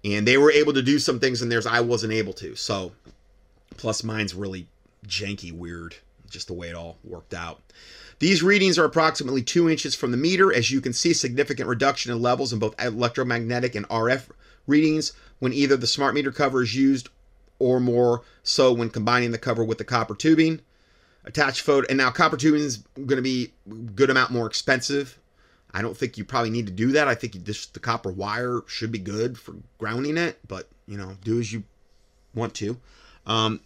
And 0.08 0.26
they 0.26 0.38
were 0.38 0.52
able 0.52 0.72
to 0.74 0.82
do 0.82 1.00
some 1.00 1.20
things 1.20 1.42
in 1.42 1.50
theirs 1.50 1.66
I 1.66 1.82
wasn't 1.82 2.14
able 2.14 2.34
to. 2.34 2.56
So, 2.56 2.94
plus 3.76 4.04
mine's 4.04 4.34
really 4.34 4.68
janky 5.06 5.52
weird, 5.52 5.96
just 6.30 6.48
the 6.48 6.54
way 6.54 6.70
it 6.70 6.76
all 6.76 6.98
worked 7.04 7.34
out. 7.34 7.62
These 8.20 8.42
readings 8.42 8.80
are 8.80 8.86
approximately 8.86 9.44
two 9.44 9.70
inches 9.70 9.96
from 9.96 10.12
the 10.12 10.18
meter. 10.18 10.54
As 10.54 10.72
you 10.72 10.80
can 10.80 10.94
see, 10.94 11.14
significant 11.14 11.68
reduction 11.68 12.12
in 12.12 12.22
levels 12.22 12.54
in 12.54 12.60
both 12.60 12.82
electromagnetic 12.82 13.76
and 13.76 13.88
RF 13.90 14.30
readings 14.66 15.12
when 15.40 15.54
either 15.54 15.76
the 15.76 15.88
smart 15.88 16.16
meter 16.16 16.32
cover 16.32 16.64
is 16.64 16.74
used 16.74 17.10
or 17.60 17.80
more 17.80 18.24
so 18.44 18.72
when 18.72 18.90
combining 18.90 19.32
the 19.32 19.38
cover 19.38 19.64
with 19.64 19.78
the 19.78 19.84
copper 19.84 20.16
tubing. 20.16 20.62
Attached 21.26 21.62
photo, 21.62 21.86
and 21.90 21.98
now 21.98 22.10
copper 22.10 22.38
tubing 22.38 22.62
is 22.62 22.78
going 22.96 23.18
to 23.18 23.22
be 23.22 23.52
a 23.70 23.74
good 23.74 24.10
amount 24.10 24.32
more 24.32 24.48
expensive. 24.48 25.20
I 25.72 25.82
don't 25.82 25.98
think 25.98 26.18
you 26.18 26.26
probably 26.26 26.50
need 26.50 26.66
to 26.68 26.72
do 26.72 26.92
that. 26.94 27.08
I 27.08 27.16
think 27.16 27.44
just 27.44 27.74
the 27.74 27.80
copper 27.80 28.12
wire 28.12 28.62
should 28.68 28.92
be 28.92 29.00
good 29.00 29.38
for 29.38 29.56
grounding 29.78 30.18
it, 30.18 30.40
but 30.48 30.70
you 30.88 30.98
know, 30.98 31.18
do 31.24 31.40
as 31.40 31.52
you 31.52 31.64
want 32.34 32.54
to. 32.56 32.78
Um, 33.26 33.60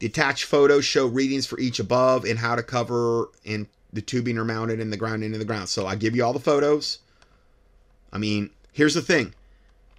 the 0.00 0.06
attached 0.06 0.44
photos 0.44 0.84
show 0.84 1.06
readings 1.06 1.46
for 1.46 1.58
each 1.58 1.78
above 1.78 2.24
and 2.24 2.38
how 2.38 2.56
to 2.56 2.62
cover 2.62 3.30
and 3.46 3.66
the 3.92 4.02
tubing 4.02 4.36
are 4.38 4.44
mounted 4.44 4.80
in 4.80 4.90
the 4.90 4.96
ground 4.96 5.22
into 5.22 5.38
the 5.38 5.44
ground. 5.44 5.68
So 5.68 5.86
I 5.86 5.94
give 5.94 6.16
you 6.16 6.24
all 6.24 6.32
the 6.32 6.40
photos. 6.40 6.98
I 8.12 8.18
mean, 8.18 8.50
here's 8.72 8.94
the 8.94 9.02
thing. 9.02 9.34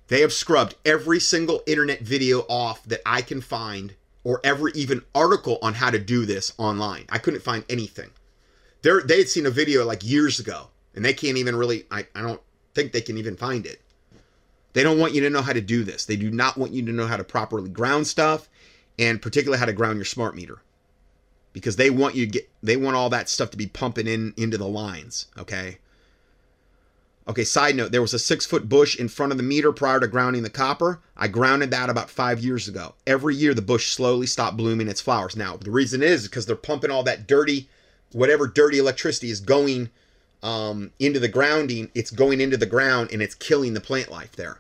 They 0.08 0.22
have 0.22 0.34
scrubbed 0.34 0.76
every 0.86 1.20
single 1.20 1.64
internet 1.66 2.02
video 2.02 2.42
off 2.42 2.84
that 2.84 3.02
I 3.06 3.22
can 3.22 3.42
find 3.42 3.96
or 4.24 4.42
every 4.44 4.72
even 4.76 5.02
article 5.16 5.58
on 5.62 5.76
how 5.76 5.90
to 5.90 6.00
do 6.00 6.26
this 6.26 6.54
online. 6.58 7.06
I 7.10 7.18
couldn't 7.18 7.42
find 7.42 7.64
anything. 7.70 8.12
They're, 8.82 9.02
they 9.02 9.20
had 9.20 9.30
seen 9.30 9.46
a 9.46 9.52
video 9.52 9.86
like 9.86 10.04
years 10.04 10.40
ago 10.40 10.68
and 10.96 11.04
they 11.04 11.14
can't 11.14 11.38
even 11.38 11.56
really, 11.56 11.86
I, 11.92 12.08
I 12.16 12.22
don't 12.22 12.42
think 12.74 12.92
they 12.92 13.02
can 13.02 13.18
even 13.18 13.36
find 13.36 13.66
it. 13.66 13.82
They 14.74 14.84
don't 14.84 15.00
want 15.00 15.14
you 15.14 15.22
to 15.22 15.30
know 15.30 15.42
how 15.42 15.54
to 15.54 15.62
do 15.62 15.84
this. 15.84 16.06
They 16.06 16.18
do 16.18 16.30
not 16.30 16.58
want 16.58 16.74
you 16.74 16.86
to 16.86 16.92
know 16.92 17.08
how 17.08 17.18
to 17.18 17.24
properly 17.24 17.70
ground 17.70 18.08
stuff 18.08 18.50
and 19.00 19.22
particularly 19.22 19.60
how 19.60 19.66
to 19.66 19.74
ground 19.74 19.98
your 19.98 20.06
smart 20.06 20.36
meter 20.36 20.62
because 21.54 21.78
they 21.78 21.90
want 21.90 22.16
you 22.16 22.26
to 22.26 22.32
get 22.32 22.50
they 22.62 22.76
want 22.76 22.96
all 22.96 23.10
that 23.10 23.30
stuff 23.30 23.52
to 23.52 23.58
be 23.58 23.68
pumping 23.68 24.08
in 24.08 24.34
into 24.38 24.58
the 24.58 24.68
lines 24.68 25.28
okay 25.38 25.78
Okay, 27.28 27.44
side 27.44 27.76
note, 27.76 27.92
there 27.92 28.04
was 28.04 28.14
a 28.14 28.20
six 28.20 28.46
foot 28.46 28.70
bush 28.70 28.96
in 28.96 29.08
front 29.08 29.32
of 29.32 29.38
the 29.38 29.44
meter 29.44 29.72
prior 29.72 30.00
to 30.00 30.08
grounding 30.08 30.44
the 30.44 30.50
copper. 30.50 31.02
I 31.18 31.28
grounded 31.28 31.72
that 31.72 31.90
about 31.90 32.12
five 32.12 32.40
years 32.40 32.68
ago. 32.68 32.94
Every 33.08 33.34
year 33.34 33.56
the 33.56 33.64
bush 33.64 33.88
slowly 33.88 34.28
stopped 34.28 34.58
blooming 34.58 34.88
its 34.88 35.02
flowers. 35.02 35.36
Now, 35.36 35.58
the 35.58 35.72
reason 35.72 36.04
is 36.04 36.28
because 36.28 36.46
they're 36.46 36.56
pumping 36.56 36.92
all 36.92 37.02
that 37.04 37.26
dirty, 37.26 37.68
whatever 38.12 38.46
dirty 38.46 38.78
electricity 38.78 39.32
is 39.32 39.40
going 39.40 39.90
um, 40.46 40.92
into 41.00 41.20
the 41.20 41.28
grounding, 41.28 41.90
it's 41.96 42.12
going 42.12 42.40
into 42.40 42.56
the 42.56 42.68
ground 42.68 43.10
and 43.12 43.20
it's 43.20 43.34
killing 43.34 43.74
the 43.74 43.82
plant 43.82 44.12
life 44.12 44.34
there. 44.34 44.60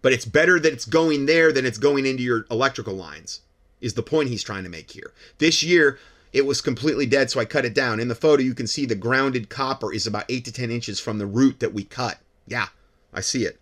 But 0.00 0.14
it's 0.14 0.24
better 0.24 0.58
that 0.58 0.72
it's 0.72 0.86
going 0.86 1.26
there 1.26 1.52
than 1.52 1.66
it's 1.66 1.76
going 1.76 2.06
into 2.06 2.22
your 2.22 2.46
electrical 2.50 2.94
lines, 2.94 3.42
is 3.82 3.92
the 3.92 4.02
point 4.02 4.30
he's 4.30 4.42
trying 4.42 4.64
to 4.64 4.70
make 4.70 4.90
here. 4.90 5.12
This 5.36 5.62
year, 5.62 5.98
it 6.32 6.46
was 6.46 6.62
completely 6.62 7.04
dead, 7.04 7.30
so 7.30 7.38
I 7.38 7.44
cut 7.44 7.66
it 7.66 7.74
down. 7.74 8.00
In 8.00 8.08
the 8.08 8.14
photo, 8.14 8.42
you 8.42 8.54
can 8.54 8.66
see 8.66 8.86
the 8.86 8.94
grounded 8.94 9.50
copper 9.50 9.92
is 9.92 10.06
about 10.06 10.24
8 10.30 10.42
to 10.46 10.52
10 10.52 10.70
inches 10.70 11.00
from 11.00 11.18
the 11.18 11.26
root 11.26 11.60
that 11.60 11.74
we 11.74 11.84
cut. 11.84 12.18
Yeah, 12.46 12.68
I 13.12 13.20
see 13.20 13.44
it. 13.44 13.60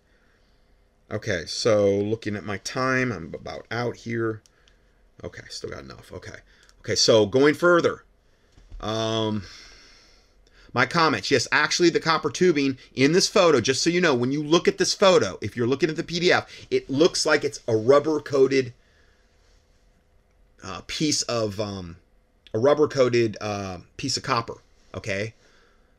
Okay, 1.11 1.43
so 1.45 1.89
looking 1.89 2.37
at 2.37 2.45
my 2.45 2.57
time, 2.59 3.11
I'm 3.11 3.33
about 3.35 3.67
out 3.69 3.97
here. 3.97 4.41
Okay, 5.25 5.43
still 5.49 5.71
got 5.71 5.83
enough. 5.83 6.09
Okay. 6.13 6.37
Okay, 6.79 6.95
so 6.95 7.25
going 7.25 7.53
further. 7.53 8.05
Um 8.79 9.43
my 10.75 10.85
comments. 10.85 11.31
Yes, 11.31 11.47
actually 11.53 11.89
the 11.89 12.01
copper 12.01 12.29
tubing 12.29 12.77
in 12.93 13.13
this 13.13 13.29
photo, 13.29 13.61
just 13.61 13.81
so 13.81 13.89
you 13.89 14.01
know, 14.01 14.13
when 14.13 14.33
you 14.33 14.43
look 14.43 14.67
at 14.67 14.77
this 14.77 14.93
photo, 14.93 15.39
if 15.41 15.55
you're 15.55 15.65
looking 15.65 15.89
at 15.89 15.95
the 15.95 16.03
PDF, 16.03 16.45
it 16.69 16.89
looks 16.89 17.25
like 17.25 17.45
it's 17.45 17.61
a 17.65 17.75
rubber 17.75 18.19
coated 18.19 18.73
uh, 20.61 20.81
piece 20.85 21.21
of 21.23 21.61
um, 21.61 21.95
a 22.53 22.59
rubber 22.59 22.89
coated 22.89 23.37
uh, 23.39 23.77
piece 23.95 24.17
of 24.17 24.23
copper, 24.23 24.55
okay? 24.93 25.33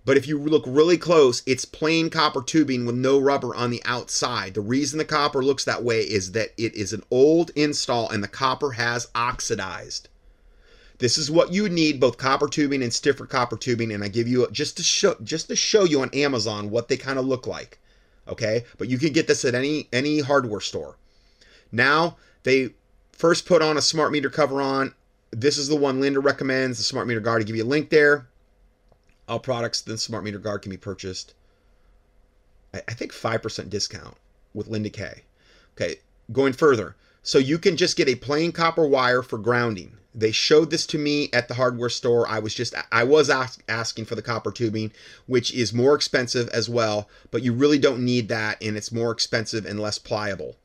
But 0.04 0.18
if 0.18 0.28
you 0.28 0.38
look 0.38 0.64
really 0.66 0.98
close, 0.98 1.42
it's 1.46 1.64
plain 1.64 2.10
copper 2.10 2.42
tubing 2.42 2.84
with 2.84 2.96
no 2.96 3.18
rubber 3.18 3.54
on 3.54 3.70
the 3.70 3.82
outside. 3.86 4.52
The 4.52 4.60
reason 4.60 4.98
the 4.98 5.06
copper 5.06 5.42
looks 5.42 5.64
that 5.64 5.84
way 5.84 6.02
is 6.02 6.32
that 6.32 6.50
it 6.58 6.74
is 6.74 6.92
an 6.92 7.02
old 7.10 7.50
install 7.56 8.10
and 8.10 8.22
the 8.22 8.28
copper 8.28 8.72
has 8.72 9.08
oxidized. 9.14 10.10
This 10.98 11.18
is 11.18 11.30
what 11.30 11.52
you 11.52 11.68
need, 11.68 12.00
both 12.00 12.16
copper 12.16 12.48
tubing 12.48 12.82
and 12.82 12.92
stiffer 12.92 13.26
copper 13.26 13.56
tubing, 13.56 13.92
and 13.92 14.02
I 14.02 14.08
give 14.08 14.26
you 14.26 14.48
just 14.50 14.76
to 14.78 14.82
show 14.82 15.14
just 15.22 15.48
to 15.48 15.56
show 15.56 15.84
you 15.84 16.00
on 16.00 16.10
Amazon 16.10 16.70
what 16.70 16.88
they 16.88 16.96
kind 16.96 17.18
of 17.18 17.26
look 17.26 17.46
like. 17.46 17.78
Okay, 18.28 18.64
but 18.78 18.88
you 18.88 18.98
can 18.98 19.12
get 19.12 19.26
this 19.26 19.44
at 19.44 19.54
any 19.54 19.88
any 19.92 20.20
hardware 20.20 20.60
store. 20.60 20.96
Now 21.70 22.16
they 22.44 22.70
first 23.12 23.46
put 23.46 23.62
on 23.62 23.76
a 23.76 23.82
smart 23.82 24.10
meter 24.10 24.30
cover 24.30 24.62
on. 24.62 24.94
This 25.32 25.58
is 25.58 25.68
the 25.68 25.76
one 25.76 26.00
Linda 26.00 26.20
recommends, 26.20 26.78
the 26.78 26.84
smart 26.84 27.06
meter 27.06 27.20
guard. 27.20 27.42
I 27.42 27.44
give 27.44 27.56
you 27.56 27.64
a 27.64 27.66
link 27.66 27.90
there. 27.90 28.28
All 29.28 29.40
products, 29.40 29.82
the 29.82 29.98
smart 29.98 30.24
meter 30.24 30.38
guard 30.38 30.62
can 30.62 30.70
be 30.70 30.76
purchased. 30.76 31.34
I, 32.72 32.80
I 32.88 32.94
think 32.94 33.12
five 33.12 33.42
percent 33.42 33.68
discount 33.68 34.16
with 34.54 34.68
Linda 34.68 34.90
K. 34.90 35.22
Okay, 35.76 35.96
going 36.32 36.54
further. 36.54 36.96
So 37.22 37.38
you 37.38 37.58
can 37.58 37.76
just 37.76 37.96
get 37.96 38.08
a 38.08 38.14
plain 38.14 38.52
copper 38.52 38.86
wire 38.86 39.20
for 39.20 39.36
grounding. 39.36 39.98
They 40.18 40.32
showed 40.32 40.70
this 40.70 40.86
to 40.86 40.98
me 40.98 41.28
at 41.34 41.46
the 41.46 41.54
hardware 41.54 41.90
store. 41.90 42.26
I 42.26 42.38
was 42.38 42.54
just 42.54 42.74
I 42.90 43.04
was 43.04 43.28
ask, 43.28 43.62
asking 43.68 44.06
for 44.06 44.14
the 44.14 44.22
copper 44.22 44.50
tubing, 44.50 44.92
which 45.26 45.52
is 45.52 45.74
more 45.74 45.94
expensive 45.94 46.48
as 46.48 46.70
well, 46.70 47.10
but 47.30 47.42
you 47.42 47.52
really 47.52 47.78
don't 47.78 48.02
need 48.02 48.28
that 48.28 48.56
and 48.62 48.78
it's 48.78 48.90
more 48.90 49.12
expensive 49.12 49.66
and 49.66 49.78
less 49.78 49.98
pliable. 49.98 50.56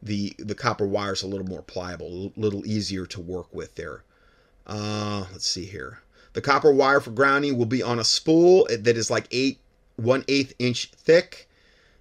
The 0.00 0.36
the 0.38 0.54
copper 0.54 0.86
wire 0.86 1.14
is 1.14 1.24
a 1.24 1.26
little 1.26 1.48
more 1.48 1.62
pliable, 1.62 2.32
a 2.36 2.40
little 2.40 2.64
easier 2.64 3.06
to 3.06 3.20
work 3.20 3.52
with 3.52 3.74
there. 3.74 4.04
Uh, 4.68 5.26
let's 5.32 5.48
see 5.48 5.64
here. 5.64 5.98
The 6.34 6.40
copper 6.40 6.70
wire 6.70 7.00
for 7.00 7.10
grounding 7.10 7.58
will 7.58 7.66
be 7.66 7.82
on 7.82 7.98
a 7.98 8.04
spool 8.04 8.68
that 8.70 8.96
is 8.96 9.10
like 9.10 9.26
eight 9.32 9.58
one 9.96 10.24
eighth 10.28 10.54
inch 10.60 10.92
thick. 10.92 11.48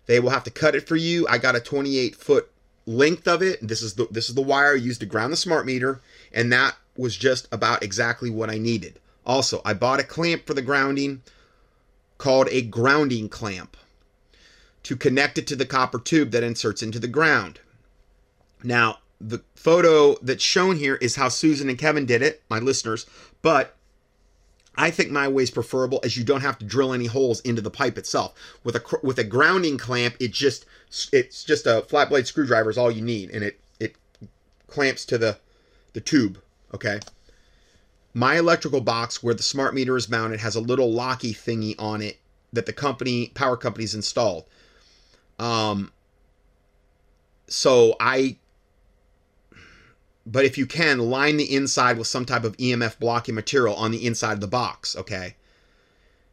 They 0.06 0.20
will 0.20 0.30
have 0.30 0.44
to 0.44 0.52
cut 0.52 0.76
it 0.76 0.88
for 0.88 0.96
you. 0.96 1.28
I 1.28 1.40
got 1.40 1.56
a 1.56 1.60
28 1.60 2.16
foot 2.16 2.52
length 2.86 3.28
of 3.28 3.42
it. 3.42 3.66
This 3.66 3.82
is 3.82 3.96
the 3.96 4.08
this 4.12 4.30
is 4.30 4.36
the 4.36 4.42
wire 4.42 4.74
I 4.74 4.76
used 4.76 5.00
to 5.02 5.06
ground 5.06 5.34
the 5.34 5.38
smart 5.38 5.66
meter, 5.66 6.02
and 6.34 6.52
that 6.52 6.76
was 6.98 7.18
just 7.18 7.48
about 7.52 7.84
exactly 7.84 8.30
what 8.30 8.50
I 8.50 8.58
needed. 8.58 9.00
Also, 9.26 9.62
I 9.66 9.74
bought 9.74 10.00
a 10.00 10.04
clamp 10.04 10.46
for 10.46 10.54
the 10.54 10.62
grounding 10.62 11.24
called 12.18 12.48
a 12.52 12.62
grounding 12.62 13.28
clamp 13.28 13.76
to 14.84 14.96
connect 14.96 15.38
it 15.38 15.48
to 15.48 15.56
the 15.56 15.66
copper 15.66 16.00
tube 16.00 16.32
that 16.32 16.44
inserts 16.44 16.84
into 16.84 17.00
the 17.00 17.08
ground. 17.08 17.60
Now, 18.64 19.00
the 19.20 19.42
photo 19.56 20.16
that's 20.22 20.44
shown 20.44 20.78
here 20.78 20.96
is 20.96 21.16
how 21.16 21.30
Susan 21.30 21.70
and 21.70 21.78
Kevin 21.78 22.06
did 22.06 22.22
it, 22.22 22.44
my 22.50 22.60
listeners, 22.60 23.06
but 23.42 23.76
I 24.78 24.92
think 24.92 25.12
my 25.12 25.28
way 25.28 25.44
is 25.44 25.52
preferable 25.52 26.00
as 26.04 26.18
you 26.18 26.24
don't 26.24 26.42
have 26.42 26.58
to 26.60 26.66
drill 26.66 26.94
any 26.94 27.06
holes 27.06 27.40
into 27.42 27.62
the 27.62 27.72
pipe 27.72 27.98
itself. 27.98 28.34
With 28.64 28.76
a 28.76 29.00
with 29.04 29.20
a 29.20 29.24
grounding 29.24 29.78
clamp, 29.78 30.16
it 30.20 30.32
just 30.32 30.66
it's 31.12 31.44
just 31.44 31.66
a 31.66 31.82
flat 31.84 32.10
blade 32.10 32.28
screwdriver 32.28 32.70
is 32.70 32.78
all 32.78 32.92
you 32.92 33.02
need, 33.02 33.30
and 33.32 33.44
it 33.44 33.60
it 33.80 33.96
clamps 34.68 35.06
to 35.06 35.18
the 35.18 35.38
the 35.94 36.02
tube. 36.02 36.40
Okay. 36.74 37.00
My 38.14 38.38
electrical 38.38 38.82
box 38.82 39.22
where 39.22 39.34
the 39.34 39.44
smart 39.44 39.74
meter 39.74 39.98
is 39.98 40.10
mounted 40.10 40.40
has 40.40 40.56
a 40.56 40.62
little 40.62 40.92
locky 40.92 41.34
thingy 41.34 41.76
on 41.78 42.02
it 42.02 42.18
that 42.54 42.66
the 42.66 42.74
company 42.74 43.32
power 43.36 43.58
company's 43.58 43.96
installed. 43.96 44.46
Um. 45.40 45.92
So 47.48 47.96
I 48.00 48.38
but 50.26 50.46
if 50.46 50.58
you 50.58 50.66
can, 50.66 51.00
line 51.00 51.38
the 51.38 51.54
inside 51.54 51.98
with 51.98 52.08
some 52.08 52.26
type 52.26 52.44
of 52.44 52.58
EMF 52.58 53.00
blocking 53.00 53.36
material 53.36 53.76
on 53.76 53.92
the 53.92 54.06
inside 54.06 54.34
of 54.34 54.42
the 54.42 54.48
box, 54.48 54.96
okay? 54.96 55.36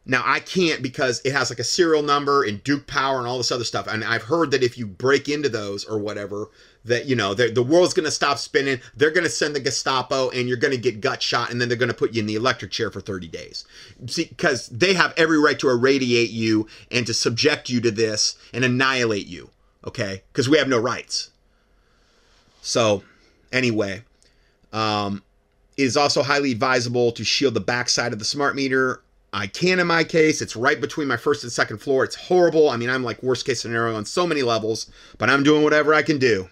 Now, 0.05 0.21
I 0.25 0.41
can't 0.41 0.81
because 0.81 1.21
it 1.23 1.31
has 1.31 1.49
like 1.49 1.59
a 1.59 1.63
serial 1.63 2.03
number 2.03 2.43
and 2.43 2.61
Duke 2.63 2.87
Power 2.87 3.19
and 3.19 3.27
all 3.27 3.37
this 3.37 3.53
other 3.53 3.63
stuff. 3.63 3.87
And 3.87 4.03
I've 4.03 4.23
heard 4.23 4.51
that 4.51 4.61
if 4.61 4.77
you 4.77 4.85
break 4.85 5.29
into 5.29 5.47
those 5.47 5.85
or 5.85 5.97
whatever, 5.97 6.49
that, 6.83 7.05
you 7.05 7.15
know, 7.15 7.33
the 7.33 7.63
world's 7.63 7.93
going 7.93 8.03
to 8.03 8.11
stop 8.11 8.37
spinning. 8.37 8.81
They're 8.97 9.11
going 9.11 9.23
to 9.23 9.29
send 9.29 9.55
the 9.55 9.61
Gestapo 9.61 10.29
and 10.31 10.49
you're 10.49 10.57
going 10.57 10.73
to 10.73 10.77
get 10.77 10.99
gut 10.99 11.21
shot 11.21 11.51
and 11.51 11.61
then 11.61 11.69
they're 11.69 11.77
going 11.77 11.87
to 11.87 11.93
put 11.93 12.13
you 12.13 12.19
in 12.19 12.25
the 12.25 12.35
electric 12.35 12.71
chair 12.71 12.91
for 12.91 12.99
30 12.99 13.29
days. 13.29 13.63
See, 14.07 14.25
because 14.25 14.67
they 14.67 14.93
have 14.93 15.13
every 15.15 15.39
right 15.39 15.57
to 15.59 15.69
irradiate 15.69 16.31
you 16.31 16.67
and 16.91 17.07
to 17.07 17.13
subject 17.13 17.69
you 17.69 17.79
to 17.79 17.91
this 17.91 18.35
and 18.53 18.65
annihilate 18.65 19.27
you, 19.27 19.51
okay? 19.87 20.23
Because 20.33 20.49
we 20.49 20.57
have 20.57 20.67
no 20.67 20.79
rights. 20.79 21.29
So, 22.61 23.03
anyway. 23.53 24.03
Um, 24.73 25.23
it 25.77 25.83
is 25.83 25.95
also 25.95 26.23
highly 26.23 26.51
advisable 26.51 27.11
to 27.13 27.23
shield 27.23 27.53
the 27.53 27.61
backside 27.61 28.11
of 28.11 28.19
the 28.19 28.25
smart 28.25 28.55
meter. 28.55 29.01
I 29.31 29.47
can 29.47 29.79
in 29.79 29.87
my 29.87 30.03
case. 30.03 30.41
It's 30.41 30.55
right 30.55 30.79
between 30.79 31.07
my 31.07 31.17
first 31.17 31.43
and 31.43 31.51
second 31.51 31.79
floor. 31.79 32.03
It's 32.03 32.15
horrible. 32.15 32.69
I 32.69 32.77
mean, 32.77 32.89
I'm 32.89 33.03
like 33.03 33.23
worst 33.23 33.45
case 33.45 33.61
scenario 33.61 33.95
on 33.95 34.05
so 34.05 34.27
many 34.27 34.43
levels, 34.43 34.91
but 35.17 35.29
I'm 35.29 35.43
doing 35.43 35.63
whatever 35.63 35.93
I 35.93 36.03
can 36.03 36.19
do. 36.19 36.49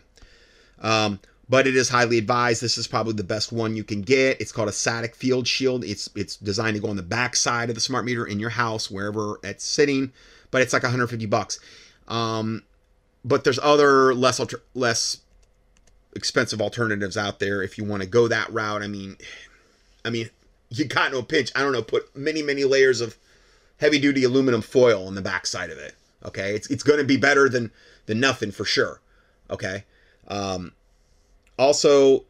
Um, 0.82 1.20
but 1.48 1.68
it 1.68 1.76
is 1.76 1.90
highly 1.90 2.18
advised. 2.18 2.62
This 2.62 2.78
is 2.78 2.88
probably 2.88 3.14
the 3.14 3.24
best 3.24 3.52
one 3.52 3.76
you 3.76 3.84
can 3.84 4.02
get. 4.02 4.42
It's 4.42 4.52
called 4.52 4.70
a 4.70 4.72
static 4.72 5.16
field 5.16 5.48
shield. 5.48 5.84
It's 5.84 6.10
it's 6.16 6.38
designed 6.38 6.76
to 6.76 6.82
go 6.82 6.90
on 6.90 6.96
the 6.96 7.04
back 7.04 7.36
side 7.36 7.70
of 7.70 7.76
the 7.76 7.82
smart 7.82 8.06
meter 8.06 8.26
in 8.26 8.40
your 8.40 8.50
house, 8.50 8.90
wherever 8.90 9.38
it's 9.44 9.64
sitting. 9.64 10.12
But 10.50 10.62
it's 10.62 10.74
like 10.74 10.84
150 10.84 11.26
bucks. 11.28 11.60
Um, 12.08 12.64
but 13.24 13.44
there's 13.44 13.60
other 13.60 14.16
less 14.16 14.40
ultra 14.40 14.60
less 14.74 15.18
expensive 16.16 16.62
alternatives 16.62 17.18
out 17.18 17.40
there 17.40 17.62
if 17.62 17.78
you 17.78 17.84
want 17.84 18.04
to 18.04 18.08
go 18.08 18.28
that 18.28 18.52
route. 18.52 18.82
I 18.82 18.88
mean, 18.88 19.18
I 20.04 20.10
mean, 20.10 20.30
you 20.70 20.86
got 20.86 21.12
no 21.12 21.22
pinch. 21.22 21.52
I 21.56 21.62
don't 21.62 21.74
know. 21.74 21.84
Put 21.84 22.16
many 22.16 22.42
many 22.42 22.64
layers 22.64 23.02
of 23.02 23.18
heavy 23.78 24.00
duty 24.00 24.24
aluminum 24.24 24.62
foil 24.62 25.08
on 25.08 25.16
the 25.16 25.22
backside 25.22 25.70
of 25.70 25.78
it. 25.78 25.96
Okay, 26.26 26.56
it's 26.56 26.70
it's 26.70 26.84
going 26.84 27.00
to 27.00 27.06
be 27.06 27.18
better 27.18 27.50
than 27.50 27.72
than 28.06 28.20
nothing 28.20 28.52
for 28.52 28.66
sure. 28.66 29.02
Okay. 29.50 29.84
Um, 30.28 30.72
also, 31.58 32.26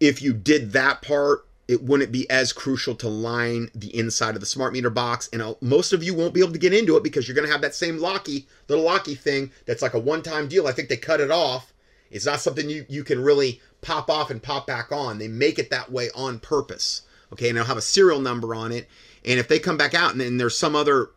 if 0.00 0.20
you 0.20 0.32
did 0.32 0.72
that 0.72 1.02
part, 1.02 1.46
it 1.68 1.82
wouldn't 1.82 2.12
be 2.12 2.28
as 2.30 2.52
crucial 2.52 2.94
to 2.96 3.08
line 3.08 3.70
the 3.74 3.96
inside 3.96 4.34
of 4.34 4.40
the 4.40 4.46
smart 4.46 4.72
meter 4.72 4.90
box. 4.90 5.28
And 5.32 5.56
most 5.60 5.92
of 5.92 6.02
you 6.02 6.14
won't 6.14 6.34
be 6.34 6.40
able 6.40 6.52
to 6.52 6.58
get 6.58 6.74
into 6.74 6.96
it 6.96 7.02
because 7.02 7.26
you're 7.26 7.34
going 7.34 7.46
to 7.46 7.52
have 7.52 7.62
that 7.62 7.74
same 7.74 7.98
locky 7.98 8.46
little 8.68 8.84
locky 8.84 9.14
thing 9.14 9.50
that's 9.66 9.82
like 9.82 9.94
a 9.94 9.98
one 9.98 10.22
time 10.22 10.48
deal. 10.48 10.66
I 10.66 10.72
think 10.72 10.88
they 10.88 10.96
cut 10.96 11.20
it 11.20 11.30
off 11.30 11.72
it's 12.10 12.26
not 12.26 12.40
something 12.40 12.68
you, 12.68 12.86
you 12.88 13.04
can 13.04 13.22
really 13.22 13.60
pop 13.80 14.10
off 14.10 14.30
and 14.30 14.42
pop 14.42 14.66
back 14.66 14.92
on. 14.92 15.18
They 15.18 15.28
make 15.28 15.58
it 15.58 15.70
that 15.70 15.90
way 15.90 16.10
on 16.14 16.38
purpose. 16.38 17.02
Okay, 17.32 17.48
and 17.48 17.56
they'll 17.56 17.64
have 17.64 17.76
a 17.76 17.82
serial 17.82 18.20
number 18.20 18.54
on 18.54 18.72
it. 18.72 18.88
And 19.24 19.40
if 19.40 19.48
they 19.48 19.58
come 19.58 19.76
back 19.76 19.94
out 19.94 20.12
and, 20.12 20.20
and 20.20 20.38
there's 20.38 20.56
some 20.56 20.76
other 20.76 21.10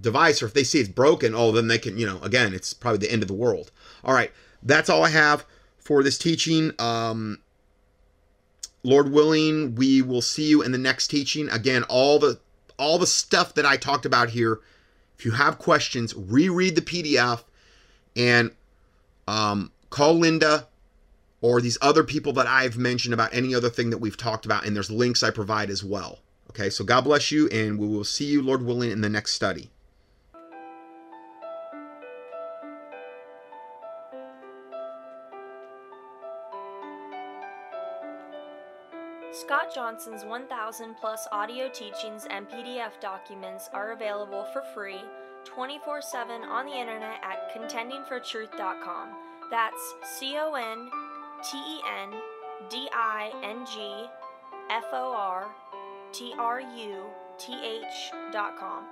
device 0.00 0.42
or 0.42 0.46
if 0.46 0.54
they 0.54 0.64
see 0.64 0.80
it's 0.80 0.88
broken, 0.88 1.34
oh, 1.34 1.52
then 1.52 1.68
they 1.68 1.78
can, 1.78 1.98
you 1.98 2.06
know, 2.06 2.18
again, 2.22 2.54
it's 2.54 2.72
probably 2.72 2.98
the 2.98 3.12
end 3.12 3.22
of 3.22 3.28
the 3.28 3.34
world. 3.34 3.70
All 4.02 4.14
right, 4.14 4.32
that's 4.62 4.88
all 4.88 5.04
I 5.04 5.10
have 5.10 5.44
for 5.78 6.02
this 6.02 6.18
teaching. 6.18 6.72
Um, 6.78 7.40
Lord 8.82 9.12
willing, 9.12 9.74
we 9.74 10.02
will 10.02 10.22
see 10.22 10.48
you 10.48 10.62
in 10.62 10.72
the 10.72 10.78
next 10.78 11.08
teaching. 11.08 11.48
Again, 11.50 11.84
all 11.84 12.18
the 12.18 12.38
all 12.78 12.98
the 12.98 13.06
stuff 13.06 13.54
that 13.54 13.64
I 13.64 13.76
talked 13.76 14.04
about 14.06 14.30
here. 14.30 14.60
If 15.16 15.24
you 15.24 15.30
have 15.30 15.58
questions, 15.58 16.12
reread 16.16 16.74
the 16.74 16.82
PDF 16.82 17.44
and 18.16 18.50
um, 19.28 19.70
call 19.94 20.14
Linda 20.14 20.66
or 21.40 21.60
these 21.60 21.78
other 21.80 22.02
people 22.02 22.32
that 22.32 22.48
I've 22.48 22.76
mentioned 22.76 23.14
about 23.14 23.32
any 23.32 23.54
other 23.54 23.70
thing 23.70 23.90
that 23.90 23.98
we've 23.98 24.16
talked 24.16 24.44
about, 24.44 24.66
and 24.66 24.74
there's 24.74 24.90
links 24.90 25.22
I 25.22 25.30
provide 25.30 25.70
as 25.70 25.84
well. 25.84 26.18
Okay, 26.50 26.68
so 26.68 26.84
God 26.84 27.02
bless 27.02 27.30
you, 27.30 27.48
and 27.48 27.78
we 27.78 27.86
will 27.86 28.04
see 28.04 28.24
you, 28.24 28.42
Lord 28.42 28.62
willing, 28.64 28.90
in 28.90 29.02
the 29.02 29.08
next 29.08 29.34
study. 29.34 29.70
Scott 39.32 39.72
Johnson's 39.74 40.24
1,000 40.24 40.96
plus 40.96 41.28
audio 41.30 41.68
teachings 41.68 42.26
and 42.30 42.48
PDF 42.48 42.98
documents 43.00 43.68
are 43.72 43.92
available 43.92 44.44
for 44.52 44.62
free 44.74 45.02
24 45.44 46.00
7 46.02 46.42
on 46.42 46.66
the 46.66 46.72
internet 46.72 47.20
at 47.22 47.54
contendingfortruth.com. 47.54 49.33
That's 49.54 49.94
C 50.02 50.36
O 50.36 50.54
N 50.54 50.90
T 51.48 51.56
E 51.56 51.80
N 52.02 52.10
D 52.68 52.88
I 52.92 53.30
N 53.44 53.64
G 53.64 54.06
F 54.68 54.86
O 54.92 55.14
R 55.16 55.46
T 56.12 56.34
R 56.36 56.60
U 56.60 57.04
T 57.38 57.54
H 57.62 58.10
dot 58.32 58.58
com. 58.58 58.82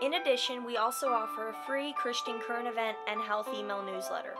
In 0.00 0.14
addition, 0.14 0.64
we 0.64 0.78
also 0.78 1.08
offer 1.08 1.50
a 1.50 1.66
free 1.66 1.92
Christian 1.92 2.40
current 2.40 2.66
event 2.66 2.96
and 3.06 3.20
health 3.20 3.50
email 3.54 3.82
newsletter. 3.82 4.32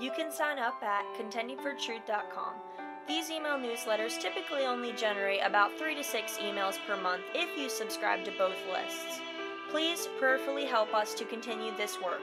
You 0.00 0.10
can 0.10 0.32
sign 0.32 0.58
up 0.58 0.82
at 0.82 1.04
contendingfortruth.com. 1.18 2.54
These 3.06 3.30
email 3.30 3.58
newsletters 3.58 4.18
typically 4.18 4.64
only 4.64 4.94
generate 4.94 5.40
about 5.44 5.76
3 5.78 5.96
to 5.96 6.02
6 6.02 6.38
emails 6.38 6.78
per 6.86 6.96
month 6.96 7.24
if 7.34 7.58
you 7.58 7.68
subscribe 7.68 8.24
to 8.24 8.30
both 8.38 8.56
lists. 8.72 9.20
Please 9.70 10.08
prayerfully 10.18 10.64
help 10.64 10.94
us 10.94 11.12
to 11.12 11.26
continue 11.26 11.76
this 11.76 12.00
work. 12.00 12.22